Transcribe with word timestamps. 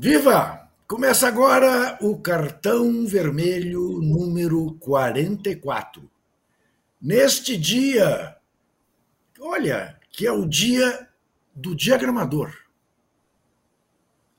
Viva! 0.00 0.70
Começa 0.86 1.26
agora 1.26 1.98
o 2.00 2.16
cartão 2.20 3.04
vermelho 3.04 4.00
número 4.00 4.74
44. 4.74 6.08
Neste 7.02 7.56
dia, 7.58 8.36
olha, 9.40 9.98
que 10.12 10.24
é 10.24 10.30
o 10.30 10.46
dia 10.46 11.08
do 11.52 11.74
diagramador. 11.74 12.56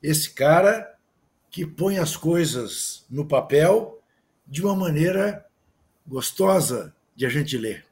Esse 0.01 0.29
cara 0.29 0.97
que 1.51 1.65
põe 1.65 1.97
as 1.97 2.15
coisas 2.15 3.05
no 3.09 3.25
papel 3.25 4.01
de 4.47 4.63
uma 4.63 4.77
maneira 4.77 5.45
gostosa 6.07 6.95
de 7.17 7.25
a 7.25 7.29
gente 7.29 7.57
ler. 7.57 7.85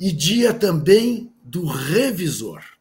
E 0.00 0.10
dia 0.10 0.54
também 0.54 1.30
do 1.44 1.66
revisor 1.66 2.75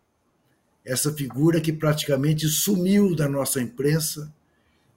essa 0.85 1.11
figura 1.11 1.59
que 1.59 1.73
praticamente 1.73 2.47
sumiu 2.47 3.15
da 3.15 3.27
nossa 3.27 3.61
imprensa, 3.61 4.31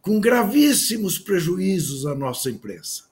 com 0.02 0.20
gravíssimos 0.20 1.19
prejuízos 1.19 2.06
à 2.06 2.14
nossa 2.14 2.51
imprensa. 2.51 3.05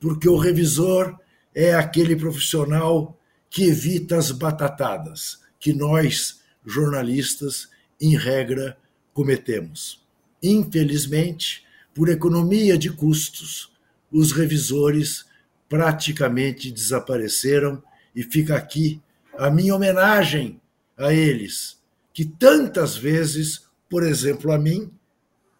Porque 0.00 0.28
o 0.28 0.36
revisor 0.36 1.16
é 1.54 1.74
aquele 1.74 2.16
profissional 2.16 3.18
que 3.48 3.64
evita 3.64 4.16
as 4.16 4.30
batatadas 4.32 5.38
que 5.60 5.72
nós, 5.72 6.40
jornalistas, 6.66 7.68
em 8.00 8.16
regra, 8.16 8.76
cometemos. 9.12 10.04
Infelizmente, 10.42 11.64
por 11.94 12.08
economia 12.08 12.76
de 12.76 12.90
custos, 12.90 13.72
os 14.10 14.32
revisores 14.32 15.24
praticamente 15.68 16.70
desapareceram 16.70 17.82
e 18.14 18.22
fica 18.22 18.56
aqui 18.56 19.00
a 19.38 19.50
minha 19.50 19.74
homenagem 19.74 20.60
a 20.96 21.12
eles, 21.12 21.78
que 22.14 22.24
tantas 22.24 22.96
vezes, 22.96 23.68
por 23.90 24.04
exemplo, 24.04 24.52
a 24.52 24.58
mim, 24.58 24.90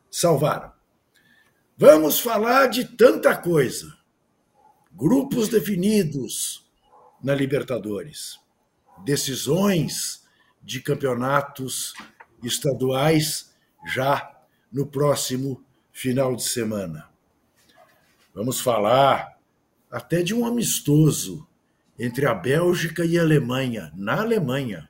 salvaram. 0.09 0.73
Vamos 1.77 2.21
falar 2.21 2.69
de 2.69 2.85
tanta 2.85 3.37
coisa. 3.37 3.93
Grupos 4.93 5.49
definidos 5.49 6.65
na 7.21 7.35
Libertadores, 7.35 8.39
decisões 9.05 10.23
de 10.63 10.81
campeonatos 10.81 11.93
estaduais 12.41 13.53
já 13.85 14.41
no 14.73 14.87
próximo 14.87 15.65
final 15.91 16.37
de 16.37 16.45
semana. 16.45 17.09
Vamos 18.33 18.61
falar 18.61 19.37
até 19.91 20.23
de 20.23 20.33
um 20.33 20.47
amistoso 20.47 21.49
entre 21.99 22.27
a 22.27 22.35
Bélgica 22.35 23.05
e 23.05 23.19
a 23.19 23.23
Alemanha, 23.23 23.93
na 23.97 24.21
Alemanha, 24.21 24.89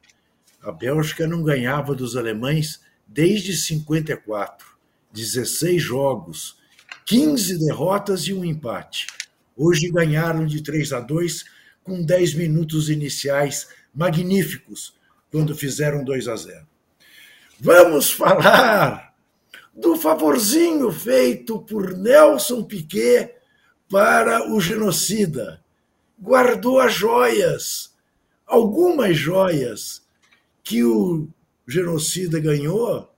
a 0.65 0.73
Bélgica 0.73 1.27
não 1.27 1.43
ganhava 1.43 1.95
dos 1.95 2.17
alemães 2.17 2.81
desde 3.07 3.55
54. 3.55 4.75
16 5.12 5.81
jogos, 5.81 6.57
15 7.05 7.59
derrotas 7.59 8.23
e 8.23 8.33
um 8.33 8.45
empate. 8.45 9.07
Hoje 9.57 9.91
ganharam 9.91 10.47
de 10.47 10.62
3 10.62 10.92
a 10.95 11.01
2 11.01 11.45
com 11.85 12.03
10 12.03 12.35
minutos 12.35 12.89
iniciais 12.89 13.69
magníficos 13.95 14.97
quando 15.31 15.55
fizeram 15.55 16.03
2 16.03 16.27
a 16.29 16.35
0. 16.35 16.67
Vamos 17.61 18.11
falar 18.11 19.15
do 19.73 19.97
favorzinho 19.97 20.91
feito 20.91 21.61
por 21.61 21.97
Nelson 21.97 22.65
Piquet 22.65 23.35
para 23.89 24.51
o 24.51 24.61
genocida. 24.61 25.62
Guardou 26.20 26.81
as 26.81 26.95
joias, 26.95 27.95
algumas 28.47 29.17
joias 29.17 30.04
que 30.65 30.83
o 30.83 31.29
genocida 31.69 32.41
ganhou 32.41 33.15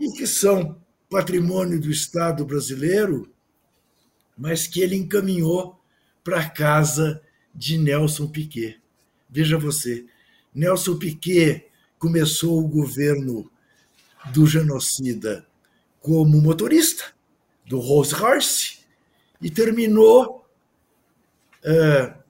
e 0.00 0.10
que 0.12 0.26
são 0.26 0.82
patrimônio 1.08 1.78
do 1.78 1.90
Estado 1.90 2.44
brasileiro, 2.44 3.30
mas 4.36 4.66
que 4.66 4.80
ele 4.80 4.96
encaminhou 4.96 5.78
para 6.24 6.40
a 6.40 6.48
casa 6.48 7.22
de 7.54 7.76
Nelson 7.76 8.26
Piquet. 8.28 8.80
Veja 9.28 9.58
você, 9.58 10.06
Nelson 10.54 10.98
Piquet 10.98 11.68
começou 11.98 12.58
o 12.58 12.68
governo 12.68 13.50
do 14.32 14.46
genocida 14.46 15.46
como 16.00 16.40
motorista 16.40 17.04
do 17.66 17.78
Rolls 17.78 18.14
Royce 18.14 18.78
e 19.40 19.50
terminou. 19.50 20.46
Uh, 21.64 22.22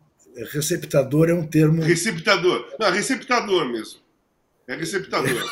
receptador 0.53 1.31
é 1.31 1.35
um 1.35 1.47
termo. 1.47 1.83
Receptador. 1.83 2.69
Não, 2.79 2.91
receptador 2.91 3.67
mesmo. 3.67 4.02
É 4.67 4.75
receptador. 4.75 5.45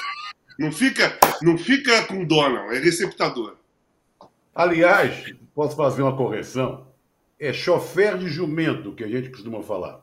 não, 0.58 0.70
fica, 0.70 1.18
não 1.42 1.58
fica 1.58 2.04
com 2.06 2.24
Donald, 2.24 2.74
é 2.74 2.78
receptador. 2.78 3.56
Aliás, 4.54 5.34
posso 5.54 5.76
fazer 5.76 6.02
uma 6.02 6.16
correção? 6.16 6.86
É 7.38 7.52
chofer 7.52 8.18
de 8.18 8.28
jumento 8.28 8.94
que 8.94 9.04
a 9.04 9.08
gente 9.08 9.30
costuma 9.30 9.62
falar. 9.62 10.00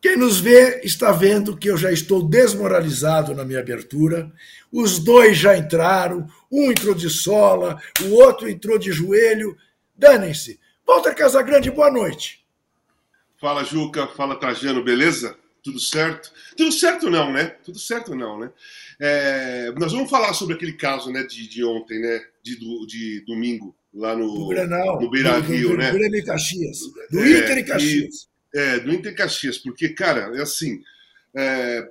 Quem 0.00 0.16
nos 0.16 0.38
vê 0.38 0.80
está 0.84 1.10
vendo 1.10 1.56
que 1.56 1.68
eu 1.68 1.76
já 1.76 1.90
estou 1.90 2.22
desmoralizado 2.22 3.34
na 3.34 3.44
minha 3.44 3.58
abertura. 3.58 4.32
Os 4.70 4.98
dois 4.98 5.36
já 5.36 5.56
entraram, 5.56 6.28
um 6.50 6.70
entrou 6.70 6.94
de 6.94 7.10
sola, 7.10 7.82
o 8.02 8.12
outro 8.12 8.48
entrou 8.48 8.78
de 8.78 8.92
joelho. 8.92 9.56
Danem-se. 9.96 10.60
Walter 10.86 11.14
Casagrande, 11.14 11.70
boa 11.70 11.90
noite. 11.90 12.46
Fala, 13.40 13.64
Juca. 13.64 14.06
Fala, 14.08 14.38
Trajano, 14.38 14.82
beleza? 14.82 15.36
Tudo 15.62 15.78
certo? 15.78 16.32
Tudo 16.56 16.72
certo 16.72 17.10
não, 17.10 17.32
né? 17.32 17.56
Tudo 17.64 17.78
certo 17.78 18.14
não, 18.14 18.38
né? 18.38 18.50
É, 19.00 19.72
nós 19.76 19.92
vamos 19.92 20.10
falar 20.10 20.32
sobre 20.32 20.54
aquele 20.54 20.72
caso 20.72 21.10
né, 21.10 21.22
de, 21.24 21.48
de 21.48 21.64
ontem, 21.64 22.00
né? 22.00 22.20
De, 22.42 22.56
do, 22.56 22.86
de 22.86 23.24
domingo, 23.26 23.76
lá 23.94 24.16
no, 24.16 24.26
do 24.26 24.48
Grenal, 24.48 25.00
no 25.00 25.10
Beira 25.10 25.38
Rio, 25.38 25.70
do, 25.70 25.76
né? 25.76 25.90
Do 25.90 25.98
Grêmio 25.98 26.18
e 26.18 26.24
Caxias. 26.24 26.78
Do 27.10 27.20
é, 27.20 27.30
Inter 27.30 27.58
e 27.58 27.64
Caxias. 27.64 28.28
E, 28.54 28.58
é, 28.58 28.80
do 28.80 28.92
Inter 28.92 29.12
e 29.12 29.14
Caxias, 29.14 29.58
porque, 29.58 29.90
cara, 29.90 30.36
é 30.36 30.42
assim. 30.42 30.82
É, 31.36 31.88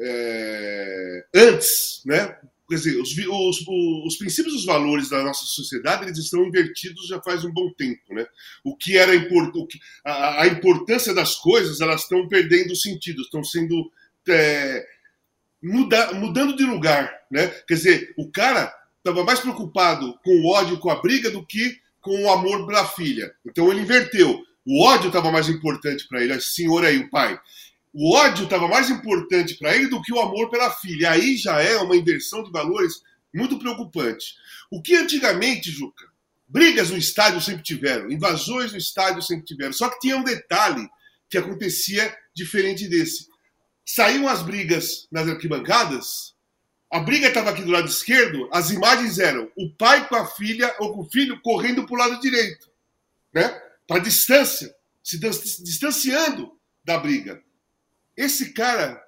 é, 0.00 1.24
antes, 1.34 2.02
né? 2.04 2.36
Quer 2.68 2.74
dizer, 2.74 3.00
os, 3.00 3.16
os, 3.16 3.66
os, 4.06 4.16
princípios 4.16 4.54
e 4.54 4.58
os 4.58 4.64
valores 4.66 5.08
da 5.08 5.22
nossa 5.22 5.44
sociedade 5.46 6.04
eles 6.04 6.18
estão 6.18 6.44
invertidos 6.44 7.06
já 7.06 7.20
faz 7.22 7.42
um 7.44 7.52
bom 7.52 7.72
tempo, 7.72 8.14
né? 8.14 8.26
O 8.62 8.76
que 8.76 8.96
era 8.96 9.14
import, 9.14 9.54
o 9.56 9.66
que, 9.66 9.78
a, 10.04 10.42
a, 10.42 10.46
importância 10.46 11.14
das 11.14 11.36
coisas 11.36 11.80
elas 11.80 12.02
estão 12.02 12.28
perdendo 12.28 12.76
sentido, 12.76 13.22
estão 13.22 13.42
sendo 13.42 13.90
é, 14.28 14.86
muda, 15.62 16.12
mudando 16.12 16.54
de 16.54 16.64
lugar, 16.64 17.10
né? 17.30 17.48
Quer 17.66 17.74
dizer, 17.74 18.14
o 18.18 18.30
cara 18.30 18.72
estava 18.98 19.24
mais 19.24 19.40
preocupado 19.40 20.18
com 20.22 20.30
o 20.30 20.52
ódio, 20.52 20.78
com 20.78 20.90
a 20.90 21.00
briga, 21.00 21.30
do 21.30 21.44
que 21.46 21.78
com 22.02 22.24
o 22.24 22.30
amor 22.30 22.66
pela 22.66 22.86
filha. 22.86 23.32
Então 23.46 23.70
ele 23.70 23.80
inverteu. 23.80 24.42
O 24.66 24.84
ódio 24.84 25.08
estava 25.08 25.32
mais 25.32 25.48
importante 25.48 26.06
para 26.06 26.22
ele, 26.22 26.34
esse 26.34 26.50
senhor 26.50 26.84
aí, 26.84 26.98
o 26.98 27.08
pai 27.08 27.40
o 27.92 28.14
ódio 28.14 28.44
estava 28.44 28.68
mais 28.68 28.90
importante 28.90 29.54
para 29.54 29.74
ele 29.74 29.88
do 29.88 30.02
que 30.02 30.12
o 30.12 30.20
amor 30.20 30.50
pela 30.50 30.70
filha. 30.70 31.10
Aí 31.12 31.36
já 31.36 31.60
é 31.60 31.76
uma 31.76 31.96
inversão 31.96 32.42
de 32.42 32.50
valores 32.50 33.02
muito 33.34 33.58
preocupante. 33.58 34.34
O 34.70 34.82
que 34.82 34.94
antigamente, 34.94 35.70
Juca, 35.70 36.06
brigas 36.46 36.90
no 36.90 36.96
estádio 36.96 37.40
sempre 37.40 37.62
tiveram, 37.62 38.10
invasões 38.10 38.72
no 38.72 38.78
estádio 38.78 39.22
sempre 39.22 39.44
tiveram. 39.44 39.72
Só 39.72 39.88
que 39.88 40.00
tinha 40.00 40.16
um 40.16 40.24
detalhe 40.24 40.88
que 41.28 41.38
acontecia 41.38 42.16
diferente 42.34 42.88
desse. 42.88 43.28
Saíam 43.84 44.28
as 44.28 44.42
brigas 44.42 45.06
nas 45.10 45.28
arquibancadas, 45.28 46.34
a 46.90 47.00
briga 47.00 47.28
estava 47.28 47.50
aqui 47.50 47.62
do 47.62 47.70
lado 47.70 47.86
esquerdo, 47.86 48.48
as 48.50 48.70
imagens 48.70 49.18
eram 49.18 49.50
o 49.56 49.70
pai 49.70 50.08
com 50.08 50.16
a 50.16 50.26
filha 50.26 50.74
ou 50.78 50.94
com 50.94 51.02
o 51.02 51.10
filho 51.10 51.40
correndo 51.42 51.84
para 51.84 51.94
o 51.94 51.98
lado 51.98 52.20
direito, 52.20 52.70
né? 53.32 53.48
Para 53.86 53.98
distância, 53.98 54.74
se 55.02 55.18
distanciando 55.18 56.58
da 56.82 56.98
briga. 56.98 57.42
Esse 58.18 58.52
cara, 58.52 59.00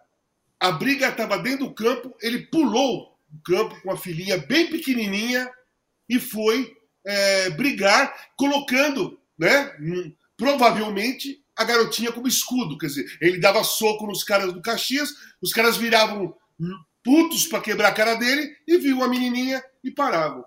a 0.61 0.71
briga 0.71 1.09
estava 1.09 1.37
dentro 1.37 1.67
do 1.67 1.75
campo, 1.75 2.17
ele 2.23 2.47
pulou 2.47 3.19
o 3.35 3.43
campo 3.43 3.81
com 3.83 3.91
a 3.91 3.97
filhinha 3.97 4.39
bem 4.39 4.71
pequenininha 4.71 5.53
e 6.09 6.21
foi 6.21 6.77
é, 7.05 7.51
brigar, 7.51 8.31
colocando, 8.37 9.21
né, 9.37 9.73
provavelmente, 10.37 11.45
a 11.57 11.65
garotinha 11.65 12.13
como 12.13 12.29
escudo. 12.29 12.79
Quer 12.79 12.87
dizer, 12.87 13.19
ele 13.21 13.41
dava 13.41 13.65
soco 13.65 14.07
nos 14.07 14.23
caras 14.23 14.53
do 14.53 14.63
Caxias, 14.63 15.13
os 15.43 15.53
caras 15.53 15.77
viravam 15.77 16.33
putos 17.03 17.49
para 17.49 17.61
quebrar 17.61 17.89
a 17.89 17.95
cara 17.95 18.15
dele 18.15 18.57
e 18.65 18.79
viu 18.79 19.03
a 19.03 19.09
menininha 19.09 19.61
e 19.83 19.91
paravam. 19.91 20.45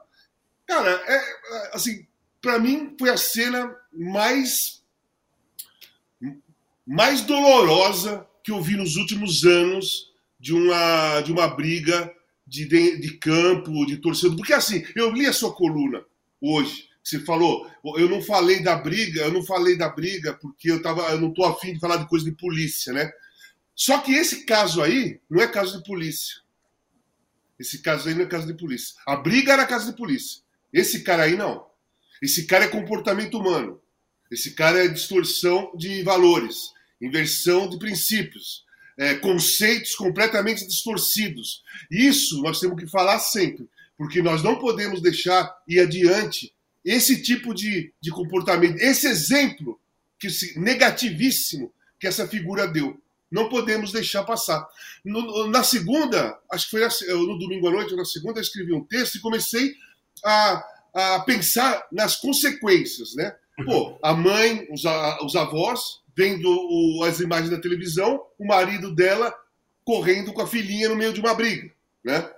Cara, 0.65 1.04
é, 1.06 1.15
é 1.15 1.71
assim, 1.74 2.07
para 2.42 2.57
mim 2.60 2.95
foi 2.98 3.10
a 3.10 3.18
cena 3.18 3.75
mais 3.92 4.81
mais 6.86 7.21
dolorosa 7.21 8.25
que 8.43 8.51
eu 8.51 8.61
vi 8.61 8.75
nos 8.75 8.95
últimos 8.95 9.45
anos 9.45 10.11
de 10.39 10.53
uma, 10.53 11.21
de 11.21 11.31
uma 11.31 11.47
briga 11.47 12.13
de, 12.45 12.65
de, 12.65 12.97
de 12.99 13.17
campo, 13.17 13.85
de 13.85 13.97
torcedor. 13.97 14.35
Porque 14.35 14.53
assim, 14.53 14.85
eu 14.95 15.11
li 15.11 15.25
a 15.25 15.33
sua 15.33 15.53
coluna 15.53 16.03
hoje. 16.41 16.89
Você 17.03 17.19
falou, 17.19 17.69
eu 17.97 18.07
não 18.07 18.21
falei 18.21 18.61
da 18.61 18.75
briga, 18.75 19.21
eu 19.21 19.33
não 19.33 19.43
falei 19.43 19.77
da 19.77 19.89
briga 19.89 20.33
porque 20.33 20.71
eu, 20.71 20.81
tava, 20.81 21.01
eu 21.11 21.19
não 21.19 21.29
estou 21.29 21.45
afim 21.45 21.73
de 21.73 21.79
falar 21.79 21.97
de 21.97 22.07
coisa 22.07 22.23
de 22.23 22.31
polícia, 22.31 22.93
né? 22.93 23.11
Só 23.75 23.99
que 23.99 24.13
esse 24.13 24.45
caso 24.45 24.81
aí 24.81 25.19
não 25.29 25.41
é 25.41 25.47
caso 25.47 25.77
de 25.77 25.83
polícia. 25.83 26.35
Esse 27.59 27.81
caso 27.81 28.07
aí 28.07 28.15
não 28.15 28.23
é 28.23 28.27
caso 28.27 28.47
de 28.47 28.53
polícia. 28.53 28.95
A 29.05 29.15
briga 29.15 29.53
era 29.53 29.65
caso 29.65 29.91
de 29.91 29.97
polícia. 29.97 30.41
Esse 30.71 31.03
cara 31.03 31.23
aí 31.23 31.35
não. 31.35 31.65
Esse 32.21 32.45
cara 32.45 32.65
é 32.65 32.67
comportamento 32.67 33.37
humano. 33.37 33.81
Esse 34.31 34.51
cara 34.51 34.83
é 34.83 34.87
distorção 34.87 35.71
de 35.75 36.01
valores, 36.03 36.72
inversão 37.05 37.69
de 37.69 37.77
princípios, 37.77 38.63
é, 38.97 39.15
conceitos 39.15 39.95
completamente 39.95 40.65
distorcidos. 40.65 41.63
Isso 41.91 42.41
nós 42.41 42.59
temos 42.59 42.79
que 42.79 42.89
falar 42.89 43.19
sempre, 43.19 43.67
porque 43.97 44.21
nós 44.21 44.44
não 44.44 44.57
podemos 44.57 45.01
deixar 45.01 45.53
ir 45.67 45.79
adiante 45.79 46.53
esse 46.83 47.21
tipo 47.21 47.53
de, 47.53 47.94
de 48.01 48.11
comportamento, 48.11 48.77
esse 48.79 49.07
exemplo 49.07 49.79
que 50.19 50.27
negativíssimo 50.57 51.73
que 52.00 52.07
essa 52.07 52.27
figura 52.27 52.67
deu. 52.67 53.00
Não 53.31 53.50
podemos 53.50 53.91
deixar 53.91 54.23
passar. 54.23 54.67
No, 55.03 55.47
na 55.47 55.63
segunda, 55.63 56.38
acho 56.51 56.69
que 56.69 56.71
foi 56.71 57.13
no 57.13 57.39
domingo 57.39 57.67
à 57.67 57.71
noite 57.71 57.91
ou 57.91 57.97
na 57.97 58.05
segunda, 58.05 58.39
eu 58.39 58.44
escrevi 58.44 58.73
um 58.73 58.83
texto 58.83 59.15
e 59.15 59.21
comecei 59.21 59.73
a, 60.23 60.63
a 60.94 61.19
pensar 61.21 61.88
nas 61.91 62.15
consequências, 62.15 63.15
né? 63.15 63.35
Pô, 63.65 63.97
a 64.03 64.13
mãe, 64.13 64.67
os, 64.71 64.85
a, 64.85 65.23
os 65.23 65.35
avós, 65.35 66.01
vendo 66.15 66.48
o, 66.48 67.04
as 67.04 67.19
imagens 67.19 67.50
da 67.50 67.60
televisão, 67.60 68.21
o 68.38 68.45
marido 68.45 68.94
dela 68.94 69.33
correndo 69.83 70.31
com 70.33 70.42
a 70.42 70.48
filhinha 70.48 70.89
no 70.89 70.95
meio 70.95 71.13
de 71.13 71.19
uma 71.19 71.33
briga, 71.33 71.71
né? 72.04 72.30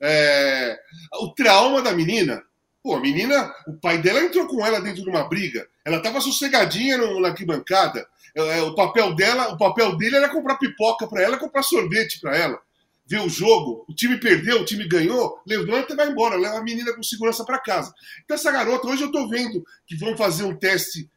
É, 0.00 0.78
o 1.20 1.32
trauma 1.34 1.82
da 1.82 1.92
menina, 1.92 2.42
pô, 2.82 2.94
a 2.94 3.00
menina, 3.00 3.52
o 3.66 3.74
pai 3.74 3.98
dela 3.98 4.22
entrou 4.22 4.46
com 4.46 4.64
ela 4.64 4.80
dentro 4.80 5.02
de 5.02 5.10
uma 5.10 5.28
briga, 5.28 5.66
ela 5.84 5.98
estava 5.98 6.20
sossegadinha 6.20 6.96
no, 6.96 7.20
na 7.20 7.28
arquibancada, 7.28 8.06
é, 8.34 8.62
o 8.62 8.74
papel 8.74 9.14
dela, 9.14 9.48
o 9.48 9.58
papel 9.58 9.96
dele 9.96 10.16
era 10.16 10.28
comprar 10.28 10.56
pipoca 10.56 11.06
para 11.06 11.22
ela, 11.22 11.38
comprar 11.38 11.62
sorvete 11.62 12.20
para 12.20 12.36
ela. 12.36 12.60
Ver 13.04 13.20
o 13.20 13.28
jogo, 13.28 13.86
o 13.88 13.94
time 13.94 14.18
perdeu, 14.18 14.60
o 14.60 14.64
time 14.64 14.86
ganhou, 14.86 15.40
levanta 15.46 15.94
e 15.94 15.96
vai 15.96 16.08
embora, 16.10 16.36
leva 16.36 16.58
a 16.58 16.62
menina 16.62 16.92
com 16.92 17.02
segurança 17.02 17.44
para 17.44 17.58
casa. 17.58 17.92
Então 18.22 18.34
essa 18.34 18.52
garota, 18.52 18.86
hoje 18.86 19.02
eu 19.02 19.06
estou 19.06 19.28
vendo 19.28 19.64
que 19.86 19.96
vão 19.96 20.16
fazer 20.16 20.44
um 20.44 20.54
teste 20.54 21.08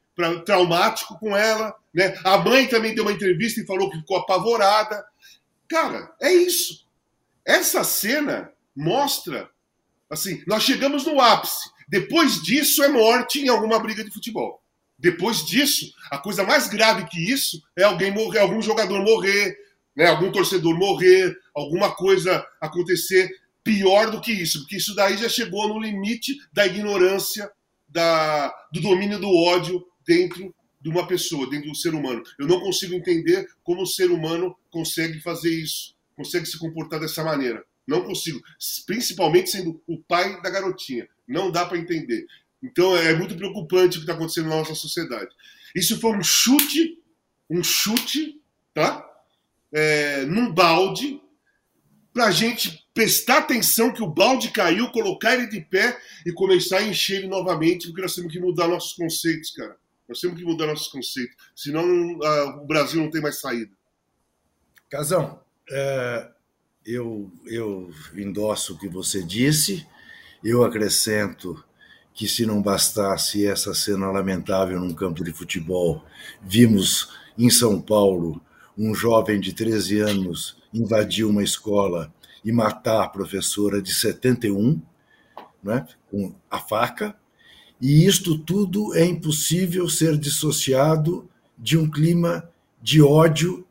traumático 0.44 1.18
com 1.19 1.35
ela, 1.35 1.75
né? 1.94 2.15
A 2.23 2.38
mãe 2.38 2.68
também 2.68 2.95
deu 2.95 3.03
uma 3.03 3.13
entrevista 3.13 3.59
e 3.59 3.65
falou 3.65 3.89
que 3.89 3.97
ficou 3.97 4.18
apavorada. 4.18 5.03
Cara, 5.68 6.12
é 6.21 6.33
isso. 6.33 6.85
Essa 7.45 7.83
cena 7.83 8.51
mostra 8.75 9.50
assim, 10.09 10.44
nós 10.45 10.63
chegamos 10.63 11.06
no 11.06 11.19
ápice. 11.21 11.69
Depois 11.88 12.41
disso 12.41 12.83
é 12.83 12.89
morte 12.89 13.39
em 13.39 13.47
alguma 13.47 13.79
briga 13.79 14.03
de 14.03 14.12
futebol. 14.12 14.62
Depois 15.00 15.44
disso, 15.45 15.91
a 16.12 16.18
coisa 16.18 16.44
mais 16.44 16.67
grave 16.67 17.06
que 17.06 17.31
isso 17.31 17.62
é 17.75 17.83
alguém 17.83 18.12
morrer, 18.12 18.39
algum 18.39 18.62
jogador 18.62 19.01
morrer, 19.01 19.57
né, 19.95 20.07
algum 20.07 20.31
torcedor 20.31 20.77
morrer, 20.77 21.35
alguma 21.56 21.95
coisa 21.95 22.45
acontecer 22.59 23.31
pior 23.63 24.12
do 24.12 24.21
que 24.21 24.31
isso, 24.31 24.59
porque 24.59 24.77
isso 24.77 24.94
daí 24.95 25.17
já 25.17 25.29
chegou 25.29 25.67
no 25.67 25.79
limite 25.79 26.35
da 26.51 26.65
ignorância, 26.65 27.51
da, 27.88 28.53
do 28.71 28.79
domínio 28.79 29.19
do 29.19 29.29
ódio 29.29 29.83
dentro 30.06 30.53
de 30.80 30.89
uma 30.89 31.07
pessoa, 31.07 31.50
dentro 31.50 31.69
do 31.69 31.75
ser 31.75 31.94
humano. 31.94 32.24
Eu 32.39 32.48
não 32.48 32.59
consigo 32.59 32.95
entender 32.95 33.48
como 33.63 33.83
o 33.83 33.88
ser 33.88 34.09
humano 34.09 34.56
consegue 34.69 35.19
fazer 35.19 35.51
isso, 35.51 35.95
consegue 36.15 36.45
se 36.45 36.57
comportar 36.57 37.00
dessa 37.00 37.24
maneira. 37.24 37.63
Não 37.88 38.03
consigo, 38.03 38.42
principalmente 38.86 39.51
sendo 39.51 39.81
o 39.88 39.98
pai 39.98 40.42
da 40.42 40.50
garotinha. 40.50 41.07
Não 41.27 41.51
dá 41.51 41.65
para 41.65 41.77
entender. 41.77 42.25
Então 42.63 42.95
é 42.95 43.13
muito 43.13 43.36
preocupante 43.36 43.98
o 43.98 44.01
que 44.01 44.06
está 44.06 44.13
acontecendo 44.13 44.50
na 44.50 44.57
nossa 44.57 44.75
sociedade. 44.75 45.30
Isso 45.75 46.00
foi 46.00 46.12
um 46.12 46.24
chute, 46.24 47.00
um 47.50 47.63
chute, 47.63 48.39
tá? 48.74 49.07
É, 49.74 50.25
num 50.25 50.53
balde, 50.53 51.21
para 52.13 52.25
a 52.25 52.31
gente 52.31 52.86
prestar 52.94 53.39
atenção 53.39 53.94
que 53.94 54.03
o 54.03 54.07
balde 54.07 54.51
caiu, 54.51 54.92
colocar 54.92 55.33
ele 55.33 55.48
de 55.48 55.62
pé 55.62 55.98
e 56.25 56.31
começar 56.33 56.80
a 56.80 56.83
encher 56.83 57.19
ele 57.19 57.27
novamente, 57.27 57.88
porque 57.88 58.01
nós 58.01 58.13
temos 58.13 58.31
que 58.31 58.39
mudar 58.39 58.68
nossos 58.68 58.94
conceitos, 58.94 59.51
cara. 59.51 59.77
Nós 60.12 60.19
temos 60.19 60.38
que 60.38 60.44
mudar 60.44 60.68
nossos 60.68 60.90
conceitos, 60.90 61.38
senão 61.56 61.86
o 62.62 62.68
Brasil 62.68 63.02
não 63.02 63.10
tem 63.10 63.22
mais 63.22 63.40
saída. 63.40 63.72
Casão, 64.90 65.40
é, 65.72 66.30
eu, 66.86 67.31
eu 67.46 67.90
endosso 68.13 68.74
o 68.74 68.78
que 68.78 68.90
você 68.90 69.24
disse, 69.24 69.88
eu 70.44 70.66
acrescento 70.66 71.63
que 72.13 72.28
se 72.28 72.46
não 72.46 72.62
bastasse 72.62 73.48
essa 73.48 73.74
cena 73.74 74.12
lamentável 74.12 74.81
num 74.81 74.94
campo 74.94 75.24
de 75.24 75.31
futebol, 75.31 76.04
vimos 76.42 77.18
em 77.38 77.50
São 77.50 77.81
Paulo 77.81 78.42
um 78.78 78.94
jovem 78.94 79.40
de 79.40 79.54
13 79.54 80.02
anos 80.02 80.58
invadir 80.74 81.24
uma 81.24 81.42
escola 81.42 82.13
e 82.44 82.52
matar 82.52 83.06
a 83.06 83.10
professora 83.10 83.81
de 83.81 83.96
71, 83.96 84.81
né, 85.63 85.88
com 86.10 86.36
a 86.50 86.60
faca, 86.60 87.16
e 87.81 88.06
isto 88.06 88.38
tudo 88.38 88.95
é 88.95 89.04
impossível 89.04 89.89
ser 89.89 90.18
dissociado 90.18 91.28
de 91.57 91.78
um 91.78 91.89
clima 91.89 92.50
de 92.81 93.01
ódio 93.01 93.66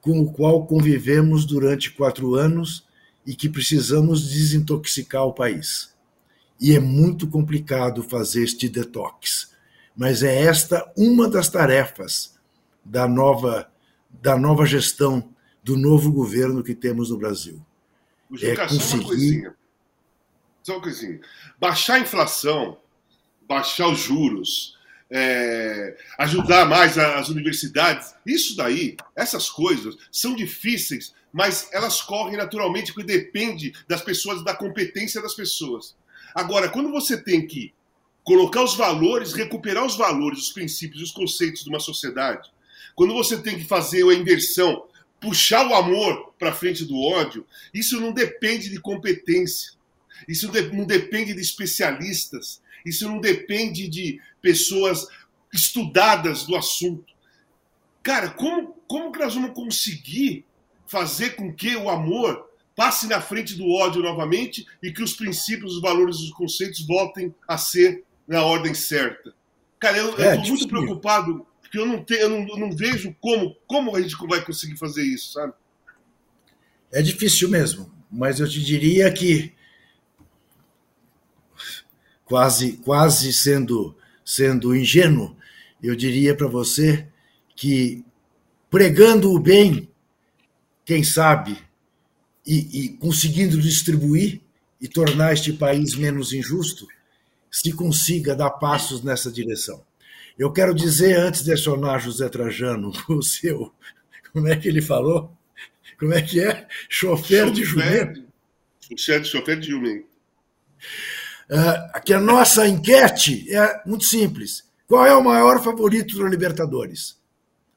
com 0.00 0.20
o 0.20 0.30
qual 0.30 0.66
convivemos 0.66 1.44
durante 1.44 1.90
quatro 1.90 2.34
anos 2.34 2.86
e 3.26 3.34
que 3.34 3.48
precisamos 3.48 4.28
desintoxicar 4.28 5.24
o 5.24 5.32
país 5.32 5.96
e 6.60 6.74
é 6.74 6.80
muito 6.80 7.28
complicado 7.28 8.02
fazer 8.02 8.42
este 8.44 8.68
detox. 8.68 9.54
Mas 9.96 10.22
é 10.22 10.42
esta 10.42 10.90
uma 10.96 11.28
das 11.28 11.48
tarefas 11.48 12.34
da 12.84 13.06
nova, 13.08 13.70
da 14.10 14.36
nova 14.36 14.64
gestão, 14.66 15.30
do 15.62 15.76
novo 15.76 16.12
governo 16.12 16.62
que 16.62 16.74
temos 16.74 17.10
no 17.10 17.18
Brasil. 17.18 17.60
é 18.42 18.54
conseguir... 18.56 18.82
só 18.82 18.96
uma 18.96 19.04
coisinha. 19.04 19.54
Só 20.62 20.72
uma 20.74 20.82
coisinha. 20.82 21.20
Baixar 21.58 21.94
a 21.94 22.00
inflação, 22.00 22.78
baixar 23.46 23.88
os 23.88 24.00
juros, 24.00 24.76
é, 25.10 25.96
ajudar 26.18 26.66
mais 26.66 26.98
as 26.98 27.28
universidades, 27.28 28.14
isso 28.26 28.56
daí, 28.56 28.96
essas 29.14 29.48
coisas 29.48 29.96
são 30.10 30.34
difíceis, 30.34 31.14
mas 31.32 31.68
elas 31.72 32.00
correm 32.00 32.36
naturalmente 32.36 32.92
porque 32.92 33.06
depende 33.06 33.72
das 33.86 34.02
pessoas, 34.02 34.42
da 34.44 34.54
competência 34.54 35.22
das 35.22 35.34
pessoas. 35.34 35.94
Agora, 36.34 36.68
quando 36.68 36.90
você 36.90 37.16
tem 37.16 37.46
que 37.46 37.72
colocar 38.24 38.62
os 38.62 38.74
valores, 38.74 39.32
recuperar 39.32 39.84
os 39.86 39.96
valores, 39.96 40.40
os 40.40 40.52
princípios, 40.52 41.02
os 41.02 41.12
conceitos 41.12 41.62
de 41.62 41.70
uma 41.70 41.78
sociedade, 41.78 42.50
quando 42.94 43.14
você 43.14 43.40
tem 43.40 43.56
que 43.58 43.64
fazer 43.64 44.02
a 44.08 44.14
inversão, 44.14 44.84
puxar 45.20 45.66
o 45.68 45.74
amor 45.74 46.32
para 46.38 46.52
frente 46.52 46.84
do 46.84 46.98
ódio, 47.00 47.46
isso 47.72 48.00
não 48.00 48.12
depende 48.12 48.68
de 48.68 48.80
competência, 48.80 49.72
isso 50.26 50.50
não 50.72 50.84
depende 50.84 51.34
de 51.34 51.40
especialistas, 51.40 52.60
isso 52.86 53.08
não 53.08 53.20
depende 53.20 53.88
de 53.88 54.20
pessoas 54.40 55.06
estudadas 55.52 56.44
do 56.44 56.56
assunto. 56.56 57.12
Cara, 58.02 58.30
como, 58.30 58.74
como 58.86 59.10
que 59.10 59.18
nós 59.18 59.34
vamos 59.34 59.52
conseguir 59.52 60.44
fazer 60.86 61.30
com 61.30 61.52
que 61.52 61.74
o 61.76 61.90
amor 61.90 62.48
passe 62.76 63.08
na 63.08 63.20
frente 63.20 63.54
do 63.54 63.68
ódio 63.70 64.02
novamente 64.02 64.66
e 64.82 64.92
que 64.92 65.02
os 65.02 65.14
princípios, 65.14 65.76
os 65.76 65.82
valores, 65.82 66.16
os 66.16 66.30
conceitos 66.30 66.86
voltem 66.86 67.34
a 67.48 67.58
ser 67.58 68.04
na 68.28 68.42
ordem 68.44 68.74
certa. 68.74 69.34
Cara, 69.78 69.98
eu 69.98 70.18
é, 70.18 70.36
estou 70.36 70.48
muito 70.48 70.68
preocupado 70.68 71.46
porque 71.60 71.78
eu 71.78 71.86
não, 71.86 72.04
tenho, 72.04 72.20
eu 72.20 72.28
não, 72.28 72.48
eu 72.48 72.56
não 72.58 72.72
vejo 72.72 73.14
como, 73.20 73.56
como 73.66 73.96
a 73.96 74.00
gente 74.00 74.14
vai 74.28 74.44
conseguir 74.44 74.76
fazer 74.76 75.02
isso, 75.02 75.32
sabe? 75.32 75.52
É 76.92 77.02
difícil 77.02 77.48
mesmo, 77.48 77.92
mas 78.10 78.38
eu 78.38 78.48
te 78.48 78.62
diria 78.62 79.12
que 79.12 79.52
quase 82.26 82.74
quase 82.84 83.32
sendo 83.32 83.96
sendo 84.24 84.76
ingênuo, 84.76 85.34
eu 85.82 85.96
diria 85.96 86.34
para 86.34 86.48
você 86.48 87.06
que 87.54 88.04
pregando 88.68 89.32
o 89.32 89.38
bem, 89.38 89.88
quem 90.84 91.02
sabe 91.02 91.56
e, 92.46 92.84
e 92.84 92.88
conseguindo 92.98 93.60
distribuir 93.60 94.40
e 94.80 94.88
tornar 94.88 95.32
este 95.32 95.52
país 95.52 95.94
menos 95.94 96.32
injusto, 96.32 96.86
se 97.50 97.72
consiga 97.72 98.34
dar 98.34 98.50
passos 98.50 99.02
nessa 99.02 99.30
direção. 99.30 99.82
Eu 100.38 100.52
quero 100.52 100.74
dizer, 100.74 101.18
antes 101.18 101.42
de 101.42 101.52
acionar 101.52 102.00
José 102.00 102.28
Trajano, 102.28 102.92
o 103.08 103.22
seu. 103.22 103.72
Como 104.32 104.48
é 104.48 104.56
que 104.56 104.68
ele 104.68 104.82
falou? 104.82 105.34
Como 105.98 106.12
é 106.12 106.20
que 106.20 106.40
é? 106.40 106.66
Chofer 106.90 107.50
de 107.50 107.64
jumento. 107.64 108.22
Chofer 109.24 109.58
de 109.58 109.68
jumento. 109.70 110.06
Uh, 111.48 112.00
que 112.02 112.12
a 112.12 112.20
nossa 112.20 112.66
enquete 112.66 113.54
é 113.54 113.82
muito 113.86 114.04
simples. 114.04 114.64
Qual 114.86 115.06
é 115.06 115.14
o 115.14 115.22
maior 115.22 115.62
favorito 115.62 116.18
da 116.18 116.28
Libertadores? 116.28 117.20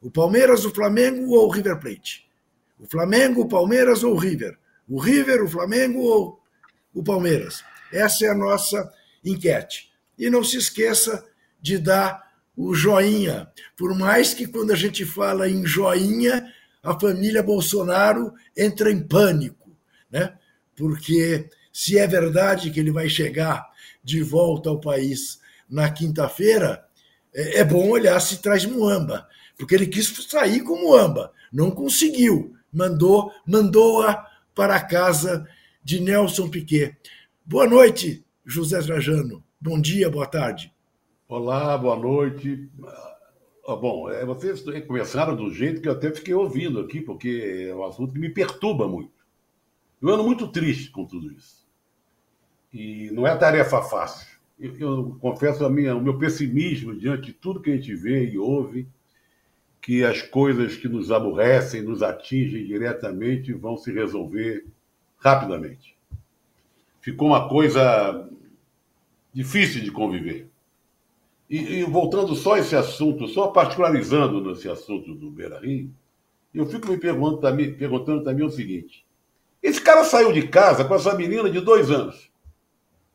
O 0.02 0.10
Palmeiras, 0.10 0.66
o 0.66 0.72
Flamengo 0.72 1.32
ou 1.34 1.48
o 1.48 1.52
River 1.52 1.80
Plate? 1.80 2.28
O 2.80 2.88
Flamengo, 2.88 3.42
o 3.42 3.48
Palmeiras 3.48 4.04
ou 4.04 4.14
o 4.14 4.18
River? 4.18 4.58
O 4.88 5.00
River, 5.00 5.44
o 5.44 5.48
Flamengo 5.48 6.00
ou 6.00 6.42
o 6.94 7.04
Palmeiras? 7.04 7.64
Essa 7.92 8.26
é 8.26 8.30
a 8.30 8.36
nossa 8.36 8.92
enquete. 9.24 9.92
E 10.18 10.30
não 10.30 10.44
se 10.44 10.58
esqueça 10.58 11.26
de 11.62 11.78
dar 11.78 12.30
o 12.56 12.74
joinha. 12.74 13.52
Por 13.78 13.98
mais 13.98 14.34
que 14.34 14.48
quando 14.48 14.72
a 14.72 14.76
gente 14.76 15.06
fala 15.06 15.50
em 15.50 15.66
joinha, 15.66 16.52
a 16.82 16.98
família 17.00 17.44
Bolsonaro 17.44 18.34
entra 18.56 18.92
em 18.92 19.02
pânico, 19.02 19.72
né? 20.10 20.34
porque 20.76 21.50
se 21.80 21.98
é 21.98 22.06
verdade 22.06 22.72
que 22.72 22.80
ele 22.82 22.92
vai 22.92 23.08
chegar 23.08 23.72
de 24.04 24.22
volta 24.22 24.70
ao 24.70 24.82
país 24.82 25.40
na 25.70 25.90
quinta-feira, 25.90 26.86
é, 27.34 27.60
é 27.60 27.64
bom 27.64 27.88
olhar 27.88 28.20
se 28.20 28.42
traz 28.42 28.66
Muamba, 28.66 29.26
porque 29.58 29.76
ele 29.76 29.88
quis 29.88 30.14
sair 30.30 30.62
com 30.62 30.76
Muamba, 30.76 31.32
não 31.54 31.72
conseguiu, 31.72 32.54
mandou 32.70 33.32
mandou-a 33.48 34.28
para 34.54 34.76
a 34.76 34.86
casa 34.86 35.48
de 35.82 36.02
Nelson 36.02 36.50
Piquet. 36.50 36.98
Boa 37.46 37.66
noite, 37.66 38.26
José 38.46 38.82
Trajano. 38.82 39.42
Bom 39.62 39.80
dia, 39.80 40.10
boa 40.10 40.28
tarde. 40.28 40.74
Olá, 41.30 41.78
boa 41.78 41.96
noite. 41.96 42.70
Ah, 43.66 43.76
bom, 43.78 44.12
é, 44.12 44.26
vocês 44.26 44.62
começaram 44.86 45.34
do 45.34 45.50
jeito 45.50 45.82
que 45.82 45.88
eu 45.88 45.94
até 45.94 46.12
fiquei 46.12 46.34
ouvindo 46.34 46.82
aqui, 46.82 47.00
porque 47.00 47.70
é 47.70 47.74
um 47.74 47.86
assunto 47.86 48.12
que 48.12 48.20
me 48.20 48.30
perturba 48.30 48.86
muito. 48.86 49.14
Eu 50.02 50.10
ando 50.10 50.26
muito 50.26 50.46
triste 50.50 50.92
com 50.92 51.06
tudo 51.06 51.32
isso. 51.32 51.59
E 52.74 53.10
não 53.12 53.26
é 53.26 53.36
tarefa 53.36 53.82
fácil. 53.82 54.28
Eu, 54.60 54.76
eu 54.80 55.18
confesso 55.20 55.66
a 55.66 55.70
minha, 55.70 55.96
o 55.96 56.02
meu 56.02 56.18
pessimismo 56.18 56.96
diante 56.96 57.28
de 57.28 57.34
tudo 57.34 57.62
que 57.62 57.72
a 57.72 57.76
gente 57.76 57.96
vê 57.96 58.30
e 58.30 58.38
ouve, 58.38 58.88
que 59.82 60.04
as 60.04 60.22
coisas 60.22 60.76
que 60.76 60.88
nos 60.88 61.12
aborrecem, 61.12 61.82
nos 61.82 62.04
atingem 62.04 62.66
diretamente, 62.66 63.54
vão 63.54 63.78
se 63.78 63.92
resolver 63.92 64.66
rapidamente. 65.18 65.96
Ficou 67.02 67.30
uma 67.30 67.48
coisa 67.48 68.30
difícil 69.34 69.82
de 69.82 69.92
conviver. 69.92 70.50
E, 71.50 71.80
e, 71.80 71.84
voltando 71.84 72.36
só 72.36 72.54
a 72.54 72.60
esse 72.60 72.76
assunto, 72.76 73.28
só 73.28 73.48
particularizando 73.48 74.42
nesse 74.42 74.70
assunto 74.70 75.16
do 75.16 75.32
Beira 75.32 75.60
Rio, 75.60 75.92
eu 76.54 76.66
fico 76.66 76.92
me 76.92 76.98
perguntando 76.98 77.58
perguntando 77.76 78.24
também 78.24 78.46
o 78.46 78.52
seguinte: 78.52 79.06
esse 79.62 79.82
cara 79.82 80.04
saiu 80.04 80.32
de 80.32 80.48
casa 80.48 80.86
com 80.86 80.94
essa 80.94 81.16
menina 81.16 81.50
de 81.50 81.60
dois 81.60 81.90
anos. 81.90 82.29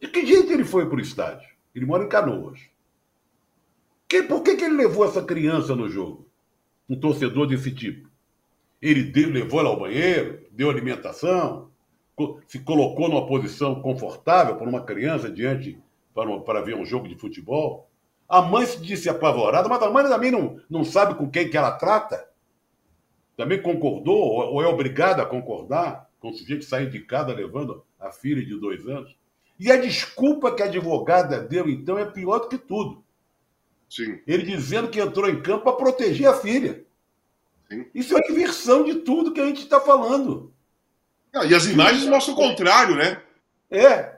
De 0.04 0.10
que 0.10 0.26
jeito 0.26 0.52
ele 0.52 0.66
foi 0.66 0.86
para 0.86 0.98
o 0.98 1.00
estádio? 1.00 1.48
Ele 1.74 1.86
mora 1.86 2.04
em 2.04 2.08
Canoas. 2.10 2.60
Que, 4.06 4.22
por 4.22 4.42
que, 4.42 4.54
que 4.54 4.64
ele 4.64 4.76
levou 4.76 5.06
essa 5.06 5.22
criança 5.22 5.74
no 5.74 5.88
jogo? 5.88 6.28
Um 6.86 7.00
torcedor 7.00 7.46
desse 7.46 7.74
tipo. 7.74 8.10
Ele 8.82 9.02
deu, 9.02 9.30
levou 9.30 9.60
ela 9.60 9.70
ao 9.70 9.80
banheiro, 9.80 10.46
deu 10.50 10.68
alimentação, 10.68 11.70
se 12.46 12.58
colocou 12.58 13.08
numa 13.08 13.26
posição 13.26 13.80
confortável 13.80 14.56
para 14.56 14.68
uma 14.68 14.84
criança 14.84 15.30
diante 15.30 15.80
para, 16.14 16.38
para 16.40 16.60
ver 16.60 16.76
um 16.76 16.84
jogo 16.84 17.08
de 17.08 17.16
futebol. 17.16 17.88
A 18.28 18.42
mãe 18.42 18.66
se 18.66 18.82
disse 18.82 19.08
apavorada, 19.08 19.70
mas 19.70 19.82
a 19.82 19.90
mãe 19.90 20.04
também 20.04 20.30
não, 20.30 20.60
não 20.68 20.84
sabe 20.84 21.14
com 21.14 21.30
quem 21.30 21.48
que 21.48 21.56
ela 21.56 21.72
trata. 21.72 22.28
Também 23.38 23.62
concordou, 23.62 24.18
ou 24.18 24.62
é 24.62 24.66
obrigada 24.66 25.22
a 25.22 25.26
concordar 25.26 26.10
com 26.20 26.28
o 26.28 26.34
sujeito 26.34 26.66
sair 26.66 26.90
de 26.90 27.00
casa 27.00 27.32
levando 27.32 27.82
a 27.98 28.12
filha 28.12 28.44
de 28.44 28.54
dois 28.60 28.86
anos. 28.86 29.23
E 29.58 29.70
a 29.70 29.76
desculpa 29.76 30.54
que 30.54 30.62
a 30.62 30.66
advogada 30.66 31.40
deu, 31.40 31.68
então, 31.68 31.98
é 31.98 32.04
pior 32.04 32.40
do 32.40 32.48
que 32.48 32.58
tudo. 32.58 33.04
Sim. 33.88 34.18
Ele 34.26 34.42
dizendo 34.44 34.88
que 34.88 35.00
entrou 35.00 35.28
em 35.28 35.40
campo 35.40 35.64
para 35.64 35.76
proteger 35.76 36.26
a 36.26 36.34
filha. 36.34 36.84
Sim. 37.70 37.86
Isso 37.94 38.16
é 38.16 38.20
a 38.20 38.30
inversão 38.32 38.84
de 38.84 38.96
tudo 38.96 39.32
que 39.32 39.40
a 39.40 39.46
gente 39.46 39.62
está 39.62 39.80
falando. 39.80 40.52
Ah, 41.32 41.44
e 41.44 41.54
as 41.54 41.66
imagens 41.66 42.06
mostram 42.06 42.34
o 42.34 42.36
contrário, 42.36 42.96
né? 42.96 43.20
É. 43.70 44.14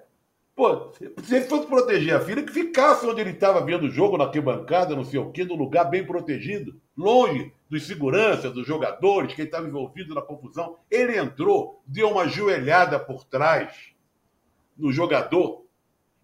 Pô, 0.54 0.90
se 1.22 1.34
ele 1.34 1.44
fosse 1.44 1.66
proteger 1.66 2.14
a 2.14 2.20
filha, 2.20 2.42
que 2.42 2.52
ficasse 2.52 3.06
onde 3.06 3.20
ele 3.20 3.30
estava 3.30 3.62
vendo 3.62 3.84
o 3.84 3.90
jogo, 3.90 4.16
na 4.16 4.24
arquibancada, 4.24 4.96
não 4.96 5.04
sei 5.04 5.20
o 5.20 5.30
quê, 5.30 5.44
num 5.44 5.54
lugar 5.54 5.84
bem 5.84 6.04
protegido, 6.06 6.80
longe 6.96 7.52
dos 7.68 7.86
seguranças, 7.86 8.52
dos 8.52 8.66
jogadores, 8.66 9.34
quem 9.34 9.44
estava 9.44 9.66
envolvido 9.66 10.14
na 10.14 10.22
confusão. 10.22 10.78
Ele 10.90 11.18
entrou, 11.18 11.82
deu 11.86 12.10
uma 12.10 12.26
joelhada 12.26 12.98
por 12.98 13.24
trás 13.24 13.94
no 14.76 14.92
jogador, 14.92 15.64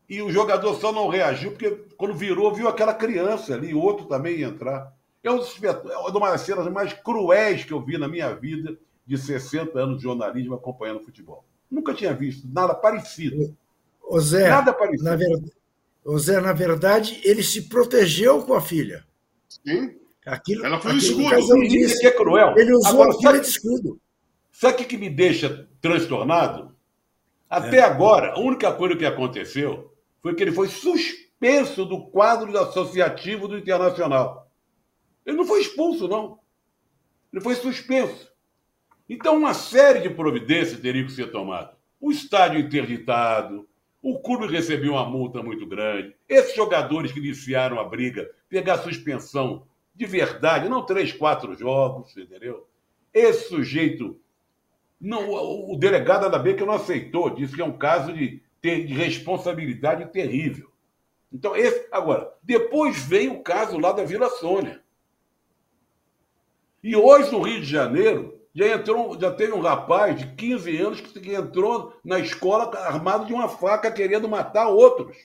e 0.08 0.20
o 0.20 0.30
jogador 0.30 0.74
só 0.74 0.92
não 0.92 1.08
reagiu 1.08 1.52
porque 1.52 1.70
quando 1.96 2.14
virou, 2.14 2.54
viu 2.54 2.68
aquela 2.68 2.92
criança 2.92 3.54
ali, 3.54 3.72
outro 3.74 4.06
também 4.06 4.40
ia 4.40 4.46
entrar. 4.46 4.92
É 5.22 5.30
uma 5.30 6.30
das 6.30 6.40
cenas 6.42 6.70
mais 6.70 6.92
cruéis 6.92 7.64
que 7.64 7.72
eu 7.72 7.80
vi 7.80 7.96
na 7.96 8.08
minha 8.08 8.34
vida 8.34 8.76
de 9.06 9.16
60 9.16 9.78
anos 9.78 9.98
de 9.98 10.02
jornalismo 10.02 10.54
acompanhando 10.54 11.04
futebol. 11.04 11.44
Nunca 11.70 11.94
tinha 11.94 12.12
visto 12.12 12.46
nada 12.52 12.74
parecido. 12.74 13.56
Ô 14.02 14.20
Zé, 14.20 14.48
Nada 14.48 14.72
parecido. 14.72 15.04
Na 15.04 15.16
ver... 15.16 15.28
Ô 16.04 16.18
Zé, 16.18 16.40
na 16.40 16.52
verdade, 16.52 17.20
ele 17.24 17.42
se 17.42 17.62
protegeu 17.62 18.42
com 18.42 18.54
a 18.54 18.60
filha. 18.60 19.06
Sim. 19.48 19.96
Aquilo, 20.26 20.64
Ela 20.64 20.78
foi 20.80 20.92
o 20.92 20.98
escudo. 20.98 21.68
Disse, 21.68 22.00
que 22.00 22.06
é 22.06 22.10
cruel. 22.10 22.54
Ele 22.56 22.74
usou 22.74 23.02
Agora, 23.02 23.10
a 23.10 23.18
filha 23.18 23.40
de 23.40 23.46
escudo. 23.46 24.00
Sabe 24.52 24.74
o 24.74 24.76
que, 24.78 24.84
que 24.84 24.96
me 24.96 25.08
deixa 25.10 25.68
transtornado? 25.80 26.76
Até 27.52 27.80
é. 27.80 27.82
agora, 27.82 28.32
a 28.32 28.38
única 28.38 28.72
coisa 28.72 28.96
que 28.96 29.04
aconteceu 29.04 29.92
foi 30.22 30.34
que 30.34 30.42
ele 30.42 30.52
foi 30.52 30.68
suspenso 30.68 31.84
do 31.84 32.06
quadro 32.06 32.56
associativo 32.58 33.46
do 33.46 33.58
Internacional. 33.58 34.50
Ele 35.26 35.36
não 35.36 35.44
foi 35.44 35.60
expulso, 35.60 36.08
não. 36.08 36.38
Ele 37.30 37.42
foi 37.42 37.54
suspenso. 37.54 38.32
Então, 39.06 39.36
uma 39.36 39.52
série 39.52 40.00
de 40.00 40.08
providências 40.08 40.80
teria 40.80 41.04
que 41.04 41.12
ser 41.12 41.30
tomada. 41.30 41.76
O 42.00 42.10
estádio 42.10 42.58
interditado, 42.58 43.68
o 44.00 44.18
clube 44.18 44.46
recebeu 44.46 44.92
uma 44.92 45.04
multa 45.04 45.42
muito 45.42 45.66
grande. 45.66 46.16
Esses 46.26 46.56
jogadores 46.56 47.12
que 47.12 47.18
iniciaram 47.18 47.78
a 47.78 47.84
briga 47.84 48.30
pegar 48.48 48.78
suspensão 48.78 49.66
de 49.94 50.06
verdade, 50.06 50.70
não 50.70 50.86
três, 50.86 51.12
quatro 51.12 51.54
jogos, 51.54 52.16
entendeu? 52.16 52.66
Esse 53.12 53.50
sujeito, 53.50 54.18
não, 55.02 55.28
o 55.28 55.76
delegado 55.76 56.30
da 56.30 56.40
que 56.40 56.64
não 56.64 56.74
aceitou, 56.74 57.28
disse 57.30 57.56
que 57.56 57.60
é 57.60 57.64
um 57.64 57.76
caso 57.76 58.12
de, 58.12 58.40
de 58.62 58.94
responsabilidade 58.94 60.06
terrível. 60.12 60.70
Então, 61.32 61.56
esse, 61.56 61.88
agora, 61.90 62.32
depois 62.40 63.02
vem 63.02 63.28
o 63.28 63.42
caso 63.42 63.78
lá 63.78 63.90
da 63.90 64.04
Vila 64.04 64.30
Sônia. 64.30 64.80
E 66.84 66.94
hoje, 66.94 67.32
no 67.32 67.42
Rio 67.42 67.60
de 67.60 67.66
Janeiro, 67.66 68.40
já 68.54 68.68
entrou, 68.68 69.18
já 69.18 69.32
teve 69.32 69.52
um 69.52 69.60
rapaz 69.60 70.16
de 70.16 70.36
15 70.36 70.76
anos 70.76 71.00
que 71.00 71.34
entrou 71.34 71.98
na 72.04 72.20
escola 72.20 72.70
armado 72.78 73.26
de 73.26 73.34
uma 73.34 73.48
faca 73.48 73.90
querendo 73.90 74.28
matar 74.28 74.68
outros. 74.68 75.16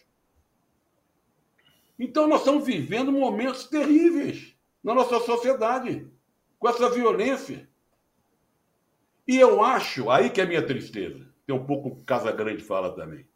Então 1.99 2.27
nós 2.27 2.39
estamos 2.39 2.65
vivendo 2.65 3.11
momentos 3.11 3.65
terríveis 3.65 4.55
na 4.83 4.95
nossa 4.95 5.19
sociedade, 5.19 6.07
com 6.57 6.69
essa 6.69 6.89
violência. 6.89 7.67
E 9.27 9.37
eu 9.37 9.61
acho, 9.61 10.09
aí 10.09 10.29
que 10.29 10.39
é 10.39 10.45
a 10.45 10.47
minha 10.47 10.65
tristeza, 10.65 11.27
tem 11.45 11.55
um 11.55 11.65
pouco 11.65 11.89
o 11.89 12.03
Casa 12.03 12.31
Grande 12.31 12.63
fala 12.63 12.95
também, 12.95 13.27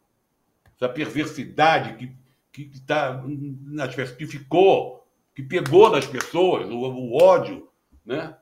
essa 0.74 0.88
perversidade 0.88 2.16
que, 2.50 2.64
que, 2.68 2.80
tá 2.80 3.22
nas, 3.26 3.94
que 3.94 4.26
ficou, 4.26 5.06
que 5.34 5.42
pegou 5.42 5.90
nas 5.90 6.06
pessoas, 6.06 6.68
o, 6.68 6.76
o 6.76 7.22
ódio, 7.22 7.68
né? 8.04 8.36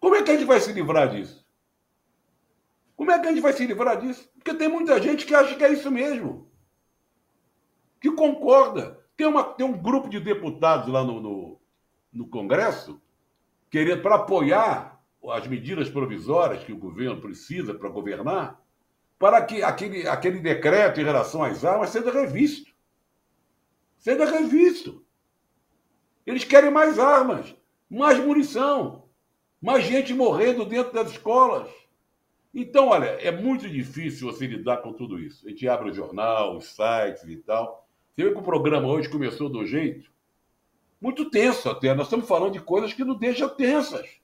Como 0.00 0.16
é 0.16 0.22
que 0.22 0.30
a 0.30 0.34
gente 0.34 0.46
vai 0.46 0.58
se 0.58 0.72
livrar 0.72 1.10
disso? 1.10 1.46
Como 2.96 3.10
é 3.10 3.18
que 3.18 3.26
a 3.26 3.30
gente 3.30 3.42
vai 3.42 3.52
se 3.52 3.66
livrar 3.66 4.00
disso? 4.00 4.28
Porque 4.34 4.54
tem 4.54 4.68
muita 4.68 5.00
gente 5.00 5.26
que 5.26 5.34
acha 5.34 5.54
que 5.54 5.64
é 5.64 5.72
isso 5.72 5.90
mesmo. 5.90 6.50
Que 8.00 8.10
concorda. 8.10 9.00
Tem, 9.16 9.26
uma, 9.26 9.44
tem 9.44 9.64
um 9.64 9.76
grupo 9.76 10.08
de 10.08 10.18
deputados 10.18 10.88
lá 10.88 11.04
no, 11.04 11.20
no, 11.20 11.60
no 12.12 12.26
Congresso 12.26 13.00
querendo 13.70 14.02
para 14.02 14.16
apoiar 14.16 14.91
as 15.30 15.46
medidas 15.46 15.88
provisórias 15.88 16.64
que 16.64 16.72
o 16.72 16.78
governo 16.78 17.20
precisa 17.20 17.74
para 17.74 17.88
governar, 17.88 18.60
para 19.18 19.42
que 19.44 19.62
aquele, 19.62 20.08
aquele 20.08 20.40
decreto 20.40 21.00
em 21.00 21.04
relação 21.04 21.44
às 21.44 21.64
armas 21.64 21.90
seja 21.90 22.10
revisto. 22.10 22.72
Seja 23.98 24.24
revisto. 24.24 25.04
Eles 26.26 26.44
querem 26.44 26.70
mais 26.70 26.98
armas, 26.98 27.54
mais 27.88 28.18
munição 28.18 29.02
mais 29.62 29.84
gente 29.84 30.12
morrendo 30.12 30.64
dentro 30.66 30.92
das 30.92 31.12
escolas. 31.12 31.70
Então, 32.52 32.88
olha, 32.88 33.06
é 33.06 33.30
muito 33.30 33.70
difícil 33.70 34.30
você 34.30 34.46
lidar 34.46 34.78
com 34.78 34.92
tudo 34.92 35.20
isso. 35.20 35.46
A 35.46 35.50
gente 35.50 35.66
abre 35.68 35.90
o 35.90 35.94
jornal, 35.94 36.56
os 36.56 36.66
sites 36.74 37.22
e 37.28 37.36
tal. 37.36 37.86
Você 38.10 38.24
vê 38.24 38.32
que 38.32 38.38
o 38.38 38.42
programa 38.42 38.88
hoje 38.88 39.08
começou 39.08 39.48
do 39.48 39.64
jeito 39.64 40.10
muito 41.00 41.30
tenso 41.30 41.68
até. 41.70 41.94
Nós 41.94 42.06
estamos 42.06 42.28
falando 42.28 42.52
de 42.52 42.60
coisas 42.60 42.92
que 42.92 43.04
nos 43.04 43.18
deixam 43.18 43.48
tensas. 43.48 44.20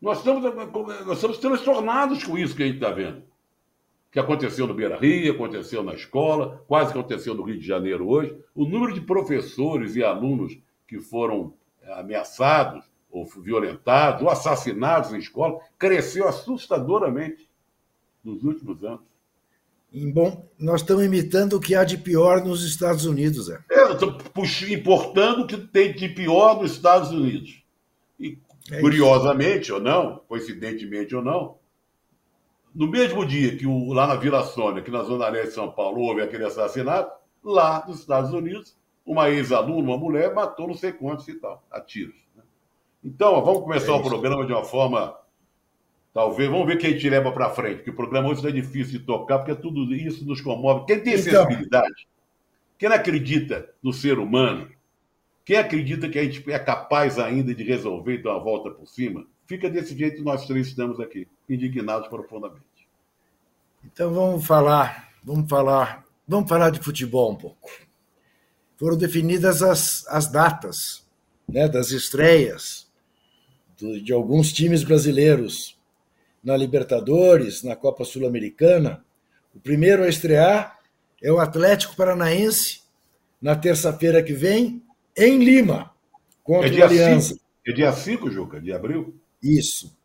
Nós 0.00 0.18
estamos, 0.18 0.42
nós 0.44 1.16
estamos 1.16 1.38
transtornados 1.38 2.22
com 2.22 2.38
isso 2.38 2.54
que 2.54 2.62
a 2.62 2.66
gente 2.66 2.76
está 2.76 2.90
vendo. 2.90 3.22
Que 4.10 4.18
aconteceu 4.18 4.66
no 4.66 4.74
Beira 4.74 4.96
Rio, 4.96 5.32
aconteceu 5.32 5.82
na 5.82 5.94
escola, 5.94 6.64
quase 6.66 6.90
aconteceu 6.90 7.34
no 7.34 7.42
Rio 7.42 7.58
de 7.58 7.66
Janeiro 7.66 8.08
hoje. 8.08 8.36
O 8.54 8.64
número 8.64 8.94
de 8.94 9.00
professores 9.00 9.96
e 9.96 10.04
alunos 10.04 10.58
que 10.86 10.98
foram 10.98 11.52
ameaçados, 11.92 12.84
ou 13.10 13.24
violentados, 13.24 14.22
ou 14.22 14.30
assassinados 14.30 15.12
em 15.12 15.18
escola, 15.18 15.58
cresceu 15.78 16.28
assustadoramente 16.28 17.48
nos 18.22 18.44
últimos 18.44 18.84
anos. 18.84 19.08
Bom, 20.12 20.46
nós 20.58 20.82
estamos 20.82 21.04
imitando 21.04 21.54
o 21.54 21.60
que 21.60 21.74
há 21.74 21.82
de 21.82 21.96
pior 21.96 22.44
nos 22.44 22.62
Estados 22.62 23.06
Unidos. 23.06 23.48
É, 23.48 23.58
é 23.70 23.92
estou 23.92 24.18
importando 24.70 25.42
o 25.42 25.46
que 25.46 25.56
tem 25.56 25.94
de 25.94 26.10
pior 26.10 26.60
nos 26.60 26.72
Estados 26.72 27.10
Unidos. 27.10 27.62
É 28.70 28.80
curiosamente 28.80 29.72
ou 29.72 29.80
não, 29.80 30.22
coincidentemente 30.28 31.14
ou 31.14 31.22
não, 31.22 31.56
no 32.74 32.86
mesmo 32.86 33.24
dia 33.24 33.56
que 33.56 33.66
o, 33.66 33.92
lá 33.92 34.06
na 34.06 34.14
Vila 34.14 34.44
Sônia, 34.44 34.82
que 34.82 34.90
na 34.90 35.02
Zona 35.02 35.28
Leste 35.28 35.48
de 35.48 35.54
São 35.54 35.70
Paulo, 35.70 36.00
houve 36.00 36.22
aquele 36.22 36.44
assassinato, 36.44 37.10
lá 37.42 37.84
nos 37.86 38.00
Estados 38.00 38.32
Unidos, 38.32 38.76
uma 39.04 39.30
ex-aluna, 39.30 39.88
uma 39.88 39.98
mulher, 39.98 40.34
matou 40.34 40.68
não 40.68 40.74
sei 40.74 40.92
quantos 40.92 41.26
e 41.28 41.34
tal, 41.34 41.64
a 41.70 41.80
tiros. 41.80 42.14
Né? 42.36 42.42
Então, 43.02 43.42
vamos 43.44 43.62
começar 43.62 43.92
é 43.92 43.94
o 43.94 44.02
programa 44.02 44.46
de 44.46 44.52
uma 44.52 44.64
forma. 44.64 45.16
Talvez, 46.12 46.50
vamos 46.50 46.66
ver 46.66 46.76
quem 46.78 46.96
te 46.96 47.08
leva 47.08 47.32
para 47.32 47.50
frente, 47.50 47.76
porque 47.76 47.90
o 47.90 47.96
programa 47.96 48.28
hoje 48.28 48.46
é 48.46 48.50
difícil 48.50 48.98
de 48.98 49.06
tocar, 49.06 49.38
porque 49.38 49.54
tudo 49.54 49.94
isso 49.94 50.26
nos 50.26 50.40
comove. 50.40 50.84
Quem 50.86 51.00
tem 51.00 51.14
então... 51.14 51.44
sensibilidade, 51.44 52.08
quem 52.78 52.88
acredita 52.88 53.70
no 53.82 53.92
ser 53.92 54.18
humano, 54.18 54.68
quem 55.48 55.56
acredita 55.56 56.10
que 56.10 56.18
a 56.18 56.24
gente 56.24 56.44
é 56.52 56.58
capaz 56.58 57.18
ainda 57.18 57.54
de 57.54 57.64
resolver 57.64 58.16
e 58.16 58.22
dar 58.22 58.32
uma 58.32 58.44
volta 58.44 58.70
por 58.70 58.86
cima, 58.86 59.26
fica 59.46 59.70
desse 59.70 59.96
jeito 59.96 60.22
nós 60.22 60.46
três 60.46 60.66
estamos 60.66 61.00
aqui, 61.00 61.26
indignados 61.48 62.06
profundamente. 62.06 62.86
Então 63.82 64.12
vamos 64.12 64.46
falar, 64.46 65.08
vamos 65.24 65.48
falar, 65.48 66.04
vamos 66.28 66.50
falar 66.50 66.68
de 66.68 66.80
futebol 66.80 67.32
um 67.32 67.34
pouco. 67.34 67.70
Foram 68.76 68.98
definidas 68.98 69.62
as, 69.62 70.06
as 70.08 70.30
datas 70.30 71.08
né, 71.48 71.66
das 71.66 71.92
estreias 71.92 72.86
de 73.78 74.12
alguns 74.12 74.52
times 74.52 74.84
brasileiros 74.84 75.78
na 76.44 76.58
Libertadores, 76.58 77.62
na 77.62 77.74
Copa 77.74 78.04
Sul-Americana. 78.04 79.02
O 79.54 79.60
primeiro 79.60 80.02
a 80.02 80.10
estrear 80.10 80.78
é 81.22 81.32
o 81.32 81.40
Atlético 81.40 81.96
Paranaense 81.96 82.82
na 83.40 83.56
terça-feira 83.56 84.22
que 84.22 84.34
vem 84.34 84.86
em 85.18 85.38
Lima 85.38 85.90
contra 86.42 86.68
é 86.68 86.80
o 86.80 86.84
Aliança. 86.84 87.34
Cinco. 87.34 87.40
É 87.66 87.72
dia 87.72 87.92
5, 87.92 88.30
Juca, 88.30 88.60
de 88.60 88.72
abril? 88.72 89.14
Isso. 89.42 89.96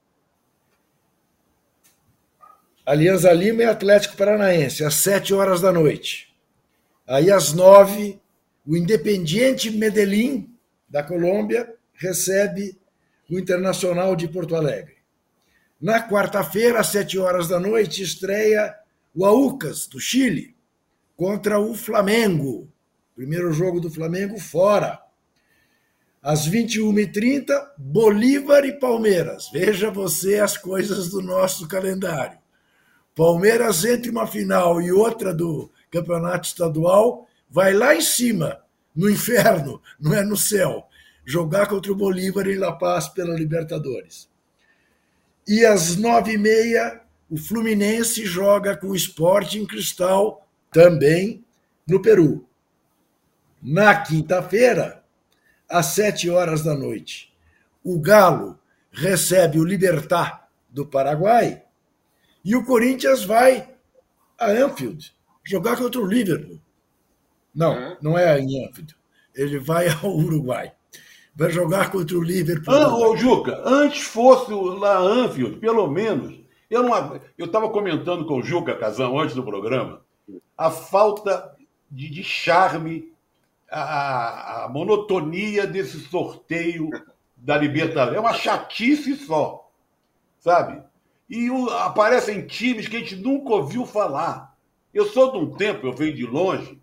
Aliança 2.86 3.32
Lima 3.32 3.63
e 3.63 3.65
Atlético 3.65 4.17
Paranaense, 4.17 4.84
às 4.84 4.96
sete 4.96 5.34
horas 5.34 5.62
da 5.62 5.72
noite. 5.72 6.36
Aí, 7.08 7.32
às 7.32 7.53
nove, 7.53 8.20
o 8.65 8.75
Independiente 8.75 9.72
Medellín, 9.72 10.53
da 10.89 11.01
Colômbia, 11.01 11.74
recebe 11.93 12.77
o 13.29 13.39
Internacional 13.39 14.15
de 14.15 14.27
Porto 14.27 14.55
Alegre. 14.55 14.98
Na 15.79 16.08
quarta-feira, 16.08 16.79
às 16.79 16.88
sete 16.88 17.17
horas 17.17 17.48
da 17.48 17.60
noite, 17.60 18.03
estreia 18.03 18.75
o 19.15 19.25
Aucas, 19.25 19.88
do 19.88 20.00
Chile, 20.00 20.55
contra 21.15 21.60
o 21.60 21.74
Flamengo. 21.74 22.70
Primeiro 23.15 23.53
jogo 23.53 23.79
do 23.79 23.89
Flamengo 23.89 24.39
fora. 24.39 25.02
Às 26.24 26.48
21h30, 26.48 27.48
Bolívar 27.77 28.63
e 28.63 28.72
Palmeiras. 28.80 29.50
Veja 29.51 29.92
você 29.92 30.39
as 30.39 30.58
coisas 30.58 31.10
do 31.10 31.22
nosso 31.22 31.68
calendário. 31.68 32.38
Palmeiras 33.13 33.84
entre 33.84 34.10
uma 34.10 34.25
final 34.25 34.82
e 34.82 34.89
outra 34.89 35.34
do 35.34 35.70
campeonato 35.92 36.48
estadual, 36.48 37.27
vai 37.50 37.74
lá 37.74 37.94
em 37.94 38.01
cima, 38.01 38.62
no 38.96 39.10
inferno, 39.10 39.82
não 40.00 40.13
é 40.13 40.24
no 40.24 40.38
céu, 40.38 40.88
jogar 41.25 41.68
contra 41.68 41.92
o 41.92 41.96
Bolívar 41.96 42.48
em 42.48 42.58
La 42.58 42.72
Paz 42.72 43.10
pela 43.10 43.36
Libertadores. 43.36 44.30
E 45.46 45.65
às 45.65 45.98
nove 45.98 46.34
e 46.34 46.38
meia, 46.38 47.01
o 47.30 47.36
Fluminense 47.36 48.25
joga 48.25 48.77
com 48.77 48.88
o 48.88 48.96
Sporting 48.96 49.65
Cristal, 49.65 50.48
também 50.72 51.44
no 51.86 52.01
Peru. 52.01 52.48
Na 53.62 54.01
quinta-feira, 54.01 55.02
às 55.74 55.88
sete 55.88 56.30
horas 56.30 56.63
da 56.63 56.75
noite, 56.75 57.34
o 57.84 58.00
Galo 58.00 58.60
recebe 58.92 59.60
o 59.60 59.65
Libertar 59.65 60.48
do 60.70 60.86
Paraguai 60.86 61.64
e 62.46 62.55
o 62.55 62.64
Corinthians 62.64 63.24
vai 63.24 63.70
a 64.38 64.51
Anfield 64.51 65.14
jogar 65.44 65.77
contra 65.77 66.00
o 66.00 66.05
Liverpool. 66.05 66.59
Não, 67.53 67.98
não 68.01 68.18
é 68.18 68.40
em 68.40 68.66
Anfield. 68.66 68.96
Ele 69.33 69.59
vai 69.59 69.88
ao 69.90 70.09
Uruguai. 70.16 70.72
Vai 71.36 71.50
jogar 71.50 71.92
contra 71.92 72.18
o 72.18 72.22
Liverpool. 72.22 72.74
Ah, 72.74 72.96
ô, 72.96 73.18
Juca, 73.18 73.62
antes 73.66 74.03
fosse 74.03 74.53
lá 74.53 75.00
Anfield, 75.00 75.57
pelo 75.57 75.88
menos. 75.88 76.40
Eu 76.70 76.83
não, 76.83 77.20
eu 77.38 77.48
estava 77.48 77.70
comentando 77.70 78.25
com 78.25 78.38
o 78.38 78.44
Juca 78.44 78.75
Casão 78.75 79.20
antes 79.20 79.36
do 79.36 79.44
programa 79.44 80.03
a 80.57 80.70
falta 80.70 81.55
de, 81.90 82.09
de 82.09 82.24
charme, 82.24 83.13
a, 83.74 84.66
a, 84.66 84.70
monotonia 84.70 85.66
desse 85.66 86.00
sorteio 86.01 86.90
da 87.36 87.57
Libertadores. 87.57 88.18
É 88.18 88.20
uma 88.20 88.33
chatice 88.33 89.16
só, 89.16 89.70
sabe? 90.40 90.81
E 91.27 91.50
o, 91.50 91.70
aparecem 91.70 92.46
times 92.46 92.88
que 92.88 92.98
a 92.98 93.00
gente 93.00 93.16
nunca 93.16 93.53
ouviu 93.53 93.86
falar. 93.86 94.55
Eu 94.94 95.05
sou 95.05 95.31
de 95.31 95.38
um 95.40 95.51
tempo, 95.55 95.88
eu 95.88 95.94
venho 95.94 96.14
de 96.14 96.25
longe, 96.25 96.79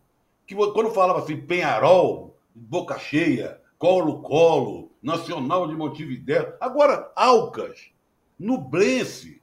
que 0.46 0.55
quando 0.55 0.90
falava 0.90 1.20
assim, 1.20 1.37
Penharol, 1.37 2.37
Boca 2.53 2.98
Cheia, 2.98 3.61
Colo-Colo, 3.79 4.90
Nacional 5.00 5.68
de 5.68 5.74
Montevidéu, 5.74 6.55
agora 6.61 7.11
Alcas, 7.14 7.90
Nublense, 8.37 9.40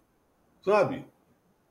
sabe? 0.64 1.06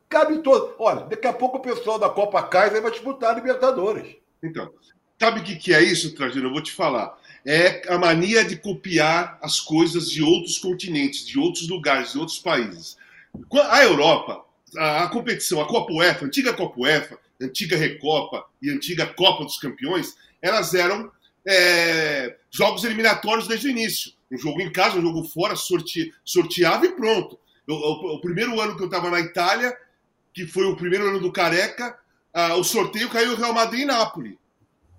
Cabe 0.09 0.39
todo. 0.39 0.75
Olha, 0.79 1.03
daqui 1.03 1.27
a 1.27 1.33
pouco 1.33 1.59
o 1.59 1.63
pessoal 1.63 1.99
da 1.99 2.09
Copa 2.09 2.43
Kaiser 2.45 2.81
vai 2.81 2.91
disputar 2.91 3.33
a 3.33 3.35
Libertadores. 3.35 4.17
Então, 4.43 4.71
sabe 5.19 5.41
o 5.41 5.43
que, 5.43 5.57
que 5.57 5.75
é 5.75 5.83
isso, 5.83 6.15
Trajano? 6.15 6.49
Eu 6.49 6.53
vou 6.53 6.63
te 6.63 6.73
falar. 6.73 7.17
É 7.45 7.83
a 7.93 7.99
mania 7.99 8.45
de 8.45 8.57
copiar 8.57 9.39
as 9.41 9.61
coisas 9.61 10.11
de 10.11 10.23
outros 10.23 10.59
continentes, 10.59 11.25
de 11.25 11.39
outros 11.39 11.69
lugares, 11.69 12.13
de 12.13 12.19
outros 12.19 12.39
países. 12.39 12.97
A 13.71 13.85
Europa, 13.85 14.45
a, 14.77 15.07
competição, 15.09 15.61
a 15.61 15.67
Copa 15.67 15.93
UEFA, 15.93 16.25
a 16.25 16.29
antiga 16.29 16.53
Copa 16.53 16.81
UEFA, 16.81 17.19
antiga 17.41 17.77
Recopa 17.77 18.45
e 18.61 18.71
antiga 18.71 19.07
Copa 19.07 19.45
dos 19.45 19.59
Campeões, 19.59 20.17
elas 20.43 20.75
eram 20.75 21.11
é, 21.47 22.37
jogos 22.51 22.83
eliminatórios 22.85 23.47
desde 23.47 23.69
o 23.69 23.71
início. 23.71 24.13
Um 24.31 24.37
jogo 24.37 24.61
em 24.61 24.73
casa, 24.73 24.99
um 24.99 25.03
jogo 25.03 25.23
fora, 25.25 25.55
sorte, 25.55 26.13
sorteava 26.25 26.85
e 26.87 26.93
pronto. 26.93 27.39
Eu, 27.67 27.75
o, 27.75 28.17
o, 28.17 28.21
primeiro 28.21 28.61
ano 28.61 28.77
que 28.77 28.83
eu 28.83 28.87
estava 28.87 29.11
na 29.11 29.21
Itália, 29.21 29.77
que 30.35 30.47
foi 30.47 30.65
o 30.65 30.77
primeiro 30.77 31.09
ano 31.09 31.21
do 31.21 31.33
Careca, 31.33 31.97
o 32.59 32.65
sorteio 32.65 33.09
caiu 33.09 33.37
Real 33.37 33.55
Madrid 33.55 33.83
e 33.83 33.85
Nápoles. 33.87 34.35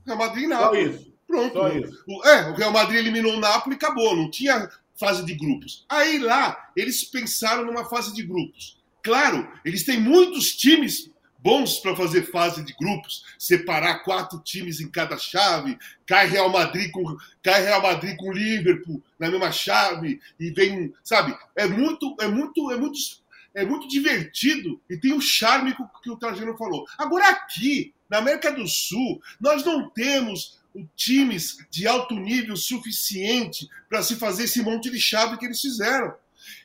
Real 0.07 0.17
Madrid 0.17 0.43
e 0.45 0.47
Nápoles. 0.47 1.07
Pronto. 1.27 1.59
O, 2.07 2.25
é, 2.25 2.49
o 2.49 2.55
Real 2.55 2.71
Madrid 2.71 2.99
eliminou 2.99 3.33
o 3.33 3.39
Nápoles 3.39 3.77
e 3.77 3.85
acabou. 3.85 4.15
Não 4.15 4.31
tinha 4.31 4.69
fase 4.95 5.23
de 5.25 5.35
grupos. 5.35 5.85
Aí 5.87 6.17
lá, 6.17 6.71
eles 6.75 7.03
pensaram 7.03 7.65
numa 7.65 7.85
fase 7.85 8.13
de 8.13 8.23
grupos. 8.23 8.77
Claro, 9.03 9.47
eles 9.63 9.83
têm 9.83 9.99
muitos 9.99 10.55
times 10.55 11.11
bons 11.39 11.79
para 11.79 11.95
fazer 11.95 12.23
fase 12.23 12.63
de 12.65 12.73
grupos, 12.73 13.23
separar 13.37 14.03
quatro 14.03 14.39
times 14.39 14.81
em 14.81 14.89
cada 14.89 15.17
chave, 15.17 15.77
cai 16.05 16.27
Real 16.27 16.49
Madrid 16.49 16.91
com 16.91 17.15
cai 17.43 17.63
Real 17.63 17.81
Madrid 17.81 18.17
com 18.17 18.33
Liverpool 18.33 19.01
na 19.19 19.29
mesma 19.29 19.51
chave 19.51 20.19
e 20.39 20.49
vem, 20.51 20.93
sabe? 21.03 21.37
É 21.55 21.67
muito 21.67 22.15
é 22.19 22.27
muito 22.27 22.71
é 22.71 22.75
muito 22.75 22.97
é 23.57 23.65
muito 23.65 23.87
divertido 23.87 24.79
e 24.87 24.95
tem 24.97 25.13
o 25.13 25.19
charme 25.19 25.75
que 26.03 26.11
o 26.11 26.15
Trajano 26.15 26.55
falou. 26.55 26.85
Agora 26.95 27.27
aqui, 27.27 27.91
na 28.07 28.19
América 28.19 28.51
do 28.51 28.67
Sul, 28.67 29.19
nós 29.41 29.65
não 29.65 29.89
temos 29.89 30.59
times 30.95 31.57
de 31.71 31.87
alto 31.87 32.13
nível 32.13 32.55
suficiente 32.55 33.67
para 33.89 34.03
se 34.03 34.15
fazer 34.15 34.43
esse 34.43 34.61
monte 34.61 34.91
de 34.91 34.99
chave 34.99 35.37
que 35.37 35.45
eles 35.45 35.59
fizeram. 35.59 36.13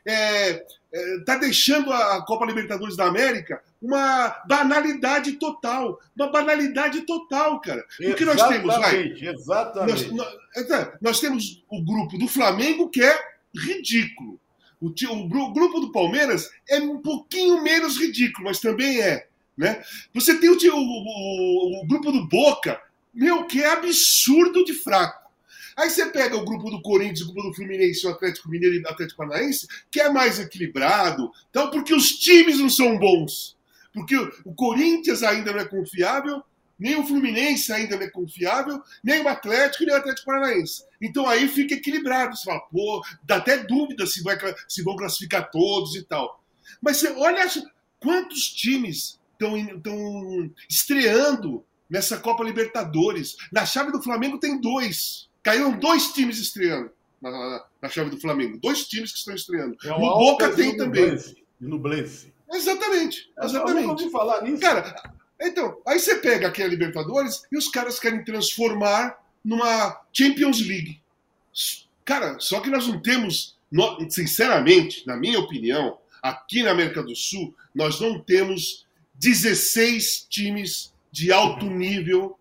É, 0.05 0.64
é, 0.92 1.18
tá 1.24 1.38
deixando 1.38 1.90
a 1.90 2.22
Copa 2.26 2.44
Libertadores 2.44 2.94
da 2.94 3.07
América 3.07 3.62
uma 3.81 4.28
banalidade 4.46 5.33
total. 5.33 5.98
Uma 6.14 6.31
banalidade 6.31 7.00
total, 7.07 7.59
cara. 7.62 7.83
O 8.00 8.14
que 8.14 8.24
nós 8.26 8.46
temos, 8.48 8.66
vai? 8.66 9.14
Exatamente. 9.18 10.12
Nós, 10.12 10.28
nós, 10.68 10.88
nós, 11.00 11.20
temos 11.20 11.64
o 11.70 11.83
grupo 11.83 12.18
do 12.18 12.28
Flamengo, 12.28 12.90
que 12.90 13.02
é 13.02 13.18
ridículo. 13.57 14.38
O, 14.83 14.88
o, 14.88 15.23
o, 15.23 15.53
grupo 15.53 15.79
do 15.79 15.92
Palmeiras 15.92 16.51
é 16.68 16.81
um 16.81 16.99
pouquinho 16.99 17.62
menos 17.62 17.97
ridículo, 17.97 18.47
mas 18.47 18.59
também 18.59 19.01
é. 19.01 19.29
Né? 19.57 19.81
Você 20.12 20.38
tem 20.40 20.51
o, 20.51 20.57
o, 20.57 21.83
o 21.83 21.87
grupo 21.87 22.11
do 22.11 22.27
Boca, 22.27 22.81
meu, 23.14 23.47
que 23.47 23.62
é 23.62 23.71
absurdo 23.71 24.64
de 24.64 24.75
fraco. 24.75 25.31
Aí 25.77 25.88
você 25.88 26.07
pega 26.07 26.37
o 26.37 26.45
grupo 26.45 26.68
do 26.68 26.83
Corinthians, 26.83 27.23
o 27.23 27.33
grupo 27.33 27.51
do 27.51 27.55
Fluminense, 27.55 28.07
o 28.07 28.11
Atlético 28.11 28.51
Mineiro 28.51 28.75
e 28.75 28.83
o 28.83 28.88
Atlético 28.88 29.18
Paranaense, 29.18 29.68
que 29.90 30.01
é 30.01 30.11
mais 30.11 30.38
equilibrado, 30.38 31.31
então 31.49 31.71
porque 31.71 31.95
os 31.95 32.11
times 32.18 32.59
não 32.59 32.68
são 32.68 32.99
bons. 32.99 33.57
Porque 33.95 34.16
o 34.45 34.55
Corinthians 34.55 35.23
ainda 35.23 35.53
não 35.53 35.61
é 35.61 35.64
confiável, 35.64 36.42
nem 36.83 36.97
o 36.97 37.07
Fluminense 37.07 37.73
ainda 37.73 37.95
é 37.95 38.11
confiável, 38.11 38.83
nem 39.05 39.23
o 39.23 39.29
Atlético, 39.29 39.85
nem 39.85 39.95
o 39.95 39.99
Atlético 39.99 40.27
Paranaense. 40.27 40.85
Então 41.01 41.29
aí 41.29 41.47
fica 41.47 41.75
equilibrado. 41.75 42.37
Você 42.37 42.45
fala, 42.45 42.61
pô, 42.61 43.01
dá 43.23 43.37
até 43.37 43.59
dúvida 43.59 44.05
se, 44.05 44.21
vai, 44.21 44.37
se 44.68 44.83
vão 44.83 44.97
classificar 44.97 45.49
todos 45.53 45.95
e 45.95 46.03
tal. 46.03 46.42
Mas 46.81 46.97
você 46.97 47.12
olha 47.12 47.47
quantos 48.01 48.51
times 48.51 49.21
estão 49.33 49.55
estreando 50.68 51.64
nessa 51.88 52.18
Copa 52.18 52.42
Libertadores. 52.42 53.37
Na 53.53 53.64
chave 53.64 53.92
do 53.92 54.03
Flamengo 54.03 54.38
tem 54.38 54.61
dois. 54.61 55.31
Caíram 55.40 55.79
dois 55.79 56.12
times 56.12 56.38
estreando 56.38 56.90
na, 57.21 57.31
na, 57.31 57.64
na 57.83 57.88
chave 57.88 58.11
do 58.11 58.21
Flamengo. 58.21 58.59
Dois 58.59 58.88
times 58.88 59.12
que 59.12 59.18
estão 59.18 59.35
estreando. 59.35 59.77
É 59.85 59.88
no 59.88 59.99
Boca 59.99 60.51
tem 60.51 60.77
também. 60.77 61.16
E 61.61 61.64
no 61.64 61.79
Blense. 61.79 62.33
Exatamente, 62.53 63.33
exatamente. 63.40 63.85
Eu 63.85 63.90
ouvi 63.90 64.11
falar 64.11 64.42
nisso. 64.42 64.61
Cara, 64.61 64.95
então, 65.40 65.81
aí 65.87 65.99
você 65.99 66.16
pega 66.16 66.49
aqui 66.49 66.62
a 66.62 66.66
Libertadores 66.66 67.42
e 67.51 67.57
os 67.57 67.68
caras 67.68 67.99
querem 67.99 68.25
transformar 68.25 69.18
numa 69.45 70.01
Champions 70.12 70.61
League. 70.61 71.01
Cara, 72.05 72.38
só 72.38 72.61
que 72.61 72.71
nós 72.71 72.87
não 72.87 73.01
temos, 73.01 73.57
sinceramente, 74.09 75.07
na 75.07 75.16
minha 75.16 75.38
opinião, 75.38 75.99
aqui 76.23 76.62
na 76.62 76.71
América 76.71 77.03
do 77.03 77.16
Sul, 77.16 77.55
nós 77.75 78.01
não 78.01 78.21
temos 78.21 78.87
16 79.14 80.27
times 80.29 80.92
de 81.11 81.33
alto 81.33 81.66
nível 81.66 82.38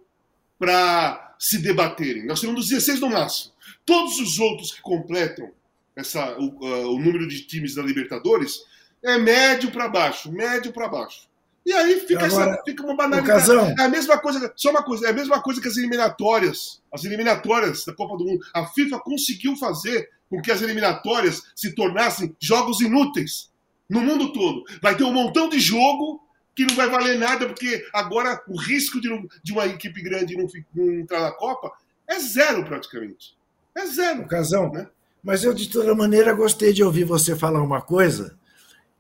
para 0.57 1.35
se 1.39 1.57
debaterem. 1.57 2.25
Nós 2.25 2.39
temos 2.39 2.69
16 2.69 2.99
no 2.99 3.09
máximo. 3.09 3.53
Todos 3.85 4.19
os 4.19 4.39
outros 4.39 4.71
que 4.71 4.81
completam 4.81 5.51
essa, 5.95 6.37
o, 6.39 6.93
o 6.93 6.99
número 6.99 7.27
de 7.27 7.41
times 7.41 7.75
da 7.75 7.81
Libertadores 7.81 8.63
é 9.03 9.17
médio 9.17 9.71
para 9.71 9.89
baixo, 9.89 10.31
médio 10.31 10.71
para 10.71 10.87
baixo. 10.87 11.27
E 11.65 11.73
aí 11.73 11.99
fica, 11.99 12.25
Agora, 12.25 12.51
essa, 12.51 12.63
fica 12.63 12.83
uma 12.83 12.95
banalidade. 12.95 13.51
É 13.79 13.83
a 13.83 13.89
mesma 13.89 14.17
coisa, 14.17 14.51
só 14.55 14.71
uma 14.71 14.83
coisa, 14.83 15.07
é 15.07 15.09
a 15.11 15.13
mesma 15.13 15.41
coisa 15.41 15.61
que 15.61 15.67
as 15.67 15.77
eliminatórias. 15.77 16.81
As 16.91 17.03
eliminatórias 17.03 17.85
da 17.85 17.93
Copa 17.93 18.17
do 18.17 18.25
Mundo. 18.25 18.43
A 18.53 18.65
FIFA 18.65 18.99
conseguiu 18.99 19.55
fazer 19.55 20.09
com 20.29 20.41
que 20.41 20.51
as 20.51 20.61
eliminatórias 20.61 21.43
se 21.55 21.75
tornassem 21.75 22.35
jogos 22.39 22.81
inúteis 22.81 23.51
no 23.89 24.01
mundo 24.01 24.31
todo. 24.33 24.63
Vai 24.81 24.95
ter 24.95 25.03
um 25.03 25.13
montão 25.13 25.49
de 25.49 25.59
jogo 25.59 26.21
que 26.55 26.65
não 26.65 26.75
vai 26.75 26.89
valer 26.89 27.17
nada, 27.19 27.45
porque 27.45 27.85
agora 27.93 28.41
o 28.47 28.57
risco 28.57 28.99
de, 28.99 29.09
não, 29.09 29.27
de 29.43 29.51
uma 29.51 29.65
equipe 29.65 30.01
grande 30.01 30.35
não, 30.35 30.47
não, 30.73 30.93
entrar 30.93 31.21
na 31.21 31.31
Copa 31.31 31.71
é 32.07 32.19
zero 32.19 32.63
praticamente. 32.65 33.37
É 33.75 33.85
zero. 33.85 34.23
Ocasão, 34.23 34.71
né? 34.71 34.87
Mas 35.23 35.43
eu, 35.43 35.53
de 35.53 35.69
toda 35.69 35.93
maneira, 35.93 36.33
gostei 36.33 36.73
de 36.73 36.83
ouvir 36.83 37.03
você 37.03 37.35
falar 37.35 37.61
uma 37.61 37.81
coisa 37.81 38.37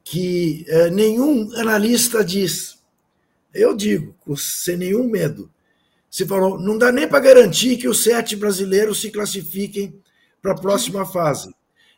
que 0.03 0.65
eh, 0.67 0.89
nenhum 0.89 1.51
analista 1.57 2.23
diz. 2.23 2.79
Eu 3.53 3.75
digo, 3.75 4.15
sem 4.37 4.77
nenhum 4.77 5.07
medo. 5.09 5.51
Você 6.09 6.25
falou, 6.25 6.59
não 6.59 6.77
dá 6.77 6.91
nem 6.91 7.07
para 7.07 7.19
garantir 7.19 7.77
que 7.77 7.87
os 7.87 8.03
sete 8.03 8.35
brasileiros 8.35 8.99
se 9.01 9.11
classifiquem 9.11 10.01
para 10.41 10.51
a 10.53 10.57
próxima 10.57 11.05
fase. 11.05 11.53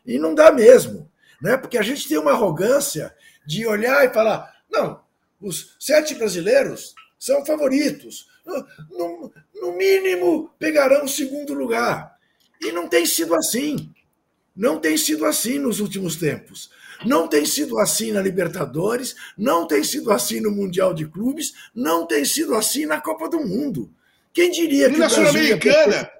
E 0.06 0.18
não 0.18 0.34
dá 0.34 0.52
mesmo, 0.52 1.10
né? 1.40 1.56
porque 1.56 1.78
a 1.78 1.82
gente 1.82 2.06
tem 2.06 2.18
uma 2.18 2.32
arrogância 2.32 3.14
de 3.46 3.66
olhar 3.66 4.04
e 4.04 4.12
falar: 4.12 4.54
não, 4.70 5.00
os 5.40 5.74
sete 5.80 6.14
brasileiros 6.14 6.94
são 7.18 7.44
favoritos, 7.44 8.28
no, 8.90 9.32
no 9.54 9.72
mínimo 9.76 10.50
pegarão 10.58 11.04
o 11.04 11.08
segundo 11.08 11.54
lugar. 11.54 12.14
E 12.60 12.70
não 12.70 12.88
tem 12.88 13.06
sido 13.06 13.34
assim. 13.34 13.92
Não 14.54 14.78
tem 14.78 14.96
sido 14.96 15.24
assim 15.24 15.58
nos 15.58 15.80
últimos 15.80 16.16
tempos. 16.16 16.70
Não 17.04 17.28
tem 17.28 17.46
sido 17.46 17.78
assim 17.78 18.12
na 18.12 18.20
Libertadores, 18.20 19.14
não 19.36 19.66
tem 19.66 19.82
sido 19.82 20.10
assim 20.10 20.40
no 20.40 20.50
Mundial 20.50 20.92
de 20.92 21.06
Clubes, 21.06 21.54
não 21.74 22.06
tem 22.06 22.24
sido 22.24 22.54
assim 22.54 22.86
na 22.86 23.00
Copa 23.00 23.28
do 23.28 23.40
Mundo. 23.40 23.90
Quem 24.32 24.50
diria 24.50 24.88
Nem 24.88 24.94
que 24.94 25.00
na 25.00 25.08
Sul-Americana. 25.08 26.10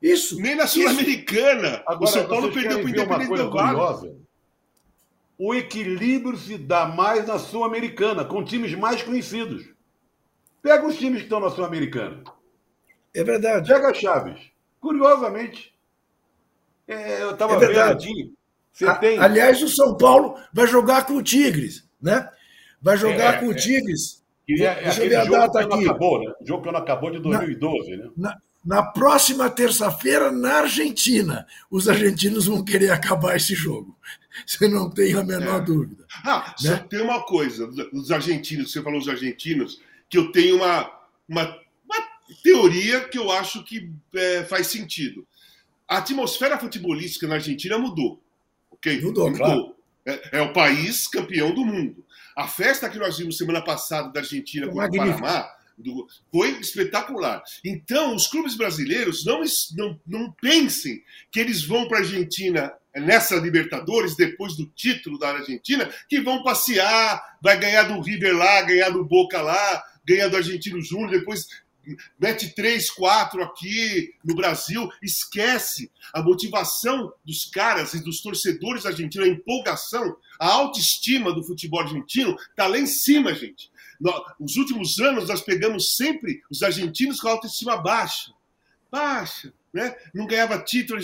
Isso. 0.00 0.40
Nem 0.40 0.54
na 0.54 0.66
Sul-Americana. 0.66 1.82
O 2.00 2.06
São 2.06 2.26
Paulo 2.26 2.52
perdeu 2.52 2.78
para 2.78 2.86
o 2.86 2.88
Independente 2.88 3.34
del 3.34 3.50
Valle. 3.50 4.24
O 5.36 5.54
equilíbrio 5.54 6.38
se 6.38 6.56
dá 6.56 6.86
mais 6.86 7.26
na 7.26 7.38
Sul-Americana, 7.38 8.24
com 8.24 8.44
times 8.44 8.74
mais 8.74 9.02
conhecidos. 9.02 9.68
Pega 10.62 10.86
os 10.86 10.96
times 10.96 11.18
que 11.18 11.24
estão 11.24 11.40
na 11.40 11.50
Sul-Americana. 11.50 12.22
É 13.12 13.24
verdade. 13.24 13.68
Pega 13.68 13.92
Chaves. 13.92 14.40
Curiosamente, 14.80 15.74
é, 16.86 17.22
eu 17.22 17.32
estava 17.32 17.54
é 17.54 17.58
vendo 17.58 17.78
aqui. 17.78 18.32
Você 18.74 18.86
a, 18.86 18.96
tem... 18.96 19.18
Aliás, 19.18 19.62
o 19.62 19.68
São 19.68 19.96
Paulo 19.96 20.36
vai 20.52 20.66
jogar 20.66 21.06
com 21.06 21.14
o 21.14 21.22
Tigres, 21.22 21.88
né? 22.02 22.28
Vai 22.82 22.98
jogar 22.98 23.36
é, 23.36 23.38
com 23.38 23.46
o 23.46 23.52
é. 23.52 23.54
Tigres. 23.54 24.22
É, 24.50 24.82
Deixa 24.82 25.04
eu 25.04 25.08
ver 25.08 25.16
a 25.16 25.24
data 25.24 25.60
aqui. 25.60 25.84
Acabou, 25.84 26.20
né? 26.20 26.32
O 26.40 26.46
jogo 26.46 26.64
que 26.64 26.72
não 26.72 26.80
acabou 26.80 27.10
de 27.10 27.20
2012, 27.20 27.90
na, 27.90 27.96
né? 27.96 28.10
Na, 28.16 28.36
na 28.64 28.82
próxima 28.82 29.48
terça-feira, 29.48 30.32
na 30.32 30.58
Argentina, 30.58 31.46
os 31.70 31.88
argentinos 31.88 32.46
vão 32.46 32.64
querer 32.64 32.90
acabar 32.90 33.36
esse 33.36 33.54
jogo. 33.54 33.96
Você 34.44 34.66
não 34.66 34.90
tem 34.90 35.14
a 35.14 35.22
menor 35.22 35.62
é. 35.62 35.64
dúvida. 35.64 36.04
Ah, 36.24 36.52
né? 36.60 36.76
só 36.76 36.76
tem 36.78 37.00
uma 37.00 37.22
coisa, 37.22 37.70
os 37.92 38.10
argentinos, 38.10 38.72
você 38.72 38.82
falou 38.82 38.98
os 38.98 39.08
argentinos, 39.08 39.80
que 40.08 40.18
eu 40.18 40.32
tenho 40.32 40.56
uma, 40.56 40.90
uma, 41.28 41.56
uma 41.84 42.08
teoria 42.42 43.08
que 43.08 43.16
eu 43.16 43.30
acho 43.30 43.62
que 43.62 43.92
é, 44.12 44.42
faz 44.42 44.66
sentido. 44.66 45.24
A 45.86 45.98
atmosfera 45.98 46.58
futebolística 46.58 47.28
na 47.28 47.34
Argentina 47.34 47.78
mudou. 47.78 48.20
Mudou, 49.02 49.30
mudou. 49.30 49.46
Claro. 49.46 49.74
É, 50.06 50.38
é, 50.38 50.42
o 50.42 50.52
país 50.52 51.08
campeão 51.08 51.54
do 51.54 51.64
mundo. 51.64 52.04
A 52.36 52.46
festa 52.46 52.88
que 52.88 52.98
nós 52.98 53.16
vimos 53.16 53.38
semana 53.38 53.62
passada 53.62 54.12
da 54.12 54.20
Argentina 54.20 54.68
com 54.68 54.78
o 54.78 54.90
Panamá 54.90 55.48
do, 55.78 56.06
foi 56.30 56.50
espetacular. 56.60 57.42
Então, 57.64 58.14
os 58.14 58.26
clubes 58.26 58.56
brasileiros 58.56 59.24
não, 59.24 59.42
não, 59.76 60.00
não 60.06 60.32
pensem 60.32 61.02
que 61.30 61.40
eles 61.40 61.64
vão 61.64 61.88
para 61.88 61.98
a 61.98 62.00
Argentina 62.00 62.72
nessa 62.94 63.36
Libertadores, 63.36 64.16
depois 64.16 64.56
do 64.56 64.66
título 64.66 65.18
da 65.18 65.30
Argentina, 65.30 65.90
que 66.08 66.20
vão 66.20 66.42
passear, 66.42 67.20
vai 67.42 67.58
ganhar 67.58 67.84
do 67.84 68.00
River 68.00 68.36
lá, 68.36 68.62
ganhar 68.62 68.90
do 68.90 69.04
Boca 69.04 69.40
lá, 69.40 69.82
ganhar 70.04 70.28
do 70.28 70.36
Argentino 70.36 70.80
Júnior, 70.80 71.10
depois 71.10 71.46
mete 72.18 72.54
três, 72.54 72.90
quatro 72.90 73.42
aqui 73.42 74.14
no 74.24 74.34
Brasil, 74.34 74.88
esquece 75.02 75.90
a 76.12 76.22
motivação 76.22 77.12
dos 77.24 77.46
caras 77.46 77.94
e 77.94 78.02
dos 78.02 78.20
torcedores 78.20 78.86
argentinos, 78.86 79.26
a 79.26 79.30
empolgação, 79.30 80.16
a 80.38 80.48
autoestima 80.48 81.32
do 81.32 81.42
futebol 81.42 81.80
argentino 81.80 82.36
está 82.50 82.66
lá 82.66 82.78
em 82.78 82.86
cima, 82.86 83.34
gente. 83.34 83.70
Nos 84.38 84.56
últimos 84.56 84.98
anos, 84.98 85.28
nós 85.28 85.40
pegamos 85.40 85.96
sempre 85.96 86.42
os 86.50 86.62
argentinos 86.62 87.20
com 87.20 87.28
a 87.28 87.32
autoestima 87.32 87.76
baixa. 87.76 88.32
Baixa. 88.90 89.52
Né? 89.74 89.92
Não 90.14 90.24
ganhava 90.24 90.62
título 90.62 91.00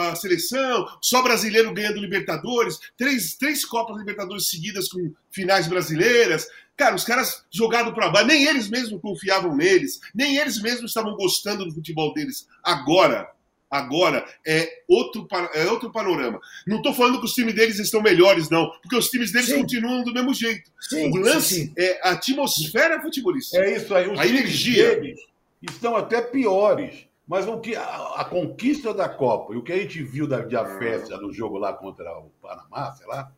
a 0.00 0.16
seleção, 0.16 0.88
só 1.00 1.22
brasileiro 1.22 1.72
ganhando 1.72 2.00
Libertadores, 2.00 2.80
três, 2.96 3.36
três 3.36 3.64
Copas 3.64 3.96
Libertadores 3.96 4.48
seguidas 4.48 4.88
com 4.88 5.14
finais 5.30 5.68
brasileiras. 5.68 6.48
Cara, 6.76 6.96
os 6.96 7.04
caras 7.04 7.44
jogaram 7.48 7.94
para 7.94 8.08
baixo, 8.08 8.26
nem 8.26 8.44
eles 8.44 8.68
mesmos 8.68 9.00
confiavam 9.00 9.54
neles, 9.54 10.00
nem 10.12 10.36
eles 10.36 10.60
mesmos 10.60 10.90
estavam 10.90 11.14
gostando 11.14 11.64
do 11.64 11.72
futebol 11.72 12.12
deles. 12.12 12.48
Agora, 12.64 13.30
agora 13.70 14.26
é 14.44 14.68
outro, 14.88 15.28
é 15.54 15.66
outro 15.66 15.92
panorama. 15.92 16.40
Não 16.66 16.78
estou 16.78 16.92
falando 16.92 17.20
que 17.20 17.26
os 17.26 17.34
times 17.34 17.54
deles 17.54 17.78
estão 17.78 18.02
melhores, 18.02 18.50
não, 18.50 18.68
porque 18.82 18.96
os 18.96 19.10
times 19.10 19.30
deles 19.30 19.48
sim. 19.48 19.60
continuam 19.60 20.02
do 20.02 20.12
mesmo 20.12 20.34
jeito. 20.34 20.68
Sim, 20.80 21.08
o 21.12 21.16
lance 21.18 21.54
sim, 21.54 21.72
é 21.78 22.00
a 22.02 22.12
atmosfera 22.12 23.00
futebolista. 23.00 23.58
É 23.58 23.76
isso 23.76 23.94
aí. 23.94 24.08
Os 24.10 24.18
a 24.18 24.26
energia. 24.26 24.96
Deles 24.96 25.20
estão 25.62 25.96
até 25.96 26.20
piores. 26.20 27.07
Mas 27.28 27.46
o 27.46 27.60
que, 27.60 27.76
a, 27.76 28.14
a, 28.16 28.24
conquista 28.24 28.94
da 28.94 29.06
Copa 29.06 29.52
e 29.52 29.56
o 29.58 29.62
que 29.62 29.70
a 29.70 29.76
gente 29.76 30.02
viu 30.02 30.26
da, 30.26 30.38
da 30.38 30.64
festa 30.78 31.18
no 31.18 31.30
jogo 31.30 31.58
lá 31.58 31.74
contra 31.74 32.10
o 32.18 32.30
Panamá, 32.40 32.90
sei 32.92 33.06
lá, 33.06 33.30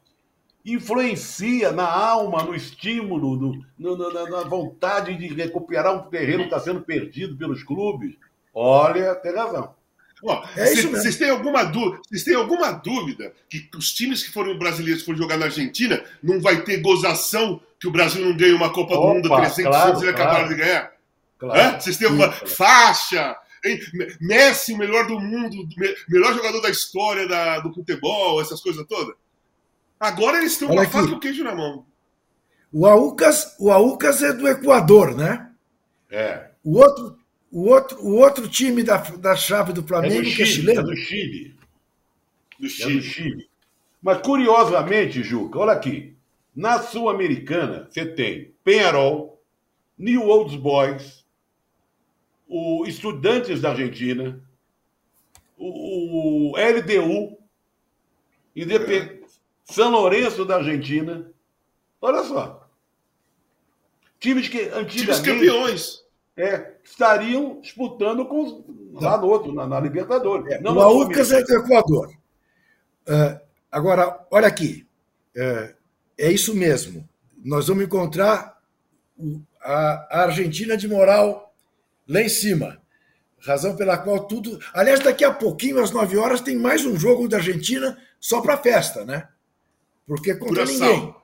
influencia 0.64 1.72
na 1.72 1.90
alma, 1.90 2.44
no 2.44 2.54
estímulo, 2.54 3.36
no, 3.36 3.96
no, 3.96 4.12
na, 4.12 4.30
na, 4.30 4.42
vontade 4.44 5.16
de 5.16 5.26
recuperar 5.34 5.92
um 5.92 6.08
terreno 6.08 6.40
que 6.40 6.44
está 6.44 6.60
sendo 6.60 6.82
perdido 6.82 7.36
pelos 7.36 7.64
clubes. 7.64 8.14
Olha, 8.54 9.12
tem 9.16 9.34
razão. 9.34 9.74
é 10.56 10.66
vocês, 10.66 11.16
têm 11.16 11.30
alguma 11.30 11.64
dúvida, 11.64 12.00
vocês 12.06 12.22
têm 12.22 12.36
alguma 12.36 12.70
dúvida 12.70 13.32
que 13.48 13.68
os 13.76 13.92
times 13.92 14.22
que 14.22 14.30
foram 14.30 14.56
brasileiros 14.56 15.02
foram 15.02 15.18
jogar 15.18 15.36
na 15.36 15.46
Argentina 15.46 16.04
não 16.22 16.40
vai 16.40 16.62
ter 16.62 16.80
gozação 16.80 17.60
que 17.80 17.88
o 17.88 17.90
Brasil 17.90 18.24
não 18.24 18.36
ganha 18.36 18.54
uma 18.54 18.70
Copa 18.70 18.94
Opa, 18.94 19.02
do 19.02 19.14
Mundo 19.14 19.28
300 19.28 19.64
claro, 19.64 19.90
anos 19.90 20.02
e 20.02 20.12
claro. 20.12 20.22
acabaram 20.22 20.48
de 20.48 20.54
ganhar? 20.54 20.92
Claro, 21.38 21.80
Vocês 21.80 21.96
têm 21.96 22.06
alguma 22.06 22.30
faixa? 22.30 23.36
Hein? 23.64 23.78
Messi, 24.20 24.72
o 24.72 24.78
melhor 24.78 25.06
do 25.06 25.18
mundo, 25.20 25.68
melhor 26.08 26.34
jogador 26.34 26.60
da 26.60 26.70
história 26.70 27.28
da, 27.28 27.60
do 27.60 27.72
futebol, 27.72 28.40
essas 28.40 28.60
coisas 28.60 28.86
todas? 28.86 29.14
Agora 29.98 30.38
eles 30.38 30.52
estão 30.52 30.68
com 30.68 30.80
a 30.80 30.88
faca 30.88 31.10
e 31.10 31.12
o 31.12 31.20
queijo 31.20 31.44
na 31.44 31.54
mão. 31.54 31.84
O 32.72 32.86
Aucas, 32.86 33.56
o 33.58 33.70
Aucas 33.70 34.22
é 34.22 34.32
do 34.32 34.48
Equador, 34.48 35.14
né? 35.14 35.50
É. 36.10 36.50
O 36.64 36.78
outro, 36.78 37.18
o 37.50 37.68
outro, 37.68 38.00
o 38.00 38.16
outro 38.16 38.48
time 38.48 38.82
da, 38.82 38.96
da 38.96 39.36
chave 39.36 39.72
do 39.72 39.82
Flamengo, 39.82 40.22
é 40.26 40.30
do 40.30 40.36
que 40.36 40.42
é 40.42 40.46
chileno. 40.46 40.80
É 40.80 40.84
do 40.84 40.96
Chile. 40.96 41.56
Do 42.58 42.68
Chile. 42.68 42.92
É 42.92 42.96
do 42.96 43.02
Chile. 43.02 43.50
Mas, 44.02 44.22
curiosamente, 44.22 45.22
Juca, 45.22 45.58
olha 45.58 45.72
aqui. 45.72 46.16
Na 46.54 46.80
Sul-Americana, 46.80 47.88
você 47.90 48.06
tem 48.06 48.54
Penharol, 48.64 49.42
New 49.98 50.22
Old 50.22 50.56
Boys, 50.58 51.19
o 52.50 52.84
Estudantes 52.84 53.60
da 53.60 53.70
Argentina, 53.70 54.42
o, 55.56 56.50
o 56.50 56.56
LDU, 56.56 57.38
Independente. 58.54 59.20
São 59.64 59.90
Lourenço 59.90 60.44
da 60.44 60.56
Argentina. 60.56 61.30
Olha 62.00 62.24
só. 62.24 62.68
Times 64.18 64.48
que 64.48 64.62
antigamente. 64.62 64.96
Times 64.96 65.20
campeões. 65.20 66.04
É, 66.36 66.74
estariam 66.82 67.60
disputando 67.60 68.24
com, 68.26 68.64
lá 68.94 69.18
no 69.18 69.26
outro, 69.26 69.52
na, 69.52 69.66
na 69.66 69.78
Libertadores. 69.78 70.50
É, 70.52 70.60
não 70.60 70.74
o 70.74 70.80
Aucas 70.80 71.30
é 71.32 71.42
do 71.42 71.54
Equador. 71.54 72.08
Uh, 73.06 73.40
agora, 73.70 74.26
olha 74.30 74.48
aqui. 74.48 74.86
Uh, 75.36 75.74
é 76.18 76.32
isso 76.32 76.54
mesmo. 76.54 77.08
nós 77.44 77.68
vamos 77.68 77.84
encontrar 77.84 78.58
a 79.62 80.22
Argentina 80.22 80.76
de 80.76 80.88
moral 80.88 81.49
lá 82.10 82.20
em 82.20 82.28
cima. 82.28 82.80
Razão 83.38 83.74
pela 83.74 83.96
qual 83.96 84.26
tudo. 84.26 84.60
Aliás, 84.74 85.00
daqui 85.00 85.24
a 85.24 85.32
pouquinho, 85.32 85.82
às 85.82 85.90
9 85.90 86.18
horas, 86.18 86.40
tem 86.40 86.56
mais 86.56 86.84
um 86.84 86.98
jogo 86.98 87.26
da 87.26 87.38
Argentina 87.38 87.96
só 88.20 88.42
para 88.42 88.58
festa, 88.58 89.04
né? 89.04 89.28
Porque 90.06 90.34
contra 90.34 90.66
Curaçao. 90.66 90.92
ninguém. 90.92 91.14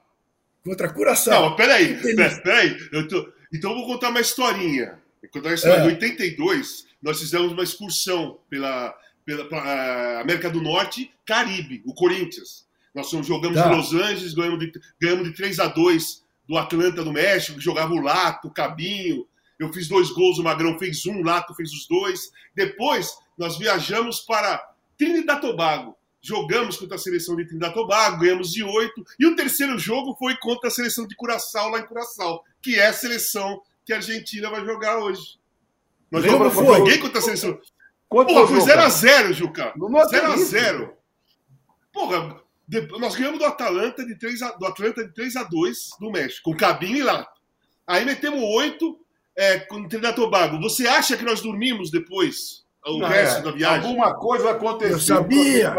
Contra 0.64 0.92
Curaçao. 0.92 1.51
Não, 1.51 1.57
peraí, 1.57 2.01
peraí. 2.42 2.77
Eu 2.92 3.07
tô... 3.07 3.29
Então 3.53 3.70
eu 3.70 3.77
vou 3.77 3.87
contar 3.87 4.09
uma 4.09 4.20
historinha. 4.20 4.99
Vou 5.20 5.31
contar 5.31 5.51
uma 5.51 5.55
história. 5.55 5.83
É. 5.83 5.85
Em 5.85 5.94
82, 5.94 6.87
nós 7.03 7.20
fizemos 7.20 7.53
uma 7.53 7.62
excursão 7.62 8.38
pela, 8.49 8.96
pela, 9.25 9.44
pela 9.44 10.20
América 10.20 10.49
do 10.49 10.62
Norte, 10.62 11.12
Caribe, 11.27 11.83
o 11.85 11.92
Corinthians. 11.92 12.66
Nós 12.94 13.11
jogamos 13.11 13.59
tá. 13.59 13.70
em 13.70 13.77
Los 13.77 13.92
Angeles, 13.92 14.33
ganhamos 14.33 14.59
de, 14.59 14.72
ganhamos 14.99 15.29
de 15.29 15.35
3 15.35 15.59
a 15.59 15.66
2 15.66 16.25
do 16.49 16.57
Atlanta 16.57 17.05
do 17.05 17.12
México, 17.12 17.61
jogava 17.61 17.92
o 17.92 18.01
Lato, 18.01 18.49
o 18.49 18.51
Cabinho. 18.51 19.27
Eu 19.59 19.73
fiz 19.73 19.88
dois 19.88 20.11
gols, 20.11 20.38
o 20.38 20.42
Magrão 20.42 20.79
fez 20.79 21.07
um, 21.07 21.21
o 21.21 21.23
Lato 21.23 21.55
fez 21.55 21.73
os 21.73 21.87
dois. 21.87 22.31
Depois, 22.55 23.16
nós 23.37 23.59
viajamos 23.59 24.21
para 24.21 24.62
Trinidad 24.99 25.40
Tobago. 25.40 25.97
Jogamos 26.21 26.77
contra 26.77 26.97
a 26.97 26.99
seleção 26.99 27.37
de 27.37 27.47
Trinidad 27.47 27.73
Tobago, 27.73 28.19
ganhamos 28.19 28.53
de 28.53 28.62
oito. 28.62 29.05
E 29.19 29.27
o 29.27 29.37
terceiro 29.37 29.79
jogo 29.79 30.14
foi 30.19 30.37
contra 30.37 30.69
a 30.69 30.73
seleção 30.73 31.07
de 31.07 31.14
Curaçao, 31.14 31.71
lá 31.71 31.79
em 31.79 31.87
Curaçao, 31.87 32.42
que 32.61 32.75
é 32.75 32.88
a 32.88 32.92
seleção 32.92 33.62
que 33.85 33.92
a 33.92 33.97
Argentina 33.97 34.51
vai 34.51 34.64
jogar 34.64 34.99
hoje. 34.99 35.38
Nós 36.11 36.25
Como 36.25 36.51
foi? 36.51 36.79
Joguei 36.79 36.99
contra 36.99 37.19
a 37.19 37.23
seleção. 37.23 37.59
Quanto 38.09 38.35
Pô, 38.35 38.47
foi 38.47 38.59
0x0, 38.59 39.33
Juca. 39.33 39.73
0x0. 39.77 40.92
Porra, 41.92 42.40
nós 42.99 43.14
ganhamos 43.14 43.38
do 43.38 43.45
Atalanta 43.45 44.05
de 44.05 44.16
3 44.16 44.42
a, 44.42 44.53
do 44.53 44.66
Atlanta 44.66 45.05
de 45.05 45.14
3 45.14 45.37
a 45.37 45.45
2 45.45 45.90
do 46.01 46.11
México, 46.11 46.51
com 46.51 46.57
cabine 46.57 47.03
lá. 47.03 47.27
Aí 47.87 48.05
metemos 48.05 48.40
8 48.40 48.99
é, 49.37 49.59
com 49.61 49.77
o 49.77 49.88
Trinidad 49.88 50.14
Tobago. 50.14 50.59
Você 50.61 50.87
acha 50.87 51.16
que 51.16 51.25
nós 51.25 51.40
dormimos 51.40 51.90
depois? 51.90 52.64
O 52.85 52.99
Não, 52.99 53.09
resto 53.09 53.40
é. 53.40 53.42
da 53.42 53.51
viagem? 53.51 53.88
Alguma 53.88 54.14
coisa 54.14 54.51
aconteceu. 54.53 54.92
Eu 54.92 55.01
sabia. 55.01 55.75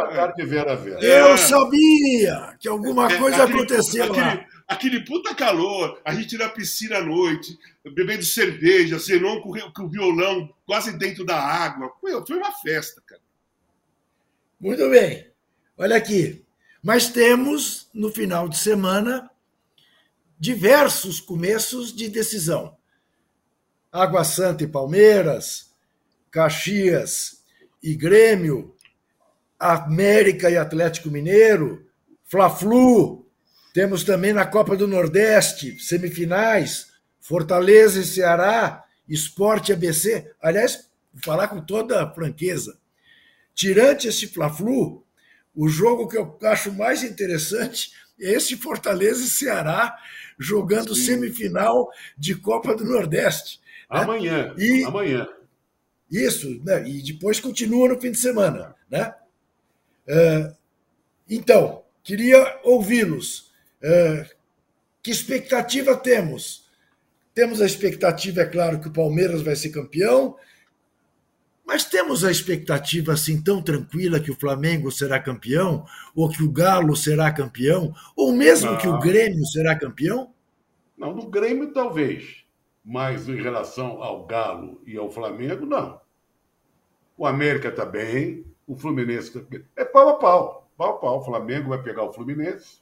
É. 1.00 1.22
Eu 1.22 1.38
sabia 1.38 2.58
que 2.60 2.67
alguma 2.67 3.12
é, 3.12 3.17
coisa 3.17 3.43
aquele, 3.43 3.58
aconteceu 3.60 4.04
aquele, 4.04 4.20
lá. 4.20 4.46
Aquele 4.67 5.06
puta 5.06 5.34
calor, 5.34 6.02
a 6.04 6.13
gente 6.13 6.38
na 6.38 6.50
piscina 6.50 6.98
à 6.98 7.02
noite, 7.02 7.58
bebendo 7.96 8.24
cerveja, 8.24 9.00
Zenon 9.00 9.39
com, 9.39 9.54
com 9.72 9.84
o 9.84 9.89
violão 9.89 10.54
quase 10.65 10.98
dentro 10.98 11.26
da 11.26 11.39
água. 11.39 11.93
Foi, 12.02 12.26
foi 12.26 12.38
uma 12.38 12.52
festa, 12.52 13.02
cara. 13.06 13.22
Muito 14.60 14.89
bem. 14.89 15.32
Olha 15.78 15.96
aqui. 15.96 16.43
Mas 16.84 17.10
temos, 17.10 17.88
no 17.93 18.12
final 18.12 18.50
de 18.50 18.58
semana, 18.58 19.30
diversos 20.38 21.22
começos 21.22 21.96
de 21.96 22.10
decisão. 22.10 22.77
Água 23.98 24.24
Santa 24.24 24.64
e 24.64 24.68
Palmeiras, 24.68 25.72
Caxias 26.30 27.42
e 27.82 27.96
Grêmio, 27.96 28.76
América 29.60 30.52
e 30.52 30.56
Atlético 30.56 31.10
Mineiro, 31.10 31.84
Fla-Flu, 32.24 33.28
temos 33.74 34.04
também 34.04 34.34
na 34.34 34.46
Copa 34.46 34.78
do 34.78 34.88
Nordeste, 34.88 35.80
semifinais, 35.80 36.92
Fortaleza 37.20 38.00
e 38.00 38.06
Ceará, 38.06 38.84
Esporte 39.10 39.74
ABC. 39.74 40.32
Aliás, 40.40 40.88
vou 41.12 41.24
falar 41.24 41.48
com 41.48 41.60
toda 41.60 42.04
a 42.04 42.14
franqueza. 42.14 42.78
Tirante 43.56 44.08
esse 44.08 44.28
Fla-Flu, 44.28 45.04
o 45.56 45.68
jogo 45.68 46.08
que 46.08 46.20
eu 46.20 46.38
acho 46.44 46.72
mais 46.72 47.02
interessante 47.02 47.92
é 48.22 48.34
esse 48.34 48.56
Fortaleza 48.58 49.24
e 49.24 49.28
Ceará 49.28 49.98
jogando 50.38 50.94
Sim. 50.94 51.06
semifinal 51.06 51.90
de 52.16 52.36
Copa 52.36 52.76
do 52.76 52.86
Nordeste. 52.86 53.60
Né? 53.89 54.00
Amanhã. 54.00 54.54
E, 54.58 54.84
amanhã. 54.84 55.28
Isso, 56.10 56.62
né? 56.63 56.88
e 56.88 57.02
depois 57.02 57.39
continua 57.39 57.89
no 57.89 58.00
fim 58.00 58.12
de 58.12 58.17
semana. 58.17 58.76
Né? 58.89 59.13
Uh, 60.08 60.56
então, 61.30 61.84
queria 62.04 62.60
ouvi-los. 62.63 63.52
Uh, 63.84 64.38
que 65.04 65.12
expectativa 65.12 65.95
temos? 65.95 66.67
Temos 67.34 67.62
a 67.62 67.65
expectativa, 67.65 68.41
é 68.41 68.45
claro, 68.45 68.80
que 68.80 68.88
o 68.88 68.93
Palmeiras 68.93 69.41
vai 69.41 69.56
ser 69.56 69.69
campeão, 69.69 70.36
mas 71.67 71.84
temos 71.84 72.23
a 72.23 72.32
expectativa 72.32 73.12
assim 73.12 73.41
tão 73.41 73.62
tranquila 73.62 74.21
que 74.21 74.32
o 74.32 74.39
Flamengo 74.39 74.89
será 74.89 75.19
campeão, 75.19 75.86
ou 76.15 76.30
que 76.30 76.41
o 76.41 76.50
Galo 76.50 76.95
será 76.95 77.32
campeão, 77.32 77.93
ou 78.15 78.34
mesmo 78.34 78.71
não. 78.71 78.78
que 78.78 78.88
o 78.88 78.97
Grêmio 79.00 79.45
será 79.45 79.78
campeão? 79.78 80.34
Não, 80.97 81.13
no 81.13 81.30
Grêmio 81.30 81.73
talvez, 81.73 82.43
mas 82.88 83.28
em 83.28 83.36
relação 83.36 84.02
ao 84.02 84.26
Galo 84.26 84.82
e 84.88 84.97
ao 84.97 85.12
Flamengo, 85.12 85.65
não. 85.65 86.00
O 87.17 87.26
América 87.26 87.67
está 87.67 87.86
bem, 87.86 88.45
o 88.65 88.78
Fluminense 88.78 89.28
está 89.28 89.41
bem. 89.41 89.62
É 89.76 89.84
pau 89.84 90.08
a 90.08 90.13
pau, 90.13 90.71
pau 90.78 90.89
a 90.91 90.97
pau. 90.97 91.19
O 91.19 91.26
Flamengo 91.26 91.69
vai 91.69 91.84
pegar 91.84 92.04
o 92.04 92.13
Fluminense. 92.13 92.80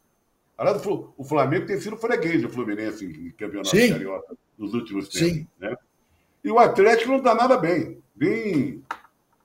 Aliás, 0.55 0.81
o 0.85 1.23
Flamengo 1.23 1.65
tem 1.65 1.79
sido 1.79 1.97
freguês 1.97 2.41
do 2.43 2.49
Fluminense 2.49 3.03
em 3.03 3.31
campeonato 3.31 3.69
Sim. 3.69 3.93
carioca 3.93 4.37
nos 4.57 4.75
últimos 4.75 5.09
tempos. 5.09 5.29
Sim. 5.29 5.47
Né? 5.59 5.75
E 6.43 6.51
o 6.51 6.59
Atlético 6.59 7.09
não 7.09 7.17
está 7.17 7.33
nada 7.33 7.57
bem 7.57 8.01
bem 8.15 8.81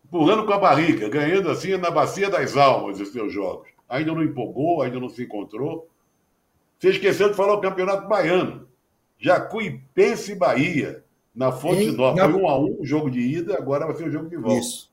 empurrando 0.04 0.46
com 0.46 0.52
a 0.52 0.58
barriga, 0.58 1.08
ganhando 1.08 1.50
assim 1.50 1.76
na 1.76 1.90
bacia 1.90 2.30
das 2.30 2.56
almas 2.56 3.00
os 3.00 3.08
seus 3.08 3.32
jogos. 3.32 3.68
Ainda 3.88 4.12
não 4.12 4.22
empolgou, 4.22 4.82
ainda 4.82 5.00
não 5.00 5.08
se 5.08 5.24
encontrou. 5.24 5.88
Você 6.78 6.90
esqueceu 6.90 7.28
de 7.30 7.34
falar 7.34 7.54
o 7.54 7.60
Campeonato 7.60 8.08
Baiano. 8.08 8.68
Jacuipense 9.20 10.32
e 10.32 10.34
Bahia, 10.34 11.04
na 11.34 11.52
Fonte 11.52 11.90
Nova. 11.92 12.16
Na... 12.16 12.30
Foi 12.30 12.40
um 12.40 12.48
a 12.48 12.58
um 12.58 12.80
o 12.80 12.84
jogo 12.84 13.10
de 13.10 13.20
ida, 13.20 13.56
agora 13.56 13.86
vai 13.86 13.94
ser 13.94 14.08
o 14.08 14.10
jogo 14.10 14.28
de 14.28 14.36
volta. 14.36 14.58
Isso. 14.58 14.90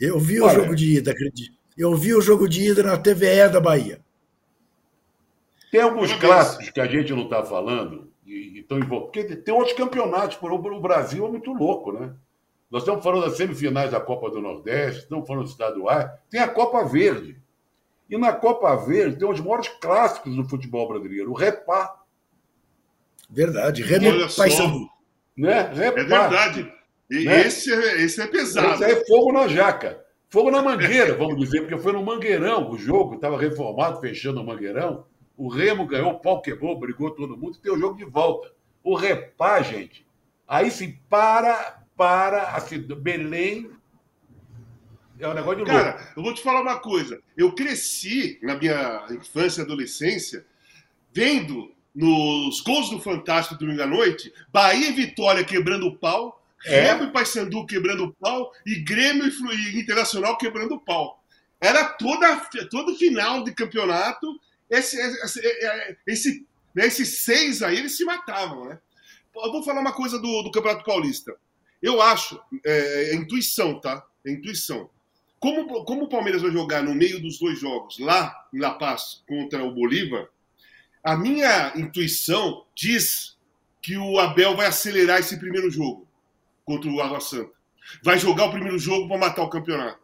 Eu 0.00 0.18
vi 0.18 0.40
Olha, 0.40 0.58
o 0.58 0.62
jogo 0.62 0.76
de 0.76 0.96
ida, 0.98 1.12
acredito. 1.12 1.56
Eu 1.76 1.94
vi 1.94 2.14
o 2.14 2.20
jogo 2.20 2.48
de 2.48 2.70
ida 2.70 2.82
na 2.82 2.96
TVE 2.96 3.48
da 3.52 3.60
Bahia. 3.60 4.00
Tem 5.70 5.80
alguns 5.80 6.12
clássicos 6.14 6.70
que 6.70 6.80
a 6.80 6.86
gente 6.86 7.12
não 7.12 7.24
está 7.24 7.44
falando, 7.44 8.10
e, 8.26 8.58
e 8.58 8.62
tão 8.62 8.80
porque 8.80 9.24
tem 9.24 9.54
outros 9.54 9.76
campeonatos, 9.76 10.38
o 10.40 10.80
Brasil 10.80 11.26
é 11.26 11.30
muito 11.30 11.52
louco, 11.52 11.92
né? 11.92 12.14
Nós 12.70 12.82
estamos 12.82 13.02
falando 13.02 13.24
das 13.24 13.36
semifinais 13.36 13.90
da 13.90 14.00
Copa 14.00 14.30
do 14.30 14.40
Nordeste, 14.40 15.02
estamos 15.02 15.26
falando 15.26 15.44
do 15.44 15.50
estaduais, 15.50 16.10
tem 16.30 16.40
a 16.40 16.48
Copa 16.48 16.84
Verde. 16.84 17.40
E 18.08 18.16
na 18.16 18.32
Copa 18.32 18.74
Verde 18.76 19.18
tem 19.18 19.28
os 19.28 19.40
maiores 19.40 19.68
clássicos 19.68 20.34
do 20.34 20.48
futebol 20.48 20.88
brasileiro, 20.88 21.30
o 21.30 21.34
Repá. 21.34 21.97
Verdade, 23.28 23.82
Remo 23.82 24.34
Paysandu. 24.34 24.88
Né? 25.36 25.70
É 25.72 25.90
verdade. 25.92 26.72
E 27.10 27.24
né? 27.24 27.46
esse, 27.46 27.72
é, 27.72 28.02
esse 28.02 28.20
é 28.20 28.26
pesado. 28.26 28.84
Esse 28.84 28.84
é 28.84 29.06
fogo 29.06 29.32
na 29.32 29.48
jaca. 29.48 30.04
Fogo 30.30 30.50
na 30.50 30.62
mangueira, 30.62 31.14
vamos 31.14 31.38
dizer, 31.38 31.62
porque 31.62 31.78
foi 31.78 31.92
no 31.92 32.04
Mangueirão 32.04 32.70
o 32.70 32.76
jogo, 32.76 33.14
estava 33.14 33.38
reformado, 33.38 33.98
fechando 33.98 34.42
o 34.42 34.46
Mangueirão. 34.46 35.06
O 35.36 35.48
Remo 35.48 35.86
ganhou, 35.86 36.12
o 36.12 36.18
pau 36.18 36.42
quebrou, 36.42 36.78
brigou 36.78 37.10
todo 37.12 37.36
mundo 37.36 37.56
e 37.56 37.62
tem 37.62 37.72
o 37.72 37.78
jogo 37.78 37.96
de 37.96 38.04
volta. 38.04 38.52
O 38.84 38.94
Repá, 38.94 39.62
gente, 39.62 40.06
aí 40.46 40.70
se 40.70 41.00
para, 41.08 41.82
para 41.96 42.50
assim, 42.50 42.78
Belém. 42.78 43.70
É 45.18 45.26
um 45.26 45.34
negócio 45.34 45.64
de 45.64 45.70
louco. 45.70 45.84
Cara, 45.84 46.12
eu 46.14 46.22
vou 46.22 46.34
te 46.34 46.42
falar 46.42 46.60
uma 46.60 46.78
coisa. 46.78 47.20
Eu 47.36 47.52
cresci 47.52 48.38
na 48.42 48.54
minha 48.54 49.06
infância 49.10 49.62
e 49.62 49.64
adolescência 49.64 50.44
vendo 51.12 51.72
nos 51.98 52.60
gols 52.60 52.90
do 52.90 53.00
Fantástico 53.00 53.58
domingo 53.58 53.82
à 53.82 53.86
noite, 53.86 54.32
Bahia 54.52 54.88
e 54.88 54.92
Vitória 54.92 55.42
quebrando 55.42 55.88
o 55.88 55.96
pau, 55.96 56.40
é. 56.64 56.82
Remo 56.82 57.04
e 57.04 57.12
Paysandu 57.12 57.66
quebrando 57.66 58.04
o 58.04 58.14
pau 58.14 58.52
e 58.64 58.76
Grêmio 58.76 59.26
e 59.26 59.80
Internacional 59.80 60.38
quebrando 60.38 60.76
o 60.76 60.80
pau. 60.80 61.20
Era 61.60 61.86
toda, 61.86 62.36
todo 62.70 62.94
final 62.94 63.42
de 63.42 63.52
campeonato, 63.52 64.40
esse, 64.70 64.96
esse, 64.96 65.40
esse, 66.06 66.46
né, 66.72 66.86
esses 66.86 67.18
seis 67.18 67.62
aí 67.64 67.78
eles 67.78 67.96
se 67.96 68.04
matavam, 68.04 68.66
né? 68.66 68.78
Eu 69.34 69.50
vou 69.50 69.64
falar 69.64 69.80
uma 69.80 69.92
coisa 69.92 70.20
do, 70.20 70.42
do 70.42 70.52
Campeonato 70.52 70.84
Paulista. 70.84 71.34
Eu 71.82 72.00
acho, 72.00 72.40
é, 72.64 73.10
é 73.10 73.14
intuição, 73.16 73.80
tá? 73.80 74.04
É 74.24 74.30
intuição. 74.30 74.88
Como, 75.40 75.84
como 75.84 76.04
o 76.04 76.08
Palmeiras 76.08 76.42
vai 76.42 76.52
jogar 76.52 76.82
no 76.82 76.94
meio 76.94 77.20
dos 77.20 77.40
dois 77.40 77.58
jogos, 77.58 77.98
lá 77.98 78.46
em 78.54 78.60
La 78.60 78.74
Paz 78.74 79.24
contra 79.26 79.64
o 79.64 79.72
Bolívar, 79.72 80.28
a 81.02 81.16
minha 81.16 81.72
intuição 81.76 82.64
diz 82.74 83.36
que 83.80 83.96
o 83.96 84.18
Abel 84.18 84.56
vai 84.56 84.66
acelerar 84.66 85.20
esse 85.20 85.38
primeiro 85.38 85.70
jogo 85.70 86.06
contra 86.64 86.90
o 86.90 87.00
Água 87.00 87.20
Santa. 87.20 87.52
Vai 88.02 88.18
jogar 88.18 88.46
o 88.46 88.50
primeiro 88.50 88.78
jogo 88.78 89.08
para 89.08 89.18
matar 89.18 89.42
o 89.42 89.50
campeonato. 89.50 90.00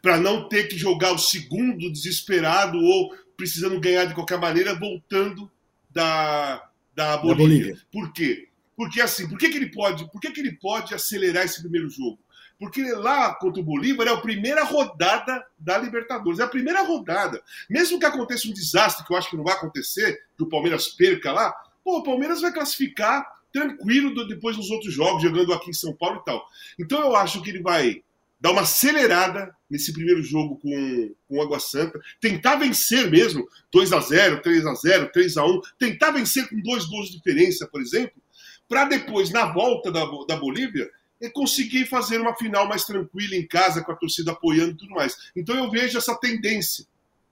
Para 0.00 0.18
não 0.18 0.48
ter 0.48 0.68
que 0.68 0.78
jogar 0.78 1.12
o 1.12 1.18
segundo 1.18 1.90
desesperado 1.92 2.78
ou 2.78 3.14
precisando 3.36 3.80
ganhar 3.80 4.04
de 4.04 4.14
qualquer 4.14 4.38
maneira, 4.38 4.78
voltando 4.78 5.50
da, 5.90 6.68
da 6.94 7.16
Bolívia. 7.16 7.18
Da 7.18 7.44
Bolívia. 7.44 7.78
Por 7.90 8.12
quê? 8.12 8.48
Porque 8.76 9.00
assim, 9.00 9.28
por 9.28 9.38
que, 9.38 9.48
que 9.48 9.56
ele 9.56 9.70
pode, 9.70 10.10
por 10.10 10.20
que, 10.20 10.30
que 10.30 10.40
ele 10.40 10.52
pode 10.52 10.94
acelerar 10.94 11.44
esse 11.44 11.60
primeiro 11.60 11.88
jogo? 11.88 12.18
Porque 12.64 12.82
lá 12.92 13.34
contra 13.34 13.60
o 13.60 13.64
Bolívar 13.64 14.06
é 14.06 14.10
a 14.10 14.16
primeira 14.16 14.64
rodada 14.64 15.44
da 15.58 15.76
Libertadores, 15.76 16.40
é 16.40 16.44
a 16.44 16.48
primeira 16.48 16.82
rodada. 16.82 17.42
Mesmo 17.68 17.98
que 17.98 18.06
aconteça 18.06 18.48
um 18.48 18.54
desastre, 18.54 19.04
que 19.04 19.12
eu 19.12 19.18
acho 19.18 19.28
que 19.28 19.36
não 19.36 19.44
vai 19.44 19.52
acontecer, 19.52 20.18
que 20.34 20.42
o 20.42 20.48
Palmeiras 20.48 20.88
perca 20.88 21.30
lá, 21.30 21.54
pô, 21.84 21.98
o 21.98 22.02
Palmeiras 22.02 22.40
vai 22.40 22.50
classificar 22.50 23.22
tranquilo 23.52 24.26
depois 24.26 24.56
dos 24.56 24.70
outros 24.70 24.94
jogos, 24.94 25.22
jogando 25.22 25.52
aqui 25.52 25.68
em 25.68 25.74
São 25.74 25.92
Paulo 25.92 26.22
e 26.22 26.24
tal. 26.24 26.42
Então 26.78 27.00
eu 27.00 27.14
acho 27.14 27.42
que 27.42 27.50
ele 27.50 27.60
vai 27.60 28.02
dar 28.40 28.52
uma 28.52 28.62
acelerada 28.62 29.54
nesse 29.70 29.92
primeiro 29.92 30.22
jogo 30.22 30.56
com, 30.56 31.14
com 31.28 31.42
Água 31.42 31.60
Santa, 31.60 32.00
tentar 32.18 32.56
vencer 32.56 33.10
mesmo, 33.10 33.46
2 33.70 33.92
a 33.92 34.00
0 34.00 34.40
3 34.40 34.66
a 34.66 34.74
0 34.74 35.12
3 35.12 35.36
a 35.36 35.44
1 35.44 35.60
tentar 35.78 36.12
vencer 36.12 36.48
com 36.48 36.58
dois 36.62 36.86
gols 36.86 37.10
de 37.10 37.18
diferença, 37.18 37.66
por 37.66 37.82
exemplo, 37.82 38.22
para 38.66 38.86
depois, 38.86 39.30
na 39.30 39.52
volta 39.52 39.92
da, 39.92 40.06
da 40.26 40.36
Bolívia, 40.36 40.90
conseguir 41.30 41.86
fazer 41.86 42.20
uma 42.20 42.34
final 42.34 42.68
mais 42.68 42.84
tranquila 42.84 43.34
em 43.34 43.46
casa, 43.46 43.82
com 43.82 43.92
a 43.92 43.96
torcida 43.96 44.32
apoiando 44.32 44.72
e 44.72 44.76
tudo 44.76 44.94
mais. 44.94 45.16
Então 45.34 45.56
eu 45.56 45.70
vejo 45.70 45.98
essa 45.98 46.14
tendência 46.16 46.86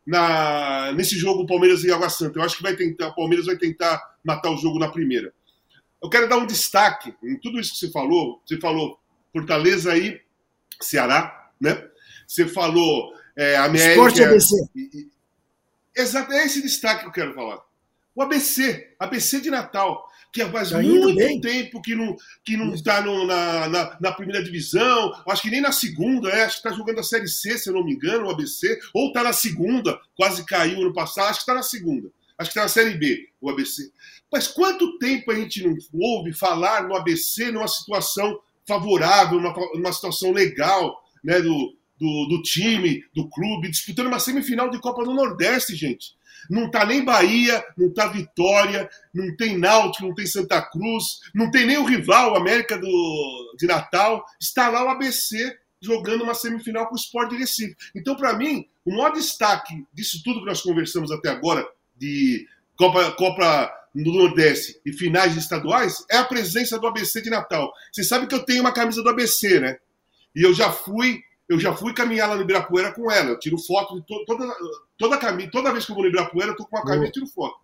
na, 0.06 0.92
nesse 0.92 1.16
jogo 1.16 1.46
Palmeiras 1.46 1.84
e 1.84 1.92
Água 1.92 2.08
Santa. 2.08 2.38
Eu 2.38 2.42
acho 2.42 2.56
que 2.56 2.62
vai 2.62 2.74
tentar, 2.74 3.08
o 3.08 3.14
Palmeiras 3.14 3.46
vai 3.46 3.56
tentar 3.56 4.00
matar 4.24 4.50
o 4.50 4.56
jogo 4.56 4.78
na 4.78 4.90
primeira. 4.90 5.32
Eu 6.02 6.08
quero 6.08 6.28
dar 6.28 6.36
um 6.36 6.46
destaque 6.46 7.14
em 7.22 7.36
tudo 7.36 7.60
isso 7.60 7.72
que 7.72 7.78
você 7.78 7.90
falou. 7.90 8.42
Você 8.44 8.58
falou 8.58 8.98
Fortaleza 9.32 9.96
e 9.96 10.20
Ceará, 10.80 11.50
né? 11.60 11.88
Você 12.26 12.46
falou 12.46 13.14
é, 13.36 13.56
América. 13.56 13.90
Esporte 13.90 14.24
ABC. 14.24 14.68
Exato, 15.94 16.32
é 16.32 16.44
esse 16.44 16.62
destaque 16.62 17.02
que 17.02 17.08
eu 17.08 17.12
quero 17.12 17.34
falar. 17.34 17.60
O 18.14 18.22
ABC, 18.22 18.94
ABC 18.98 19.40
de 19.40 19.50
Natal, 19.50 20.08
que 20.32 20.44
faz 20.46 20.70
tá 20.70 20.80
muito 20.80 21.14
bem. 21.14 21.40
tempo 21.40 21.82
que 21.82 21.94
não 21.94 22.16
que 22.42 22.56
não 22.56 22.72
está 22.72 23.02
na, 23.02 23.68
na, 23.68 23.98
na, 24.00 24.12
primeira 24.12 24.42
divisão, 24.42 25.12
acho 25.28 25.42
que 25.42 25.50
nem 25.50 25.60
na 25.60 25.72
segunda, 25.72 26.30
é, 26.30 26.44
acho 26.44 26.60
que 26.60 26.68
está 26.68 26.76
jogando 26.76 27.00
a 27.00 27.02
Série 27.02 27.28
C, 27.28 27.58
se 27.58 27.68
eu 27.68 27.74
não 27.74 27.84
me 27.84 27.92
engano, 27.92 28.26
o 28.26 28.30
ABC, 28.30 28.78
ou 28.94 29.08
está 29.08 29.22
na 29.22 29.32
segunda, 29.32 30.00
quase 30.16 30.44
caiu 30.46 30.80
ano 30.80 30.92
passado, 30.92 31.28
acho 31.28 31.40
que 31.40 31.42
está 31.42 31.54
na 31.54 31.62
segunda, 31.62 32.10
acho 32.38 32.50
que 32.50 32.58
está 32.58 32.62
na 32.62 32.68
Série 32.68 32.96
B, 32.96 33.28
o 33.40 33.50
ABC. 33.50 33.92
Mas 34.32 34.48
quanto 34.48 34.98
tempo 34.98 35.30
a 35.30 35.34
gente 35.34 35.62
não 35.62 35.76
ouve 36.00 36.32
falar 36.32 36.88
no 36.88 36.96
ABC 36.96 37.50
numa 37.50 37.68
situação 37.68 38.40
favorável, 38.66 39.38
numa, 39.38 39.54
numa 39.74 39.92
situação 39.92 40.32
legal, 40.32 41.02
né, 41.22 41.42
do, 41.42 41.76
do, 41.98 42.26
do 42.28 42.42
time, 42.42 43.04
do 43.14 43.28
clube, 43.28 43.70
disputando 43.70 44.06
uma 44.06 44.18
semifinal 44.18 44.70
de 44.70 44.80
Copa 44.80 45.04
do 45.04 45.12
Nordeste, 45.12 45.76
gente. 45.76 46.14
Não 46.50 46.70
tá 46.70 46.84
nem 46.84 47.04
Bahia, 47.04 47.64
não 47.76 47.92
tá 47.92 48.08
Vitória, 48.08 48.88
não 49.14 49.34
tem 49.36 49.58
Náutico, 49.58 50.06
não 50.06 50.14
tem 50.14 50.26
Santa 50.26 50.60
Cruz, 50.62 51.20
não 51.34 51.50
tem 51.50 51.66
nem 51.66 51.78
o 51.78 51.84
rival, 51.84 52.36
América 52.36 52.78
do, 52.78 53.56
de 53.58 53.66
Natal. 53.66 54.24
Está 54.40 54.68
lá 54.68 54.84
o 54.84 54.88
ABC 54.88 55.58
jogando 55.80 56.22
uma 56.22 56.34
semifinal 56.34 56.86
com 56.86 56.94
o 56.94 56.98
Sport 56.98 57.30
de 57.30 57.36
Recife. 57.36 57.76
Então, 57.94 58.14
para 58.14 58.34
mim, 58.34 58.66
o 58.84 58.92
maior 58.92 59.12
destaque 59.12 59.84
disso 59.92 60.22
tudo 60.24 60.40
que 60.40 60.46
nós 60.46 60.62
conversamos 60.62 61.10
até 61.10 61.28
agora, 61.28 61.66
de 61.96 62.46
Copa, 62.76 63.10
Copa 63.12 63.70
do 63.94 64.12
Nordeste 64.12 64.80
e 64.86 64.92
finais 64.92 65.36
estaduais, 65.36 66.04
é 66.10 66.16
a 66.16 66.24
presença 66.24 66.78
do 66.78 66.86
ABC 66.86 67.20
de 67.20 67.30
Natal. 67.30 67.72
Você 67.92 68.02
sabe 68.02 68.26
que 68.26 68.34
eu 68.34 68.44
tenho 68.44 68.60
uma 68.60 68.72
camisa 68.72 69.02
do 69.02 69.08
ABC, 69.08 69.60
né? 69.60 69.76
E 70.34 70.42
eu 70.42 70.54
já 70.54 70.72
fui 70.72 71.22
eu 71.52 71.60
já 71.60 71.74
fui 71.74 71.92
caminhar 71.92 72.28
lá 72.28 72.36
no 72.36 72.42
Ibirapuera 72.42 72.92
com 72.92 73.10
ela. 73.10 73.30
Eu 73.30 73.38
tiro 73.38 73.58
foto 73.58 73.94
de 73.94 74.06
to, 74.06 74.24
toda, 74.26 74.54
toda, 74.96 75.18
caminho, 75.18 75.50
toda 75.50 75.72
vez 75.72 75.84
que 75.84 75.92
eu 75.92 75.94
vou 75.94 76.04
no 76.04 76.08
Ibirapuera, 76.08 76.50
eu 76.52 76.56
tô 76.56 76.64
com 76.64 76.76
uma 76.76 76.84
camisa 76.84 77.08
e 77.08 77.12
tiro 77.12 77.26
foto. 77.26 77.56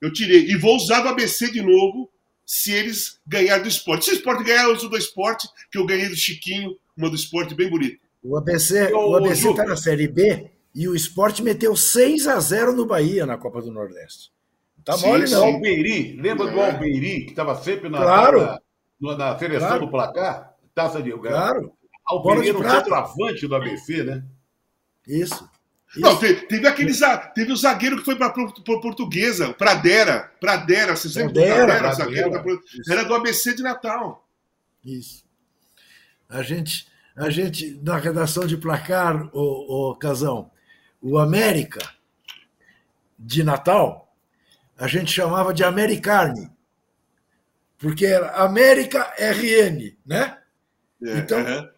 Eu 0.00 0.12
tirei. 0.12 0.50
E 0.50 0.56
vou 0.56 0.76
usar 0.76 1.00
do 1.00 1.08
ABC 1.08 1.50
de 1.50 1.62
novo 1.62 2.10
se 2.44 2.72
eles 2.72 3.20
ganharem 3.26 3.62
do 3.62 3.68
esporte. 3.68 4.04
Se 4.04 4.10
o 4.10 4.14
esporte 4.14 4.44
ganhar, 4.44 4.64
eu 4.64 4.72
uso 4.72 4.88
do 4.88 4.96
esporte, 4.96 5.48
que 5.70 5.78
eu 5.78 5.86
ganhei 5.86 6.08
do 6.08 6.16
Chiquinho, 6.16 6.76
uma 6.96 7.08
do 7.08 7.16
esporte 7.16 7.54
bem 7.54 7.70
bonita. 7.70 7.98
O 8.22 8.36
ABC, 8.36 8.92
o 8.92 9.16
ABC 9.16 9.54
tá 9.54 9.64
na 9.64 9.76
Série 9.76 10.08
B 10.08 10.50
e 10.74 10.88
o 10.88 10.94
esporte 10.94 11.42
meteu 11.42 11.76
6 11.76 12.26
a 12.26 12.38
0 12.38 12.72
no 12.72 12.84
Bahia 12.84 13.24
na 13.24 13.38
Copa 13.38 13.62
do 13.62 13.70
Nordeste. 13.70 14.30
Tá 14.84 14.96
sim, 14.96 15.06
mole, 15.06 15.28
não. 15.28 15.44
Albeiri, 15.44 16.16
lembra 16.20 16.48
é. 16.48 16.52
do 16.52 16.60
Albeiri, 16.60 17.24
que 17.24 17.30
estava 17.30 17.54
sempre 17.56 17.88
na, 17.88 17.98
claro. 17.98 18.58
na, 19.00 19.16
na 19.16 19.38
seleção 19.38 19.68
claro. 19.68 19.86
do 19.86 19.90
placar? 19.90 20.56
Taça 20.74 21.02
de 21.02 21.10
Claro. 21.10 21.72
Albeiri 22.06 22.48
era 22.48 22.58
o 22.58 22.70
centroavante 22.70 23.46
do 23.46 23.56
ABC, 23.56 24.04
né? 24.04 24.24
Isso. 25.06 25.48
Não, 25.96 26.16
teve, 26.18 26.46
teve, 26.46 26.66
aquele, 26.66 26.92
teve 27.34 27.52
o 27.52 27.56
zagueiro 27.56 27.96
que 27.96 28.04
foi 28.04 28.16
para 28.16 28.30
Portuguesa, 28.30 29.54
Pradera. 29.54 30.30
Pradera, 30.40 30.96
vocês 30.96 31.14
lembram 31.14 31.34
Pradera, 31.34 31.66
Pradera, 31.66 31.92
zagueiro 31.94 32.30
da, 32.30 32.44
Era 32.92 33.04
do 33.04 33.14
ABC 33.14 33.54
de 33.54 33.62
Natal. 33.62 34.28
Isso. 34.84 35.24
A 36.28 36.42
gente, 36.42 36.86
a 37.16 37.30
gente 37.30 37.80
na 37.82 37.96
redação 37.96 38.46
de 38.46 38.56
placar, 38.56 39.30
o, 39.32 39.90
o 39.90 39.96
Casão, 39.96 40.50
o 41.00 41.18
América 41.18 41.80
de 43.18 43.42
Natal, 43.42 44.12
a 44.76 44.86
gente 44.86 45.10
chamava 45.10 45.54
de 45.54 45.64
Americarne, 45.64 46.50
porque 47.78 48.04
era 48.04 48.32
América 48.42 49.14
RN, 49.18 49.96
né? 50.04 50.38
É, 51.02 51.18
então, 51.18 51.38
é. 51.38 51.75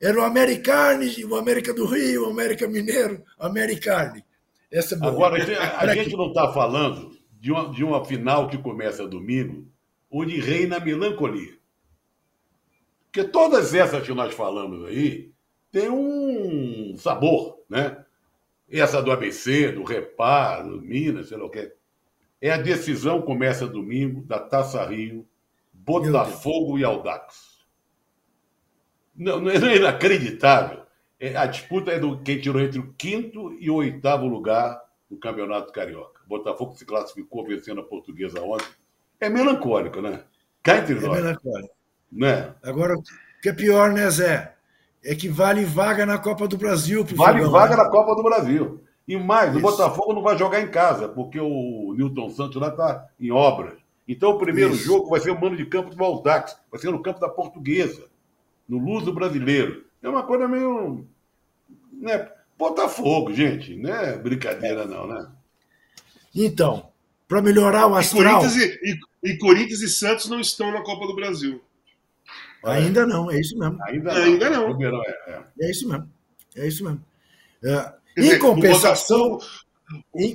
Era 0.00 0.20
o 0.20 0.24
Americarne, 0.24 1.24
o 1.24 1.36
América 1.36 1.72
do 1.72 1.86
Rio, 1.86 2.26
o 2.26 2.30
América 2.30 2.66
Mineiro, 2.68 3.22
o 3.38 3.46
Americarne. 3.46 4.24
Essa 4.70 4.94
é 4.94 5.06
Agora, 5.06 5.36
a, 5.36 5.94
gente 5.94 6.16
não 6.16 6.28
está 6.28 6.52
falando 6.52 7.16
de 7.38 7.52
uma, 7.52 7.70
de 7.70 7.84
uma 7.84 8.04
final 8.04 8.48
que 8.48 8.56
começa 8.56 9.06
domingo, 9.06 9.66
onde 10.10 10.40
reina 10.40 10.76
a 10.76 10.80
melancolia. 10.80 11.54
Porque 13.04 13.24
todas 13.28 13.74
essas 13.74 14.02
que 14.02 14.14
nós 14.14 14.32
falamos 14.34 14.86
aí 14.86 15.30
têm 15.70 15.90
um 15.90 16.96
sabor, 16.96 17.58
né? 17.68 18.04
Essa 18.70 19.02
do 19.02 19.12
ABC, 19.12 19.72
do 19.72 19.84
Repar, 19.84 20.66
do 20.66 20.80
Minas, 20.80 21.28
sei 21.28 21.36
lá 21.36 21.44
o 21.44 21.50
que. 21.50 21.70
É 22.40 22.50
a 22.50 22.56
decisão 22.56 23.20
começa 23.20 23.66
domingo 23.66 24.22
da 24.22 24.38
Taça 24.38 24.82
Rio, 24.86 25.26
Botafogo 25.72 26.78
e 26.78 26.84
Aldax. 26.84 27.51
Não, 29.14 29.40
não 29.40 29.50
é 29.50 29.76
inacreditável. 29.76 30.82
É, 31.20 31.36
a 31.36 31.46
disputa 31.46 31.92
é 31.92 31.98
do 31.98 32.18
quem 32.18 32.40
tirou 32.40 32.60
entre 32.60 32.80
o 32.80 32.92
quinto 32.98 33.56
e 33.60 33.70
o 33.70 33.76
oitavo 33.76 34.26
lugar 34.26 34.80
do 35.08 35.16
Campeonato 35.16 35.72
Carioca. 35.72 36.20
O 36.24 36.28
Botafogo 36.28 36.74
se 36.74 36.84
classificou 36.84 37.46
vencendo 37.46 37.80
a 37.80 37.84
portuguesa 37.84 38.40
ontem. 38.40 38.66
É 39.20 39.28
melancólico, 39.28 40.00
né? 40.00 40.22
Cá 40.62 40.78
entre 40.78 40.96
é 40.96 41.00
nós. 41.00 41.18
É 41.18 41.22
melancólico. 41.22 41.74
Né? 42.10 42.52
Agora, 42.62 42.96
o 42.96 43.02
que 43.40 43.50
é 43.50 43.52
pior, 43.52 43.92
né, 43.92 44.10
Zé? 44.10 44.54
É 45.04 45.14
que 45.14 45.28
vale 45.28 45.64
vaga 45.64 46.04
na 46.06 46.18
Copa 46.18 46.48
do 46.48 46.56
Brasil. 46.56 47.04
Vale 47.04 47.38
Fogão, 47.38 47.52
vaga 47.52 47.76
né? 47.76 47.82
na 47.84 47.90
Copa 47.90 48.14
do 48.14 48.22
Brasil. 48.22 48.82
E 49.06 49.16
mais, 49.16 49.50
Isso. 49.50 49.58
o 49.58 49.62
Botafogo 49.62 50.12
não 50.12 50.22
vai 50.22 50.38
jogar 50.38 50.60
em 50.60 50.70
casa, 50.70 51.08
porque 51.08 51.38
o 51.38 51.94
Newton 51.96 52.30
Santos 52.30 52.60
lá 52.60 52.68
está 52.68 53.06
em 53.20 53.30
obras. 53.30 53.74
Então 54.06 54.30
o 54.30 54.38
primeiro 54.38 54.74
Isso. 54.74 54.84
jogo 54.84 55.08
vai 55.08 55.20
ser 55.20 55.30
o 55.30 55.40
mano 55.40 55.56
de 55.56 55.66
campo 55.66 55.90
do 55.90 55.96
Valdax, 55.96 56.56
vai 56.70 56.80
ser 56.80 56.90
no 56.90 57.02
campo 57.02 57.20
da 57.20 57.28
Portuguesa 57.28 58.11
no 58.72 58.78
Luso 58.78 59.12
brasileiro. 59.12 59.84
É 60.02 60.08
uma 60.08 60.22
coisa 60.22 60.48
meio. 60.48 61.06
Né? 61.92 62.26
Botafogo, 62.56 63.32
gente. 63.32 63.76
Não 63.76 63.94
é 63.94 64.16
brincadeira, 64.16 64.86
não, 64.86 65.06
né? 65.06 65.28
Então, 66.34 66.88
para 67.28 67.42
melhorar 67.42 67.86
o 67.86 67.94
astral. 67.94 68.22
E 68.22 68.48
Corinthians 68.48 68.56
e, 68.56 68.98
e, 69.22 69.30
e 69.30 69.38
Corinthians 69.38 69.82
e 69.82 69.88
Santos 69.88 70.28
não 70.30 70.40
estão 70.40 70.72
na 70.72 70.82
Copa 70.82 71.06
do 71.06 71.14
Brasil. 71.14 71.62
Ainda 72.64 73.06
não, 73.06 73.30
é 73.30 73.38
isso 73.38 73.58
mesmo. 73.58 73.76
Ainda, 73.82 74.14
Ainda 74.14 74.48
não. 74.48 74.78
não. 74.78 75.02
É, 75.04 75.10
é. 75.26 75.42
é, 75.60 75.70
isso 75.70 75.86
mesmo. 75.86 76.10
É 76.56 76.66
isso 76.66 76.84
mesmo. 76.84 77.04
É, 77.62 77.92
em 78.16 78.38
compensação. 78.38 79.38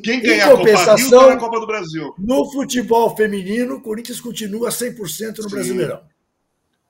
Quem 0.04 0.22
ganhar 0.22 0.50
a 0.50 0.58
Copa 0.58 0.96
Rio 0.96 1.10
tá 1.10 1.28
na 1.28 1.38
Copa 1.38 1.60
do 1.60 1.66
Brasil. 1.66 2.14
No 2.20 2.52
futebol 2.52 3.16
feminino, 3.16 3.76
o 3.76 3.82
Corinthians 3.82 4.22
continua 4.22 4.70
100% 4.70 5.38
no 5.38 5.44
Sim. 5.44 5.50
Brasileirão. 5.50 6.02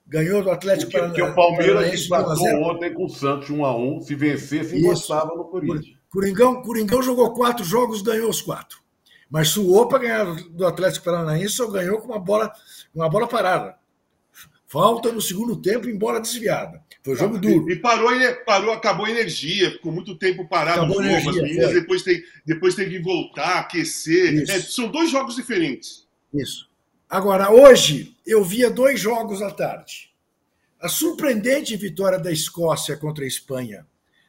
Ganhou 0.08 0.42
do 0.42 0.50
Atlético 0.50 0.90
Paranaense. 0.90 1.20
Porque 1.20 1.30
o 1.30 1.34
Palmeiras 1.34 2.04
empatou 2.04 2.62
ontem 2.62 2.94
com 2.94 3.04
o 3.04 3.08
Santos 3.10 3.50
1x1. 3.50 4.00
Se 4.02 4.14
vencesse, 4.14 4.78
encostava 4.78 5.34
no 5.34 5.44
Corinthians. 5.44 5.98
Coringão, 6.08 6.62
Coringão 6.62 7.02
jogou 7.02 7.34
quatro 7.34 7.64
jogos, 7.64 8.00
ganhou 8.00 8.30
os 8.30 8.40
quatro. 8.40 8.78
Mas 9.30 9.50
suou 9.50 9.86
para 9.86 9.98
ganhar 9.98 10.24
do 10.50 10.66
Atlético 10.66 11.04
Paranaense, 11.04 11.56
só 11.56 11.66
ganhou 11.66 11.98
com 11.98 12.06
uma 12.08 12.18
bola, 12.18 12.50
uma 12.94 13.08
bola 13.10 13.26
parada. 13.26 13.76
Falta 14.66 15.12
no 15.12 15.20
segundo 15.20 15.60
tempo 15.60 15.88
em 15.88 15.98
bola 15.98 16.20
desviada. 16.20 16.82
Foi 17.02 17.14
um 17.14 17.16
jogo 17.16 17.38
duro. 17.38 17.70
E, 17.70 17.76
parou, 17.76 18.10
parou, 18.46 18.72
acabou 18.72 19.06
a 19.06 19.10
energia, 19.10 19.70
ficou 19.70 19.92
muito 19.92 20.16
tempo 20.16 20.48
parado 20.48 20.80
acabou 20.80 21.02
no 21.02 21.08
jogo. 21.08 21.16
Energia, 21.16 21.30
as 21.30 21.48
meninas 21.48 21.72
depois 21.74 22.02
tem, 22.02 22.22
depois 22.44 22.74
tem 22.74 22.88
que 22.88 22.98
voltar, 22.98 23.60
aquecer. 23.60 24.44
É, 24.48 24.60
são 24.60 24.88
dois 24.88 25.10
jogos 25.10 25.36
diferentes. 25.36 26.06
Isso. 26.32 26.67
Agora, 27.08 27.50
hoje, 27.50 28.14
eu 28.26 28.44
via 28.44 28.70
dois 28.70 29.00
jogos 29.00 29.40
à 29.40 29.50
tarde. 29.50 30.12
A 30.78 30.88
surpreendente 30.88 31.74
vitória 31.74 32.18
da 32.18 32.30
Escócia 32.30 32.98
contra 32.98 33.24
a 33.24 33.26
Espanha 33.26 33.86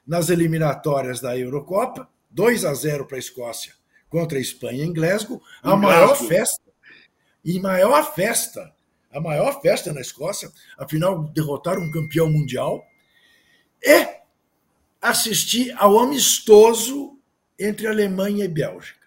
nas 0.07 0.29
eliminatórias 0.29 1.19
da 1.19 1.37
Eurocopa, 1.37 2.09
2 2.31 2.63
a 2.63 2.73
0 2.73 3.05
para 3.05 3.17
a 3.17 3.19
Escócia 3.19 3.73
contra 4.09 4.37
a 4.37 4.41
Espanha 4.41 4.85
em 4.85 4.93
Glasgow, 4.93 5.41
a 5.61 5.73
em 5.73 5.77
maior 5.77 6.07
Glasgow. 6.07 6.27
festa. 6.29 6.63
E 7.43 7.59
maior 7.59 8.15
festa, 8.15 8.73
a 9.11 9.19
maior 9.19 9.61
festa 9.61 9.93
na 9.93 10.01
Escócia, 10.01 10.49
afinal 10.77 11.23
derrotaram 11.23 11.81
um 11.81 11.91
campeão 11.91 12.29
mundial, 12.29 12.83
e 13.83 14.07
assistir 15.01 15.73
ao 15.77 15.99
amistoso 15.99 17.17
entre 17.57 17.87
Alemanha 17.87 18.45
e 18.45 18.47
Bélgica. 18.47 18.98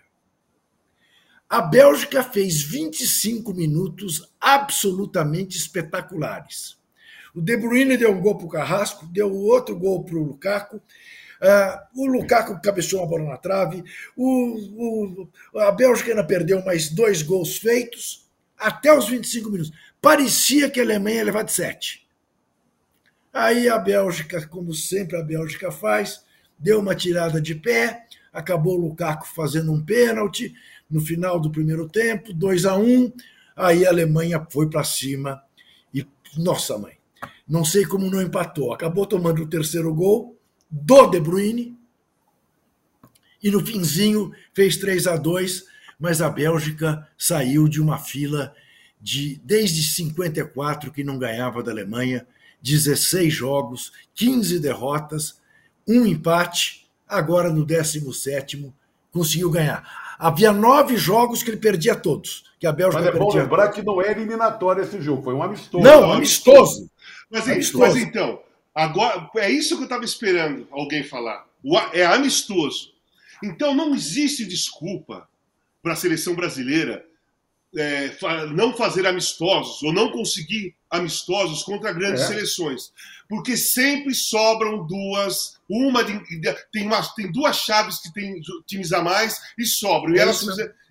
A 1.53 1.61
Bélgica 1.61 2.23
fez 2.23 2.63
25 2.63 3.53
minutos 3.53 4.27
absolutamente 4.41 5.59
espetaculares. 5.59 6.79
O 7.35 7.43
De 7.43 7.55
Bruyne 7.59 7.99
deu 7.99 8.11
um 8.11 8.23
gol 8.23 8.39
para 8.39 8.47
o 8.47 8.49
Carrasco, 8.49 9.05
deu 9.05 9.31
outro 9.31 9.79
gol 9.79 10.03
para 10.03 10.17
o 10.17 10.23
Lukaku. 10.23 10.77
Uh, 10.77 12.01
o 12.01 12.07
Lukaku 12.07 12.59
cabeceou 12.63 13.03
uma 13.03 13.11
bola 13.11 13.29
na 13.29 13.37
trave. 13.37 13.85
O, 14.17 15.27
o, 15.53 15.59
a 15.59 15.71
Bélgica 15.71 16.13
ainda 16.13 16.25
perdeu 16.25 16.65
mais 16.65 16.89
dois 16.89 17.21
gols 17.21 17.59
feitos 17.59 18.27
até 18.57 18.91
os 18.91 19.07
25 19.07 19.51
minutos. 19.51 19.75
Parecia 20.01 20.71
que 20.71 20.81
a 20.81 20.83
Alemanha 20.83 21.19
ia 21.19 21.25
levar 21.25 21.43
de 21.43 21.53
7. 21.53 22.09
Aí 23.31 23.69
a 23.69 23.77
Bélgica, 23.77 24.47
como 24.47 24.73
sempre 24.73 25.19
a 25.19 25.23
Bélgica 25.23 25.71
faz, 25.71 26.25
deu 26.59 26.81
uma 26.81 26.95
tirada 26.95 27.43
de 27.43 27.55
pé, 27.55 28.07
acabou 28.33 28.79
o 28.79 28.87
Lukaku 28.89 29.29
fazendo 29.29 29.71
um 29.71 29.85
pênalti 29.85 30.55
no 30.93 31.01
final 31.01 31.41
do 31.41 31.51
primeiro 31.51 31.89
tempo, 31.89 32.33
2 32.33 32.67
a 32.67 32.77
1 32.77 32.85
um, 32.85 33.13
aí 33.57 33.85
a 33.85 33.89
Alemanha 33.89 34.47
foi 34.51 34.69
para 34.69 34.85
cima 34.85 35.43
e, 35.93 36.07
nossa 36.37 36.79
mãe, 36.79 36.99
não 37.49 37.65
sei 37.65 37.85
como 37.85 38.11
não 38.11 38.23
empatou, 38.23 38.73
acabou 38.73 39.07
tomando 39.07 39.43
o 39.43 39.49
terceiro 39.49 39.93
gol 39.93 40.37
do 40.71 41.07
De 41.07 41.19
Bruyne 41.19 41.77
e 43.43 43.51
no 43.51 43.65
finzinho 43.65 44.31
fez 44.55 44.77
3 44.77 45.07
a 45.07 45.17
2 45.17 45.73
mas 46.03 46.21
a 46.21 46.29
Bélgica 46.29 47.09
saiu 47.17 47.69
de 47.69 47.81
uma 47.81 47.97
fila 47.97 48.53
de 49.01 49.41
desde 49.45 49.85
54 49.85 50.91
que 50.91 51.05
não 51.05 51.17
ganhava 51.17 51.63
da 51.63 51.71
Alemanha, 51.71 52.27
16 52.61 53.33
jogos, 53.33 53.93
15 54.15 54.59
derrotas, 54.59 55.41
um 55.87 56.05
empate, 56.05 56.89
agora 57.09 57.53
no 57.53 57.65
17 57.65 58.73
conseguiu 59.13 59.49
ganhar. 59.49 60.02
Havia 60.23 60.53
nove 60.53 60.97
jogos 60.97 61.43
que 61.43 61.51
ele 61.51 61.57
perdia 61.57 61.97
todos. 61.97 62.45
Que 62.61 62.67
a 62.69 62.73
Bélgica 62.73 63.03
mas 63.03 63.13
é 63.13 63.19
bom 63.19 63.35
lembrar 63.35 63.65
todos. 63.65 63.81
que 63.81 63.85
não 63.85 64.01
é 64.01 64.13
eliminatório 64.13 64.85
esse 64.85 65.03
jogo, 65.03 65.21
foi 65.21 65.35
um 65.35 65.43
amistoso. 65.43 65.83
Não, 65.83 66.13
amistoso. 66.13 66.89
Mas, 67.29 67.49
amistoso. 67.49 67.79
mas 67.81 67.97
então, 67.97 68.41
agora 68.73 69.29
é 69.39 69.51
isso 69.51 69.75
que 69.75 69.83
eu 69.83 69.87
estava 69.87 70.05
esperando 70.05 70.69
alguém 70.71 71.03
falar. 71.03 71.45
É 71.93 72.07
amistoso. 72.07 72.93
Então 73.43 73.75
não 73.75 73.93
existe 73.93 74.45
desculpa 74.45 75.29
para 75.83 75.95
a 75.95 75.97
seleção 75.97 76.37
brasileira 76.37 77.05
é, 77.77 78.15
não 78.53 78.77
fazer 78.77 79.07
amistosos 79.07 79.83
ou 79.83 79.93
não 79.93 80.11
conseguir 80.11 80.75
amistosos 80.91 81.63
contra 81.63 81.93
grandes 81.93 82.23
é. 82.23 82.27
seleções, 82.27 82.93
porque 83.29 83.57
sempre 83.57 84.15
sobram 84.15 84.87
duas, 84.87 85.59
uma 85.69 86.05
de, 86.05 86.21
tem, 86.71 86.87
uma, 86.87 87.03
tem 87.15 87.33
duas 87.33 87.57
chaves 87.57 87.99
que 87.99 88.13
tem 88.13 88.41
times 88.67 88.93
a 88.93 89.03
mais 89.03 89.41
e 89.59 89.65
sobram. 89.65 90.15
E, 90.15 90.19
elas, 90.19 90.45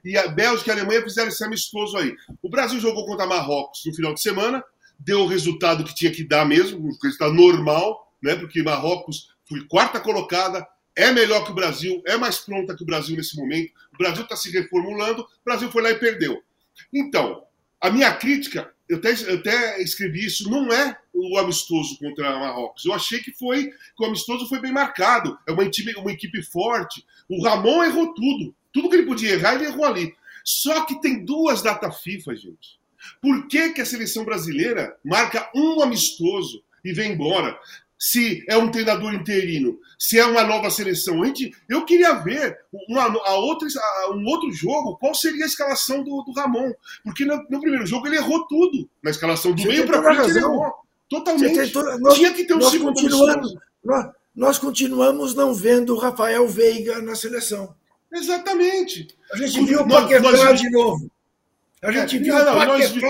e 0.04 0.18
a 0.18 0.28
Bélgica 0.28 0.72
e 0.72 0.72
a 0.72 0.76
Alemanha 0.76 1.04
fizeram 1.04 1.30
esse 1.30 1.44
amistoso 1.44 1.98
aí. 1.98 2.16
O 2.42 2.50
Brasil 2.50 2.80
jogou 2.80 3.06
contra 3.06 3.28
Marrocos 3.28 3.82
no 3.86 3.94
final 3.94 4.14
de 4.14 4.22
semana, 4.22 4.64
deu 5.00 5.22
o 5.22 5.28
resultado 5.28 5.84
que 5.84 5.94
tinha 5.94 6.12
que 6.12 6.24
dar 6.24 6.46
mesmo, 6.46 6.80
o 6.80 6.98
resultado 7.04 7.34
normal, 7.34 8.12
né? 8.24 8.36
Porque 8.36 8.64
Marrocos 8.64 9.30
foi 9.48 9.64
quarta 9.66 10.00
colocada, 10.00 10.66
é 10.96 11.12
melhor 11.12 11.46
que 11.46 11.52
o 11.52 11.56
Brasil, 11.56 12.02
é 12.06 12.18
mais 12.18 12.40
pronta 12.40 12.76
que 12.76 12.84
o 12.84 12.86
Brasil 12.86 13.16
nesse 13.16 13.36
momento. 13.38 13.72
O 13.94 13.98
Brasil 13.98 14.24
está 14.24 14.36
se 14.36 14.50
reformulando, 14.52 15.22
o 15.22 15.46
Brasil 15.46 15.72
foi 15.72 15.84
lá 15.84 15.92
e 15.92 15.96
perdeu. 16.00 16.42
Então, 16.94 17.44
a 17.80 17.90
minha 17.90 18.14
crítica, 18.14 18.72
eu 18.88 18.98
até, 18.98 19.12
eu 19.12 19.40
até 19.40 19.82
escrevi 19.82 20.26
isso, 20.26 20.50
não 20.50 20.72
é 20.72 20.98
o 21.14 21.38
amistoso 21.38 21.98
contra 21.98 22.40
Marrocos. 22.40 22.86
Eu 22.86 22.94
achei 22.94 23.20
que 23.20 23.32
foi 23.32 23.68
que 23.68 24.04
o 24.04 24.06
amistoso 24.06 24.48
foi 24.48 24.60
bem 24.60 24.72
marcado. 24.72 25.38
É 25.48 25.52
uma, 25.52 25.64
uma 25.98 26.12
equipe 26.12 26.44
forte. 26.44 27.06
O 27.30 27.44
Ramon 27.44 27.84
errou 27.84 28.14
tudo. 28.14 28.54
Tudo 28.72 28.90
que 28.90 28.96
ele 28.96 29.06
podia 29.06 29.32
errar, 29.32 29.56
ele 29.56 29.66
errou 29.66 29.86
ali. 29.86 30.14
Só 30.44 30.86
que 30.86 31.00
tem 31.02 31.24
duas 31.24 31.62
data 31.62 31.92
FIFA, 31.92 32.36
gente. 32.36 32.80
Por 33.22 33.48
que, 33.48 33.74
que 33.74 33.82
a 33.82 33.86
seleção 33.86 34.24
brasileira 34.24 34.96
marca 35.04 35.50
um 35.56 35.82
amistoso 35.82 36.64
e 36.84 36.94
vem 36.94 37.14
embora? 37.14 37.58
Se 38.02 38.44
é 38.50 38.58
um 38.58 38.72
treinador 38.72 39.14
interino, 39.14 39.80
se 40.00 40.18
é 40.18 40.26
uma 40.26 40.44
nova 40.44 40.72
seleção. 40.72 41.22
Eu 41.70 41.86
queria 41.86 42.16
ver 42.16 42.58
uma, 42.90 43.04
a 43.04 43.36
outra, 43.36 43.68
a, 43.80 44.12
um 44.12 44.26
outro 44.26 44.52
jogo, 44.52 44.98
qual 44.98 45.14
seria 45.14 45.44
a 45.44 45.48
escalação 45.48 46.04
do, 46.04 46.24
do 46.24 46.32
Ramon. 46.32 46.74
Porque 47.04 47.24
no, 47.24 47.38
no, 47.48 47.62
primeiro 47.62 47.86
jogo 47.86 48.08
ele 48.08 48.16
errou 48.18 48.48
tudo. 48.48 48.90
Na 49.04 49.12
escalação 49.12 49.52
do 49.52 49.62
Você 49.62 49.68
meio 49.68 49.86
para 49.86 50.02
frente 50.02 50.32
ele 50.32 50.40
errou. 50.40 50.74
Totalmente. 51.08 51.72
Toda... 51.72 52.00
Nós, 52.00 52.16
Tinha 52.16 52.34
que 52.34 52.44
ter 52.44 52.56
um 52.56 52.62
segundo 52.64 52.96
continuamos, 52.96 53.54
nós, 53.84 54.12
nós, 54.36 54.58
continuamos 54.58 55.36
não 55.36 55.54
vendo 55.54 55.94
o 55.94 56.00
Rafael 56.00 56.48
Veiga 56.48 57.04
na 57.04 57.14
seleção. 57.14 57.76
Exatamente. 58.12 59.10
A 59.32 59.38
gente 59.38 59.64
viu 59.64 59.82
o 59.82 59.88
Paquetá 59.88 60.54
de 60.54 60.72
novo. 60.72 61.12
A 61.84 61.92
gente 61.92 62.16
é, 62.16 62.20
viu 62.20 62.34
não, 62.34 62.52
o 62.52 62.56
Paquetá... 62.56 63.08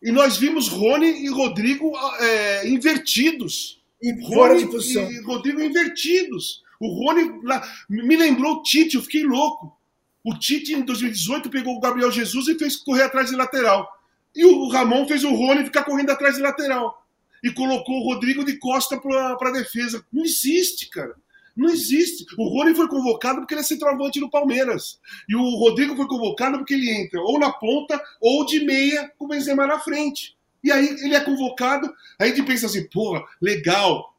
E 0.00 0.12
nós 0.12 0.36
vimos 0.36 0.68
Rony 0.68 1.24
e 1.24 1.28
Rodrigo 1.28 1.92
é, 2.20 2.68
invertidos. 2.68 3.79
E 4.02 4.26
fora 4.26 4.56
de 4.56 4.66
posição. 4.66 5.10
E 5.10 5.20
Rodrigo 5.22 5.60
invertidos. 5.60 6.62
O 6.80 6.88
Rony 6.88 7.40
lá, 7.44 7.62
me 7.88 8.16
lembrou 8.16 8.56
o 8.56 8.62
Tite, 8.62 8.96
eu 8.96 9.02
fiquei 9.02 9.22
louco. 9.22 9.76
O 10.24 10.34
Tite, 10.34 10.72
em 10.72 10.82
2018, 10.82 11.50
pegou 11.50 11.76
o 11.76 11.80
Gabriel 11.80 12.10
Jesus 12.10 12.48
e 12.48 12.58
fez 12.58 12.76
correr 12.76 13.02
atrás 13.02 13.30
de 13.30 13.36
lateral. 13.36 13.86
E 14.34 14.44
o 14.44 14.68
Ramon 14.68 15.06
fez 15.06 15.24
o 15.24 15.34
Rony 15.34 15.64
ficar 15.64 15.84
correndo 15.84 16.10
atrás 16.10 16.36
de 16.36 16.42
lateral. 16.42 17.06
E 17.42 17.50
colocou 17.52 17.96
o 17.96 18.04
Rodrigo 18.04 18.44
de 18.44 18.58
costa 18.58 18.98
para 18.98 19.48
a 19.48 19.52
defesa. 19.52 20.04
Não 20.12 20.24
existe, 20.24 20.88
cara. 20.88 21.14
Não 21.56 21.68
existe. 21.68 22.24
O 22.38 22.48
Rony 22.48 22.74
foi 22.74 22.88
convocado 22.88 23.40
porque 23.40 23.54
ele 23.54 23.60
é 23.60 23.64
centroavante 23.64 24.20
no 24.20 24.30
Palmeiras. 24.30 24.98
E 25.28 25.34
o 25.34 25.56
Rodrigo 25.56 25.96
foi 25.96 26.06
convocado 26.06 26.58
porque 26.58 26.74
ele 26.74 26.90
entra 26.90 27.20
ou 27.20 27.38
na 27.38 27.52
ponta 27.52 28.00
ou 28.20 28.46
de 28.46 28.64
meia 28.64 29.12
com 29.18 29.26
o 29.26 29.28
Benzema 29.28 29.66
na 29.66 29.78
frente. 29.78 30.36
E 30.62 30.70
aí 30.70 30.88
ele 31.02 31.14
é 31.14 31.20
convocado, 31.20 31.92
aí 32.18 32.30
a 32.30 32.34
gente 32.34 32.46
pensa 32.46 32.66
assim, 32.66 32.86
porra, 32.88 33.22
legal, 33.40 34.14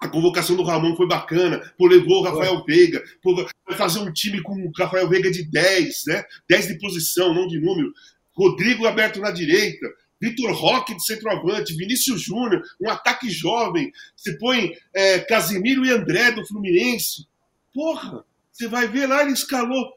a 0.00 0.08
convocação 0.08 0.56
do 0.56 0.62
Ramon 0.62 0.96
foi 0.96 1.06
bacana, 1.06 1.72
pô, 1.78 1.86
levou 1.86 2.20
o 2.20 2.24
Rafael 2.24 2.64
Veiga, 2.64 3.02
pô, 3.22 3.34
vai 3.34 3.76
fazer 3.76 4.00
um 4.00 4.12
time 4.12 4.42
com 4.42 4.52
o 4.54 4.72
Rafael 4.76 5.08
Veiga 5.08 5.30
de 5.30 5.44
10, 5.44 6.04
né? 6.06 6.24
10 6.48 6.68
de 6.68 6.78
posição, 6.78 7.32
não 7.32 7.46
de 7.46 7.60
número. 7.60 7.92
Rodrigo 8.32 8.86
aberto 8.86 9.20
na 9.20 9.30
direita, 9.30 9.86
Vitor 10.20 10.52
Roque 10.52 10.94
de 10.94 11.04
centroavante, 11.04 11.76
Vinícius 11.76 12.22
Júnior, 12.22 12.62
um 12.80 12.88
ataque 12.88 13.30
jovem. 13.30 13.92
Você 14.16 14.36
põe 14.38 14.76
é, 14.92 15.20
Casimiro 15.20 15.84
e 15.84 15.90
André 15.90 16.32
do 16.32 16.46
Fluminense. 16.46 17.26
Porra, 17.72 18.24
você 18.50 18.68
vai 18.68 18.88
ver 18.88 19.06
lá, 19.06 19.22
ele 19.22 19.32
escalou 19.32 19.92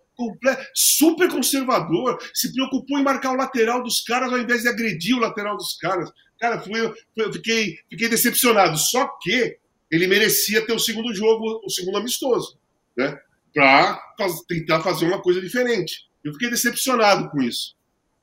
super 0.74 1.30
conservador, 1.30 2.18
se 2.34 2.52
preocupou 2.52 3.00
em 3.00 3.04
marcar 3.04 3.32
o 3.32 3.38
lateral 3.38 3.84
dos 3.84 4.02
caras 4.02 4.32
ao 4.32 4.40
invés 4.40 4.64
de 4.64 4.70
agredir 4.70 5.16
o 5.16 5.20
lateral 5.20 5.56
dos 5.56 5.78
caras. 5.78 6.12
Cara, 6.40 6.60
foi, 6.62 6.94
eu 7.18 7.34
fiquei, 7.34 7.78
fiquei 7.90 8.10
decepcionado. 8.10 8.78
Só 8.78 9.08
que 9.22 9.58
ele 9.92 10.08
merecia 10.08 10.66
ter 10.66 10.74
o 10.74 10.80
segundo 10.80 11.14
jogo, 11.14 11.62
o 11.64 11.70
segundo 11.70 11.98
amistoso, 11.98 12.58
né? 12.96 13.18
Para 13.54 14.00
tentar 14.48 14.82
fazer 14.82 15.06
uma 15.06 15.22
coisa 15.22 15.42
diferente. 15.42 16.08
Eu 16.24 16.34
fiquei 16.34 16.50
decepcionado 16.50 17.30
com 17.30 17.42
isso. 17.42 17.76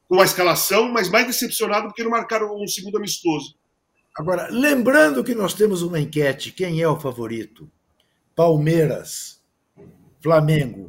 Com 0.09 0.21
a 0.21 0.25
escalação, 0.25 0.93
mas 0.93 1.09
mais 1.09 1.27
decepcionado 1.27 1.87
porque 1.87 2.05
não 2.05 2.11
marcaram 2.11 2.55
um 2.55 2.67
segundo 2.69 2.99
amistoso. 2.99 3.57
Agora, 4.17 4.49
lembrando 4.51 5.25
que 5.25 5.35
nós 5.35 5.55
temos 5.55 5.83
uma 5.83 5.99
enquete: 5.99 6.53
quem 6.53 6.81
é 6.81 6.89
o 6.89 7.01
favorito? 7.01 7.69
Palmeiras, 8.37 9.41
Flamengo 10.21 10.89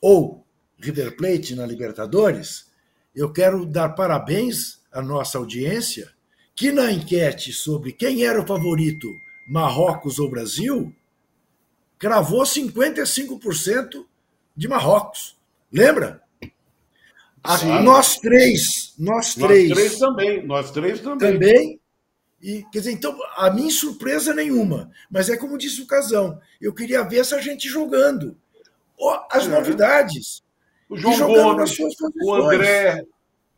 ou 0.00 0.46
River 0.78 1.16
Plate 1.16 1.54
na 1.54 1.66
Libertadores, 1.66 2.70
eu 3.14 3.32
quero 3.32 3.66
dar 3.66 3.90
parabéns 3.90 4.80
à 4.92 5.02
nossa 5.02 5.38
audiência, 5.38 6.10
que 6.54 6.72
na 6.72 6.90
enquete 6.90 7.52
sobre 7.52 7.92
quem 7.92 8.24
era 8.24 8.40
o 8.40 8.46
favorito, 8.46 9.08
Marrocos 9.48 10.18
ou 10.18 10.30
Brasil, 10.30 10.94
cravou 11.98 12.42
55% 12.42 14.06
de 14.56 14.68
Marrocos. 14.68 15.36
Lembra? 15.72 16.22
A, 17.42 17.82
nós 17.82 18.16
três, 18.18 18.94
nós 18.98 19.34
três. 19.34 19.70
Nós 19.70 19.78
três 19.78 19.98
também, 19.98 20.46
nós 20.46 20.70
três 20.70 21.00
também. 21.00 21.32
Também. 21.32 21.80
E, 22.42 22.64
quer 22.72 22.78
dizer, 22.78 22.92
então, 22.92 23.16
a 23.36 23.50
minha 23.50 23.70
surpresa 23.70 24.34
nenhuma. 24.34 24.90
Mas 25.10 25.28
é 25.28 25.36
como 25.36 25.58
disse 25.58 25.82
o 25.82 25.86
Casão, 25.86 26.40
eu 26.60 26.72
queria 26.72 27.02
ver 27.02 27.18
essa 27.18 27.40
gente 27.40 27.68
jogando 27.68 28.36
as 29.30 29.46
é. 29.46 29.48
novidades. 29.48 30.42
O 30.88 30.96
João 30.96 31.28
Gomes, 31.28 31.76
o 32.22 32.34
André. 32.34 33.04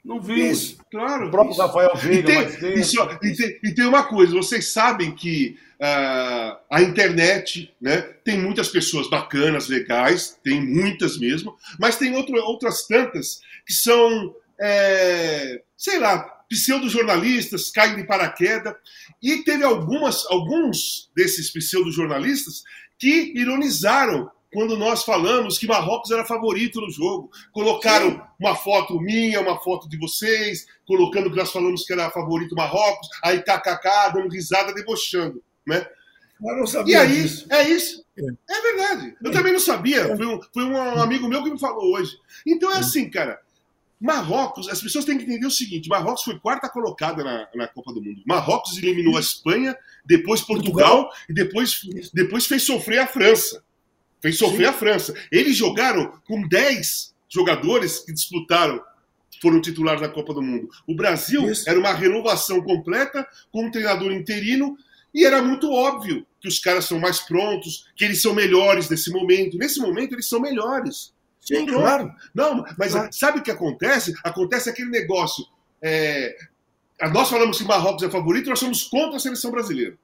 Não 0.04 0.20
vi. 0.20 0.50
Isso, 0.50 0.78
claro. 0.90 1.28
O 1.28 1.30
próprio 1.30 1.52
isso. 1.52 1.62
Rafael 1.62 1.96
Veiga. 1.96 2.32
E 2.32 2.56
tem, 2.56 2.74
isso, 2.74 2.96
e, 3.22 3.36
tem, 3.36 3.60
e 3.62 3.74
tem, 3.74 3.86
uma 3.86 4.04
coisa, 4.04 4.34
vocês 4.34 4.68
sabem 4.68 5.14
que 5.14 5.56
uh, 5.80 6.58
a 6.68 6.82
internet 6.82 7.72
né, 7.80 8.00
tem 8.24 8.38
muitas 8.38 8.68
pessoas 8.68 9.08
bacanas, 9.08 9.68
legais, 9.68 10.36
tem 10.42 10.60
muitas 10.60 11.18
mesmo, 11.18 11.56
mas 11.78 11.96
tem 11.96 12.14
outro, 12.16 12.34
outras 12.42 12.86
tantas 12.86 13.40
que 13.64 13.72
são, 13.72 14.34
é, 14.60 15.62
sei 15.76 16.00
lá, 16.00 16.18
pseudo-jornalistas, 16.48 17.70
caem 17.70 17.96
de 17.96 18.04
paraquedas, 18.04 18.74
e 19.22 19.38
teve 19.44 19.62
algumas, 19.62 20.26
alguns 20.26 21.10
desses 21.14 21.50
pseudo-jornalistas 21.50 22.64
que 22.98 23.32
ironizaram 23.36 24.30
quando 24.52 24.76
nós 24.76 25.02
falamos 25.04 25.58
que 25.58 25.66
Marrocos 25.66 26.10
era 26.10 26.24
favorito 26.24 26.80
no 26.80 26.90
jogo. 26.90 27.30
Colocaram 27.52 28.10
Sim. 28.10 28.20
uma 28.38 28.54
foto 28.54 29.00
minha, 29.00 29.40
uma 29.40 29.58
foto 29.60 29.88
de 29.88 29.98
vocês, 29.98 30.66
colocando 30.86 31.30
que 31.30 31.36
nós 31.36 31.50
falamos 31.50 31.84
que 31.84 31.92
era 31.92 32.10
favorito 32.10 32.54
Marrocos, 32.54 33.08
aí 33.24 33.42
kkk, 33.42 34.12
dando 34.14 34.28
risada, 34.28 34.74
debochando, 34.74 35.42
né? 35.66 35.86
Eu 36.44 36.56
não 36.56 36.66
sabia 36.66 36.96
e 36.96 37.00
aí, 37.00 37.22
disso. 37.22 37.46
é 37.50 37.68
isso. 37.68 38.04
É, 38.18 38.54
é 38.54 38.62
verdade. 38.62 39.16
Eu 39.22 39.30
é. 39.30 39.32
também 39.32 39.52
não 39.52 39.60
sabia. 39.60 40.00
É. 40.00 40.16
Foi 40.16 40.26
um, 40.26 40.40
foi 40.52 40.64
um 40.64 41.00
amigo 41.00 41.28
meu 41.28 41.42
que 41.42 41.50
me 41.50 41.58
falou 41.58 41.94
hoje. 41.94 42.12
Então 42.46 42.70
é 42.70 42.78
assim, 42.78 43.08
cara. 43.08 43.40
Marrocos, 44.00 44.68
as 44.68 44.82
pessoas 44.82 45.04
têm 45.04 45.16
que 45.16 45.22
entender 45.22 45.46
o 45.46 45.50
seguinte: 45.50 45.88
Marrocos 45.88 46.24
foi 46.24 46.36
quarta 46.40 46.68
colocada 46.68 47.22
na, 47.22 47.48
na 47.54 47.68
Copa 47.68 47.92
do 47.92 48.02
Mundo. 48.02 48.20
Marrocos 48.26 48.76
eliminou 48.76 49.16
a 49.16 49.20
Espanha, 49.20 49.76
depois 50.04 50.40
Portugal, 50.40 51.04
Portugal. 51.04 51.26
e 51.30 51.32
depois, 51.32 51.80
depois 52.12 52.46
fez 52.46 52.64
sofrer 52.64 52.98
a 52.98 53.06
França. 53.06 53.62
Fez 54.22 54.38
sofrer 54.38 54.68
Sim. 54.68 54.70
a 54.70 54.72
França. 54.72 55.14
Eles 55.30 55.56
jogaram 55.56 56.20
com 56.26 56.46
10 56.46 57.12
jogadores 57.28 57.98
que 57.98 58.12
disputaram, 58.12 58.80
foram 59.40 59.60
titulares 59.60 60.00
da 60.00 60.08
Copa 60.08 60.32
do 60.32 60.40
Mundo. 60.40 60.68
O 60.86 60.94
Brasil 60.94 61.50
Isso. 61.50 61.68
era 61.68 61.78
uma 61.78 61.92
renovação 61.92 62.62
completa, 62.62 63.26
com 63.50 63.66
um 63.66 63.70
treinador 63.70 64.12
interino, 64.12 64.76
e 65.12 65.24
era 65.26 65.42
muito 65.42 65.70
óbvio 65.70 66.24
que 66.40 66.48
os 66.48 66.58
caras 66.58 66.84
são 66.84 66.98
mais 66.98 67.20
prontos, 67.20 67.86
que 67.96 68.04
eles 68.04 68.22
são 68.22 68.32
melhores 68.32 68.88
nesse 68.88 69.10
momento. 69.10 69.58
Nesse 69.58 69.80
momento, 69.80 70.14
eles 70.14 70.28
são 70.28 70.40
melhores. 70.40 71.12
Sim, 71.40 71.66
claro. 71.66 72.12
Não, 72.32 72.64
mas 72.78 72.92
claro. 72.92 73.12
sabe 73.12 73.38
o 73.40 73.42
que 73.42 73.50
acontece? 73.50 74.14
Acontece 74.22 74.70
aquele 74.70 74.90
negócio. 74.90 75.44
É, 75.82 76.36
nós 77.12 77.28
falamos 77.28 77.58
que 77.58 77.64
Marrocos 77.64 78.04
é 78.04 78.10
favorito, 78.10 78.48
nós 78.48 78.60
somos 78.60 78.84
contra 78.84 79.16
a 79.16 79.20
seleção 79.20 79.50
brasileira. 79.50 79.98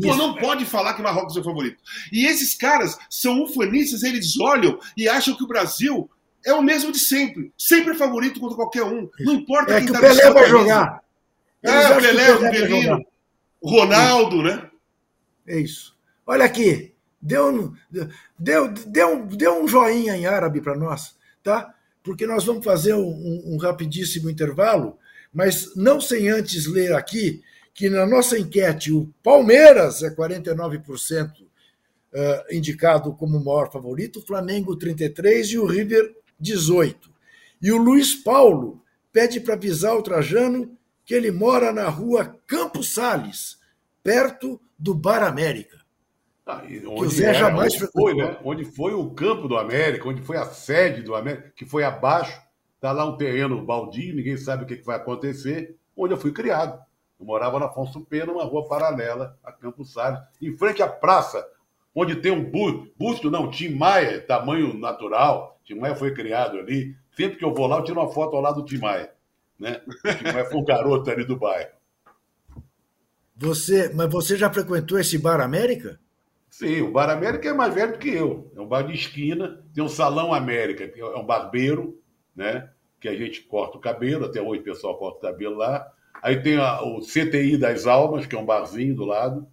Pô, 0.00 0.16
não 0.16 0.34
pode 0.34 0.64
falar 0.64 0.94
que 0.94 1.02
Marrocos 1.02 1.36
é 1.36 1.42
favorito. 1.42 1.82
E 2.12 2.26
esses 2.26 2.54
caras 2.54 2.98
são 3.08 3.44
ufanistas, 3.44 4.02
eles 4.02 4.38
olham 4.38 4.78
e 4.96 5.08
acham 5.08 5.36
que 5.36 5.44
o 5.44 5.48
Brasil 5.48 6.10
é 6.44 6.52
o 6.52 6.62
mesmo 6.62 6.90
de 6.90 6.98
sempre. 6.98 7.52
Sempre 7.56 7.92
é 7.92 7.96
favorito 7.96 8.40
contra 8.40 8.56
qualquer 8.56 8.84
um. 8.84 9.08
Não 9.20 9.34
importa 9.34 9.72
é 9.72 9.76
quem 9.76 9.86
que 9.86 9.92
tá 9.92 9.98
o 9.98 10.02
Pelé 10.02 10.30
vai 10.30 10.48
jogar. 10.48 11.00
É, 11.62 11.88
o 11.88 12.00
Pelé, 12.00 12.34
o 12.34 12.40
Pelé 12.40 13.04
o 13.60 13.70
Ronaldo, 13.70 14.42
né? 14.42 14.68
É 15.46 15.58
isso. 15.58 15.96
Olha 16.26 16.44
aqui, 16.44 16.94
Deu, 17.24 17.72
deu, 18.38 18.68
deu, 18.86 19.24
deu 19.24 19.64
um 19.64 19.66
joinha 19.66 20.14
em 20.14 20.26
árabe 20.26 20.60
para 20.60 20.76
nós, 20.76 21.16
tá? 21.42 21.74
Porque 22.02 22.26
nós 22.26 22.44
vamos 22.44 22.62
fazer 22.62 22.92
um, 22.92 23.42
um 23.46 23.56
rapidíssimo 23.56 24.28
intervalo, 24.28 24.98
mas 25.32 25.74
não 25.74 26.02
sem 26.02 26.28
antes 26.28 26.66
ler 26.66 26.92
aqui 26.92 27.42
que 27.74 27.90
na 27.90 28.06
nossa 28.06 28.38
enquete 28.38 28.92
o 28.92 29.12
Palmeiras 29.22 30.02
é 30.02 30.14
49% 30.14 31.42
uh, 31.42 32.54
indicado 32.54 33.12
como 33.14 33.36
o 33.36 33.44
maior 33.44 33.70
favorito, 33.70 34.20
o 34.20 34.26
Flamengo 34.26 34.78
33% 34.78 35.50
e 35.50 35.58
o 35.58 35.66
River 35.66 36.14
18%. 36.40 36.96
E 37.60 37.72
o 37.72 37.76
Luiz 37.76 38.14
Paulo 38.14 38.80
pede 39.12 39.40
para 39.40 39.54
avisar 39.54 39.96
o 39.96 40.02
Trajano 40.02 40.76
que 41.04 41.14
ele 41.14 41.30
mora 41.30 41.72
na 41.72 41.88
rua 41.88 42.38
Campos 42.46 42.94
Sales, 42.94 43.58
perto 44.02 44.60
do 44.78 44.94
Bar 44.94 45.22
América. 45.22 45.78
Ah, 46.46 46.62
onde 46.62 46.86
o 46.86 47.08
Zé 47.08 47.26
era, 47.26 47.38
jamais 47.38 47.74
onde 47.74 47.86
foi, 47.90 48.14
né? 48.14 48.38
Onde 48.44 48.64
foi 48.64 48.92
o 48.92 49.10
campo 49.10 49.48
do 49.48 49.56
América, 49.56 50.08
onde 50.08 50.20
foi 50.20 50.36
a 50.36 50.44
sede 50.44 51.02
do 51.02 51.14
América, 51.14 51.52
que 51.56 51.64
foi 51.64 51.84
abaixo, 51.84 52.38
está 52.74 52.92
lá 52.92 53.06
um 53.06 53.16
terreno 53.16 53.64
baldio, 53.64 54.14
ninguém 54.14 54.36
sabe 54.36 54.64
o 54.64 54.66
que, 54.66 54.76
vai 54.76 54.96
acontecer, 54.96 55.74
onde 55.96 56.12
eu 56.12 56.18
fui 56.18 56.32
criado. 56.32 56.78
Eu 57.18 57.26
morava 57.26 57.58
na 57.58 57.66
Afonso 57.66 58.00
Pena, 58.00 58.32
uma 58.32 58.44
rua 58.44 58.66
paralela 58.66 59.38
a 59.42 59.52
Campos 59.52 59.92
Salles, 59.92 60.20
em 60.40 60.56
frente 60.56 60.82
à 60.82 60.88
praça, 60.88 61.46
onde 61.94 62.16
tem 62.16 62.32
um 62.32 62.50
busto, 62.50 62.92
busto 62.96 63.30
não, 63.30 63.50
Tim 63.50 63.70
Maia, 63.70 64.20
tamanho 64.20 64.74
natural, 64.74 65.58
Tim 65.64 65.74
Maia 65.74 65.94
foi 65.94 66.12
criado 66.12 66.58
ali. 66.58 66.96
Sempre 67.16 67.38
que 67.38 67.44
eu 67.44 67.54
vou 67.54 67.66
lá, 67.66 67.78
eu 67.78 67.84
tiro 67.84 68.00
uma 68.00 68.12
foto 68.12 68.36
ao 68.36 68.42
lado 68.42 68.60
do 68.60 68.66
Tim 68.66 68.78
Maia. 68.78 69.12
Né? 69.58 69.80
O 69.86 70.14
Tim 70.14 70.24
Maia 70.24 70.44
foi 70.46 70.58
um 70.58 70.64
garoto 70.64 71.10
ali 71.10 71.24
do 71.24 71.36
bairro. 71.36 71.70
Você, 73.36 73.92
mas 73.92 74.10
você 74.10 74.36
já 74.36 74.52
frequentou 74.52 74.98
esse 74.98 75.18
Bar 75.18 75.40
América? 75.40 75.98
Sim, 76.48 76.82
o 76.82 76.92
Bar 76.92 77.10
América 77.10 77.48
é 77.48 77.52
mais 77.52 77.74
velho 77.74 77.92
do 77.92 77.98
que 77.98 78.08
eu. 78.08 78.52
É 78.54 78.60
um 78.60 78.66
bar 78.66 78.82
de 78.82 78.94
esquina, 78.94 79.60
tem 79.74 79.82
um 79.82 79.88
Salão 79.88 80.32
América, 80.32 80.86
que 80.86 81.00
é 81.00 81.16
um 81.16 81.26
barbeiro, 81.26 82.00
né? 82.34 82.70
Que 83.00 83.08
a 83.08 83.16
gente 83.16 83.42
corta 83.42 83.76
o 83.76 83.80
cabelo, 83.80 84.26
até 84.26 84.40
hoje 84.40 84.60
o 84.60 84.64
pessoal 84.64 84.96
corta 84.96 85.18
o 85.18 85.32
cabelo 85.32 85.56
lá. 85.56 85.84
Aí 86.24 86.40
tem 86.40 86.56
a, 86.56 86.80
o 86.82 87.00
CTI 87.00 87.58
das 87.58 87.86
Almas, 87.86 88.24
que 88.24 88.34
é 88.34 88.38
um 88.38 88.46
barzinho 88.46 88.96
do 88.96 89.04
lado, 89.04 89.46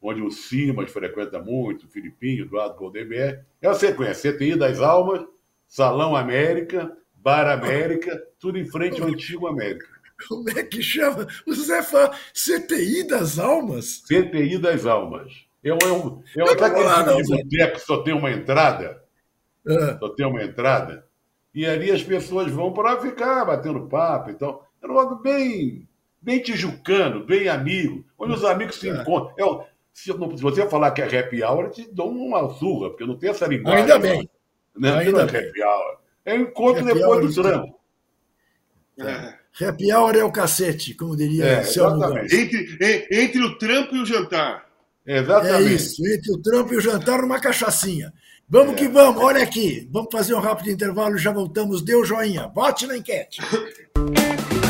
onde 0.00 0.22
o 0.22 0.30
Simas 0.30 0.90
frequenta 0.90 1.38
muito, 1.38 1.84
o 1.84 1.88
Filipinho, 1.90 2.46
Eduardo 2.46 2.74
Goldemar. 2.74 3.44
É 3.60 3.68
a 3.68 3.74
sequência: 3.74 4.32
CTI 4.32 4.56
das 4.56 4.80
Almas, 4.80 5.26
Salão 5.68 6.16
América, 6.16 6.90
Bar 7.16 7.46
América, 7.50 8.18
tudo 8.38 8.56
em 8.56 8.64
frente 8.64 9.02
ao 9.02 9.08
antigo 9.08 9.46
América. 9.46 9.86
Como 10.26 10.48
é 10.48 10.62
que 10.62 10.82
chama? 10.82 11.26
O 11.46 11.52
Zé 11.52 11.82
fala 11.82 12.16
CTI 12.32 13.06
das 13.06 13.38
Almas? 13.38 14.02
CTI 14.06 14.56
das 14.56 14.86
Almas. 14.86 15.44
É 15.62 15.70
um, 15.70 15.78
é 15.82 15.92
um, 15.92 16.22
é 16.34 16.44
um 16.44 16.46
aquele 16.46 17.20
tipo 17.20 17.36
boteco 17.36 17.72
que 17.74 17.80
só 17.80 18.02
tem 18.02 18.14
uma 18.14 18.30
entrada. 18.30 19.04
É. 19.68 19.98
Só 19.98 20.08
tem 20.08 20.24
uma 20.24 20.42
entrada. 20.42 21.06
E 21.54 21.66
ali 21.66 21.90
as 21.90 22.02
pessoas 22.02 22.50
vão 22.50 22.72
para 22.72 22.98
ficar 23.02 23.44
batendo 23.44 23.86
papo. 23.86 24.30
Então, 24.30 24.62
é 24.82 24.86
um 24.86 24.94
modo 24.94 25.16
bem, 25.16 25.86
bem 26.20 26.40
tijucano, 26.40 27.24
bem 27.24 27.48
amigo, 27.48 28.04
onde 28.18 28.34
os 28.34 28.44
amigos 28.44 28.76
se 28.76 28.88
é. 28.88 28.92
encontram. 28.92 29.34
É, 29.38 29.66
se, 29.92 30.12
se, 30.12 30.42
você 30.42 30.68
falar 30.68 30.90
que 30.92 31.02
é 31.02 31.18
happy 31.18 31.42
hour, 31.42 31.64
eu 31.64 31.70
te 31.70 31.88
dou 31.92 32.10
uma 32.10 32.48
surra, 32.50 32.90
porque 32.90 33.04
não 33.04 33.16
tem 33.16 33.30
essa 33.30 33.46
linguagem. 33.46 33.82
Ainda 33.82 33.98
bem. 33.98 34.28
Né? 34.76 34.92
Ainda 34.92 35.12
não 35.12 35.20
é 35.20 35.46
happy 35.46 35.62
hour. 35.62 35.98
É 36.24 36.36
encontro 36.36 36.84
happy 36.84 36.94
depois 36.94 37.34
do 37.34 37.42
trampo. 37.42 37.80
É. 38.98 39.40
Happy 39.64 39.92
hour 39.92 40.14
é 40.16 40.22
o 40.22 40.30
cacete, 40.30 40.94
como 40.94 41.16
diria 41.16 41.44
é, 41.44 41.62
entre, 41.62 43.08
entre 43.10 43.42
o 43.42 43.58
trampo 43.58 43.96
e 43.96 44.02
o 44.02 44.06
jantar. 44.06 44.66
Exatamente. 45.04 45.72
É 45.72 45.74
isso, 45.74 46.06
entre 46.06 46.32
o 46.32 46.38
trampo 46.38 46.72
e 46.72 46.76
o 46.76 46.80
jantar, 46.80 47.24
uma 47.24 47.40
cachaçinha. 47.40 48.12
Vamos 48.48 48.74
é. 48.74 48.76
que 48.76 48.88
vamos, 48.88 49.22
olha 49.22 49.42
aqui. 49.42 49.88
Vamos 49.92 50.10
fazer 50.12 50.34
um 50.34 50.40
rápido 50.40 50.70
intervalo 50.70 51.16
e 51.16 51.18
já 51.18 51.32
voltamos. 51.32 51.82
Deu 51.82 52.04
joinha. 52.04 52.48
Bote 52.48 52.86
na 52.86 52.96
enquete. 52.96 53.40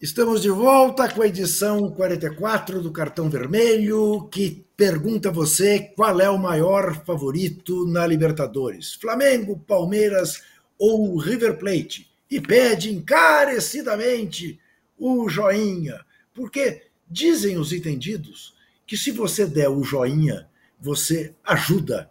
Estamos 0.00 0.42
de 0.42 0.48
volta 0.48 1.12
com 1.12 1.22
a 1.22 1.26
edição 1.26 1.90
44 1.90 2.80
do 2.80 2.92
Cartão 2.92 3.28
Vermelho, 3.28 4.28
que 4.30 4.64
pergunta 4.76 5.28
a 5.28 5.32
você 5.32 5.92
qual 5.96 6.20
é 6.20 6.30
o 6.30 6.38
maior 6.38 7.04
favorito 7.04 7.84
na 7.84 8.06
Libertadores: 8.06 8.94
Flamengo, 8.94 9.58
Palmeiras 9.66 10.40
ou 10.78 11.18
River 11.18 11.58
Plate? 11.58 12.08
E 12.30 12.40
pede 12.40 12.94
encarecidamente 12.94 14.60
o 14.96 15.28
joinha, 15.28 16.06
porque 16.32 16.86
dizem 17.10 17.58
os 17.58 17.72
entendidos 17.72 18.54
que 18.86 18.96
se 18.96 19.10
você 19.10 19.46
der 19.46 19.68
o 19.68 19.82
joinha, 19.82 20.48
você 20.78 21.34
ajuda 21.42 22.08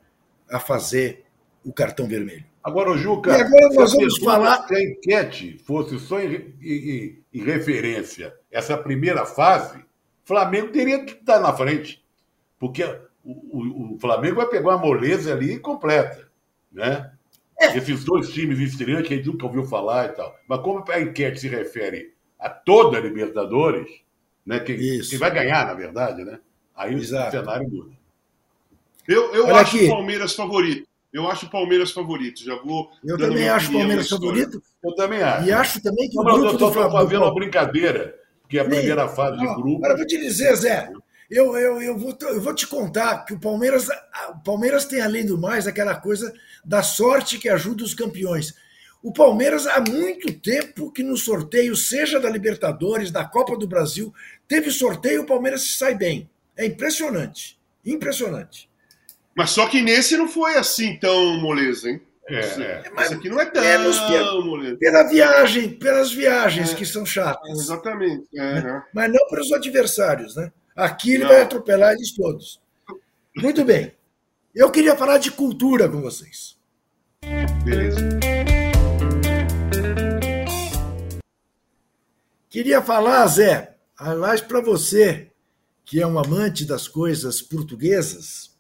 a 0.49 0.59
fazer 0.59 1.23
o 1.63 1.71
cartão 1.71 2.05
vermelho. 2.05 2.43
Agora, 2.67 2.97
Juca, 2.97 3.29
e 3.29 3.41
agora 3.41 3.69
nós 3.75 3.93
vamos 3.93 4.17
falar. 4.17 4.67
Se 4.67 4.75
a 4.75 4.83
enquete 4.83 5.57
fosse 5.59 5.97
só 5.99 6.19
em, 6.19 6.53
em, 6.61 7.23
em, 7.33 7.41
referência 7.41 8.35
essa 8.51 8.77
primeira 8.77 9.25
fase, 9.25 9.79
Flamengo 10.25 10.67
teria 10.67 11.01
que 11.05 11.13
estar 11.13 11.39
na 11.39 11.53
frente. 11.53 12.03
Porque 12.59 12.83
o, 13.23 13.31
o, 13.31 13.95
o 13.95 13.99
Flamengo 13.99 14.35
vai 14.35 14.47
pegar 14.47 14.71
uma 14.71 14.77
moleza 14.77 15.31
ali 15.31 15.57
completa. 15.57 16.27
Né? 16.69 17.09
É. 17.57 17.77
Esses 17.77 18.03
dois 18.03 18.33
times 18.33 18.59
estreantes 18.59 19.07
que 19.07 19.13
a 19.13 19.17
gente 19.17 19.27
nunca 19.27 19.45
ouviu 19.45 19.63
falar 19.63 20.07
e 20.07 20.09
tal. 20.09 20.35
Mas 20.45 20.59
como 20.59 20.83
a 20.91 20.99
enquete 20.99 21.39
se 21.39 21.47
refere 21.47 22.15
a 22.37 22.49
toda 22.49 22.97
a 22.97 23.01
Libertadores, 23.01 23.89
né, 24.45 24.59
quem, 24.59 24.77
quem 24.77 25.17
vai 25.17 25.31
ganhar, 25.33 25.65
na 25.65 25.73
verdade, 25.73 26.25
né? 26.25 26.37
Aí 26.75 26.93
Exato. 26.95 27.29
o 27.29 27.39
cenário 27.39 27.69
muda. 27.69 27.91
Eu, 29.07 29.33
eu 29.33 29.55
acho 29.55 29.77
aqui. 29.77 29.85
o 29.85 29.89
Palmeiras 29.89 30.33
favorito. 30.33 30.86
Eu 31.13 31.27
acho 31.27 31.45
o 31.45 31.49
Palmeiras 31.49 31.91
favorito. 31.91 32.43
Já 32.43 32.55
vou. 32.61 32.89
Eu 33.03 33.17
também 33.17 33.47
acho 33.49 33.69
o 33.69 33.73
Palmeiras 33.73 34.09
favorito. 34.09 34.61
Eu 34.83 34.95
também 34.95 35.21
acho. 35.21 35.47
E 35.47 35.51
acho 35.51 35.81
também 35.81 36.09
que 36.09 36.19
o 36.19 36.23
Não, 36.23 36.33
grupo 36.33 36.45
eu 36.45 36.49
do 36.49 36.53
estou 36.55 36.73
Flamengo. 36.73 36.97
fazendo 36.97 37.23
uma 37.23 37.33
brincadeira, 37.33 38.15
que 38.49 38.57
é 38.57 38.61
a 38.61 38.65
primeira 38.65 39.07
fase 39.07 39.37
de 39.37 39.45
Não, 39.45 39.55
grupo. 39.55 39.77
Agora 39.77 39.93
eu 39.93 39.97
vou 39.97 40.07
te 40.07 40.17
dizer, 40.17 40.55
Zé. 40.55 40.91
Eu, 41.29 41.57
eu, 41.57 41.81
eu, 41.81 41.97
vou, 41.97 42.17
eu 42.21 42.41
vou 42.41 42.53
te 42.55 42.65
contar 42.67 43.25
que 43.25 43.33
o 43.33 43.39
Palmeiras, 43.39 43.89
o 44.29 44.39
Palmeiras 44.45 44.85
tem, 44.85 45.01
além 45.01 45.25
do 45.25 45.37
mais, 45.37 45.67
aquela 45.67 45.95
coisa 45.95 46.33
da 46.63 46.81
sorte 46.81 47.37
que 47.37 47.49
ajuda 47.49 47.83
os 47.83 47.93
campeões. 47.93 48.53
O 49.03 49.11
Palmeiras, 49.11 49.67
há 49.67 49.79
muito 49.81 50.33
tempo 50.39 50.91
que 50.91 51.03
no 51.03 51.17
sorteio, 51.17 51.75
seja 51.75 52.19
da 52.19 52.29
Libertadores, 52.29 53.11
da 53.11 53.25
Copa 53.25 53.57
do 53.57 53.67
Brasil, 53.67 54.13
teve 54.47 54.71
sorteio, 54.71 55.21
o 55.23 55.25
Palmeiras 55.25 55.61
se 55.61 55.73
sai 55.73 55.95
bem. 55.95 56.29
É 56.55 56.65
impressionante. 56.65 57.59
Impressionante. 57.85 58.66
Mas 59.37 59.51
só 59.51 59.67
que 59.67 59.81
nesse 59.81 60.17
não 60.17 60.27
foi 60.27 60.55
assim 60.55 60.97
tão 60.97 61.37
moleza, 61.39 61.89
hein? 61.89 62.01
É, 62.29 62.39
é. 62.39 62.83
Esse 62.99 63.13
aqui 63.13 63.29
não 63.29 63.39
é 63.39 63.45
tão 63.45 63.61
menos 63.63 63.97
pelo- 64.01 64.43
moleza. 64.45 64.77
Pela 64.77 65.03
viagem, 65.03 65.69
pelas 65.69 66.11
viagens 66.11 66.71
É. 66.71 66.75
que 66.75 66.85
são 66.85 67.05
chatas. 67.05 67.49
Exatamente. 67.51 68.27
É, 68.35 68.61
né? 68.61 68.83
mas 68.93 69.09
não 69.13 69.27
para 69.29 69.39
os 69.41 69.51
adversários, 69.53 70.35
né? 70.35 70.51
Aqui 70.75 71.13
ele 71.13 71.23
Não. 71.23 71.29
vai 71.29 71.41
atropelar 71.41 71.93
eles 71.93 72.13
todos. 72.13 72.59
Muito 73.37 73.63
bem. 73.63 73.93
Eu 74.53 74.69
queria 74.71 74.95
falar 74.95 75.19
de 75.19 75.31
cultura 75.31 75.87
com 75.87 76.01
vocês. 76.01 76.57
Beleza. 77.63 78.01
Queria 82.49 82.81
falar, 82.81 83.25
Zé, 83.27 83.75
aliás, 83.97 84.41
para 84.41 84.61
você, 84.61 85.31
que 85.85 86.01
é 86.01 86.07
um 86.07 86.17
amante 86.17 86.65
das 86.65 86.87
coisas 86.87 87.41
portuguesas, 87.41 88.56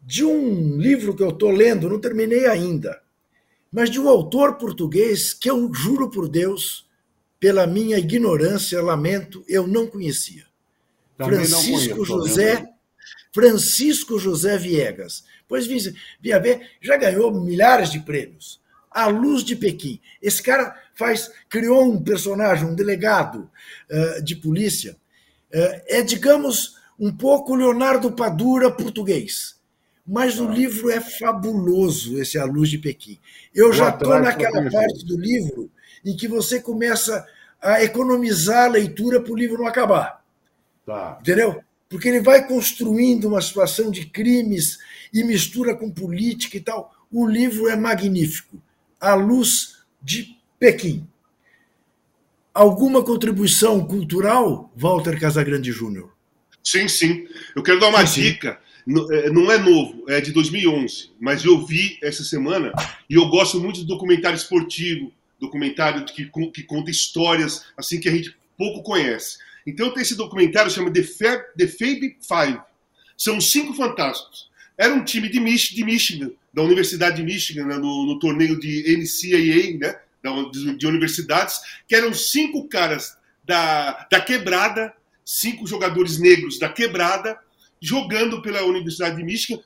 de 0.00 0.24
um 0.24 0.78
livro 0.78 1.14
que 1.14 1.22
eu 1.22 1.30
estou 1.30 1.50
lendo, 1.50 1.88
não 1.88 2.00
terminei 2.00 2.46
ainda, 2.46 3.00
mas 3.72 3.90
de 3.90 4.00
um 4.00 4.08
autor 4.08 4.56
português 4.56 5.32
que 5.34 5.50
eu 5.50 5.72
juro 5.72 6.10
por 6.10 6.28
Deus, 6.28 6.88
pela 7.38 7.66
minha 7.66 7.98
ignorância, 7.98 8.82
lamento, 8.82 9.44
eu 9.48 9.66
não 9.66 9.86
conhecia. 9.86 10.44
Também 11.16 11.38
não 11.48 11.62
Francisco 11.62 11.78
conheço, 11.94 11.96
tô 11.96 12.04
José. 12.04 12.68
Francisco 13.32 14.18
José 14.18 14.58
Viegas. 14.58 15.24
Pois 15.48 15.66
vi- 15.66 15.94
vinha 16.20 16.38
ver, 16.40 16.68
já 16.80 16.96
ganhou 16.96 17.32
milhares 17.32 17.90
de 17.90 18.00
prêmios. 18.00 18.60
A 18.90 19.06
Luz 19.06 19.44
de 19.44 19.54
Pequim. 19.54 20.00
Esse 20.20 20.42
cara 20.42 20.74
faz, 20.94 21.30
criou 21.48 21.84
um 21.84 22.02
personagem, 22.02 22.66
um 22.66 22.74
delegado 22.74 23.48
eh, 23.88 24.20
de 24.20 24.34
polícia. 24.34 24.96
Eh, 25.52 25.84
é, 25.98 26.02
digamos, 26.02 26.76
um 26.98 27.12
pouco 27.16 27.54
Leonardo 27.54 28.10
Padura 28.12 28.70
português. 28.70 29.59
Mas 30.06 30.40
o 30.40 30.48
livro 30.50 30.90
é 30.90 31.00
fabuloso, 31.00 32.18
esse 32.20 32.38
A 32.38 32.44
Luz 32.44 32.68
de 32.68 32.78
Pequim. 32.78 33.18
Eu 33.54 33.72
já 33.72 33.90
estou 33.90 34.18
naquela 34.18 34.68
parte 34.70 35.04
do 35.04 35.18
livro 35.18 35.70
em 36.04 36.16
que 36.16 36.26
você 36.26 36.60
começa 36.60 37.26
a 37.60 37.82
economizar 37.82 38.64
a 38.64 38.68
leitura 38.72 39.20
para 39.20 39.32
o 39.32 39.36
livro 39.36 39.58
não 39.58 39.66
acabar 39.66 40.24
Tá. 40.86 41.18
entendeu? 41.20 41.62
Porque 41.88 42.08
ele 42.08 42.20
vai 42.20 42.46
construindo 42.46 43.26
uma 43.26 43.40
situação 43.40 43.90
de 43.90 44.06
crimes 44.06 44.78
e 45.12 45.22
mistura 45.22 45.76
com 45.76 45.90
política 45.90 46.56
e 46.56 46.60
tal. 46.60 46.92
O 47.12 47.26
livro 47.26 47.68
é 47.68 47.76
magnífico. 47.76 48.60
A 49.00 49.14
Luz 49.14 49.78
de 50.02 50.36
Pequim. 50.58 51.06
Alguma 52.52 53.02
contribuição 53.04 53.84
cultural, 53.86 54.70
Walter 54.76 55.18
Casagrande 55.20 55.70
Júnior? 55.70 56.12
Sim, 56.62 56.88
sim. 56.88 57.26
Eu 57.54 57.62
quero 57.62 57.78
dar 57.80 57.88
uma 57.88 58.06
Sim, 58.06 58.14
sim. 58.14 58.20
dica. 58.22 58.48
É, 58.48 58.58
Não 58.86 59.50
é 59.50 59.58
novo, 59.58 60.04
é 60.08 60.20
de 60.20 60.32
2011, 60.32 61.10
mas 61.20 61.44
eu 61.44 61.64
vi 61.64 61.98
essa 62.02 62.24
semana 62.24 62.72
e 63.08 63.14
eu 63.14 63.28
gosto 63.28 63.60
muito 63.60 63.80
de 63.80 63.86
documentário 63.86 64.36
esportivo, 64.36 65.12
documentário 65.38 66.04
que, 66.04 66.30
que 66.52 66.62
conta 66.62 66.90
histórias 66.90 67.66
assim 67.76 67.98
que 67.98 68.08
a 68.08 68.12
gente 68.12 68.36
pouco 68.56 68.82
conhece. 68.82 69.38
Então 69.66 69.92
tem 69.92 70.02
esse 70.02 70.14
documentário 70.16 70.70
chama 70.70 70.92
The, 70.92 71.02
Fab, 71.02 71.42
The 71.56 71.66
Fab 71.66 72.16
Five. 72.20 72.60
São 73.16 73.40
cinco 73.40 73.74
fantásticos. 73.74 74.50
Era 74.76 74.94
um 74.94 75.04
time 75.04 75.28
de, 75.28 75.40
Mich 75.40 75.74
de 75.74 75.84
Michigan, 75.84 76.30
da 76.54 76.62
Universidade 76.62 77.16
de 77.16 77.22
Michigan, 77.22 77.66
né, 77.66 77.76
no, 77.76 78.06
no 78.06 78.18
torneio 78.18 78.58
de 78.58 78.82
NCAA, 78.96 79.78
né, 79.78 79.98
de, 80.50 80.76
de 80.76 80.86
universidades, 80.86 81.60
que 81.86 81.94
eram 81.94 82.14
cinco 82.14 82.66
caras 82.68 83.16
da, 83.44 84.06
da 84.10 84.20
quebrada, 84.20 84.94
cinco 85.24 85.66
jogadores 85.66 86.18
negros 86.18 86.58
da 86.58 86.68
quebrada, 86.68 87.38
jogando 87.80 88.42
pela 88.42 88.62
Universidade 88.64 89.16
de 89.16 89.24
Michigan, 89.24 89.60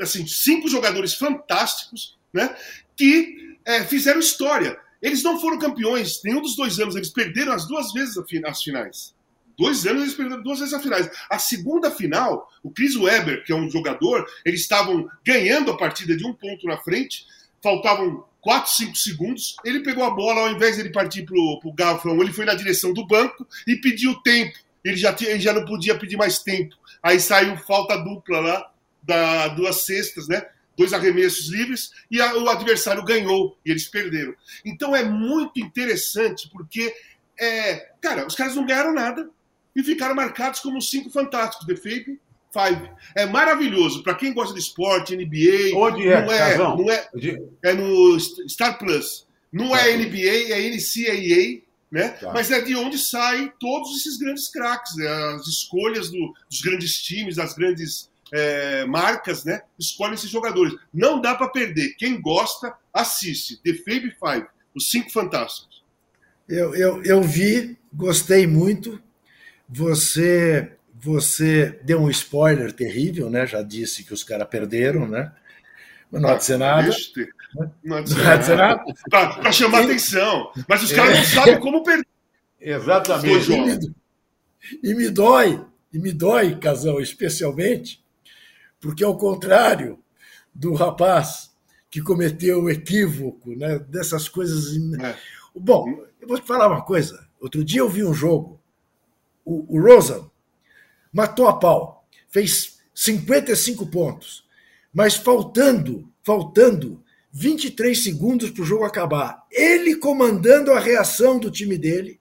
assim, 0.00 0.26
cinco 0.26 0.68
jogadores 0.68 1.14
fantásticos, 1.14 2.16
né, 2.32 2.54
que 2.96 3.56
é, 3.64 3.84
fizeram 3.84 4.20
história. 4.20 4.78
Eles 5.00 5.22
não 5.22 5.40
foram 5.40 5.58
campeões, 5.58 6.20
nenhum 6.24 6.40
dos 6.40 6.54
dois 6.54 6.78
anos, 6.78 6.94
eles 6.94 7.10
perderam 7.10 7.52
as 7.52 7.66
duas 7.66 7.92
vezes 7.92 8.16
as 8.44 8.62
finais. 8.62 9.14
Dois 9.58 9.86
anos 9.86 10.02
eles 10.02 10.14
perderam 10.14 10.42
duas 10.42 10.60
vezes 10.60 10.74
as 10.74 10.82
finais. 10.82 11.10
A 11.28 11.38
segunda 11.38 11.90
final, 11.90 12.48
o 12.62 12.70
Chris 12.70 12.96
Webber, 12.96 13.44
que 13.44 13.52
é 13.52 13.56
um 13.56 13.70
jogador, 13.70 14.26
eles 14.44 14.60
estavam 14.60 15.08
ganhando 15.24 15.70
a 15.70 15.76
partida 15.76 16.16
de 16.16 16.26
um 16.26 16.32
ponto 16.32 16.66
na 16.66 16.78
frente, 16.78 17.26
faltavam 17.62 18.24
4, 18.40 18.70
5 18.72 18.96
segundos. 18.96 19.56
Ele 19.64 19.80
pegou 19.80 20.04
a 20.04 20.10
bola, 20.10 20.42
ao 20.42 20.50
invés 20.50 20.76
de 20.76 20.82
ele 20.82 20.90
partir 20.90 21.24
para 21.24 21.36
o 21.36 21.72
garrafão, 21.74 22.20
ele 22.20 22.32
foi 22.32 22.44
na 22.44 22.54
direção 22.54 22.92
do 22.92 23.06
banco 23.06 23.46
e 23.66 23.76
pediu 23.76 24.14
tempo. 24.22 24.58
Ele 24.84 24.96
já, 24.96 25.12
tinha, 25.12 25.30
ele 25.30 25.40
já 25.40 25.52
não 25.52 25.64
podia 25.64 25.96
pedir 25.96 26.16
mais 26.16 26.40
tempo. 26.40 26.74
Aí 27.02 27.18
saiu 27.20 27.56
falta 27.56 27.96
dupla 27.96 28.40
lá, 28.40 28.70
da 29.02 29.48
duas 29.48 29.84
cestas, 29.84 30.28
né? 30.28 30.46
Dois 30.76 30.92
arremessos 30.92 31.48
livres 31.48 31.90
e 32.10 32.20
a- 32.20 32.36
o 32.36 32.48
adversário 32.48 33.04
ganhou 33.04 33.58
e 33.64 33.70
eles 33.70 33.88
perderam. 33.88 34.34
Então 34.64 34.94
é 34.94 35.02
muito 35.04 35.58
interessante 35.60 36.48
porque, 36.50 36.94
é, 37.38 37.90
cara, 38.00 38.26
os 38.26 38.34
caras 38.34 38.54
não 38.54 38.64
ganharam 38.64 38.94
nada 38.94 39.28
e 39.74 39.82
ficaram 39.82 40.14
marcados 40.14 40.60
como 40.60 40.80
cinco 40.80 41.10
fantásticos, 41.10 41.66
The 41.66 41.76
Fave 41.76 42.20
Five. 42.52 42.90
É 43.16 43.24
maravilhoso. 43.26 44.02
Para 44.02 44.14
quem 44.14 44.32
gosta 44.34 44.52
de 44.54 44.60
esporte, 44.60 45.14
NBA, 45.16 45.74
Onde 45.74 46.06
é, 46.06 46.22
não 46.22 46.32
é, 46.32 46.58
não 46.58 46.90
é, 46.90 47.08
De- 47.14 47.42
é 47.62 47.72
no 47.72 48.18
Star 48.20 48.78
Plus. 48.78 49.26
Não 49.50 49.74
é 49.74 49.84
Tá. 49.84 49.90
NBA, 49.96 50.52
é 50.54 50.60
NCAA, 50.68 51.62
né? 51.92 52.08
Tá. 52.08 52.32
Mas 52.32 52.50
é 52.50 52.60
de 52.62 52.74
onde 52.74 52.98
saem 52.98 53.52
todos 53.60 53.94
esses 53.98 54.16
grandes 54.16 54.48
craques, 54.48 54.96
né? 54.96 55.06
as 55.36 55.46
escolhas 55.46 56.10
do- 56.10 56.34
dos 56.48 56.60
grandes 56.62 57.00
times, 57.02 57.36
das 57.36 57.54
grandes 57.54 58.10
é, 58.32 58.86
marcas, 58.86 59.44
né? 59.44 59.60
Escolhem 59.78 60.14
esses 60.14 60.30
jogadores. 60.30 60.74
Não 60.92 61.20
dá 61.20 61.34
para 61.34 61.48
perder. 61.50 61.94
Quem 61.98 62.18
gosta, 62.20 62.74
assiste. 62.92 63.58
The 63.62 63.74
Fab 63.74 64.10
Five, 64.18 64.46
os 64.74 64.90
cinco 64.90 65.10
fantásticos. 65.12 65.84
Eu, 66.48 66.74
eu, 66.74 67.02
eu 67.04 67.22
vi, 67.22 67.76
gostei 67.92 68.46
muito. 68.46 69.00
Você 69.68 70.72
você 70.94 71.80
deu 71.82 72.00
um 72.00 72.08
spoiler 72.10 72.72
terrível, 72.72 73.28
né? 73.28 73.44
Já 73.46 73.60
disse 73.60 74.04
que 74.04 74.14
os 74.14 74.22
caras 74.22 74.48
perderam, 74.48 75.06
né? 75.08 75.32
Mas 76.10 76.22
não 76.22 76.30
há 76.30 76.36
de 76.36 76.44
ser 76.44 76.58
nada. 76.58 76.82
Deixa 76.84 77.10
eu 77.10 77.14
ter. 77.26 77.34
Não 77.54 78.04
nada. 78.04 78.56
nada. 78.56 78.84
Para 79.10 79.52
chamar 79.52 79.82
E- 79.82 79.84
atenção. 79.84 80.50
Mas 80.68 80.82
os 80.82 80.92
caras 80.92 81.18
não 81.18 81.24
sabem 81.24 81.60
como 81.60 81.82
perder. 81.82 82.06
Exatamente. 82.60 83.52
E 83.52 83.60
me, 83.60 83.94
e 84.82 84.94
me 84.94 85.10
dói, 85.10 85.64
e 85.92 85.98
me 85.98 86.12
dói, 86.12 86.56
Casão, 86.56 87.00
especialmente, 87.00 88.02
porque 88.80 89.02
ao 89.04 89.16
contrário 89.16 89.98
do 90.54 90.74
rapaz 90.74 91.50
que 91.90 92.00
cometeu 92.00 92.62
o 92.62 92.70
equívoco, 92.70 93.50
né, 93.54 93.78
dessas 93.80 94.28
coisas. 94.28 94.74
É. 95.00 95.16
Bom, 95.54 96.04
eu 96.20 96.28
vou 96.28 96.38
te 96.38 96.46
falar 96.46 96.68
uma 96.68 96.82
coisa. 96.82 97.26
Outro 97.40 97.64
dia 97.64 97.80
eu 97.80 97.88
vi 97.88 98.04
um 98.04 98.14
jogo, 98.14 98.60
o, 99.44 99.76
o 99.76 99.82
Rosen 99.82 100.24
matou 101.12 101.48
a 101.48 101.58
pau, 101.58 102.06
fez 102.30 102.78
55 102.94 103.86
pontos, 103.86 104.46
mas 104.94 105.14
faltando, 105.16 106.08
faltando 106.22 107.01
23 107.32 108.02
segundos 108.02 108.50
para 108.50 108.62
o 108.62 108.66
jogo 108.66 108.84
acabar, 108.84 109.44
ele 109.50 109.96
comandando 109.96 110.72
a 110.72 110.78
reação 110.78 111.38
do 111.38 111.50
time 111.50 111.78
dele, 111.78 112.20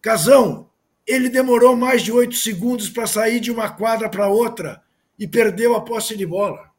Casão, 0.00 0.70
ele 1.04 1.28
demorou 1.28 1.74
mais 1.74 2.02
de 2.02 2.12
oito 2.12 2.36
segundos 2.36 2.88
para 2.88 3.06
sair 3.06 3.40
de 3.40 3.50
uma 3.50 3.70
quadra 3.70 4.08
para 4.08 4.28
outra 4.28 4.82
e 5.18 5.26
perdeu 5.26 5.74
a 5.74 5.80
posse 5.80 6.16
de 6.16 6.24
bola. 6.24 6.70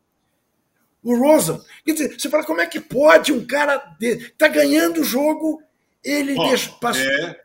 O 1.03 1.15
Rosen, 1.17 1.59
quer 1.85 1.93
dizer, 1.93 2.19
você 2.19 2.29
fala, 2.29 2.45
como 2.45 2.61
é 2.61 2.67
que 2.67 2.79
pode 2.79 3.33
um 3.33 3.45
cara 3.45 3.77
de, 3.99 4.29
tá 4.31 4.47
ganhando 4.47 5.01
o 5.01 5.03
jogo, 5.03 5.61
ele 6.03 6.35
deixa, 6.35 6.71
passa, 6.73 7.01
É, 7.01 7.41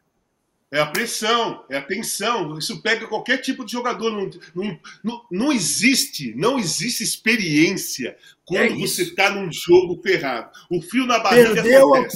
é 0.71 0.81
a 0.81 0.87
pressão, 0.87 1.65
é 1.71 1.77
a 1.77 1.83
tensão. 1.83 2.59
Isso 2.59 2.83
pega 2.83 3.07
qualquer 3.07 3.39
tipo 3.39 3.65
de 3.65 3.73
jogador. 3.73 4.11
Não, 4.11 4.31
não, 4.55 4.81
não, 5.03 5.25
não 5.31 5.53
existe, 5.53 6.35
não 6.37 6.59
existe 6.59 7.03
experiência 7.05 8.17
quando 8.45 8.73
É 8.73 8.77
você 8.77 9.03
está 9.03 9.31
num 9.31 9.51
jogo 9.53 10.01
ferrado. 10.03 10.51
O 10.71 10.83
fio 10.83 11.07
na 11.07 11.19
barriga 11.19 11.55
Perdeu 11.55 11.95
a- 11.95 12.09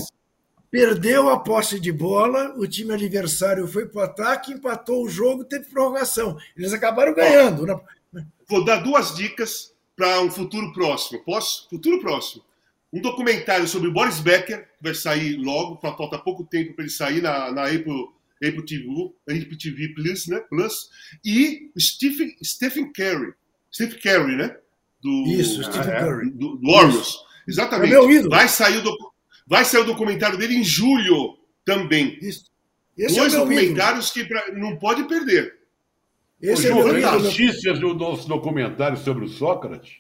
perdeu 0.71 1.29
a 1.31 1.41
posse 1.41 1.81
de 1.81 1.91
bola, 1.91 2.55
o 2.59 2.67
time 2.67 2.93
adversário 2.93 3.67
foi 3.67 3.87
para 3.87 4.01
o 4.01 4.05
ataque, 4.05 4.53
empatou 4.53 5.03
o 5.05 5.09
jogo, 5.09 5.45
teve 5.45 5.65
prorrogação. 5.67 6.37
Eles 6.57 6.73
acabaram 6.73 7.15
ganhando. 7.15 7.65
Né? 8.13 8.27
Vou 8.47 8.65
dar 8.65 8.77
duas 8.79 9.15
dicas 9.15 9.73
para 9.97 10.21
um 10.21 10.31
futuro 10.31 10.73
próximo. 10.73 11.21
Posso? 11.25 11.69
Futuro 11.71 12.01
próximo. 12.01 12.43
Um 12.93 13.01
documentário 13.01 13.67
sobre 13.69 13.91
Boris 13.91 14.19
Becker, 14.21 14.63
que 14.77 14.83
vai 14.83 14.95
sair 14.95 15.37
logo, 15.37 15.79
falta 15.81 16.19
pouco 16.19 16.45
tempo 16.45 16.75
para 16.75 16.85
ele 16.85 16.93
sair 16.93 17.23
na, 17.23 17.51
na 17.53 17.65
Apple, 17.67 18.09
Apple 18.43 18.65
TV, 18.65 18.85
Apple 19.29 19.59
TV 19.59 19.89
Plus, 19.95 20.27
né? 20.29 20.41
Plus. 20.49 20.91
E 21.25 21.71
Stephen, 21.79 22.37
Stephen 22.43 22.93
Curry. 22.93 23.33
Stephen 23.73 23.99
Curry, 24.01 24.37
né? 24.37 24.57
Do, 25.03 25.25
Isso, 25.27 25.63
Stephen 25.63 25.93
é, 25.93 26.01
Curry. 26.01 26.31
Do, 26.31 26.57
do 26.57 26.73
Warriors. 26.73 27.19
Exatamente. 27.47 27.93
É 27.93 27.99
meu 27.99 28.11
ídolo. 28.11 28.31
Vai 28.31 28.49
sair, 28.49 28.85
o 28.87 28.97
vai 29.47 29.65
sair 29.65 29.81
o 29.81 29.87
documentário 29.87 30.39
dele 30.39 30.55
em 30.55 30.65
julho 30.65 31.39
também. 31.65 32.19
Isso. 32.21 32.51
Esse 32.97 33.17
Dois 33.17 33.33
é 33.33 33.39
documentários 33.39 34.11
ídolo. 34.11 34.27
que 34.27 34.35
pra, 34.35 34.53
não 34.59 34.77
pode 34.77 35.05
perder. 35.05 35.59
Esse 36.41 36.69
Ô, 36.71 36.87
é 36.87 37.01
João, 37.01 37.21
notícias 37.21 37.79
do 37.79 37.95
nosso 37.95 38.29
documentário 38.29 38.97
sobre 38.99 39.25
o 39.25 39.29
Sócrates? 39.29 39.97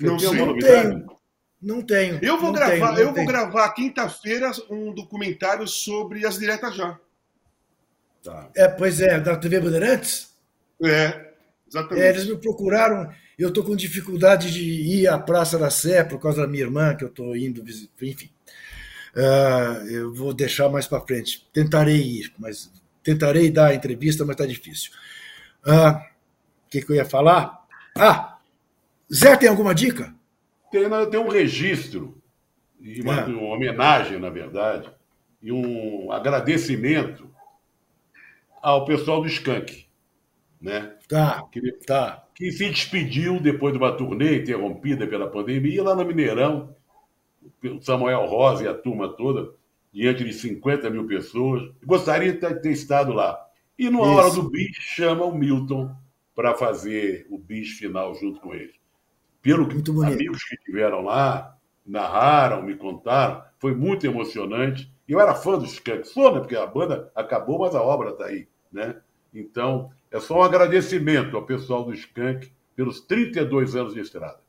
Não, 0.00 0.18
sei. 0.18 0.32
não 0.32 0.58
tenho. 0.58 1.19
Não 1.60 1.82
tenho. 1.82 2.18
Eu 2.22 2.38
vou 2.38 2.52
não 2.52 2.52
gravar, 2.54 2.94
tenho, 2.94 3.08
eu 3.08 3.12
tenho. 3.12 3.14
vou 3.14 3.26
gravar 3.26 3.68
quinta-feira 3.70 4.50
um 4.70 4.94
documentário 4.94 5.66
sobre 5.68 6.26
as 6.26 6.38
diretas 6.38 6.74
já. 6.74 6.98
Tá. 8.22 8.50
É, 8.56 8.68
pois 8.68 9.00
é, 9.00 9.20
da 9.20 9.36
TV 9.36 9.60
Bandeirantes? 9.60 10.34
É, 10.82 11.32
exatamente. 11.68 12.04
É, 12.04 12.08
eles 12.10 12.26
me 12.26 12.36
procuraram. 12.36 13.10
Eu 13.38 13.48
estou 13.48 13.64
com 13.64 13.76
dificuldade 13.76 14.50
de 14.52 14.62
ir 14.62 15.08
à 15.08 15.18
Praça 15.18 15.58
da 15.58 15.70
Sé 15.70 16.04
por 16.04 16.18
causa 16.20 16.42
da 16.42 16.48
minha 16.48 16.64
irmã, 16.64 16.94
que 16.94 17.04
eu 17.04 17.08
estou 17.08 17.36
indo 17.36 17.62
visitar. 17.62 17.92
Enfim. 18.02 18.30
Uh, 19.14 19.86
eu 19.88 20.14
vou 20.14 20.32
deixar 20.32 20.68
mais 20.68 20.86
para 20.86 21.00
frente. 21.00 21.46
Tentarei 21.52 22.00
ir, 22.00 22.32
mas 22.38 22.70
tentarei 23.02 23.50
dar 23.50 23.68
a 23.68 23.74
entrevista, 23.74 24.24
mas 24.24 24.34
está 24.34 24.46
difícil. 24.46 24.92
O 25.66 25.70
uh, 25.70 26.00
que, 26.70 26.82
que 26.82 26.92
eu 26.92 26.96
ia 26.96 27.04
falar? 27.04 27.58
Ah, 27.96 28.38
Zé, 29.12 29.36
tem 29.36 29.48
alguma 29.48 29.74
dica? 29.74 30.14
Tem, 30.70 30.88
tem 31.10 31.20
um 31.20 31.28
registro, 31.28 32.20
e 32.80 33.02
uma, 33.02 33.20
é. 33.20 33.24
uma 33.26 33.54
homenagem, 33.54 34.18
na 34.18 34.30
verdade, 34.30 34.90
e 35.42 35.52
um 35.52 36.10
agradecimento 36.10 37.28
ao 38.62 38.84
pessoal 38.84 39.20
do 39.20 39.28
Skank. 39.28 39.86
Né? 40.60 40.94
Tá, 41.08 41.42
que, 41.50 41.72
tá. 41.86 42.26
que 42.34 42.52
se 42.52 42.68
despediu 42.68 43.40
depois 43.40 43.72
de 43.72 43.78
uma 43.78 43.92
turnê 43.92 44.42
interrompida 44.42 45.06
pela 45.06 45.30
pandemia 45.30 45.82
lá 45.82 45.94
no 45.94 46.04
Mineirão, 46.04 46.74
o 47.64 47.80
Samuel 47.80 48.26
Rosa 48.26 48.64
e 48.64 48.68
a 48.68 48.74
turma 48.74 49.08
toda, 49.08 49.54
diante 49.92 50.22
de 50.22 50.32
50 50.32 50.90
mil 50.90 51.06
pessoas. 51.06 51.70
Gostaria 51.84 52.32
de 52.32 52.38
ter 52.38 52.70
estado 52.70 53.12
lá. 53.12 53.42
E 53.78 53.88
na 53.88 54.00
hora 54.00 54.30
do 54.30 54.50
bis, 54.50 54.76
chama 54.76 55.24
o 55.24 55.34
Milton 55.34 55.90
para 56.34 56.54
fazer 56.54 57.26
o 57.30 57.38
bis 57.38 57.70
final 57.70 58.14
junto 58.14 58.40
com 58.40 58.54
ele. 58.54 58.79
Pelo 59.42 59.66
que 59.68 59.90
amigos 60.04 60.44
que 60.44 60.54
estiveram 60.54 61.02
lá 61.02 61.56
narraram, 61.84 62.62
me 62.62 62.76
contaram, 62.76 63.42
foi 63.58 63.74
muito 63.74 64.06
emocionante. 64.06 64.92
Eu 65.08 65.18
era 65.18 65.34
fã 65.34 65.58
do 65.58 65.64
Skank, 65.64 66.06
sou, 66.06 66.32
né? 66.32 66.40
Porque 66.40 66.56
a 66.56 66.66
banda 66.66 67.10
acabou, 67.14 67.58
mas 67.58 67.74
a 67.74 67.82
obra 67.82 68.10
está 68.10 68.26
aí, 68.26 68.46
né? 68.70 68.96
Então, 69.34 69.90
é 70.10 70.20
só 70.20 70.38
um 70.38 70.42
agradecimento 70.42 71.36
ao 71.36 71.46
pessoal 71.46 71.84
do 71.84 71.94
Skank 71.94 72.52
pelos 72.76 73.00
32 73.00 73.76
anos 73.76 73.94
de 73.94 74.00
estrada. 74.00 74.40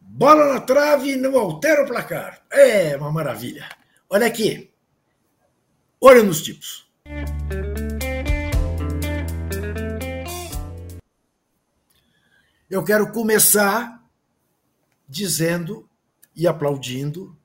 Bola 0.00 0.52
na 0.52 0.60
trave 0.60 1.16
não 1.16 1.38
altera 1.38 1.84
o 1.84 1.86
placar. 1.86 2.42
É 2.50 2.96
uma 2.96 3.10
maravilha. 3.10 3.68
Olha 4.10 4.26
aqui. 4.26 4.70
Olha 6.00 6.22
nos 6.22 6.42
tipos. 6.42 6.90
Eu 12.72 12.82
quero 12.82 13.12
começar 13.12 14.02
dizendo 15.06 15.86
e 16.34 16.46
aplaudindo 16.46 17.36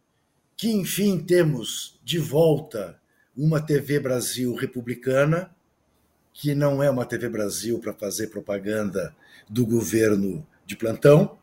que, 0.56 0.72
enfim, 0.72 1.20
temos 1.20 2.00
de 2.02 2.18
volta 2.18 2.98
uma 3.36 3.60
TV 3.60 4.00
Brasil 4.00 4.56
republicana, 4.56 5.54
que 6.32 6.56
não 6.56 6.82
é 6.82 6.90
uma 6.90 7.06
TV 7.06 7.28
Brasil 7.28 7.78
para 7.78 7.92
fazer 7.92 8.28
propaganda 8.28 9.14
do 9.50 9.66
governo 9.66 10.48
de 10.66 10.78
plantão, 10.78 11.38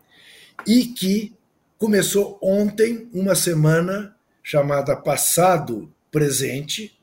e 0.65 0.87
que 0.87 1.35
começou 1.77 2.39
ontem 2.41 3.07
uma 3.13 3.35
semana 3.35 4.17
chamada 4.41 4.95
Passado 4.95 5.93
Presente, 6.11 6.99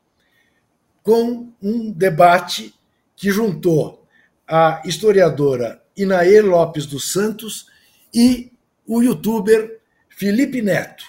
com 1.01 1.49
um 1.62 1.93
debate 1.93 2.74
que 3.14 3.30
juntou 3.30 4.05
a 4.49 4.83
historiadora 4.85 5.80
Inaê 5.97 6.40
Lopes 6.40 6.86
dos 6.86 7.12
Santos 7.12 7.66
e 8.14 8.53
o 8.86 9.03
youtuber 9.03 9.80
Felipe 10.09 10.61
Neto, 10.61 11.05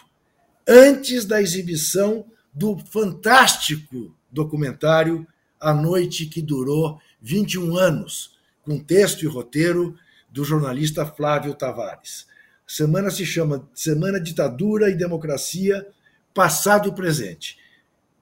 antes 0.67 1.25
da 1.25 1.41
exibição 1.41 2.25
do 2.53 2.77
fantástico 2.77 4.15
documentário 4.31 5.27
A 5.59 5.73
Noite 5.73 6.25
que 6.25 6.41
Durou 6.41 6.99
21 7.21 7.77
anos, 7.77 8.37
com 8.63 8.79
texto 8.79 9.23
e 9.23 9.27
roteiro 9.27 9.95
do 10.29 10.43
jornalista 10.43 11.05
Flávio 11.05 11.53
Tavares. 11.53 12.27
A 12.67 12.71
semana 12.71 13.11
se 13.11 13.25
chama 13.25 13.67
Semana 13.73 14.19
Ditadura 14.19 14.89
e 14.89 14.95
Democracia, 14.95 15.87
Passado 16.33 16.89
e 16.89 16.95
Presente. 16.95 17.57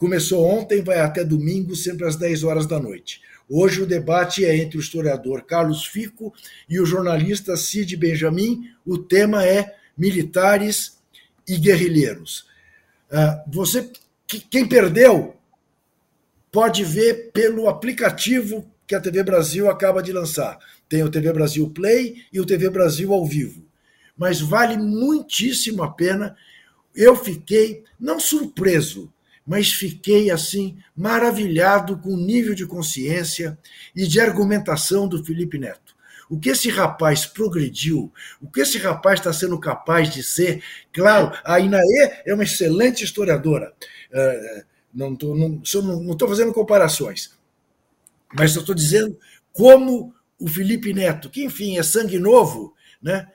Começou 0.02 0.44
ontem, 0.48 0.82
vai 0.82 1.00
até 1.00 1.24
domingo, 1.24 1.76
sempre 1.76 2.08
às 2.08 2.16
10 2.16 2.44
horas 2.44 2.66
da 2.66 2.80
noite. 2.80 3.22
Hoje 3.48 3.84
o 3.84 3.86
debate 3.86 4.44
é 4.44 4.58
entre 4.58 4.76
o 4.76 4.82
historiador 4.82 5.44
Carlos 5.44 5.86
Fico 5.86 6.34
e 6.68 6.80
o 6.80 6.88
jornalista 6.88 7.56
Cid 7.56 7.96
Benjamin. 7.98 8.68
O 8.84 8.98
tema 8.98 9.46
é 9.46 9.76
militares 9.96 10.98
e 11.48 11.56
guerrilheiros. 11.56 12.48
Ah, 13.12 13.44
você, 13.46 13.92
quem 14.50 14.68
perdeu, 14.68 15.36
pode 16.52 16.84
ver 16.84 17.30
pelo 17.32 17.70
aplicativo 17.70 18.66
que 18.88 18.96
a 18.96 19.00
TV 19.00 19.22
Brasil 19.22 19.70
acaba 19.70 20.02
de 20.02 20.12
lançar. 20.12 20.58
Tem 20.90 21.04
o 21.04 21.12
TV 21.12 21.32
Brasil 21.32 21.70
Play 21.70 22.24
e 22.34 22.42
o 22.42 22.46
TV 22.48 22.72
Brasil 22.72 23.14
ao 23.14 23.24
vivo 23.24 23.70
mas 24.18 24.40
vale 24.40 24.78
muitíssimo 24.78 25.82
a 25.82 25.90
pena. 25.90 26.38
Eu 26.94 27.16
fiquei, 27.16 27.84
não 28.00 28.20
surpreso, 28.20 29.12
mas 29.46 29.72
fiquei 29.72 30.30
assim 30.30 30.78
maravilhado 30.96 31.98
com 31.98 32.14
o 32.14 32.18
nível 32.18 32.54
de 32.54 32.66
consciência 32.66 33.58
e 33.96 34.08
de 34.08 34.20
argumentação 34.20 35.08
do 35.08 35.24
Felipe 35.24 35.58
Neto. 35.58 35.96
O 36.30 36.40
que 36.40 36.50
esse 36.50 36.70
rapaz 36.70 37.26
progrediu, 37.26 38.12
o 38.42 38.50
que 38.50 38.62
esse 38.62 38.78
rapaz 38.78 39.20
está 39.20 39.34
sendo 39.34 39.60
capaz 39.60 40.14
de 40.14 40.24
ser. 40.24 40.64
Claro, 40.94 41.38
a 41.44 41.60
Inaê 41.60 42.22
é 42.26 42.34
uma 42.34 42.44
excelente 42.44 43.04
historiadora. 43.04 43.74
Uh, 44.12 44.64
não 44.94 45.14
estou 45.14 45.36
não, 45.36 45.62
não, 46.02 46.28
fazendo 46.28 46.54
comparações, 46.54 47.34
mas 48.34 48.56
estou 48.56 48.76
dizendo 48.76 49.18
como 49.52 50.14
o 50.40 50.48
Felipe 50.48 50.94
Neto, 50.94 51.30
que 51.30 51.44
enfim 51.44 51.78
é 51.78 51.84
sangue 51.84 52.18
novo, 52.18 52.74
né, 53.02 53.28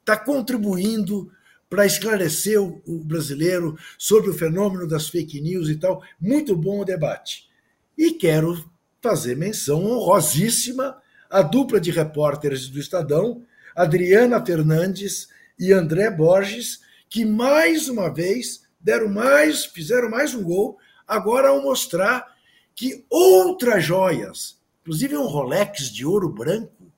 está 0.00 0.16
contribuindo 0.16 1.30
para 1.68 1.86
esclarecer 1.86 2.60
o, 2.60 2.80
brasileiro 3.04 3.78
sobre 3.98 4.30
o 4.30 4.34
fenômeno 4.34 4.86
das 4.86 5.08
fake 5.08 5.40
news 5.40 5.68
e 5.68 5.76
tal. 5.76 6.02
Muito 6.20 6.56
bom 6.56 6.80
o 6.80 6.84
debate. 6.84 7.48
E 7.96 8.12
quero 8.12 8.64
fazer 9.02 9.36
menção 9.36 9.84
honrosíssima 9.84 11.00
à 11.28 11.42
dupla 11.42 11.80
de 11.80 11.90
repórteres 11.90 12.68
do 12.68 12.80
Estadão, 12.80 13.44
Adriana 13.76 14.44
Fernandes 14.44 15.28
e 15.58 15.72
André 15.72 16.10
Borges, 16.10 16.80
que 17.08 17.24
mais 17.24 17.88
uma 17.88 18.12
vez 18.12 18.62
deram 18.80 19.08
mais, 19.08 19.66
fizeram 19.66 20.08
mais 20.08 20.34
um 20.34 20.42
gol, 20.42 20.78
agora 21.06 21.48
ao 21.48 21.62
mostrar 21.62 22.26
que 22.74 23.04
outras 23.10 23.84
joias, 23.84 24.58
inclusive 24.80 25.16
um 25.16 25.26
Rolex 25.26 25.90
de 25.90 26.06
ouro 26.06 26.28
branco, 26.28 26.90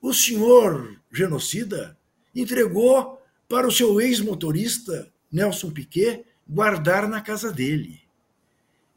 o 0.00 0.14
senhor 0.14 0.98
genocida 1.12 1.96
entregou 2.34 3.19
para 3.50 3.66
o 3.66 3.72
seu 3.72 4.00
ex-motorista, 4.00 5.12
Nelson 5.30 5.72
Piquet, 5.72 6.24
guardar 6.48 7.08
na 7.08 7.20
casa 7.20 7.52
dele. 7.52 8.00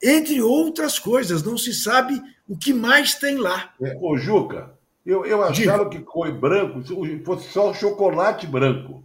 Entre 0.02 0.40
outras 0.44 1.00
coisas, 1.00 1.42
não 1.42 1.58
se 1.58 1.74
sabe 1.74 2.22
o 2.48 2.56
que 2.56 2.72
mais 2.72 3.16
tem 3.16 3.38
lá. 3.38 3.74
É, 3.82 3.98
ô, 4.00 4.16
Juca, 4.16 4.78
eu, 5.04 5.26
eu 5.26 5.42
achava 5.44 5.90
Diga. 5.90 5.90
que 5.90 6.12
foi 6.12 6.32
branco, 6.32 6.84
fosse 7.26 7.50
só 7.50 7.74
chocolate 7.74 8.46
branco. 8.46 9.04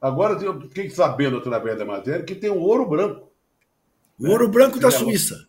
Agora 0.00 0.40
eu 0.40 0.60
fiquei 0.60 0.90
sabendo 0.90 1.38
através 1.38 1.76
da 1.76 1.84
matéria 1.84 2.24
que 2.24 2.34
tem 2.36 2.50
o 2.50 2.60
ouro 2.60 2.86
branco. 2.86 3.28
O 4.20 4.28
ouro 4.28 4.46
branco 4.46 4.78
da 4.78 4.92
Suíça. 4.92 5.45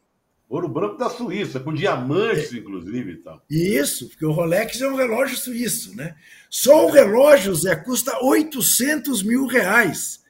Ouro 0.50 0.70
branco 0.70 0.98
da 0.98 1.10
Suíça, 1.10 1.60
com 1.60 1.74
diamantes, 1.74 2.54
é. 2.54 2.58
inclusive. 2.58 3.12
E 3.12 3.18
tal. 3.18 3.44
Isso, 3.50 4.08
porque 4.08 4.26
o 4.26 4.32
Rolex 4.32 4.80
é 4.82 4.88
um 4.88 4.96
relógio 4.96 5.38
suíço, 5.38 5.96
né? 5.96 6.16
Só 6.50 6.86
o 6.88 6.92
relógio, 6.92 7.54
Zé, 7.54 7.76
custa 7.76 8.18
800 8.24 9.24
mil 9.24 9.46
reais. 9.46 10.24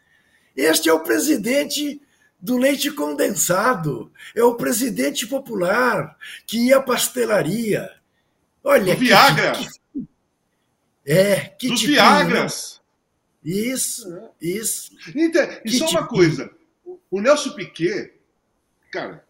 Este 0.55 0.89
é 0.89 0.93
o 0.93 1.01
presidente 1.01 2.01
do 2.39 2.57
leite 2.57 2.89
condensado, 2.91 4.11
é 4.35 4.43
o 4.43 4.55
presidente 4.55 5.27
popular 5.27 6.17
que 6.47 6.67
ia 6.67 6.77
à 6.77 6.81
pastelaria. 6.81 7.89
Olha, 8.63 8.93
o 8.93 8.97
Viagra. 8.97 9.51
Que, 9.53 10.07
É, 11.05 11.35
que 11.39 11.67
Dos 11.69 11.79
tipinho, 11.79 11.95
Viagras. 11.97 12.81
né? 13.43 13.51
Isso, 13.53 14.29
isso. 14.41 14.91
Então, 15.15 15.43
e 15.63 15.69
Que 15.69 15.77
só 15.77 15.85
uma 15.85 16.01
tipo? 16.01 16.15
coisa: 16.15 16.51
o 17.09 17.21
Nelson 17.21 17.51
Piquet, 17.51 18.13
cara, 18.91 19.23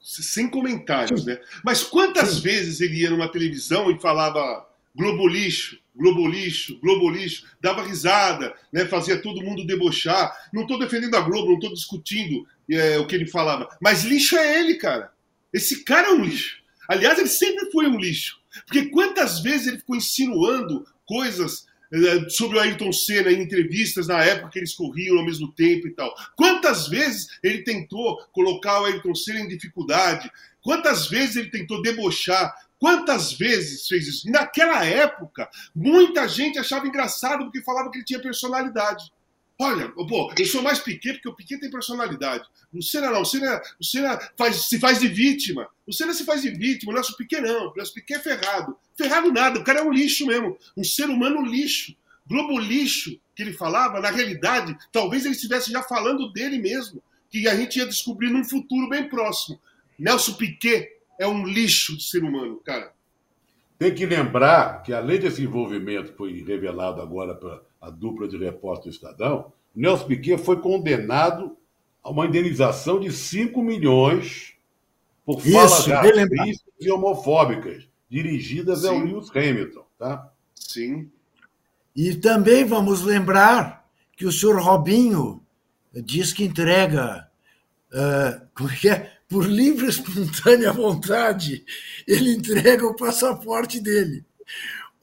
sem 0.00 0.48
comentários, 0.48 1.24
né? 1.24 1.40
Mas 1.64 1.82
quantas 1.82 2.34
Sim. 2.34 2.40
vezes 2.40 2.80
ele 2.80 3.00
ia 3.00 3.10
numa 3.10 3.30
televisão 3.30 3.90
e 3.90 4.00
falava 4.00 4.66
Globo 4.94 5.28
lixo, 5.28 5.78
Globo 5.94 6.26
lixo, 6.26 6.78
Globo 6.80 7.10
lixo, 7.10 7.46
dava 7.60 7.82
risada, 7.82 8.54
né? 8.72 8.86
fazia 8.86 9.20
todo 9.20 9.42
mundo 9.42 9.66
debochar. 9.66 10.34
Não 10.52 10.62
estou 10.62 10.78
defendendo 10.78 11.14
a 11.14 11.20
Globo, 11.20 11.48
não 11.48 11.54
estou 11.54 11.72
discutindo 11.72 12.46
é, 12.70 12.98
o 12.98 13.06
que 13.06 13.14
ele 13.14 13.26
falava. 13.26 13.68
Mas 13.80 14.04
lixo 14.04 14.36
é 14.36 14.60
ele, 14.60 14.74
cara. 14.74 15.12
Esse 15.52 15.84
cara 15.84 16.08
é 16.08 16.12
um 16.12 16.24
lixo. 16.24 16.58
Aliás, 16.88 17.18
ele 17.18 17.28
sempre 17.28 17.70
foi 17.70 17.86
um 17.86 17.98
lixo. 17.98 18.38
Porque 18.66 18.86
quantas 18.86 19.40
vezes 19.40 19.66
ele 19.66 19.78
ficou 19.78 19.96
insinuando 19.96 20.86
coisas 21.06 21.66
sobre 22.28 22.58
o 22.58 22.60
Ayrton 22.60 22.92
Senna 22.92 23.32
em 23.32 23.42
entrevistas 23.42 24.06
na 24.06 24.22
época 24.22 24.50
que 24.50 24.58
eles 24.58 24.74
corriam 24.74 25.18
ao 25.18 25.24
mesmo 25.24 25.52
tempo 25.52 25.86
e 25.86 25.90
tal. 25.90 26.14
Quantas 26.36 26.88
vezes 26.88 27.28
ele 27.42 27.62
tentou 27.62 28.18
colocar 28.32 28.80
o 28.80 28.84
Ayrton 28.84 29.14
Senna 29.14 29.40
em 29.40 29.48
dificuldade? 29.48 30.30
Quantas 30.62 31.08
vezes 31.08 31.36
ele 31.36 31.50
tentou 31.50 31.80
debochar? 31.80 32.54
Quantas 32.78 33.32
vezes 33.32 33.88
fez 33.88 34.06
isso? 34.06 34.28
E 34.28 34.30
naquela 34.30 34.84
época, 34.84 35.48
muita 35.74 36.28
gente 36.28 36.58
achava 36.58 36.86
engraçado 36.86 37.44
porque 37.44 37.62
falava 37.62 37.90
que 37.90 37.98
ele 37.98 38.04
tinha 38.04 38.20
personalidade. 38.20 39.10
Olha, 39.60 39.88
pô, 39.88 40.32
eu 40.38 40.46
sou 40.46 40.62
mais 40.62 40.78
Piquet 40.78 41.14
porque 41.14 41.28
o 41.28 41.34
Piquet 41.34 41.58
tem 41.58 41.68
personalidade. 41.68 42.44
O 42.72 42.80
Senna 42.80 43.10
não, 43.10 43.22
o 43.22 43.24
Senna, 43.24 43.60
o 43.80 43.84
Senna 43.84 44.16
faz, 44.36 44.68
se 44.68 44.78
faz 44.78 45.00
de 45.00 45.08
vítima. 45.08 45.68
O 45.84 45.92
Senna 45.92 46.14
se 46.14 46.24
faz 46.24 46.42
de 46.42 46.50
vítima, 46.50 46.92
o 46.92 46.94
Nelson 46.94 47.14
Piquet 47.14 47.40
não. 47.40 47.68
O 47.68 47.74
Nelson 47.74 47.94
Piquet 47.94 48.14
é 48.14 48.20
ferrado. 48.20 48.76
Ferrado 48.96 49.32
nada, 49.32 49.58
o 49.58 49.64
cara 49.64 49.80
é 49.80 49.82
um 49.82 49.92
lixo 49.92 50.26
mesmo. 50.26 50.56
Um 50.76 50.84
ser 50.84 51.10
humano 51.10 51.44
lixo. 51.44 51.96
Globo 52.24 52.56
lixo 52.56 53.18
que 53.34 53.42
ele 53.42 53.52
falava, 53.52 54.00
na 54.00 54.10
realidade, 54.10 54.76
talvez 54.92 55.24
ele 55.24 55.34
estivesse 55.34 55.72
já 55.72 55.82
falando 55.82 56.32
dele 56.32 56.58
mesmo, 56.58 57.02
que 57.28 57.48
a 57.48 57.56
gente 57.56 57.78
ia 57.78 57.86
descobrir 57.86 58.30
num 58.30 58.44
futuro 58.44 58.88
bem 58.88 59.08
próximo. 59.08 59.60
Nelson 59.98 60.34
Piquet 60.34 60.88
é 61.18 61.26
um 61.26 61.44
lixo 61.44 61.96
de 61.96 62.04
ser 62.04 62.22
humano, 62.22 62.60
cara. 62.64 62.92
Tem 63.76 63.92
que 63.92 64.06
lembrar 64.06 64.82
que, 64.82 64.92
além 64.92 65.18
desse 65.18 65.42
envolvimento 65.42 66.12
que 66.12 66.18
foi 66.18 66.42
revelado 66.42 67.00
agora 67.00 67.34
para 67.34 67.62
a 67.80 67.90
dupla 67.90 68.28
de 68.28 68.36
repórter 68.36 68.84
do 68.84 68.90
Estadão, 68.90 69.52
Nelson 69.74 70.06
Piquet 70.06 70.38
foi 70.38 70.60
condenado 70.60 71.56
a 72.02 72.10
uma 72.10 72.26
indenização 72.26 72.98
de 72.98 73.12
5 73.12 73.62
milhões 73.62 74.54
por 75.24 75.40
falas 75.40 75.86
racistas 75.86 76.72
e 76.80 76.90
homofóbicas 76.90 77.88
dirigidas 78.08 78.84
ao 78.84 78.94
Sim. 78.94 79.04
Lewis 79.04 79.30
Hamilton. 79.30 79.86
Tá? 79.98 80.32
Sim. 80.54 81.10
E 81.94 82.14
também 82.14 82.64
vamos 82.64 83.02
lembrar 83.02 83.86
que 84.16 84.26
o 84.26 84.32
senhor 84.32 84.60
Robinho 84.60 85.42
diz 85.92 86.32
que 86.32 86.44
entrega, 86.44 87.28
como 88.54 88.70
é 88.70 88.76
que 88.76 88.88
é? 88.88 89.12
Por 89.28 89.44
livre 89.44 89.86
e 89.86 89.90
espontânea 89.90 90.72
vontade, 90.72 91.64
ele 92.06 92.32
entrega 92.32 92.86
o 92.86 92.96
passaporte 92.96 93.80
dele. 93.80 94.24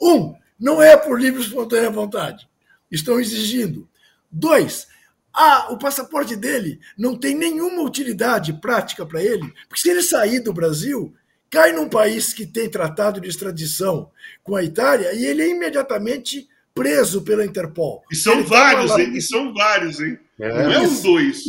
Um, 0.02 0.36
não 0.60 0.82
é 0.82 0.98
por 0.98 1.20
livre 1.20 1.42
e 1.42 1.46
espontânea 1.46 1.92
vontade. 1.92 2.50
Estão 2.92 3.20
exigindo. 3.20 3.88
Dois, 4.32 4.88
ah, 5.34 5.68
o 5.72 5.78
passaporte 5.78 6.36
dele 6.36 6.80
não 6.98 7.18
tem 7.18 7.36
nenhuma 7.36 7.82
utilidade 7.82 8.54
prática 8.54 9.06
para 9.06 9.22
ele, 9.22 9.54
porque 9.68 9.82
se 9.82 9.90
ele 9.90 10.02
sair 10.02 10.40
do 10.40 10.54
Brasil, 10.54 11.14
cai 11.50 11.72
num 11.72 11.90
país 11.90 12.34
que 12.34 12.46
tem 12.46 12.70
tratado 12.70 13.20
de 13.20 13.28
extradição 13.28 14.12
com 14.44 14.56
a 14.56 14.64
Itália 14.64 15.14
e 15.14 15.26
ele 15.26 15.42
é 15.42 15.50
imediatamente 15.50 16.48
preso 16.74 17.22
pela 17.22 17.46
Interpol. 17.46 18.04
E 18.12 18.16
são 18.16 18.34
Ele 18.34 18.44
tá 18.44 18.50
vários, 18.50 18.92
hein? 18.98 19.14
E 19.16 19.22
são 19.22 19.54
vários, 19.54 20.00
hein? 20.00 20.20
É. 20.40 20.50
Não 20.50 20.72
é 20.72 20.80
um 20.80 20.86
Isso. 20.86 21.04
dois. 21.04 21.44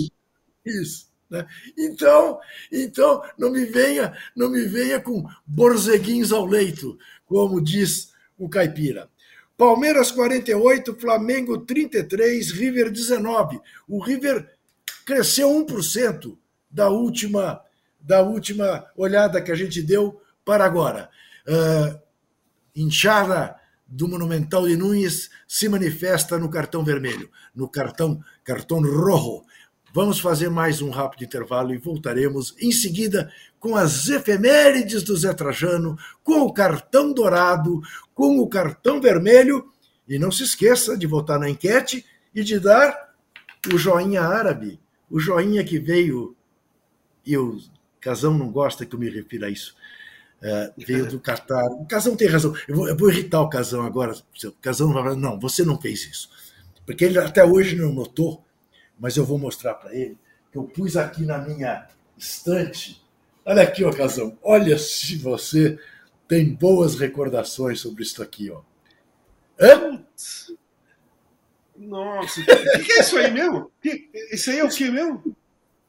Isso. 0.65 1.07
Né? 1.29 1.45
Então, 1.77 2.39
então 2.71 3.23
não 3.37 3.51
me 3.51 3.65
venha, 3.65 4.17
não 4.35 4.49
me 4.49 4.65
venha 4.65 5.01
com 5.01 5.27
borzeguins 5.45 6.31
ao 6.31 6.47
leito, 6.47 6.97
como 7.27 7.61
diz 7.61 8.13
o 8.39 8.49
caipira. 8.49 9.09
Palmeiras 9.57 10.11
48, 10.11 10.95
Flamengo 10.97 11.59
33, 11.59 12.51
River 12.53 12.91
19. 12.91 13.59
O 13.89 14.03
River 14.03 14.55
cresceu 15.05 15.49
1% 15.49 16.37
da 16.71 16.89
última 16.91 17.63
da 17.99 18.23
última 18.23 18.87
olhada 18.97 19.43
que 19.43 19.51
a 19.51 19.55
gente 19.57 19.83
deu 19.83 20.21
para 20.45 20.65
agora. 20.65 21.11
Ah, 21.49 21.99
inchada 22.75 23.57
do 23.87 24.07
Monumental 24.07 24.67
de 24.67 24.77
Nunes 24.77 25.31
se 25.49 25.69
manifesta 25.69 26.39
no 26.39 26.49
cartão 26.49 26.85
vermelho, 26.85 27.31
no 27.55 27.69
cartão 27.69 28.21
cartão 28.45 28.81
rojo. 28.81 29.45
Vamos 29.93 30.21
fazer 30.21 30.51
mais 30.51 30.83
um 30.83 30.91
rápido 30.91 31.25
intervalo 31.25 31.73
e 31.73 31.79
voltaremos 31.79 32.55
em 32.61 32.71
seguida 32.71 33.33
com 33.67 33.75
as 33.75 34.09
efemérides 34.09 35.03
do 35.03 35.17
Zé 35.17 35.35
Trajano, 35.35 35.99
com 36.23 36.43
o 36.43 36.53
cartão 36.53 37.13
dourado, 37.13 37.83
com 38.15 38.39
o 38.39 38.47
cartão 38.47 39.01
vermelho. 39.01 39.73
E 40.09 40.21
não 40.21 40.31
se 40.31 40.45
esqueça 40.45 40.97
de 40.97 41.05
votar 41.05 41.41
na 41.41 41.51
enquete 41.51 42.07
e 42.33 42.45
de 42.45 42.61
dar 42.61 43.13
o 43.75 43.77
joinha 43.77 44.23
árabe, 44.23 44.79
o 45.11 45.19
joinha 45.19 45.65
que 45.65 45.81
veio, 45.81 46.37
e 47.25 47.37
o 47.37 47.59
Casão 48.01 48.39
não 48.39 48.53
gosta 48.53 48.87
que 48.87 48.95
eu 48.95 49.01
me 49.01 49.11
refira 49.11 49.49
a 49.49 49.51
isso, 49.51 49.75
é, 50.41 50.73
veio 50.79 51.09
do 51.09 51.19
Catar. 51.19 51.67
O 51.73 51.87
Casão 51.87 52.15
tem 52.15 52.29
razão. 52.29 52.55
Eu 52.69 52.77
vou, 52.77 52.89
eu 52.89 52.97
vou 52.97 53.11
irritar 53.11 53.41
o 53.41 53.49
Casão 53.49 53.83
agora. 53.83 54.13
O 54.13 54.53
Casão 54.63 54.93
vai 54.93 55.03
falar, 55.03 55.17
não, 55.17 55.41
você 55.41 55.65
não 55.65 55.81
fez 55.81 56.05
isso. 56.05 56.31
Porque 56.85 57.05
ele 57.05 57.19
até 57.19 57.45
hoje 57.45 57.75
não 57.75 57.93
notou, 57.93 58.45
mas 58.97 59.17
eu 59.17 59.25
vou 59.25 59.39
mostrar 59.39 59.75
para 59.75 59.93
ele 59.93 60.17
que 60.53 60.59
eu 60.59 60.63
pus 60.63 60.97
aqui 60.97 61.25
na 61.25 61.39
minha 61.39 61.89
estante. 62.17 63.05
Olha 63.47 63.63
aqui, 63.63 63.85
ó, 63.85 63.93
Casão. 63.93 64.37
Olha 64.43 64.77
se 64.79 65.17
você 65.17 65.79
tem 66.27 66.53
boas 66.53 66.97
recordações 66.97 67.81
sobre 67.81 68.03
isso 68.03 68.23
aqui, 68.23 68.51
ó. 68.51 68.61
Hã? 69.61 70.05
Nossa, 71.77 72.41
o 72.41 72.45
que, 72.85 72.93
é 72.93 73.01
isso 73.01 73.17
aí 73.19 73.31
mesmo? 73.31 73.71
Isso 74.33 74.51
aí 74.51 74.59
é 74.59 74.65
o 74.65 74.69
que 74.69 74.91
mesmo? 74.91 75.37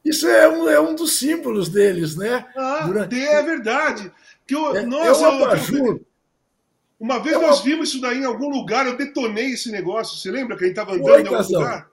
Isso 0.04 0.28
é 0.28 0.48
um, 0.48 0.70
é 0.70 0.80
um 0.80 0.94
dos 0.96 1.18
símbolos 1.18 1.70
deles, 1.70 2.16
né? 2.16 2.46
Ah, 2.56 2.84
Durante- 2.86 3.20
é 3.20 3.42
verdade. 3.42 4.12
Que 4.46 4.54
eu, 4.56 4.76
É, 4.76 4.86
nossa, 4.86 5.26
é 5.26 5.30
um 5.30 5.40
eu- 5.40 5.46
abajur. 5.46 6.02
uma 7.00 7.20
vez 7.20 7.36
é 7.36 7.40
um 7.40 7.42
nós 7.42 7.62
vimos 7.62 7.90
isso 7.90 8.00
daí 8.02 8.20
em 8.20 8.26
algum 8.26 8.50
lugar, 8.50 8.86
eu 8.86 8.96
detonei 8.98 9.52
esse 9.54 9.72
negócio. 9.72 10.18
Você 10.18 10.30
lembra 10.30 10.56
que 10.58 10.64
a 10.64 10.68
gente 10.68 10.78
estava 10.78 10.94
andando 10.94 11.08
Foi, 11.10 11.22
em 11.22 11.26
algum 11.26 11.38
Casão. 11.38 11.60
lugar? 11.62 11.90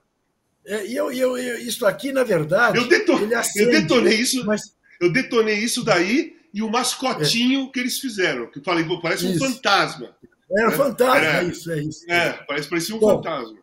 É, 0.67 0.87
e 0.87 0.97
eu, 0.97 1.13
e 1.13 1.19
eu, 1.19 1.37
e 1.39 1.67
isso 1.69 1.85
aqui, 1.87 2.13
na 2.13 2.23
verdade, 2.25 2.79
Eu, 2.79 2.89
deto- 2.89 3.13
ele 3.13 3.35
eu 3.35 3.39
acende. 3.39 3.71
detonei 3.81 4.15
isso, 4.15 4.45
Mas 4.47 4.75
eu 5.05 5.13
detonei 5.13 5.59
isso 5.59 5.85
daí 5.85 6.37
e 6.53 6.63
o 6.63 6.71
mascotinho 6.71 7.71
que 7.71 7.81
eles 7.81 7.99
fizeram. 7.99 8.47
Que 8.47 8.59
eu 8.59 8.63
falei, 8.65 8.85
parece 9.03 9.27
um 9.27 9.33
Isso. 9.33 9.45
fantasma. 9.45 10.15
era 10.57 10.71
fantasma, 10.71 11.17
Era- 11.17 11.43
é 11.43 11.49
isso, 11.49 11.71
é 11.73 11.83
isso. 11.83 12.11
É, 12.11 12.33
parece 12.47 12.69
parecia 12.69 12.95
um 12.95 12.99
Bom. 12.99 13.17
fantasma. 13.17 13.59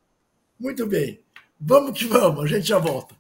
Muito 0.60 0.86
bem. 0.88 1.20
Vamos 1.60 1.98
que 1.98 2.06
vamos, 2.06 2.44
a 2.44 2.48
gente 2.48 2.68
já 2.68 2.78
volta. 2.80 3.16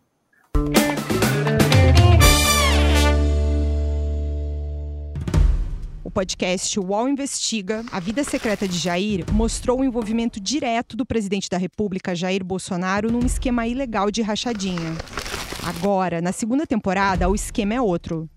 O 6.03 6.09
podcast 6.11 6.77
UOL 6.79 7.07
Investiga, 7.07 7.85
A 7.91 7.99
Vida 7.99 8.23
Secreta 8.23 8.67
de 8.67 8.77
Jair, 8.77 9.23
mostrou 9.31 9.79
o 9.79 9.83
envolvimento 9.83 10.39
direto 10.39 10.97
do 10.97 11.05
presidente 11.05 11.49
da 11.49 11.57
República, 11.57 12.15
Jair 12.15 12.43
Bolsonaro, 12.43 13.11
num 13.11 13.25
esquema 13.25 13.67
ilegal 13.67 14.11
de 14.11 14.21
rachadinha. 14.21 14.97
Agora, 15.63 16.21
na 16.21 16.31
segunda 16.31 16.65
temporada, 16.65 17.29
o 17.29 17.35
esquema 17.35 17.75
é 17.75 17.81
outro. 17.81 18.27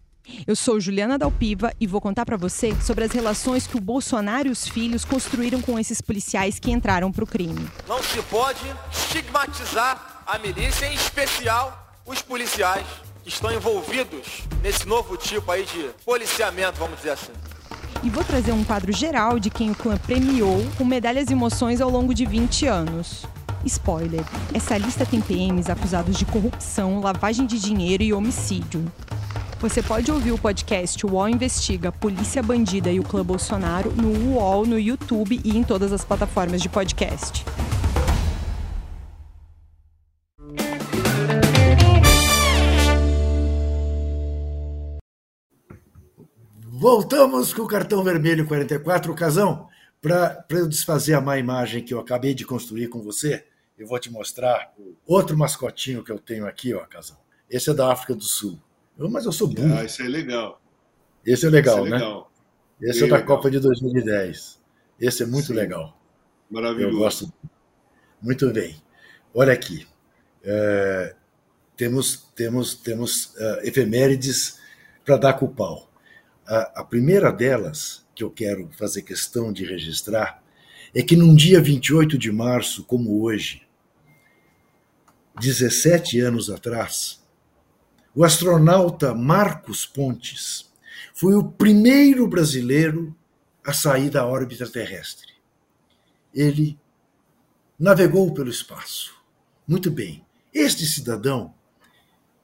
Eu 0.46 0.54
sou 0.54 0.78
Juliana 0.78 1.18
Dalpiva 1.18 1.72
e 1.80 1.86
vou 1.86 2.00
contar 2.00 2.24
pra 2.26 2.36
você 2.36 2.74
sobre 2.82 3.04
as 3.04 3.12
relações 3.12 3.66
que 3.66 3.76
o 3.76 3.80
Bolsonaro 3.80 4.48
e 4.48 4.50
os 4.50 4.68
filhos 4.68 5.04
construíram 5.04 5.60
com 5.60 5.78
esses 5.78 6.00
policiais 6.00 6.58
que 6.58 6.70
entraram 6.70 7.10
pro 7.10 7.26
crime. 7.26 7.66
Não 7.88 8.02
se 8.02 8.20
pode 8.22 8.60
estigmatizar 8.92 10.22
a 10.26 10.38
milícia, 10.38 10.86
em 10.86 10.94
especial 10.94 11.98
os 12.06 12.20
policiais 12.20 12.86
que 13.22 13.30
estão 13.30 13.52
envolvidos 13.52 14.42
nesse 14.62 14.86
novo 14.86 15.16
tipo 15.16 15.50
aí 15.50 15.64
de 15.64 15.90
policiamento, 16.04 16.78
vamos 16.78 16.98
dizer 16.98 17.10
assim. 17.10 17.32
E 18.02 18.10
vou 18.10 18.22
trazer 18.22 18.52
um 18.52 18.64
quadro 18.64 18.92
geral 18.92 19.38
de 19.38 19.48
quem 19.48 19.70
o 19.70 19.74
clã 19.74 19.96
premiou 19.96 20.62
com 20.76 20.84
medalhas 20.84 21.30
e 21.30 21.32
emoções 21.32 21.80
ao 21.80 21.88
longo 21.88 22.12
de 22.14 22.26
20 22.26 22.66
anos. 22.66 23.24
Spoiler: 23.64 24.24
essa 24.52 24.76
lista 24.76 25.06
tem 25.06 25.20
PMs 25.20 25.70
acusados 25.70 26.16
de 26.16 26.24
corrupção, 26.24 27.00
lavagem 27.00 27.46
de 27.46 27.58
dinheiro 27.58 28.02
e 28.02 28.12
homicídio. 28.12 28.84
Você 29.60 29.82
pode 29.82 30.12
ouvir 30.12 30.32
o 30.32 30.38
podcast 30.38 31.06
UOL 31.06 31.28
Investiga 31.28 31.90
Polícia 31.90 32.42
Bandida 32.42 32.92
e 32.92 33.00
o 33.00 33.02
Clã 33.02 33.24
Bolsonaro 33.24 33.92
no 33.92 34.34
UOL, 34.34 34.66
no 34.66 34.78
YouTube 34.78 35.40
e 35.42 35.56
em 35.56 35.64
todas 35.64 35.92
as 35.92 36.04
plataformas 36.04 36.60
de 36.60 36.68
podcast. 36.68 37.44
Voltamos 46.84 47.54
com 47.54 47.62
o 47.62 47.66
cartão 47.66 48.04
vermelho 48.04 48.46
44, 48.46 49.14
Casão. 49.14 49.66
para 50.02 50.44
eu 50.50 50.68
desfazer 50.68 51.14
a 51.14 51.20
má 51.22 51.38
imagem 51.38 51.82
que 51.82 51.94
eu 51.94 51.98
acabei 51.98 52.34
de 52.34 52.44
construir 52.44 52.88
com 52.88 53.00
você, 53.00 53.46
eu 53.76 53.86
vou 53.86 53.98
te 53.98 54.10
mostrar 54.10 54.72
outro 55.06 55.36
mascotinho 55.36 56.04
que 56.04 56.12
eu 56.12 56.18
tenho 56.18 56.46
aqui, 56.46 56.72
ó, 56.74 56.84
Casal. 56.86 57.24
Esse 57.50 57.70
é 57.70 57.74
da 57.74 57.92
África 57.92 58.14
do 58.14 58.24
Sul. 58.24 58.58
Eu, 58.98 59.10
mas 59.10 59.24
eu 59.24 59.32
sou 59.32 59.48
burro. 59.48 59.74
Ah, 59.78 59.84
esse 59.84 60.02
é 60.02 60.08
legal. 60.08 60.60
Esse 61.24 61.46
é 61.46 61.50
legal, 61.50 61.78
esse 61.78 61.86
é 61.86 61.90
né? 61.90 61.96
legal. 61.98 62.32
Esse 62.80 63.00
Bem 63.00 63.08
é 63.08 63.10
da 63.10 63.16
legal. 63.16 63.36
Copa 63.36 63.50
de 63.50 63.58
2010. 63.58 64.60
Esse 65.00 65.22
é 65.22 65.26
muito 65.26 65.48
Sim. 65.48 65.54
legal. 65.54 66.00
Maravilhoso. 66.50 66.94
Eu 66.94 66.98
gosto. 66.98 67.32
Muito 68.22 68.50
bem. 68.52 68.80
Olha 69.34 69.52
aqui. 69.52 69.86
É, 70.42 71.16
temos 71.76 72.28
temos, 72.34 72.74
temos 72.74 73.34
é, 73.36 73.68
efemérides 73.68 74.58
para 75.04 75.16
dar 75.16 75.32
com 75.34 75.46
o 75.46 75.54
pau. 75.54 75.90
A, 76.46 76.80
a 76.80 76.84
primeira 76.84 77.32
delas, 77.32 78.06
que 78.14 78.22
eu 78.22 78.30
quero 78.30 78.68
fazer 78.78 79.02
questão 79.02 79.52
de 79.52 79.64
registrar, 79.64 80.42
é 80.94 81.02
que 81.02 81.16
num 81.16 81.34
dia 81.34 81.60
28 81.60 82.16
de 82.16 82.30
março, 82.30 82.84
como 82.84 83.22
hoje, 83.22 83.63
17 85.40 86.20
anos 86.20 86.48
atrás, 86.48 87.22
o 88.14 88.24
astronauta 88.24 89.14
Marcos 89.14 89.84
Pontes 89.84 90.70
foi 91.12 91.34
o 91.34 91.44
primeiro 91.44 92.26
brasileiro 92.28 93.14
a 93.64 93.72
sair 93.72 94.10
da 94.10 94.26
órbita 94.26 94.68
terrestre. 94.68 95.32
Ele 96.32 96.78
navegou 97.78 98.32
pelo 98.32 98.50
espaço. 98.50 99.14
Muito 99.66 99.90
bem. 99.90 100.24
Este 100.52 100.86
cidadão 100.86 101.54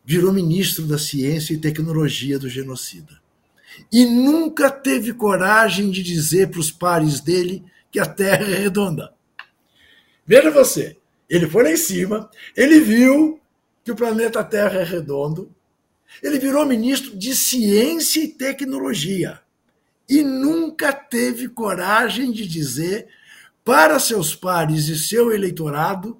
virou 0.04 0.32
ministro 0.32 0.86
da 0.86 0.98
Ciência 0.98 1.54
e 1.54 1.58
Tecnologia 1.58 2.38
do 2.38 2.48
genocida. 2.48 3.20
E 3.92 4.04
nunca 4.04 4.70
teve 4.70 5.12
coragem 5.12 5.90
de 5.90 6.02
dizer 6.02 6.50
para 6.50 6.60
os 6.60 6.72
pares 6.72 7.20
dele 7.20 7.64
que 7.90 8.00
a 8.00 8.06
Terra 8.06 8.44
é 8.44 8.58
redonda. 8.58 9.14
Veja 10.26 10.50
você, 10.50 10.99
ele 11.30 11.48
foi 11.48 11.62
lá 11.62 11.70
em 11.70 11.76
cima, 11.76 12.28
ele 12.56 12.80
viu 12.80 13.40
que 13.84 13.92
o 13.92 13.96
planeta 13.96 14.42
Terra 14.42 14.80
é 14.80 14.84
redondo, 14.84 15.54
ele 16.20 16.38
virou 16.38 16.66
ministro 16.66 17.16
de 17.16 17.34
Ciência 17.34 18.20
e 18.20 18.28
Tecnologia 18.28 19.40
e 20.08 20.24
nunca 20.24 20.92
teve 20.92 21.48
coragem 21.48 22.32
de 22.32 22.44
dizer 22.46 23.06
para 23.64 24.00
seus 24.00 24.34
pares 24.34 24.88
e 24.88 24.98
seu 24.98 25.32
eleitorado 25.32 26.18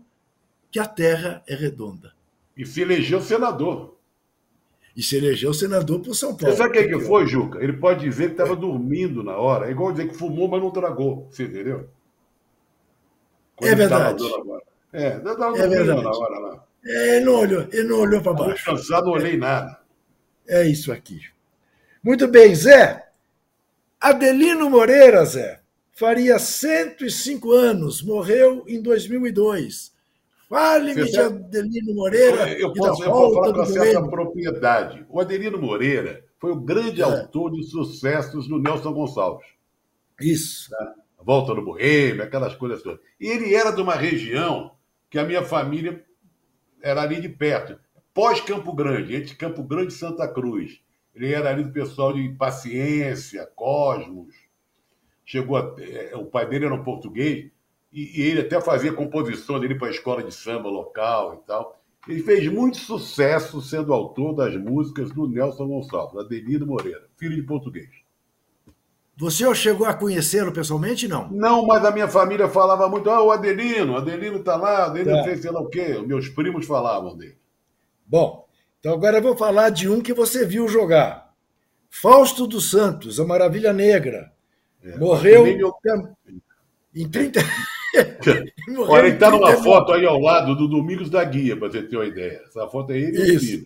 que 0.71 0.79
a 0.79 0.87
Terra 0.87 1.43
é 1.49 1.57
redonda. 1.57 2.13
E 2.57 2.65
se 2.65 2.81
elegeu 2.83 3.21
senador. 3.21 3.97
E 4.97 5.03
se 5.03 5.17
elegeu 5.17 5.53
senador 5.53 6.01
por 6.01 6.15
São 6.15 6.37
Paulo. 6.37 6.55
Você 6.55 6.63
sabe 6.63 6.79
quem 6.79 6.89
que 6.89 7.05
foi, 7.05 7.27
Juca? 7.27 7.59
Ele 7.63 7.73
pode 7.73 8.05
dizer 8.05 8.27
que 8.27 8.33
estava 8.33 8.55
dormindo 8.55 9.25
na 9.25 9.37
hora. 9.37 9.67
É 9.67 9.71
igual 9.73 9.91
dizer 9.91 10.09
que 10.09 10.15
fumou, 10.15 10.47
mas 10.47 10.61
não 10.63 10.71
tragou. 10.71 11.27
Você 11.31 11.45
entendeu? 11.45 11.89
É 13.61 13.69
ele 13.69 13.89
tava 13.89 14.15
verdade. 14.15 14.25
É, 14.93 15.15
eu 15.17 15.33
estava 15.33 15.59
É 15.59 15.67
verdade. 15.69 16.03
na 16.03 16.11
hora 16.11 16.39
lá. 16.39 16.65
É, 16.85 17.17
ele 17.17 17.25
não 17.27 17.35
olhou, 17.35 17.63
ele 17.73 17.83
não 17.85 18.01
olhou 18.01 18.23
para 18.23 18.33
baixo. 18.33 18.65
cansado, 18.65 19.07
não 19.07 19.13
olhei 19.13 19.37
nada. 19.37 19.79
É 20.49 20.65
isso 20.67 20.91
aqui. 20.93 21.21
Muito 22.03 22.27
bem, 22.27 22.55
Zé. 22.55 23.07
Adelino 24.01 24.71
Moreira, 24.71 25.25
Zé, 25.25 25.61
faria 25.93 26.39
105 26.39 27.53
anos, 27.53 28.03
morreu 28.03 28.65
em 28.67 28.81
2002. 28.83 29.93
Fale-me 30.49 31.05
de 31.05 31.13
sabe- 31.13 31.37
Adelino 31.45 31.95
Moreira 31.95 32.49
Eu 32.59 32.71
e 32.71 32.75
posso, 32.75 33.05
eu 33.05 33.11
posso 33.11 33.35
falar 33.35 33.53
com 33.55 33.67
certa 33.67 34.03
propriedade. 34.09 35.07
O 35.09 35.21
Adelino 35.21 35.59
Moreira 35.61 36.25
foi 36.41 36.51
o 36.51 36.57
grande 36.61 37.01
É. 37.01 37.05
autor 37.05 37.53
de 37.53 37.63
sucessos 37.65 38.49
do 38.49 38.59
Nelson 38.59 38.93
Gonçalves. 38.93 39.47
Isso. 40.21 40.75
A 41.19 41.23
Volta 41.23 41.55
no 41.55 41.63
Boêmio, 41.65 42.23
aquelas 42.25 42.55
coisas 42.57 42.83
todas. 42.83 42.99
E 43.21 43.29
ele 43.29 43.55
era 43.55 43.71
de 43.71 43.81
uma 43.83 43.95
região 43.95 44.73
que 45.11 45.19
a 45.19 45.25
minha 45.25 45.43
família 45.43 46.05
era 46.81 47.03
ali 47.03 47.21
de 47.21 47.29
perto. 47.29 47.79
Pós-Campo 48.15 48.73
Grande, 48.73 49.17
entre 49.17 49.35
Campo 49.35 49.63
Grande 49.63 49.93
e 49.93 49.97
Santa 49.97 50.27
Cruz. 50.27 50.81
Ele 51.15 51.33
era 51.33 51.51
ali 51.51 51.65
do 51.65 51.73
pessoal 51.73 52.13
de 52.13 52.29
Paciência, 52.31 53.47
Cosmos. 53.55 54.35
Chegou 55.25 55.57
até, 55.57 56.15
o 56.17 56.25
pai 56.25 56.49
dele 56.49 56.67
era 56.67 56.75
um 56.75 56.83
português 56.83 57.51
e, 57.93 58.21
e 58.21 58.23
ele 58.23 58.41
até 58.41 58.61
fazia 58.61 58.93
composição 58.93 59.61
dele 59.61 59.75
para 59.75 59.89
a 59.89 59.93
escola 59.93 60.23
de 60.23 60.33
samba 60.33 60.69
local 60.69 61.35
e 61.35 61.47
tal. 61.47 61.83
Ele 62.09 62.23
fez 62.23 62.47
muito 62.49 62.79
sucesso 62.79 63.61
sendo 63.61 63.93
autor 63.93 64.35
das 64.35 64.57
músicas 64.57 65.11
do 65.13 65.29
Nelson 65.29 65.67
Gonçalves, 65.67 66.19
Adelino 66.19 66.67
Moreira, 66.67 67.07
filho 67.17 67.37
de 67.37 67.43
português. 67.43 67.91
Você 69.21 69.55
chegou 69.55 69.87
a 69.87 69.93
conhecê-lo 69.93 70.51
pessoalmente? 70.51 71.07
Não. 71.07 71.29
Não, 71.31 71.67
mas 71.67 71.85
a 71.85 71.91
minha 71.91 72.09
família 72.09 72.49
falava 72.49 72.89
muito, 72.89 73.11
ah, 73.11 73.23
o 73.23 73.31
Adelino, 73.31 73.93
o 73.93 73.97
Adelino 73.99 74.43
tá 74.43 74.57
lá, 74.57 74.87
o 74.87 74.91
Adelino 74.91 75.17
Tá. 75.19 75.25
fez 75.25 75.43
sei 75.43 75.51
lá 75.51 75.61
o 75.61 75.69
quê. 75.69 76.03
Meus 76.07 76.29
primos 76.31 76.65
falavam 76.67 77.15
dele. 77.17 77.37
Bom, 78.07 78.47
então 78.79 78.95
agora 78.95 79.19
eu 79.19 79.23
vou 79.23 79.37
falar 79.37 79.69
de 79.69 79.89
um 79.91 80.01
que 80.01 80.15
você 80.15 80.47
viu 80.47 80.67
jogar. 80.67 81.35
Fausto 81.91 82.47
dos 82.47 82.71
Santos, 82.71 83.21
a 83.21 83.25
Maravilha 83.27 83.73
Negra. 83.75 84.33
Morreu 84.99 85.41
também 85.43 85.59
meu- 85.59 85.75
em 86.95 87.09
30. 87.09 87.41
Morreu 88.69 88.89
Olha, 88.91 89.07
ele 89.09 89.17
tá 89.19 89.31
numa 89.31 89.49
39. 89.49 89.63
foto 89.63 89.93
aí 89.93 90.07
ao 90.07 90.19
lado 90.19 90.55
do 90.57 90.67
Domingos 90.67 91.11
da 91.11 91.23
Guia, 91.25 91.57
para 91.59 91.69
você 91.69 91.83
ter 91.83 91.97
uma 91.97 92.07
ideia. 92.07 92.41
Essa 92.47 92.67
foto 92.69 92.93
é 92.93 92.99
ele 92.99 93.19
e 93.21 93.35
Isso. 93.35 93.65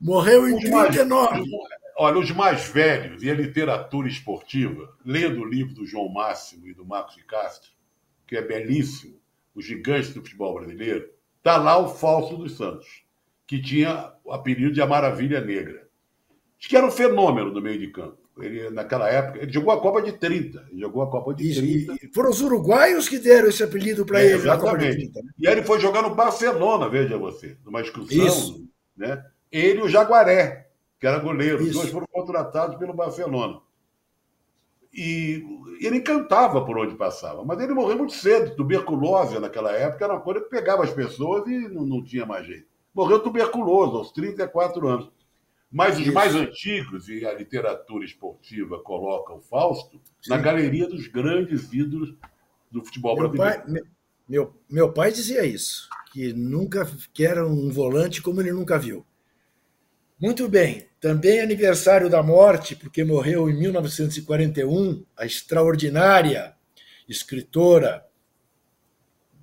Morreu 0.00 0.48
em 0.48 0.56
Os 0.56 0.68
mais- 0.70 0.88
39. 0.94 1.44
Olha, 1.96 2.18
os 2.18 2.30
mais 2.32 2.68
velhos 2.68 3.22
e 3.22 3.30
a 3.30 3.34
literatura 3.34 4.08
esportiva, 4.08 4.96
lendo 5.04 5.40
o 5.40 5.44
livro 5.44 5.74
do 5.74 5.86
João 5.86 6.08
Máximo 6.08 6.66
e 6.66 6.74
do 6.74 6.84
Marcos 6.84 7.14
de 7.14 7.24
Castro, 7.24 7.70
que 8.26 8.36
é 8.36 8.42
belíssimo, 8.42 9.20
Os 9.54 9.64
Gigantes 9.64 10.12
do 10.12 10.20
Futebol 10.20 10.54
Brasileiro, 10.54 11.08
tá 11.42 11.56
lá 11.56 11.78
o 11.78 11.88
Fausto 11.88 12.36
dos 12.36 12.56
Santos, 12.56 13.04
que 13.46 13.60
tinha 13.62 14.12
o 14.24 14.32
apelido 14.32 14.72
de 14.72 14.82
A 14.82 14.86
Maravilha 14.86 15.40
Negra. 15.40 15.86
Acho 16.58 16.68
que 16.68 16.76
era 16.76 16.86
um 16.86 16.90
fenômeno 16.90 17.52
no 17.52 17.60
meio 17.60 17.78
de 17.78 17.88
campo. 17.88 18.18
Ele, 18.38 18.68
naquela 18.70 19.08
época, 19.08 19.38
ele 19.42 19.52
jogou 19.52 19.72
a 19.72 19.80
Copa 19.80 20.02
de 20.02 20.12
30. 20.12 20.66
Ele 20.70 20.80
jogou 20.80 21.02
a 21.02 21.10
Copa 21.10 21.32
de 21.34 21.48
Isso, 21.48 21.60
30. 21.60 21.94
e 22.02 22.12
foram 22.12 22.30
os 22.30 22.40
uruguaios 22.40 23.08
que 23.08 23.18
deram 23.18 23.48
esse 23.48 23.62
apelido 23.62 24.04
para 24.04 24.20
É, 24.20 24.32
ele 24.32 24.42
na 24.42 24.56
Copa 24.58 24.76
de 24.78 24.86
exatamente. 24.86 25.12
30. 25.12 25.22
né? 25.22 25.32
E 25.38 25.46
aí 25.46 25.54
ele 25.54 25.62
foi 25.62 25.78
jogar 25.78 26.02
no 26.02 26.14
Barcelona, 26.14 26.88
veja 26.88 27.16
você, 27.16 27.56
numa 27.64 27.80
excursão. 27.80 28.26
Isso. 28.26 28.66
Né? 28.96 29.22
Ele 29.52 29.78
e 29.78 29.82
o 29.82 29.88
Jaguaré, 29.88 30.63
que 31.00 31.06
era 31.06 31.18
goleiro. 31.18 31.58
Os 31.62 31.68
Isso. 31.68 31.78
dois 31.78 31.90
foram 31.90 32.06
contratados 32.10 32.76
pelo 32.76 32.94
Barcelona. 32.94 33.60
E 34.92 35.42
ele 35.80 35.96
encantava 35.98 36.64
por 36.64 36.78
onde 36.78 36.94
passava, 36.94 37.44
mas 37.44 37.58
ele 37.60 37.74
morreu 37.74 37.98
muito 37.98 38.12
cedo. 38.14 38.54
Tuberculose 38.54 39.38
naquela 39.40 39.72
época 39.72 40.04
era 40.04 40.14
uma 40.14 40.20
coisa 40.22 40.40
que 40.40 40.48
pegava 40.50 40.84
as 40.84 40.92
pessoas 40.92 41.46
e 41.48 41.68
não, 41.68 41.84
não 41.84 42.04
tinha 42.04 42.24
mais 42.24 42.46
jeito. 42.46 42.68
Morreu 42.94 43.18
tuberculoso 43.18 43.96
aos 43.96 44.12
34 44.12 44.86
anos. 44.86 45.10
Mas 45.70 45.96
os 45.96 46.02
Isso. 46.04 46.12
mais 46.12 46.36
antigos, 46.36 47.08
e 47.08 47.26
a 47.26 47.34
literatura 47.34 48.04
esportiva 48.04 48.78
coloca 48.78 49.32
o 49.32 49.40
Fausto, 49.40 50.00
na 50.28 50.36
Sim. 50.36 50.42
galeria 50.42 50.86
dos 50.88 51.08
grandes 51.08 51.72
ídolos 51.72 52.14
do 52.70 52.84
futebol 52.84 53.16
Meu 53.16 53.28
brasileiro. 53.28 53.62
pai, 53.64 53.72
me- 53.72 53.82
meu, 54.28 54.54
meu 54.70 54.92
pai 54.92 55.10
dizia 55.10 55.44
isso, 55.44 55.88
que 56.12 56.32
nunca 56.32 56.88
que 57.12 57.26
era 57.26 57.44
um 57.44 57.68
volante 57.72 58.22
como 58.22 58.40
ele 58.40 58.52
nunca 58.52 58.78
viu. 58.78 59.04
Muito 60.24 60.48
bem, 60.48 60.88
também 60.98 61.42
aniversário 61.42 62.08
da 62.08 62.22
morte, 62.22 62.74
porque 62.74 63.04
morreu 63.04 63.50
em 63.50 63.58
1941 63.58 65.04
a 65.14 65.26
extraordinária 65.26 66.56
escritora 67.06 68.06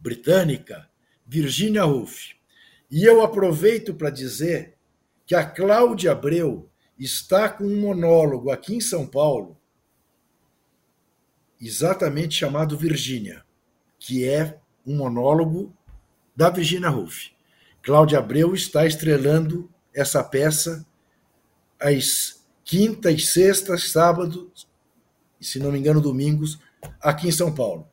britânica 0.02 0.90
Virginia 1.24 1.86
Woolf. 1.86 2.32
E 2.90 3.04
eu 3.04 3.22
aproveito 3.22 3.94
para 3.94 4.10
dizer 4.10 4.76
que 5.24 5.36
a 5.36 5.46
Cláudia 5.46 6.14
Abreu 6.14 6.68
está 6.98 7.48
com 7.48 7.64
um 7.64 7.80
monólogo 7.80 8.50
aqui 8.50 8.74
em 8.74 8.82
São 8.82 9.06
Paulo, 9.06 9.62
exatamente 11.62 12.34
chamado 12.34 12.76
Virgínia, 12.76 13.46
que 14.00 14.28
é 14.28 14.58
um 14.84 14.98
monólogo 14.98 15.78
da 16.36 16.50
Virginia 16.50 16.90
Woolf. 16.90 17.28
Cláudia 17.84 18.18
Abreu 18.18 18.56
está 18.56 18.84
estrelando 18.84 19.70
essa 19.94 20.24
peça 20.24 20.86
às 21.80 22.42
quintas, 22.64 23.28
sextas, 23.28 23.92
sábados 23.92 24.68
e, 25.40 25.46
se 25.46 25.60
não 25.60 25.72
me 25.72 25.80
engano, 25.80 26.00
domingos, 26.00 26.60
aqui 27.02 27.28
em 27.28 27.32
São 27.32 27.54
Paulo. 27.54 27.88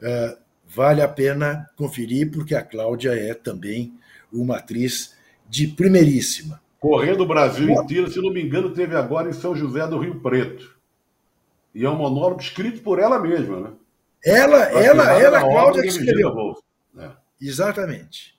Eh, 0.00 0.38
vale 0.66 1.02
a 1.02 1.08
pena 1.08 1.68
conferir, 1.76 2.30
porque 2.30 2.54
a 2.54 2.62
Cláudia 2.62 3.10
é 3.10 3.34
também 3.34 3.92
uma 4.32 4.56
atriz 4.56 5.16
de 5.48 5.66
primeiríssima. 5.66 6.60
Correndo 6.80 7.22
o 7.22 7.26
Brasil 7.26 7.68
inteiro, 7.70 8.10
se 8.10 8.20
não 8.20 8.32
me 8.32 8.42
engano, 8.42 8.72
teve 8.72 8.96
agora 8.96 9.28
em 9.28 9.32
São 9.32 9.54
José 9.54 9.86
do 9.86 9.98
Rio 9.98 10.20
Preto. 10.20 10.76
E 11.74 11.84
é 11.84 11.90
um 11.90 11.96
monólogo 11.96 12.40
escrito 12.40 12.82
por 12.82 12.98
ela 12.98 13.18
mesma, 13.18 13.60
né? 13.60 13.70
Ela, 14.24 14.64
ela, 14.70 15.20
ela, 15.20 15.40
Cláudia, 15.40 15.82
que 15.82 15.88
escreveu. 15.88 16.56
Né? 16.94 17.12
Exatamente. 17.40 18.36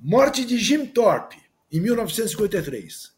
Morte 0.00 0.44
de 0.44 0.58
Jim 0.58 0.86
Thorpe, 0.86 1.38
em 1.74 1.80
1953. 1.80 3.12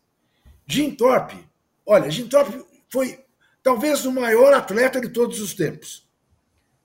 Jim 0.66 0.90
Thorpe, 0.92 1.36
olha, 1.84 2.10
Jim 2.10 2.26
Thorpe 2.26 2.64
foi 2.88 3.20
talvez 3.62 4.06
o 4.06 4.10
maior 4.12 4.54
atleta 4.54 5.00
de 5.00 5.10
todos 5.10 5.40
os 5.40 5.54
tempos. 5.54 6.04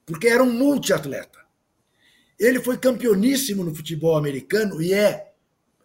porque 0.06 0.28
era 0.28 0.44
um 0.44 0.52
multiatleta. 0.52 1.40
Ele 2.38 2.60
foi 2.60 2.78
campeoníssimo 2.78 3.64
no 3.64 3.74
futebol 3.74 4.18
americano 4.18 4.82
e 4.82 4.94
é 4.94 5.32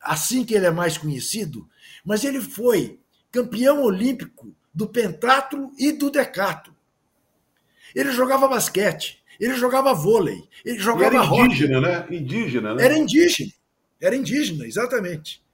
assim 0.01 0.45
que 0.45 0.55
ele 0.55 0.67
é 0.67 0.71
mais 0.71 0.99
conhecido, 0.99 1.69
mas 2.05 2.25
ele 2.25 2.41
foi 2.41 2.99
campeão 3.31 3.83
olímpico 3.85 4.53
do 4.75 4.89
pentatlo 4.89 5.71
e 5.79 5.93
do 5.93 6.11
decatlo. 6.11 6.75
Ele 7.95 8.11
jogava 8.11 8.49
basquete, 8.49 9.23
ele 9.39 9.55
jogava 9.55 9.95
vôlei, 9.95 10.43
ele 10.65 10.79
jogava 10.79 11.17
era 11.17 11.25
indígena, 11.25 11.79
rock. 11.79 12.11
né? 12.11 12.17
Indígena, 12.19 12.75
né? 12.75 12.85
Era 12.85 12.99
indígena. 12.99 13.53
Era 14.01 14.17
indígena, 14.17 14.67
exatamente. 14.67 15.46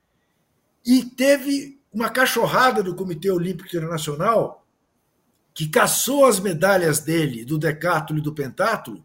E 0.85 1.05
teve 1.05 1.81
uma 1.93 2.11
cachorrada 2.11 2.83
do 2.83 2.95
Comitê 2.95 3.31
Olímpico 3.31 3.69
Internacional 3.69 4.67
que 5.55 5.69
caçou 5.69 6.25
as 6.25 6.41
medalhas 6.41 7.01
dele 7.01 7.45
do 7.45 7.59
decátlo 7.59 8.17
e 8.17 8.23
do 8.23 8.33
pentatlo 8.33 9.05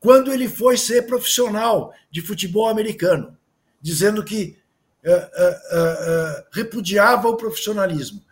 quando 0.00 0.32
ele 0.32 0.48
foi 0.48 0.76
ser 0.76 1.06
profissional 1.06 1.94
de 2.10 2.20
futebol 2.20 2.68
americano, 2.68 3.36
dizendo 3.80 4.22
que 4.22 4.58
uh, 5.04 5.10
uh, 5.10 5.12
uh, 5.12 6.44
repudiava 6.52 7.28
o 7.28 7.36
profissionalismo. 7.36 8.22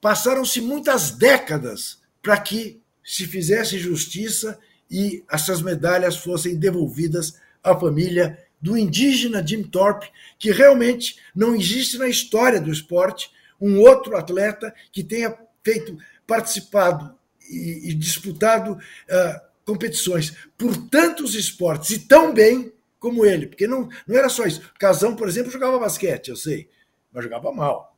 Passaram-se 0.00 0.60
muitas 0.60 1.10
décadas 1.10 2.00
para 2.22 2.38
que 2.38 2.80
se 3.04 3.26
fizesse 3.26 3.78
justiça 3.78 4.58
e 4.90 5.24
essas 5.30 5.60
medalhas 5.60 6.16
fossem 6.16 6.56
devolvidas 6.56 7.34
à 7.62 7.78
família 7.78 8.38
do 8.62 8.78
indígena 8.78 9.44
Jim 9.44 9.64
Thorpe, 9.64 10.08
que 10.38 10.52
realmente 10.52 11.18
não 11.34 11.54
existe 11.54 11.98
na 11.98 12.08
história 12.08 12.60
do 12.60 12.70
esporte 12.70 13.30
um 13.60 13.80
outro 13.80 14.16
atleta 14.16 14.72
que 14.92 15.02
tenha 15.02 15.36
feito, 15.64 15.98
participado 16.26 17.14
e, 17.50 17.90
e 17.90 17.94
disputado 17.94 18.74
uh, 18.74 19.40
competições 19.64 20.36
por 20.56 20.76
tantos 20.88 21.34
esportes 21.34 21.90
e 21.90 21.98
tão 22.06 22.32
bem 22.32 22.72
como 23.00 23.26
ele, 23.26 23.48
porque 23.48 23.66
não, 23.66 23.88
não 24.06 24.16
era 24.16 24.28
só 24.28 24.46
isso. 24.46 24.62
Casão, 24.78 25.16
por 25.16 25.28
exemplo, 25.28 25.50
jogava 25.50 25.78
basquete, 25.78 26.28
eu 26.28 26.36
sei, 26.36 26.68
mas 27.12 27.24
jogava 27.24 27.52
mal. 27.52 27.96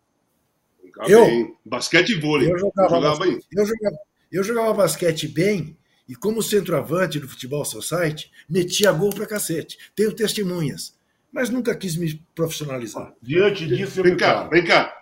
Jogava 0.83 1.11
eu, 1.11 1.27
bem. 1.27 1.57
Basquete 1.65 2.11
e 2.11 2.21
vôlei. 2.21 2.51
Eu 2.51 2.59
jogava, 2.59 2.89
jogava 2.89 3.19
basquete, 3.19 3.47
eu 3.53 3.67
jogava, 3.67 3.97
eu 4.33 4.45
jogava 4.45 4.75
basquete 4.75 5.29
bem 5.29 5.77
e 6.09 6.15
como 6.15 6.43
centroavante 6.43 7.19
do 7.19 7.29
Futebol 7.29 7.65
Society, 7.65 8.31
metia 8.49 8.93
gol 8.93 9.11
pra 9.11 9.27
cacete. 9.27 9.79
Tenho 9.95 10.13
testemunhas. 10.13 10.95
Mas 11.33 11.51
nunca 11.51 11.75
quis 11.75 11.97
me 11.97 12.23
profissionalizar. 12.35 13.13
Diante 13.21 13.67
disso, 13.67 14.03
vem 14.03 14.17
cá, 14.17 14.45
vem 14.45 14.65
cá. 14.65 14.95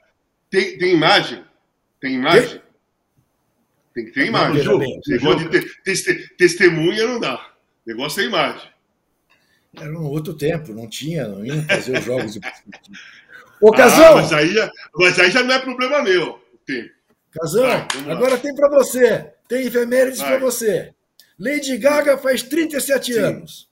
Tem, 0.48 0.78
tem 0.78 0.94
imagem? 0.94 1.44
Tem 2.00 2.14
imagem? 2.14 2.60
Tem, 2.60 2.62
tem 3.94 4.04
que 4.06 4.12
ter 4.12 4.26
imagem. 4.26 4.64
Não, 4.64 4.78
bem, 4.78 5.00
negócio 5.06 5.50
de 5.50 5.60
ter, 5.82 6.36
testemunha 6.36 7.06
não 7.06 7.20
dá. 7.20 7.52
Negócio 7.86 8.22
é 8.22 8.26
imagem. 8.26 8.70
Era 9.76 9.90
um 9.98 10.04
outro 10.04 10.34
tempo, 10.34 10.72
não 10.72 10.88
tinha, 10.88 11.26
não 11.26 11.44
ia 11.44 11.62
fazer 11.62 11.98
os 11.98 12.04
jogos 12.04 12.34
de 12.34 12.40
Ô, 13.60 13.70
Casão! 13.70 14.18
Ah, 14.18 14.22
mas, 14.22 14.32
aí, 14.32 14.54
mas 14.96 15.18
aí 15.20 15.30
já 15.30 15.42
não 15.42 15.54
é 15.54 15.58
problema 15.58 16.02
meu. 16.02 16.42
Tem. 16.66 16.90
Casão, 17.30 17.64
agora 18.10 18.36
tem 18.36 18.54
para 18.54 18.68
você. 18.68 19.32
Tem 19.52 19.66
efemérides 19.66 20.22
para 20.22 20.38
você. 20.38 20.94
Lady 21.38 21.76
Gaga 21.76 22.16
faz 22.16 22.42
37 22.42 23.12
Sim. 23.12 23.18
anos. 23.18 23.68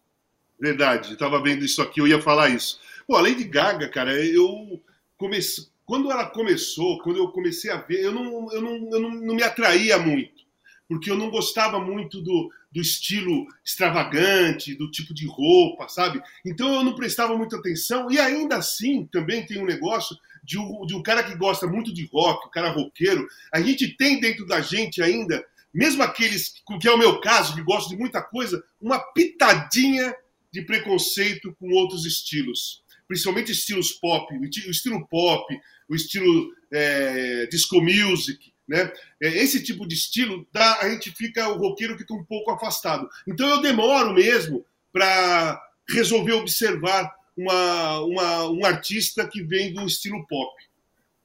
Verdade, 0.61 1.15
estava 1.15 1.43
vendo 1.43 1.65
isso 1.65 1.81
aqui, 1.81 2.03
eu 2.03 2.07
ia 2.07 2.21
falar 2.21 2.51
isso. 2.51 2.79
Pô, 3.07 3.17
a 3.17 3.23
Lady 3.23 3.45
Gaga, 3.45 3.89
cara, 3.89 4.13
eu 4.13 4.79
comecei. 5.17 5.65
Quando 5.87 6.13
ela 6.13 6.27
começou, 6.27 6.99
quando 6.99 7.17
eu 7.17 7.29
comecei 7.29 7.71
a 7.71 7.79
ver, 7.79 8.05
eu 8.05 8.13
não, 8.13 8.53
eu 8.53 8.61
não, 8.61 8.93
eu 8.93 9.01
não, 9.01 9.11
não 9.11 9.35
me 9.35 9.43
atraía 9.43 9.99
muito, 9.99 10.45
porque 10.87 11.11
eu 11.11 11.17
não 11.17 11.31
gostava 11.31 11.81
muito 11.81 12.21
do, 12.21 12.51
do 12.71 12.79
estilo 12.83 13.47
extravagante, 13.65 14.75
do 14.75 14.91
tipo 14.91 15.15
de 15.15 15.27
roupa, 15.27 15.89
sabe? 15.89 16.21
Então 16.45 16.75
eu 16.75 16.85
não 16.85 16.95
prestava 16.95 17.35
muita 17.39 17.57
atenção, 17.57 18.11
e 18.11 18.19
ainda 18.19 18.57
assim 18.57 19.09
também 19.11 19.47
tem 19.47 19.59
um 19.59 19.67
negócio 19.67 20.15
de 20.45 20.59
um, 20.59 20.85
de 20.85 20.95
um 20.95 21.03
cara 21.03 21.23
que 21.23 21.35
gosta 21.37 21.67
muito 21.67 21.91
de 21.93 22.07
rock, 22.13 22.45
o 22.45 22.49
um 22.49 22.51
cara 22.51 22.69
roqueiro, 22.69 23.27
a 23.51 23.63
gente 23.63 23.97
tem 23.97 24.21
dentro 24.21 24.47
da 24.47 24.61
gente 24.61 25.03
ainda 25.03 25.43
mesmo 25.73 26.03
aqueles, 26.03 26.55
que 26.81 26.89
é 26.89 26.93
o 26.93 26.99
meu 26.99 27.21
caso, 27.21 27.55
que 27.55 27.63
gostam 27.63 27.91
de 27.91 27.99
muita 27.99 28.23
coisa, 28.23 28.63
uma 28.81 28.99
pitadinha 28.99 30.15
de 30.53 30.63
preconceito 30.63 31.55
com 31.59 31.71
outros 31.71 32.05
estilos. 32.05 32.83
Principalmente 33.07 33.53
estilos 33.53 33.93
pop, 33.93 34.33
o 34.37 34.45
estilo 34.45 35.07
pop, 35.09 35.61
o 35.89 35.95
estilo 35.95 36.53
é, 36.73 37.47
disco 37.47 37.81
music, 37.81 38.53
né? 38.71 38.93
É, 39.21 39.27
esse 39.43 39.61
tipo 39.63 39.87
de 39.87 39.97
estilo, 39.97 40.47
dá, 40.53 40.79
a 40.81 40.89
gente 40.89 41.11
fica, 41.11 41.49
o 41.49 41.59
roqueiro 41.59 41.99
fica 41.99 42.15
um 42.15 42.25
pouco 42.25 42.53
afastado. 42.53 43.09
Então 43.27 43.49
eu 43.49 43.61
demoro 43.61 44.15
mesmo 44.15 44.65
para 44.93 45.61
resolver 45.89 46.35
observar 46.35 47.13
uma, 47.37 48.01
uma, 48.01 48.51
um 48.51 48.65
artista 48.65 49.27
que 49.27 49.43
vem 49.43 49.73
do 49.73 49.85
estilo 49.87 50.25
pop. 50.29 50.55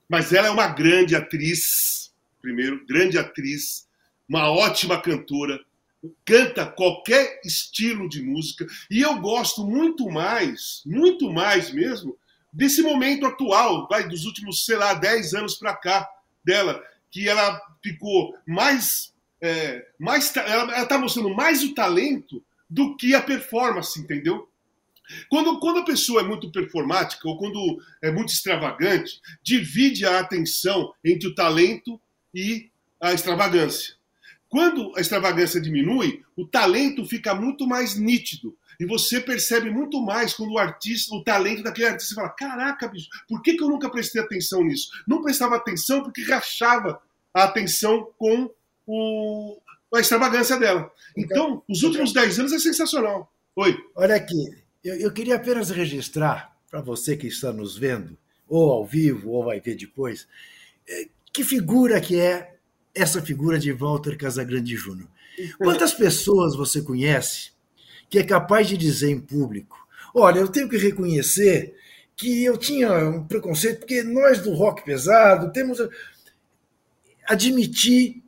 Mas 0.09 0.33
ela 0.33 0.47
é 0.47 0.51
uma 0.51 0.67
grande 0.67 1.15
atriz, 1.15 2.11
primeiro, 2.41 2.83
grande 2.87 3.17
atriz, 3.17 3.84
uma 4.27 4.49
ótima 4.51 4.99
cantora, 4.99 5.59
canta 6.23 6.65
qualquer 6.65 7.41
estilo 7.43 8.07
de 8.07 8.21
música, 8.21 8.65
e 8.89 9.01
eu 9.01 9.19
gosto 9.19 9.65
muito 9.65 10.09
mais, 10.09 10.81
muito 10.85 11.31
mais 11.31 11.71
mesmo, 11.71 12.17
desse 12.51 12.81
momento 12.81 13.25
atual, 13.25 13.87
vai 13.87 14.07
dos 14.07 14.25
últimos, 14.25 14.65
sei 14.65 14.77
lá, 14.77 14.93
10 14.93 15.33
anos 15.33 15.55
para 15.55 15.75
cá 15.75 16.09
dela, 16.43 16.81
que 17.11 17.27
ela 17.27 17.61
ficou 17.83 18.35
mais. 18.47 19.13
É, 19.41 19.85
mais 19.99 20.33
ela 20.35 20.81
está 20.81 20.97
mostrando 20.97 21.29
mais 21.35 21.61
o 21.61 21.73
talento 21.73 22.43
do 22.69 22.95
que 22.95 23.13
a 23.13 23.21
performance, 23.21 23.99
entendeu? 23.99 24.49
Quando, 25.29 25.59
quando 25.59 25.79
a 25.79 25.85
pessoa 25.85 26.21
é 26.21 26.23
muito 26.23 26.51
performática 26.51 27.27
ou 27.27 27.37
quando 27.37 27.79
é 28.01 28.11
muito 28.11 28.33
extravagante, 28.33 29.19
divide 29.43 30.05
a 30.05 30.19
atenção 30.19 30.93
entre 31.03 31.27
o 31.27 31.35
talento 31.35 31.99
e 32.33 32.71
a 32.99 33.13
extravagância. 33.13 33.95
Quando 34.55 34.93
a 34.95 35.01
extravagância 35.01 35.59
diminui, 35.59 36.23
o 36.33 36.47
talento 36.47 37.05
fica 37.05 37.35
muito 37.35 37.67
mais 37.67 37.97
nítido. 37.97 38.57
E 38.79 38.85
você 38.85 39.19
percebe 39.19 39.69
muito 39.69 40.01
mais 40.01 40.33
quando 40.33 40.53
o 40.53 40.57
artista, 40.57 41.13
o 41.13 41.21
talento 41.21 41.61
daquele 41.61 41.89
artista 41.89 42.15
fala: 42.15 42.29
caraca, 42.29 42.87
bicho, 42.87 43.09
por 43.27 43.41
que, 43.41 43.57
que 43.57 43.61
eu 43.61 43.67
nunca 43.67 43.89
prestei 43.89 44.21
atenção 44.21 44.63
nisso? 44.63 44.87
Não 45.05 45.21
prestava 45.21 45.57
atenção 45.57 46.01
porque 46.01 46.23
rachava 46.23 47.01
a 47.33 47.43
atenção 47.43 48.09
com 48.17 48.49
o, 48.87 49.59
a 49.93 49.99
extravagância 49.99 50.57
dela. 50.57 50.89
Então, 51.17 51.61
os 51.67 51.83
últimos 51.83 52.13
10 52.13 52.39
anos 52.39 52.53
é 52.53 52.59
sensacional. 52.59 53.29
Oi. 53.57 53.77
Olha 53.93 54.15
aqui, 54.15 54.55
eu, 54.81 54.95
eu 54.95 55.11
queria 55.11 55.35
apenas 55.35 55.69
registrar 55.69 56.55
para 56.71 56.79
você 56.79 57.17
que 57.17 57.27
está 57.27 57.51
nos 57.51 57.77
vendo, 57.77 58.17
ou 58.47 58.71
ao 58.71 58.85
vivo, 58.85 59.31
ou 59.31 59.43
vai 59.43 59.59
ver 59.59 59.75
depois, 59.75 60.25
eh, 60.87 61.09
que 61.33 61.43
figura 61.43 61.99
que 61.99 62.17
é 62.17 62.54
essa 62.95 63.21
figura 63.21 63.59
de 63.59 63.71
Walter 63.71 64.17
Casagrande 64.17 64.75
Júnior. 64.75 65.09
Quantas 65.57 65.93
pessoas 65.93 66.55
você 66.55 66.81
conhece 66.81 67.51
que 68.09 68.19
é 68.19 68.23
capaz 68.23 68.67
de 68.67 68.77
dizer 68.77 69.11
em 69.11 69.19
público: 69.19 69.77
olha, 70.13 70.39
eu 70.39 70.47
tenho 70.47 70.69
que 70.69 70.77
reconhecer 70.77 71.75
que 72.15 72.43
eu 72.43 72.57
tinha 72.57 72.91
um 73.09 73.25
preconceito, 73.25 73.79
porque 73.79 74.01
nós 74.03 74.41
do 74.41 74.53
rock 74.53 74.83
pesado 74.83 75.51
temos. 75.51 75.79
Admitir 77.27 78.23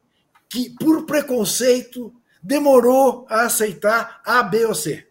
que, 0.50 0.72
por 0.72 1.06
preconceito, 1.06 2.12
demorou 2.42 3.28
a 3.30 3.44
aceitar 3.44 4.22
A, 4.26 4.42
B 4.42 4.66
ou 4.66 4.74
C. 4.74 5.06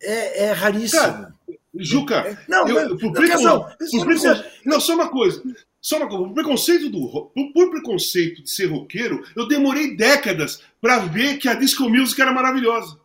É, 0.00 0.44
é 0.44 0.52
raríssimo. 0.52 1.02
Cara, 1.02 1.34
Juca, 1.74 2.14
é, 2.16 2.38
não, 2.48 2.66
eu, 2.66 2.96
por, 2.96 3.12
preconceito, 3.12 3.76
por 3.90 4.06
preconceito, 4.06 4.44
não, 4.64 4.80
só 4.80 4.94
uma 4.94 5.08
coisa. 5.10 5.42
Só 5.88 5.96
uma 5.96 6.06
coisa, 6.06 6.24
o 6.24 6.34
preconceito 6.34 6.90
do 6.90 7.30
por 7.54 7.70
preconceito 7.70 8.42
de 8.42 8.50
ser 8.50 8.66
roqueiro, 8.66 9.24
eu 9.34 9.48
demorei 9.48 9.96
décadas 9.96 10.60
para 10.82 10.98
ver 10.98 11.38
que 11.38 11.48
a 11.48 11.54
disco 11.54 11.88
music 11.88 12.20
era 12.20 12.30
maravilhosa. 12.30 13.00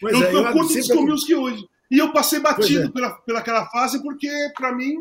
Pois 0.00 0.12
eu, 0.12 0.24
é, 0.24 0.34
eu, 0.34 0.46
eu 0.46 0.52
curto 0.52 0.72
disco 0.72 1.00
music 1.06 1.32
hoje. 1.32 1.64
E 1.88 1.96
eu 1.96 2.12
passei 2.12 2.40
batido 2.40 2.86
é. 2.86 2.90
pela, 2.90 3.10
pelaquela 3.12 3.66
fase 3.66 4.02
porque, 4.02 4.28
para 4.56 4.74
mim, 4.74 4.96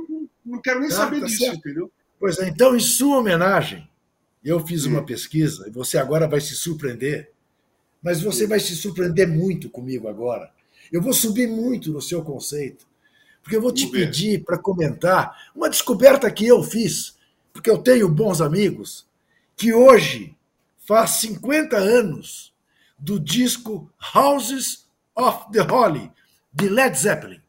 não 0.46 0.62
quero 0.62 0.80
nem 0.80 0.90
ah, 0.90 0.92
saber 0.92 1.22
tá 1.22 1.26
disso, 1.26 1.40
certo. 1.40 1.58
entendeu? 1.58 1.92
Pois 2.20 2.38
é, 2.38 2.50
então, 2.50 2.76
em 2.76 2.80
sua 2.80 3.18
homenagem, 3.18 3.90
eu 4.46 4.60
fiz 4.60 4.86
uma 4.86 5.00
hum. 5.00 5.06
pesquisa 5.06 5.68
e 5.68 5.72
você 5.72 5.98
agora 5.98 6.28
vai 6.28 6.40
se 6.40 6.54
surpreender, 6.56 7.32
mas 8.00 8.22
você 8.22 8.46
vai 8.46 8.60
se 8.60 8.76
surpreender 8.76 9.28
muito 9.28 9.72
comigo 9.72 10.08
agora. 10.08 10.52
Eu 10.92 11.02
vou 11.02 11.14
subir 11.14 11.48
muito 11.48 11.92
no 11.92 12.00
seu 12.00 12.22
conceito 12.22 12.86
porque 13.44 13.58
eu 13.58 13.62
vou 13.62 13.74
te 13.74 13.88
pedir 13.88 14.44
para 14.44 14.58
comentar 14.58 15.52
uma 15.54 15.70
descoberta 15.70 16.32
que 16.32 16.48
eu 16.48 16.64
fiz, 16.64 17.16
porque 17.54 17.70
eu 17.70 17.78
tenho 17.78 18.10
bons 18.10 18.42
amigos, 18.42 19.06
que 19.56 19.72
hoje 19.74 20.36
faz 20.86 21.12
50 21.12 21.78
anos 21.78 22.52
do 22.98 23.20
disco 23.20 23.90
Houses 24.14 24.88
of 25.16 25.52
the 25.52 25.62
Holy, 25.62 26.12
de 26.52 26.68
Led 26.68 26.98
Zeppelin. 26.98 27.40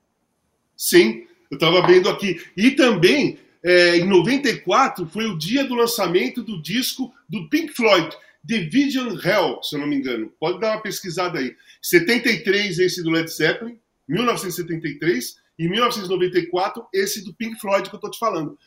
Sim, 0.76 1.26
eu 1.50 1.54
estava 1.54 1.86
vendo 1.86 2.08
aqui. 2.08 2.44
E 2.56 2.72
também, 2.72 3.38
é, 3.62 3.96
em 3.96 4.06
94, 4.06 5.06
foi 5.06 5.26
o 5.26 5.38
dia 5.38 5.64
do 5.64 5.74
lançamento 5.74 6.42
do 6.42 6.60
disco 6.60 7.12
do 7.28 7.48
Pink 7.48 7.72
Floyd, 7.72 8.14
Division 8.42 9.18
Hell, 9.18 9.62
se 9.62 9.74
eu 9.74 9.80
não 9.80 9.86
me 9.86 9.96
engano. 9.96 10.30
Pode 10.38 10.60
dar 10.60 10.72
uma 10.72 10.82
pesquisada 10.82 11.38
aí. 11.38 11.56
73, 11.80 12.78
esse 12.78 13.02
do 13.02 13.10
Led 13.10 13.30
Zeppelin, 13.30 13.78
1973, 14.06 15.36
e 15.58 15.68
1994, 15.68 16.86
esse 16.92 17.24
do 17.24 17.32
Pink 17.32 17.58
Floyd 17.60 17.88
que 17.88 17.94
eu 17.94 18.00
tô 18.00 18.10
te 18.10 18.18
falando. 18.18 18.58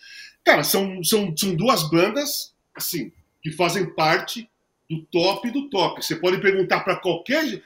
Cara, 0.44 0.64
são, 0.64 1.04
são, 1.04 1.36
são 1.36 1.56
duas 1.56 1.90
bandas, 1.90 2.54
assim, 2.76 3.12
que 3.42 3.52
fazem 3.52 3.94
parte 3.94 4.50
do 4.90 5.02
top 5.12 5.52
do 5.52 5.70
top. 5.70 6.04
Você 6.04 6.16
pode 6.16 6.40
perguntar 6.40 6.82
para 6.82 6.96
qualquer. 6.96 7.62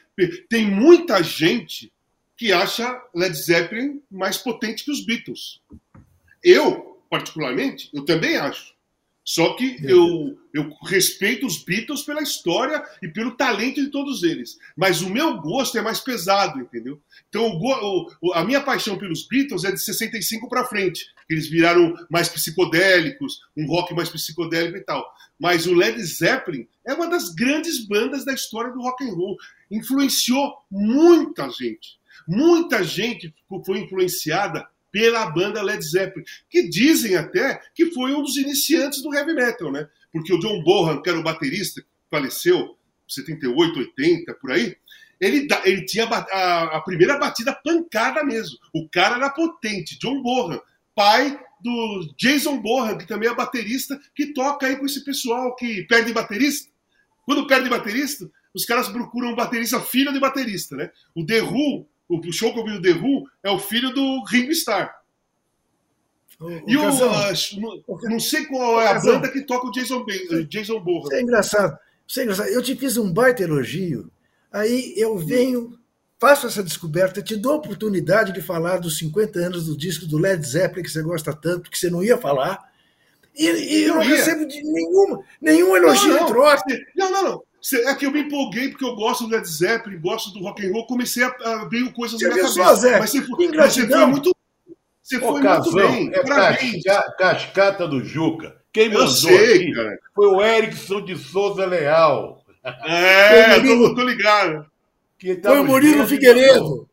Tem 0.50 0.66
muita 0.66 1.22
gente 1.24 1.92
que 2.36 2.52
acha 2.52 3.00
Led 3.14 3.36
Zeppelin 3.36 4.02
mais 4.10 4.38
potente 4.38 4.84
que 4.84 4.92
os 4.92 5.06
Beatles. 5.06 5.62
Eu, 6.44 7.00
particularmente, 7.10 7.90
eu 7.94 8.04
também 8.04 8.36
acho. 8.38 8.74
Só 9.32 9.54
que 9.54 9.78
eu, 9.82 10.38
eu 10.54 10.70
respeito 10.84 11.48
os 11.48 11.64
Beatles 11.64 12.02
pela 12.04 12.22
história 12.22 12.84
e 13.02 13.08
pelo 13.08 13.32
talento 13.38 13.82
de 13.82 13.90
todos 13.90 14.24
eles. 14.24 14.58
Mas 14.76 15.02
o 15.02 15.10
meu 15.10 15.40
gosto 15.40 15.78
é 15.78 15.82
mais 15.82 16.02
pesado, 16.02 16.60
entendeu? 16.60 17.02
Então, 17.30 17.46
o, 17.48 18.08
o, 18.22 18.34
a 18.34 18.44
minha 18.44 18.60
paixão 18.60 18.98
pelos 18.98 19.26
Beatles 19.26 19.64
é 19.64 19.72
de 19.72 19.80
65 19.80 20.50
para 20.50 20.66
frente. 20.66 21.06
Eles 21.30 21.48
viraram 21.48 21.96
mais 22.10 22.28
psicodélicos, 22.28 23.40
um 23.56 23.66
rock 23.68 23.94
mais 23.94 24.10
psicodélico 24.10 24.76
e 24.76 24.84
tal. 24.84 25.10
Mas 25.40 25.66
o 25.66 25.74
Led 25.74 25.98
Zeppelin 26.04 26.68
é 26.86 26.94
uma 26.94 27.08
das 27.08 27.30
grandes 27.34 27.88
bandas 27.88 28.26
da 28.26 28.34
história 28.34 28.74
do 28.74 28.82
rock 28.82 29.02
and 29.06 29.14
roll. 29.14 29.38
Influenciou 29.72 30.58
muita 30.70 31.50
gente. 31.50 31.98
Muita 32.28 32.84
gente 32.84 33.34
foi 33.66 33.80
influenciada 33.80 34.68
pela 34.92 35.26
banda 35.28 35.62
Led 35.62 35.84
Zeppelin, 35.84 36.26
que 36.50 36.68
dizem 36.68 37.16
até 37.16 37.62
que 37.74 37.92
foi 37.92 38.14
um 38.14 38.22
dos 38.22 38.38
iniciantes 38.38 39.02
do 39.02 39.14
heavy 39.14 39.34
metal, 39.34 39.72
né? 39.72 39.88
Porque 40.12 40.34
o 40.34 40.40
John 40.40 40.62
Bonham, 40.64 41.02
que 41.02 41.10
era 41.10 41.20
o 41.20 41.24
baterista, 41.24 41.82
faleceu 42.10 42.78
78, 43.08 43.80
80, 43.80 44.34
por 44.36 44.52
aí, 44.52 44.76
ele, 45.20 45.48
ele 45.64 45.86
tinha 45.86 46.06
a, 46.06 46.78
a, 46.78 46.82
primeira 46.82 47.18
batida 47.18 47.54
pancada 47.54 48.24
mesmo. 48.24 48.58
O 48.74 48.90
cara 48.90 49.16
era 49.16 49.30
potente, 49.30 50.00
John 50.00 50.22
Bonham, 50.22 50.62
pai 50.96 51.40
do 51.62 52.14
Jason 52.18 52.60
Bonham, 52.60 52.98
que 52.98 53.08
também 53.08 53.30
é 53.30 53.36
baterista, 53.36 54.00
que 54.16 54.34
toca 54.34 54.66
aí 54.66 54.76
com 54.76 54.86
esse 54.86 55.06
pessoal 55.06 55.56
que 55.56 55.84
perde 55.84 56.12
baterista. 56.12 56.70
Quando 57.24 57.46
perde 57.46 57.70
baterista, 57.70 58.30
os 58.54 58.66
caras 58.66 58.90
procuram 58.90 59.30
um 59.30 59.36
baterista 59.36 59.80
filho 59.80 60.12
de 60.12 60.20
baterista, 60.20 60.76
né? 60.76 60.90
O 61.16 61.24
The 61.24 61.42
Who 61.44 61.88
o 62.20 62.34
show 62.34 62.54
que 62.54 62.60
eu 62.60 62.66
vi 62.66 62.74
do 62.74 62.82
The 62.82 62.94
Who 62.94 63.24
é 63.44 63.50
o 63.50 63.60
filho 63.60 63.94
do 63.94 64.24
Ringo 64.26 64.52
Starr. 64.52 64.92
O, 66.40 66.50
e 66.68 66.76
o, 66.76 66.90
uh, 66.90 68.10
não 68.10 68.20
sei 68.20 68.46
qual 68.46 68.82
é 68.82 68.88
a 68.88 69.00
banda 69.00 69.30
que 69.30 69.42
toca 69.42 69.68
o 69.68 69.72
Jason, 69.72 70.04
Jason 70.50 70.80
Bourne. 70.80 71.04
Isso 71.04 71.14
é 71.14 71.22
engraçado. 71.22 71.78
Isso 72.08 72.20
é 72.20 72.24
engraçado. 72.24 72.50
Eu 72.50 72.62
te 72.64 72.76
fiz 72.76 72.98
um 72.98 73.14
baita 73.14 73.44
elogio, 73.44 74.12
aí 74.52 74.94
eu 74.98 75.18
venho, 75.18 75.78
faço 76.20 76.48
essa 76.48 76.64
descoberta, 76.64 77.22
te 77.22 77.36
dou 77.36 77.54
a 77.54 77.58
oportunidade 77.58 78.34
de 78.34 78.42
falar 78.42 78.80
dos 78.80 78.98
50 78.98 79.40
anos 79.40 79.66
do 79.68 79.78
disco 79.78 80.08
do 80.08 80.18
Led 80.18 80.44
Zeppelin, 80.46 80.84
que 80.84 80.90
você 80.90 81.04
gosta 81.04 81.32
tanto, 81.32 81.70
que 81.70 81.78
você 81.78 81.92
não 81.92 82.04
ia 82.04 82.18
falar, 82.18 82.72
e, 83.36 83.46
e 83.46 83.84
eu 83.84 83.96
não 83.96 84.02
recebo 84.02 84.46
de 84.46 84.62
nenhuma, 84.64 85.24
nenhum 85.40 85.76
elogio 85.76 86.14
não, 86.14 86.20
não. 86.22 86.28
troca. 86.28 86.64
Não, 86.96 87.12
não, 87.12 87.24
não. 87.24 87.44
É 87.86 87.94
que 87.94 88.06
eu 88.06 88.12
me 88.12 88.22
empolguei 88.22 88.70
porque 88.70 88.84
eu 88.84 88.96
gosto 88.96 89.28
do 89.28 89.36
Led 89.36 89.48
Zeppelin, 89.48 90.00
gosto 90.00 90.32
do 90.34 90.40
rock 90.40 90.66
and 90.66 90.72
roll, 90.72 90.88
comecei 90.88 91.24
a, 91.24 91.28
a 91.28 91.66
ver 91.66 91.92
coisas 91.94 92.20
na 92.20 92.30
minha 92.30 92.42
cabeça. 92.42 92.76
Zé, 92.76 93.00
mas 93.00 93.12
você, 93.12 93.22
foi, 93.22 93.48
mas 93.56 93.74
você 93.74 93.88
foi 93.88 94.06
muito, 94.08 94.36
você 95.02 95.18
Ô, 95.18 95.32
foi 95.34 95.42
Casão, 95.42 95.72
muito 95.72 95.92
bem. 95.92 96.12
É 96.14 96.24
Parabéns. 96.24 96.84
Casca, 96.84 97.16
cascata 97.18 97.88
do 97.88 98.04
Juca. 98.04 98.56
Quem 98.72 98.86
eu 98.86 98.94
mandou 98.94 99.10
sei, 99.10 99.56
aqui 99.56 99.74
cara. 99.74 100.00
foi 100.16 100.28
o 100.28 100.42
Erickson 100.42 101.02
de 101.04 101.18
Souza 101.18 101.66
Leal. 101.66 102.42
É, 102.64 103.60
tô, 103.60 103.96
tô 103.96 104.04
ligado. 104.04 104.66
Que 105.20 105.36
tá 105.36 105.50
foi 105.50 105.60
o 105.60 105.66
Murilo 105.66 106.08
Figueiredo. 106.08 106.88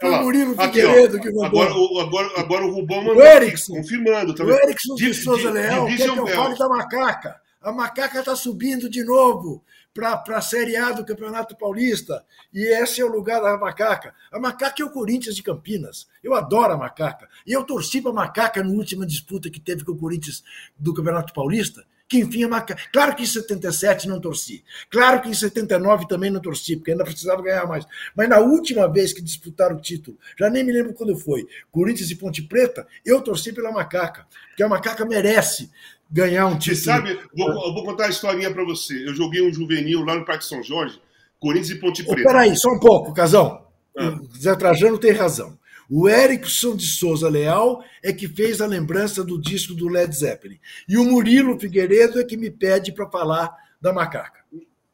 Foi 0.00 0.10
o 0.10 0.22
Murilo 0.22 0.54
Figueiredo 0.56 1.20
que 1.20 1.30
mandou. 1.30 1.62
Agora, 1.62 1.74
o, 1.74 2.00
agora, 2.00 2.28
agora 2.36 2.66
o 2.66 2.74
Rubão 2.74 3.02
mandou. 3.02 3.22
O 3.22 3.22
Erickson. 3.22 3.74
Confirmando. 3.74 4.34
Tá 4.34 4.44
o 4.44 4.50
Erickson 4.50 4.94
de, 4.96 5.06
de 5.06 5.14
Souza 5.14 5.50
Leal 5.50 5.86
quer 5.86 6.10
que 6.10 6.18
eu 6.18 6.26
fale 6.26 6.58
da 6.58 6.68
macaca. 6.68 7.40
A 7.62 7.72
macaca 7.72 8.18
está 8.18 8.34
subindo 8.34 8.90
de 8.90 9.04
novo 9.04 9.62
para 9.94 10.36
a 10.36 10.40
Série 10.40 10.76
A 10.76 10.90
do 10.90 11.04
Campeonato 11.04 11.56
Paulista. 11.56 12.24
E 12.52 12.60
esse 12.82 13.00
é 13.00 13.04
o 13.04 13.08
lugar 13.08 13.40
da 13.40 13.56
macaca. 13.56 14.12
A 14.32 14.40
macaca 14.40 14.82
é 14.82 14.84
o 14.84 14.90
Corinthians 14.90 15.36
de 15.36 15.42
Campinas. 15.42 16.08
Eu 16.22 16.34
adoro 16.34 16.72
a 16.72 16.76
macaca. 16.76 17.28
E 17.46 17.52
eu 17.52 17.62
torci 17.62 18.02
para 18.02 18.10
a 18.10 18.14
macaca 18.14 18.62
na 18.62 18.70
última 18.70 19.06
disputa 19.06 19.48
que 19.48 19.60
teve 19.60 19.84
com 19.84 19.92
o 19.92 19.96
Corinthians 19.96 20.42
do 20.76 20.92
Campeonato 20.92 21.32
Paulista. 21.32 21.84
Que 22.08 22.18
enfim 22.18 22.42
a 22.42 22.48
macaca. 22.48 22.82
Claro 22.92 23.14
que 23.14 23.22
em 23.22 23.26
77 23.26 24.08
não 24.08 24.20
torci. 24.20 24.64
Claro 24.90 25.22
que 25.22 25.28
em 25.28 25.34
79 25.34 26.08
também 26.08 26.30
não 26.30 26.40
torci, 26.40 26.76
porque 26.76 26.90
ainda 26.90 27.04
precisava 27.04 27.40
ganhar 27.40 27.66
mais. 27.66 27.86
Mas 28.16 28.28
na 28.28 28.40
última 28.40 28.86
vez 28.88 29.12
que 29.12 29.22
disputaram 29.22 29.76
o 29.76 29.80
título, 29.80 30.18
já 30.38 30.50
nem 30.50 30.64
me 30.64 30.72
lembro 30.72 30.92
quando 30.92 31.16
foi, 31.16 31.46
Corinthians 31.70 32.10
e 32.10 32.16
Ponte 32.16 32.42
Preta, 32.42 32.86
eu 33.06 33.22
torci 33.22 33.52
pela 33.52 33.72
macaca. 33.72 34.26
Porque 34.48 34.62
a 34.62 34.68
macaca 34.68 35.06
merece 35.06 35.70
ganhar 36.14 36.46
um 36.46 36.56
título. 36.56 36.76
Você 36.76 36.84
sabe, 36.84 37.18
vou, 37.36 37.48
eu 37.48 37.74
vou 37.74 37.84
contar 37.84 38.06
a 38.06 38.08
historinha 38.08 38.50
para 38.52 38.64
você. 38.64 39.06
Eu 39.06 39.14
joguei 39.14 39.42
um 39.42 39.52
juvenil 39.52 40.04
lá 40.04 40.14
no 40.14 40.24
Parque 40.24 40.44
São 40.44 40.62
Jorge, 40.62 41.00
Corinthians 41.40 41.70
e 41.70 41.80
Ponte 41.80 42.04
Preta. 42.04 42.20
Espera 42.20 42.40
aí, 42.42 42.56
só 42.56 42.70
um 42.70 42.78
pouco, 42.78 43.12
Casão. 43.12 43.66
Ah. 43.98 44.10
O 44.10 44.36
Zé 44.38 44.54
Trajano 44.54 44.96
tem 44.96 45.10
razão. 45.10 45.58
O 45.90 46.08
Erickson 46.08 46.76
de 46.76 46.86
Souza 46.86 47.28
Leal 47.28 47.84
é 48.02 48.12
que 48.12 48.28
fez 48.28 48.60
a 48.60 48.66
lembrança 48.66 49.24
do 49.24 49.40
disco 49.40 49.74
do 49.74 49.88
Led 49.88 50.14
Zeppelin. 50.14 50.58
E 50.88 50.96
o 50.96 51.04
Murilo 51.04 51.58
Figueiredo 51.58 52.20
é 52.20 52.24
que 52.24 52.36
me 52.36 52.50
pede 52.50 52.92
para 52.92 53.10
falar 53.10 53.52
da 53.80 53.92
macaca. 53.92 54.44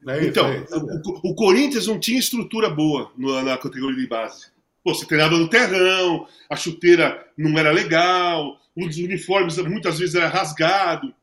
É 0.08 0.24
então, 0.24 0.48
é 0.48 0.64
o, 0.72 1.30
o, 1.30 1.34
Corinthians 1.34 1.86
não 1.86 1.98
tinha 1.98 2.18
estrutura 2.18 2.70
boa 2.70 3.12
no, 3.16 3.40
na 3.42 3.58
categoria 3.58 4.00
de 4.00 4.08
base. 4.08 4.46
Pô, 4.82 4.94
você 4.94 5.06
treinava 5.06 5.36
no 5.36 5.48
terrão, 5.48 6.26
a 6.48 6.56
chuteira 6.56 7.26
não 7.36 7.58
era 7.58 7.70
legal, 7.70 8.58
os 8.76 8.96
uniformes 8.96 9.56
muitas 9.58 9.98
vezes 9.98 10.14
era 10.14 10.28
rasgado. 10.28 11.14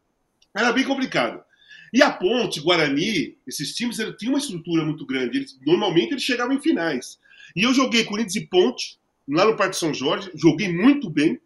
Era 0.55 0.71
bem 0.71 0.83
complicado. 0.83 1.43
E 1.93 2.01
a 2.01 2.11
Ponte, 2.11 2.59
Guarani, 2.59 3.37
esses 3.47 3.73
times 3.73 3.97
tinham 4.17 4.33
uma 4.33 4.39
estrutura 4.39 4.83
muito 4.83 5.05
grande. 5.05 5.37
Eles, 5.37 5.59
normalmente 5.65 6.11
eles 6.11 6.23
chegavam 6.23 6.55
em 6.55 6.61
finais. 6.61 7.17
E 7.55 7.63
eu 7.63 7.73
joguei 7.73 8.03
Corinthians 8.03 8.35
e 8.35 8.47
Ponte, 8.47 8.99
lá 9.27 9.45
no 9.45 9.55
Parque 9.55 9.75
São 9.75 9.93
Jorge, 9.93 10.29
joguei 10.35 10.71
muito 10.71 11.09
bem. 11.09 11.39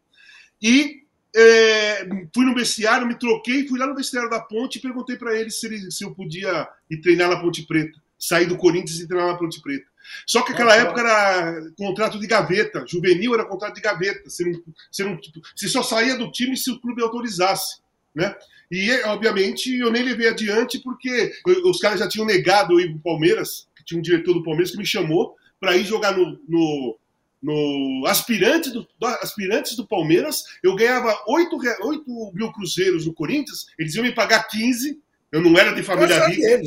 E 0.62 1.02
é, 1.36 2.08
fui 2.34 2.46
no 2.46 2.56
vestiário, 2.56 3.08
me 3.08 3.18
troquei, 3.18 3.68
fui 3.68 3.80
lá 3.80 3.88
no 3.88 3.96
vestiário 3.96 4.30
da 4.30 4.40
Ponte 4.40 4.78
e 4.78 4.82
perguntei 4.82 5.16
para 5.16 5.40
eles 5.40 5.60
se, 5.60 5.68
ele, 5.68 5.92
se 5.92 6.04
eu 6.04 6.14
podia 6.14 6.68
ir 6.90 6.98
treinar 7.02 7.30
na 7.30 7.40
Ponte 7.40 7.66
Preta. 7.66 8.00
Sair 8.18 8.46
do 8.46 8.58
Corinthians 8.58 9.00
e 9.00 9.08
treinar 9.08 9.32
na 9.32 9.38
Ponte 9.38 9.62
Preta. 9.62 9.86
Só 10.26 10.42
que 10.42 10.52
aquela 10.52 10.76
época 10.76 11.02
era 11.02 11.72
contrato 11.78 12.20
de 12.20 12.28
gaveta, 12.28 12.86
juvenil 12.88 13.34
era 13.34 13.46
contrato 13.46 13.76
de 13.76 13.82
gaveta. 13.82 14.30
Você, 14.30 14.46
não, 14.46 14.62
você, 14.92 15.04
não, 15.04 15.20
você 15.56 15.68
só 15.68 15.84
saía 15.84 16.18
do 16.18 16.32
time 16.32 16.56
se 16.58 16.72
o 16.72 16.80
clube 16.80 17.02
autorizasse. 17.02 17.82
Né? 18.14 18.36
E, 18.70 18.92
obviamente, 19.04 19.78
eu 19.78 19.92
nem 19.92 20.04
levei 20.04 20.30
adiante 20.30 20.80
porque 20.80 21.34
os 21.66 21.80
caras 21.80 22.00
já 22.00 22.08
tinham 22.08 22.26
negado 22.26 22.74
eu 22.74 22.80
ir 22.80 22.92
pro 22.92 23.12
Palmeiras, 23.12 23.68
que 23.76 23.84
tinha 23.84 24.00
um 24.00 24.04
diretor 24.04 24.34
do 24.34 24.44
Palmeiras 24.44 24.72
que 24.72 24.78
me 24.78 24.86
chamou 24.86 25.36
para 25.60 25.76
ir 25.76 25.86
jogar 25.86 26.18
no, 26.18 26.40
no, 26.48 26.98
no 27.42 28.06
aspirante 28.08 28.70
do, 28.72 28.88
do, 28.98 29.08
aspirantes 29.08 29.76
do 29.76 29.88
Palmeiras. 29.88 30.44
Eu 30.64 30.76
ganhava 30.76 31.16
8, 31.28 31.58
8 31.82 32.32
mil 32.34 32.52
cruzeiros 32.52 33.06
no 33.06 33.14
Corinthians, 33.14 33.68
eles 33.78 33.94
iam 33.96 34.04
me 34.04 34.14
pagar 34.14 34.48
15. 34.48 35.00
Eu 35.32 35.42
não 35.42 35.58
era 35.58 35.74
de 35.74 35.84
família 35.84 36.28
rica. 36.28 36.62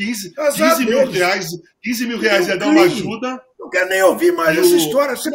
15, 0.00 0.34
15 0.34 0.84
mil 0.86 1.10
reais, 1.10 1.48
15 1.82 2.06
mil 2.06 2.18
reais 2.18 2.48
ia 2.48 2.56
dar 2.56 2.68
uma 2.68 2.82
ajuda. 2.82 3.42
Não 3.58 3.68
quero 3.68 3.88
nem 3.90 4.02
ouvir 4.02 4.32
mais 4.32 4.56
essa 4.56 4.74
história. 4.74 5.14
Você, 5.14 5.30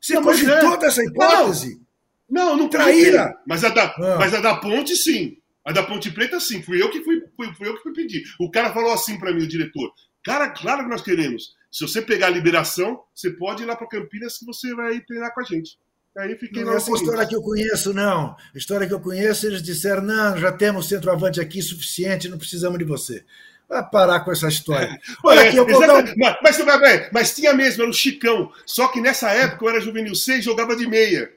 você 0.00 0.14
não, 0.14 0.22
cogitou 0.24 0.74
é. 0.74 0.78
dessa 0.78 1.04
hipótese? 1.04 1.80
Não, 2.28 2.56
não 2.56 2.68
traíra. 2.68 3.32
Mas 3.46 3.62
a, 3.62 3.68
da, 3.68 3.84
ah. 3.84 4.16
mas 4.18 4.34
a 4.34 4.40
da 4.40 4.56
ponte, 4.56 4.96
sim. 4.96 5.38
A 5.64 5.72
da 5.72 5.82
Ponte 5.82 6.10
Preta, 6.10 6.40
sim. 6.40 6.62
Fui 6.62 6.80
eu 6.82 6.90
que 6.90 7.02
fui, 7.02 7.22
fui, 7.36 7.52
fui 7.54 7.68
eu 7.68 7.76
que 7.76 7.82
fui 7.82 7.92
pedir. 7.92 8.22
O 8.40 8.50
cara 8.50 8.72
falou 8.72 8.90
assim 8.90 9.18
para 9.18 9.34
mim, 9.34 9.44
o 9.44 9.48
diretor. 9.48 9.92
Cara, 10.24 10.48
claro 10.48 10.84
que 10.84 10.88
nós 10.88 11.02
queremos. 11.02 11.54
Se 11.70 11.86
você 11.86 12.00
pegar 12.00 12.28
a 12.28 12.30
liberação, 12.30 13.00
você 13.14 13.30
pode 13.30 13.62
ir 13.62 13.66
lá 13.66 13.76
para 13.76 13.86
Campinas 13.86 14.38
que 14.38 14.46
você 14.46 14.74
vai 14.74 14.98
treinar 15.00 15.34
com 15.34 15.42
a 15.42 15.44
gente. 15.44 15.78
Aí 16.16 16.36
fiquei 16.36 16.64
não, 16.64 16.72
essa 16.72 16.90
história 16.90 17.26
que 17.26 17.36
eu 17.36 17.42
conheço, 17.42 17.92
não. 17.92 18.34
A 18.54 18.58
história 18.58 18.86
que 18.86 18.94
eu 18.94 18.98
conheço, 18.98 19.46
eles 19.46 19.62
disseram: 19.62 20.02
não, 20.02 20.36
já 20.38 20.50
temos 20.50 20.88
centroavante 20.88 21.40
aqui 21.40 21.60
suficiente, 21.62 22.28
não 22.28 22.38
precisamos 22.38 22.78
de 22.78 22.84
você. 22.84 23.24
Vai 23.68 23.88
parar 23.90 24.20
com 24.20 24.32
essa 24.32 24.48
história. 24.48 24.98
Olha 25.22 25.42
aqui, 25.42 25.56
eu 25.56 25.66
vou 25.66 25.80
dar 25.80 25.96
um... 25.96 26.14
mas, 26.16 26.36
mas, 26.42 27.08
mas, 27.12 27.34
tinha 27.34 27.52
mesmo, 27.52 27.82
era 27.82 27.90
o 27.90 27.94
Chicão. 27.94 28.50
Só 28.64 28.88
que 28.88 29.00
nessa 29.00 29.30
época 29.30 29.64
eu 29.64 29.68
era 29.68 29.80
juvenil 29.80 30.14
6 30.14 30.44
jogava 30.44 30.74
de 30.74 30.86
meia. 30.86 31.30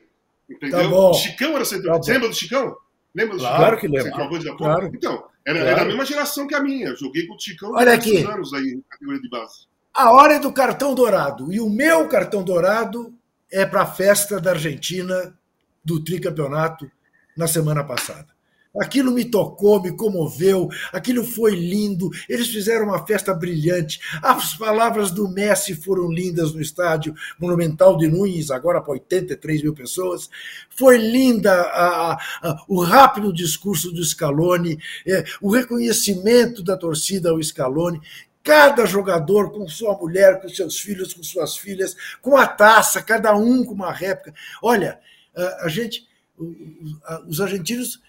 Entendeu? 0.49 0.79
Tá 0.79 0.87
bom. 0.87 1.11
O 1.11 1.13
Chicão 1.13 1.55
era 1.55 1.65
central. 1.65 1.97
Tá 1.97 2.03
Você 2.03 2.13
lembra 2.13 2.29
do 2.29 2.35
Chicão? 2.35 2.77
Lembra 3.13 3.37
do 3.37 3.41
claro 3.41 3.79
Chicão? 3.79 3.79
que 3.79 3.87
lembro. 3.87 4.57
Claro. 4.57 4.91
Então, 4.93 5.23
era, 5.45 5.59
claro. 5.59 5.71
era, 5.71 5.81
a 5.81 5.85
mesma 5.85 6.05
geração 6.05 6.47
que 6.47 6.55
a 6.55 6.61
minha. 6.61 6.95
joguei 6.95 7.27
com 7.27 7.35
o 7.35 7.39
Chicão 7.39 7.71
Olha 7.73 7.93
aqui. 7.93 8.23
anos 8.23 8.53
aí 8.53 8.75
na 8.75 8.83
categoria 8.89 9.21
de 9.21 9.29
base. 9.29 9.67
A 9.93 10.11
hora 10.11 10.35
é 10.35 10.39
do 10.39 10.53
cartão 10.53 10.95
dourado. 10.95 11.51
E 11.51 11.59
o 11.59 11.69
meu 11.69 12.07
cartão 12.07 12.43
dourado 12.43 13.13
é 13.51 13.65
para 13.65 13.81
a 13.81 13.85
festa 13.85 14.39
da 14.39 14.51
Argentina 14.51 15.37
do 15.83 16.01
tricampeonato 16.01 16.89
na 17.35 17.47
semana 17.47 17.83
passada. 17.83 18.27
Aquilo 18.79 19.11
me 19.11 19.25
tocou, 19.25 19.81
me 19.81 19.91
comoveu, 19.91 20.69
aquilo 20.93 21.25
foi 21.25 21.53
lindo. 21.53 22.09
Eles 22.29 22.47
fizeram 22.47 22.85
uma 22.85 23.05
festa 23.05 23.33
brilhante. 23.33 23.99
As 24.23 24.55
palavras 24.55 25.11
do 25.11 25.27
Messi 25.27 25.75
foram 25.75 26.09
lindas 26.09 26.53
no 26.53 26.61
estádio 26.61 27.13
Monumental 27.37 27.97
de 27.97 28.07
Nunes, 28.07 28.49
agora 28.49 28.79
para 28.79 28.93
83 28.93 29.63
mil 29.63 29.73
pessoas. 29.73 30.29
Foi 30.69 30.97
linda 30.97 31.51
a, 31.53 32.13
a, 32.13 32.63
o 32.65 32.81
rápido 32.81 33.33
discurso 33.33 33.91
do 33.91 34.03
Scaloni, 34.05 34.79
é, 35.05 35.25
o 35.41 35.51
reconhecimento 35.51 36.63
da 36.63 36.77
torcida 36.77 37.29
ao 37.29 37.43
Scaloni. 37.43 37.99
Cada 38.41 38.85
jogador 38.85 39.51
com 39.51 39.67
sua 39.67 39.97
mulher, 39.97 40.41
com 40.41 40.47
seus 40.47 40.79
filhos, 40.79 41.13
com 41.13 41.21
suas 41.21 41.57
filhas, 41.57 41.93
com 42.21 42.37
a 42.37 42.47
taça, 42.47 43.01
cada 43.01 43.35
um 43.35 43.65
com 43.65 43.73
uma 43.73 43.91
réplica. 43.91 44.33
Olha, 44.63 44.97
a, 45.35 45.65
a 45.65 45.67
gente, 45.67 46.07
os 47.27 47.41
argentinos 47.41 47.99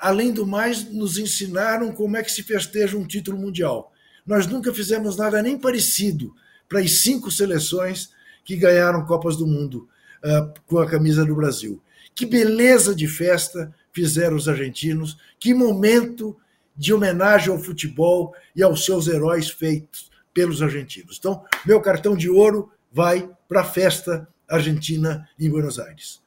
além 0.00 0.32
do 0.32 0.46
mais, 0.46 0.90
nos 0.90 1.18
ensinaram 1.18 1.92
como 1.92 2.16
é 2.16 2.22
que 2.22 2.32
se 2.32 2.42
festeja 2.42 2.96
um 2.96 3.06
título 3.06 3.38
mundial. 3.38 3.92
Nós 4.26 4.46
nunca 4.46 4.72
fizemos 4.72 5.16
nada 5.16 5.42
nem 5.42 5.58
parecido 5.58 6.34
para 6.68 6.80
as 6.80 7.00
cinco 7.00 7.30
seleções 7.30 8.10
que 8.44 8.56
ganharam 8.56 9.04
Copas 9.04 9.36
do 9.36 9.46
Mundo 9.46 9.88
uh, 10.24 10.52
com 10.66 10.78
a 10.78 10.88
camisa 10.88 11.24
do 11.24 11.34
Brasil. 11.34 11.82
Que 12.14 12.24
beleza 12.24 12.94
de 12.94 13.06
festa 13.06 13.74
fizeram 13.92 14.36
os 14.36 14.48
argentinos, 14.48 15.18
que 15.38 15.52
momento 15.52 16.36
de 16.76 16.94
homenagem 16.94 17.50
ao 17.50 17.58
futebol 17.58 18.34
e 18.56 18.62
aos 18.62 18.84
seus 18.84 19.06
heróis 19.06 19.50
feitos 19.50 20.10
pelos 20.32 20.62
argentinos. 20.62 21.16
Então, 21.18 21.44
meu 21.66 21.80
cartão 21.80 22.16
de 22.16 22.30
ouro 22.30 22.72
vai 22.90 23.28
para 23.48 23.60
a 23.60 23.64
festa 23.64 24.26
argentina 24.48 25.28
em 25.38 25.50
Buenos 25.50 25.78
Aires. 25.78 26.22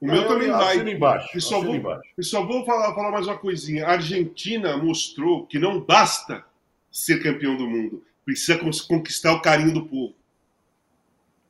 O 0.00 0.06
meu 0.06 0.26
também 0.26 0.50
vai. 0.50 0.78
Embaixo, 0.78 1.36
e, 1.36 1.40
só 1.40 1.60
vou, 1.60 1.74
embaixo. 1.74 2.08
e 2.16 2.24
só 2.24 2.44
vou 2.44 2.64
falar, 2.64 2.94
falar 2.94 3.10
mais 3.10 3.26
uma 3.26 3.36
coisinha. 3.36 3.86
A 3.86 3.92
Argentina 3.92 4.76
mostrou 4.78 5.46
que 5.46 5.58
não 5.58 5.78
basta 5.78 6.42
ser 6.90 7.22
campeão 7.22 7.54
do 7.54 7.68
mundo. 7.68 8.02
Precisa 8.24 8.58
conquistar 8.88 9.34
o 9.34 9.42
carinho 9.42 9.74
do 9.74 9.86
povo. 9.86 10.14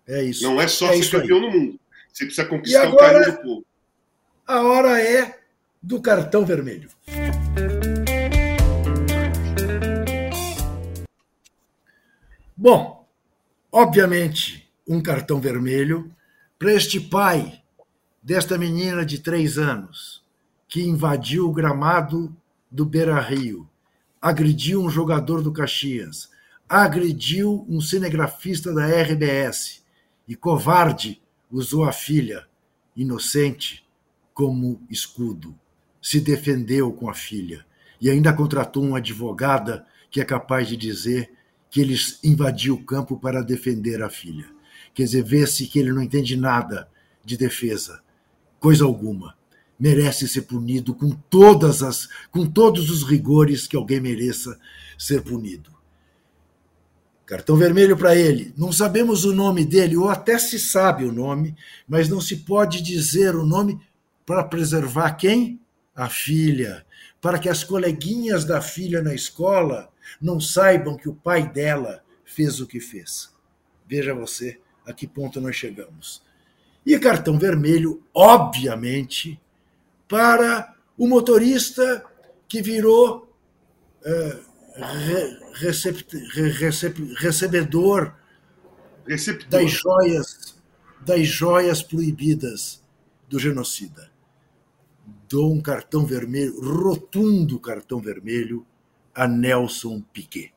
É 0.09 0.25
isso. 0.25 0.43
Não 0.43 0.61
é 0.61 0.67
só 0.67 0.93
é 0.93 1.01
ser 1.01 1.21
campeão 1.21 1.39
aí. 1.39 1.43
do 1.45 1.59
mundo. 1.59 1.81
Você 2.13 2.25
precisa 2.25 2.47
conquistar 2.47 2.89
agora, 2.89 2.95
o 2.95 2.99
carinho 2.99 3.37
do 3.37 3.43
povo. 3.43 3.67
A 4.45 4.63
hora 4.63 5.01
é 5.01 5.39
do 5.81 6.03
cartão 6.03 6.45
vermelho. 6.45 6.91
Bom, 12.57 13.09
obviamente, 13.71 14.69
um 14.89 15.01
cartão 15.01 15.41
vermelho 15.41 16.11
para 16.59 16.75
este 16.75 16.99
pai 16.99 17.63
desta 18.23 18.59
menina 18.59 19.05
de 19.05 19.19
três 19.19 19.57
anos 19.57 20.23
que 20.69 20.83
invadiu 20.83 21.49
o 21.49 21.53
gramado 21.53 22.37
do 22.71 22.85
Beira 22.85 23.19
Rio, 23.19 23.69
agrediu 24.21 24.83
um 24.83 24.91
jogador 24.91 25.43
do 25.43 25.53
Caxias, 25.53 26.31
agrediu 26.69 27.65
um 27.69 27.81
cinegrafista 27.81 28.73
da 28.73 28.87
RBS 28.87 29.83
e, 30.29 30.37
covarde, 30.37 31.21
usou 31.51 31.85
a 31.85 31.93
filha, 31.93 32.47
inocente, 32.95 33.85
como 34.35 34.81
escudo. 34.89 35.59
Se 36.01 36.21
defendeu 36.21 36.93
com 36.93 37.09
a 37.09 37.15
filha 37.15 37.65
e 38.01 38.09
ainda 38.09 38.33
contratou 38.33 38.85
uma 38.85 38.99
advogada 38.99 39.85
que 40.11 40.21
é 40.21 40.25
capaz 40.25 40.69
de 40.69 40.77
dizer 40.77 41.33
que 41.71 41.81
ele 41.81 41.97
invadiu 42.23 42.75
o 42.75 42.85
campo 42.85 43.19
para 43.19 43.43
defender 43.43 44.03
a 44.03 44.11
filha. 44.11 44.47
Quer 44.95 45.05
dizer, 45.05 45.25
vê-se 45.25 45.67
que 45.67 45.79
ele 45.79 45.93
não 45.93 46.03
entende 46.03 46.37
nada 46.37 46.89
de 47.25 47.37
defesa 47.37 48.03
coisa 48.61 48.85
alguma. 48.85 49.35
Merece 49.79 50.29
ser 50.29 50.43
punido 50.43 50.95
com 50.95 51.11
todas 51.11 51.83
as 51.83 52.07
com 52.31 52.47
todos 52.47 52.91
os 52.91 53.03
rigores 53.03 53.67
que 53.67 53.75
alguém 53.75 54.01
mereça 54.01 54.57
ser 54.97 55.23
punido. 55.23 55.81
Cartão 57.31 57.57
vermelho 57.57 57.97
para 57.97 58.15
ele. 58.17 58.53
Não 58.57 58.73
sabemos 58.73 59.25
o 59.25 59.33
nome 59.33 59.65
dele, 59.65 59.97
ou 59.97 60.09
até 60.09 60.37
se 60.37 60.59
sabe 60.59 61.05
o 61.05 61.13
nome, 61.13 61.55
mas 61.89 62.09
não 62.09 62.21
se 62.21 62.39
pode 62.39 62.83
dizer 62.83 63.37
o 63.37 63.47
nome 63.47 63.81
para 64.27 64.43
preservar 64.43 65.13
quem? 65.13 65.61
A 65.95 66.09
filha. 66.09 66.85
Para 67.21 67.39
que 67.39 67.49
as 67.49 67.63
coleguinhas 67.63 68.45
da 68.45 68.61
filha 68.61 69.01
na 69.01 69.15
escola 69.15 69.89
não 70.21 70.41
saibam 70.41 70.97
que 70.97 71.09
o 71.09 71.15
pai 71.15 71.49
dela 71.49 72.03
fez 72.25 72.61
o 72.61 72.67
que 72.67 72.81
fez. 72.81 73.31
Veja 73.89 74.13
você 74.13 74.61
a 74.85 74.93
que 74.93 75.07
ponto 75.07 75.41
nós 75.41 75.55
chegamos. 75.55 76.23
E 76.85 76.99
cartão 76.99 77.39
vermelho, 77.39 78.03
obviamente, 78.15 79.41
para 80.09 80.75
o 80.97 81.07
motorista 81.07 82.05
que 82.49 82.61
virou 82.61 83.33
é, 84.05 84.39
recept, 85.55 86.17
recep, 86.59 87.15
recebedor 87.15 88.15
Receptor. 89.07 89.49
das 89.49 89.71
joias, 89.71 90.57
das 91.01 91.27
joias 91.27 91.83
proibidas 91.83 92.83
do 93.29 93.39
genocida. 93.39 94.11
Dou 95.29 95.53
um 95.53 95.61
cartão 95.61 96.05
vermelho, 96.05 96.61
rotundo 96.61 97.59
cartão 97.61 98.01
vermelho, 98.01 98.67
a 99.15 99.29
Nelson 99.29 100.03
Piquet. 100.13 100.53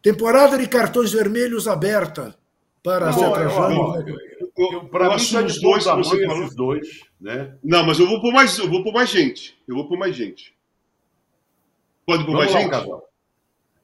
Temporada 0.00 0.58
de 0.58 0.66
cartões 0.66 1.12
vermelhos 1.12 1.68
aberta 1.68 2.36
para 2.82 3.06
não, 3.06 3.12
ser 3.12 3.32
trajano. 3.32 4.04
Para 4.90 5.08
mim, 5.10 5.16
está 5.16 5.42
de 5.42 5.60
dois 5.60 5.84
tamanhos 5.84 6.12
esses 6.12 6.54
dois. 6.54 7.00
Né? 7.20 7.54
Não, 7.62 7.86
mas 7.86 7.98
eu 7.98 8.06
vou 8.06 8.20
pôr 8.20 8.32
mais, 8.32 8.58
eu 8.58 8.68
vou 8.68 8.82
pôr 8.82 8.92
mais 8.92 9.08
gente. 9.08 9.56
Eu 9.66 9.76
vou 9.76 9.88
pôr 9.88 9.96
mais 9.96 10.16
gente. 10.16 10.52
Pode 12.04 12.24
pôr 12.24 12.32
Vamos 12.32 12.52
mais 12.52 12.70
lá, 12.70 12.80
gente? 12.80 13.02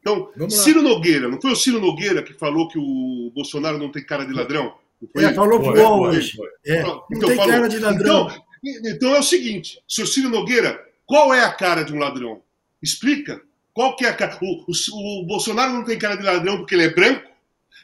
Então, 0.00 0.30
Vamos 0.36 0.54
Ciro 0.54 0.82
lá. 0.82 0.90
Nogueira, 0.90 1.28
não 1.28 1.40
foi 1.40 1.52
o 1.52 1.56
Ciro 1.56 1.80
Nogueira 1.80 2.22
que 2.22 2.32
falou 2.32 2.68
que 2.68 2.78
o 2.78 3.30
Bolsonaro 3.34 3.78
não 3.78 3.90
tem 3.90 4.04
cara 4.04 4.24
de 4.24 4.32
ladrão? 4.32 4.74
É, 5.16 5.32
falou 5.32 5.60
pro 5.60 5.80
UOL 5.80 6.02
hoje. 6.08 6.36
É, 6.66 6.82
não 6.82 7.04
então, 7.12 7.28
tem 7.28 7.36
falou. 7.36 7.52
cara 7.52 7.68
de 7.68 7.78
ladrão. 7.78 8.28
Então, 8.64 8.90
então 8.92 9.14
é 9.14 9.20
o 9.20 9.22
seguinte, 9.22 9.80
seu 9.86 10.06
Ciro 10.06 10.28
Nogueira, 10.28 10.84
qual 11.06 11.32
é 11.32 11.44
a 11.44 11.52
cara 11.52 11.84
de 11.84 11.92
um 11.92 11.98
ladrão? 11.98 12.42
Explica. 12.82 13.40
Qual 13.72 13.94
que 13.94 14.04
é 14.04 14.08
a 14.08 14.14
cara? 14.14 14.36
O, 14.42 14.64
o, 14.66 15.22
o 15.22 15.26
Bolsonaro 15.26 15.72
não 15.72 15.84
tem 15.84 15.98
cara 15.98 16.16
de 16.16 16.24
ladrão 16.24 16.58
porque 16.58 16.74
ele 16.74 16.84
é 16.84 16.94
branco? 16.94 17.27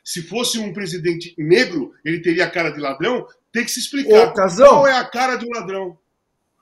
Se 0.05 0.22
fosse 0.22 0.59
um 0.59 0.72
presidente 0.74 1.35
negro, 1.39 1.94
ele 2.05 2.20
teria 2.20 2.44
a 2.44 2.51
cara 2.51 2.70
de 2.70 2.78
ladrão? 2.78 3.26
Tem 3.51 3.64
que 3.64 3.70
se 3.70 3.81
explicar. 3.81 4.28
Ô, 4.28 4.35
Casão, 4.35 4.68
qual 4.68 4.86
é 4.86 4.98
a 4.98 5.05
cara 5.05 5.36
de 5.36 5.47
um 5.47 5.51
ladrão? 5.51 5.98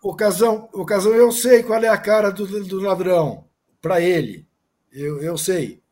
O 0.01 0.15
Casão, 0.15 0.69
o 0.73 0.85
Casão, 0.85 1.13
eu 1.13 1.33
sei 1.33 1.63
qual 1.63 1.83
é 1.83 1.89
a 1.89 1.99
cara 1.99 2.31
do, 2.31 2.47
do 2.65 2.81
ladrão. 2.81 3.45
Para 3.81 4.01
ele. 4.01 4.47
Eu, 4.93 5.21
eu 5.21 5.37
sei. 5.37 5.83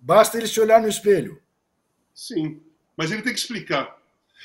Basta 0.00 0.38
ele 0.38 0.48
se 0.48 0.60
olhar 0.60 0.82
no 0.82 0.88
espelho. 0.88 1.40
Sim, 2.12 2.60
mas 2.96 3.12
ele 3.12 3.22
tem 3.22 3.32
que 3.32 3.38
explicar. 3.38 3.96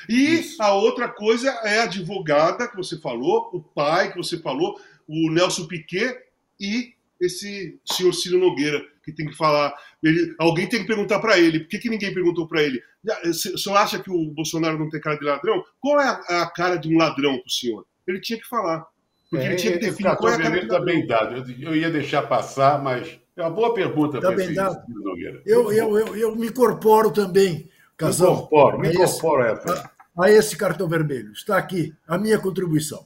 E 0.07 0.39
Isso. 0.39 0.61
a 0.61 0.73
outra 0.75 1.07
coisa 1.07 1.49
é 1.63 1.79
a 1.79 1.83
advogada 1.83 2.67
que 2.67 2.75
você 2.75 2.99
falou, 2.99 3.49
o 3.53 3.61
pai 3.61 4.11
que 4.11 4.17
você 4.17 4.37
falou, 4.37 4.79
o 5.07 5.31
Nelson 5.31 5.65
Piquet 5.65 6.19
e 6.59 6.93
esse 7.19 7.79
senhor 7.85 8.13
Ciro 8.13 8.37
Nogueira 8.37 8.85
que 9.05 9.13
tem 9.13 9.27
que 9.27 9.37
falar. 9.37 9.73
Ele, 10.01 10.35
alguém 10.39 10.67
tem 10.67 10.81
que 10.81 10.87
perguntar 10.87 11.19
para 11.19 11.37
ele. 11.37 11.59
Por 11.59 11.69
que, 11.69 11.77
que 11.77 11.89
ninguém 11.89 12.13
perguntou 12.13 12.47
para 12.47 12.63
ele? 12.63 12.81
O 13.23 13.33
senhor 13.33 13.77
acha 13.77 13.99
que 13.99 14.09
o 14.09 14.31
Bolsonaro 14.31 14.79
não 14.79 14.89
tem 14.89 14.99
cara 14.99 15.17
de 15.17 15.23
ladrão? 15.23 15.63
Qual 15.79 16.01
é 16.01 16.07
a, 16.07 16.41
a 16.41 16.49
cara 16.49 16.75
de 16.75 16.93
um 16.93 16.97
ladrão 16.97 17.37
para 17.37 17.47
o 17.47 17.51
senhor? 17.51 17.85
Ele 18.07 18.19
tinha 18.19 18.39
que 18.39 18.47
falar. 18.47 18.85
Porque 19.29 19.45
é, 19.45 19.49
ele 19.49 19.55
tinha 19.57 19.73
que 19.73 19.79
definir 19.79 20.15
qual 20.17 20.31
é 20.31 20.35
a 20.35 20.41
cara 20.41 20.59
de. 20.59 20.67
Tá 20.67 20.79
bem 20.79 21.05
dado. 21.05 21.51
Eu 21.61 21.75
ia 21.75 21.91
deixar 21.91 22.23
passar, 22.23 22.81
mas 22.81 23.19
é 23.37 23.41
uma 23.41 23.51
boa 23.51 23.73
pergunta 23.73 24.19
tá 24.19 24.31
bem 24.31 24.53
dado. 24.53 24.81
Eu, 25.45 25.71
eu, 25.71 25.97
eu, 25.99 26.15
eu 26.15 26.35
me 26.35 26.47
incorporo 26.47 27.11
também, 27.11 27.69
Casal. 27.95 28.29
Me 28.29 28.35
incorporo, 28.37 28.79
me 28.79 28.89
incorporo 28.89 29.43
a, 29.43 29.47
essa. 29.47 29.91
A, 30.17 30.25
a 30.25 30.31
esse 30.31 30.57
cartão 30.57 30.87
vermelho. 30.87 31.31
Está 31.31 31.57
aqui 31.57 31.93
a 32.07 32.17
minha 32.17 32.39
contribuição. 32.39 33.05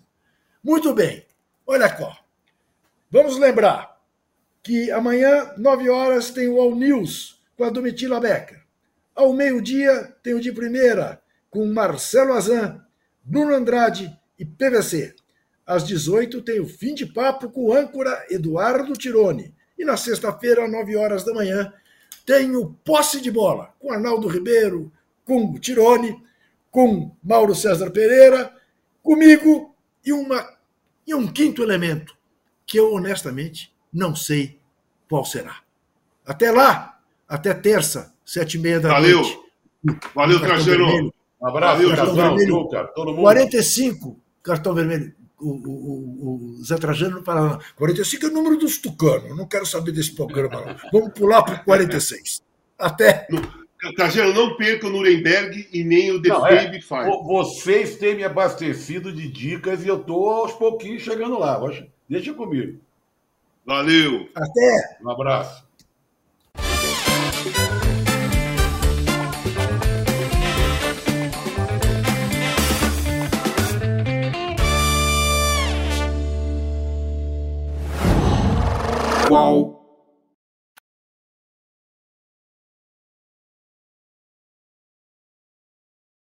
Muito 0.63 0.93
bem. 0.93 1.25
Olha 1.67 1.93
só. 1.97 2.17
Vamos 3.11 3.37
lembrar 3.37 3.98
que 4.63 4.91
amanhã, 4.91 5.53
9 5.57 5.89
horas, 5.89 6.31
tem 6.31 6.47
o 6.47 6.59
All 6.59 6.75
News 6.75 7.41
com 7.57 7.63
a 7.63 7.69
Domitila 7.69 8.19
Becker. 8.19 8.61
Ao 9.15 9.33
meio-dia, 9.33 10.15
tem 10.23 10.33
o 10.33 10.41
de 10.41 10.51
primeira, 10.51 11.21
com 11.49 11.65
Marcelo 11.65 12.33
Azan, 12.33 12.81
Bruno 13.23 13.53
Andrade 13.53 14.15
e 14.37 14.45
PVC. 14.45 15.15
Às 15.65 15.83
18 15.83 16.41
tem 16.41 16.59
o 16.59 16.67
fim 16.67 16.93
de 16.93 17.05
papo 17.05 17.49
com 17.49 17.65
o 17.65 17.73
âncora 17.73 18.25
Eduardo 18.29 18.93
Tirone. 18.93 19.53
E 19.77 19.85
na 19.85 19.97
sexta-feira, 19.97 20.65
às 20.65 20.71
9 20.71 20.95
horas 20.95 21.23
da 21.23 21.33
manhã, 21.33 21.73
tem 22.25 22.55
o 22.55 22.73
Posse 22.83 23.21
de 23.21 23.31
Bola, 23.31 23.73
com 23.79 23.91
Arnaldo 23.91 24.27
Ribeiro, 24.27 24.91
com 25.25 25.57
Tirone, 25.59 26.21
com 26.71 27.15
Mauro 27.23 27.55
César 27.55 27.89
Pereira, 27.91 28.53
comigo 29.01 29.75
e, 30.05 30.13
uma, 30.13 30.47
e 31.05 31.13
um 31.15 31.27
quinto 31.27 31.63
elemento, 31.63 32.15
que 32.65 32.77
eu 32.77 32.93
honestamente 32.93 33.73
não 33.93 34.15
sei 34.15 34.59
qual 35.09 35.25
será. 35.25 35.57
Até 36.25 36.51
lá, 36.51 36.99
até 37.27 37.53
terça, 37.53 38.13
sete 38.23 38.57
e 38.57 38.59
meia 38.59 38.79
da 38.79 38.89
Valeu. 38.89 39.21
noite. 39.21 39.39
Valeu, 40.13 40.39
Trajano. 40.39 41.13
Um 41.41 41.47
abraço, 41.47 41.81
Valeu, 41.81 41.95
casal, 41.95 42.35
Luca, 42.35 42.83
todo 42.93 43.11
mundo. 43.11 43.21
45, 43.21 44.19
cartão 44.43 44.73
vermelho. 44.73 45.13
O, 45.39 45.51
o, 45.51 46.57
o 46.59 46.63
Zé 46.65 46.75
Trajano 46.75 47.17
não 47.17 47.23
fala, 47.23 47.49
não. 47.49 47.59
45 47.77 48.25
é 48.25 48.29
o 48.29 48.33
número 48.33 48.57
dos 48.57 48.77
tucanos, 48.77 49.37
não 49.37 49.47
quero 49.47 49.65
saber 49.65 49.93
desse 49.93 50.13
programa, 50.13 50.65
não. 50.65 50.75
Vamos 50.91 51.13
pular 51.13 51.43
para 51.43 51.61
o 51.61 51.63
46. 51.63 52.41
Até. 52.77 53.25
Trajano, 53.95 54.33
não 54.33 54.57
perca 54.57 54.87
o 54.87 54.89
Nuremberg 54.89 55.69
e 55.71 55.83
nem 55.85 56.11
o 56.11 56.21
The 56.21 56.29
Não, 56.29 56.41
Baby 56.41 56.77
é, 56.77 57.23
vocês 57.25 57.95
têm 57.95 58.15
me 58.15 58.25
abastecido 58.25 59.13
de 59.13 59.29
dicas 59.29 59.85
e 59.85 59.87
eu 59.87 59.99
tô 59.99 60.29
aos 60.29 60.51
pouquinhos 60.51 61.03
chegando 61.03 61.39
lá. 61.39 61.57
Deixa 62.09 62.33
comigo. 62.33 62.77
Valeu! 63.65 64.29
Até. 64.35 64.97
Um 65.03 65.09
abraço. 65.09 65.63
Qual? 79.27 79.78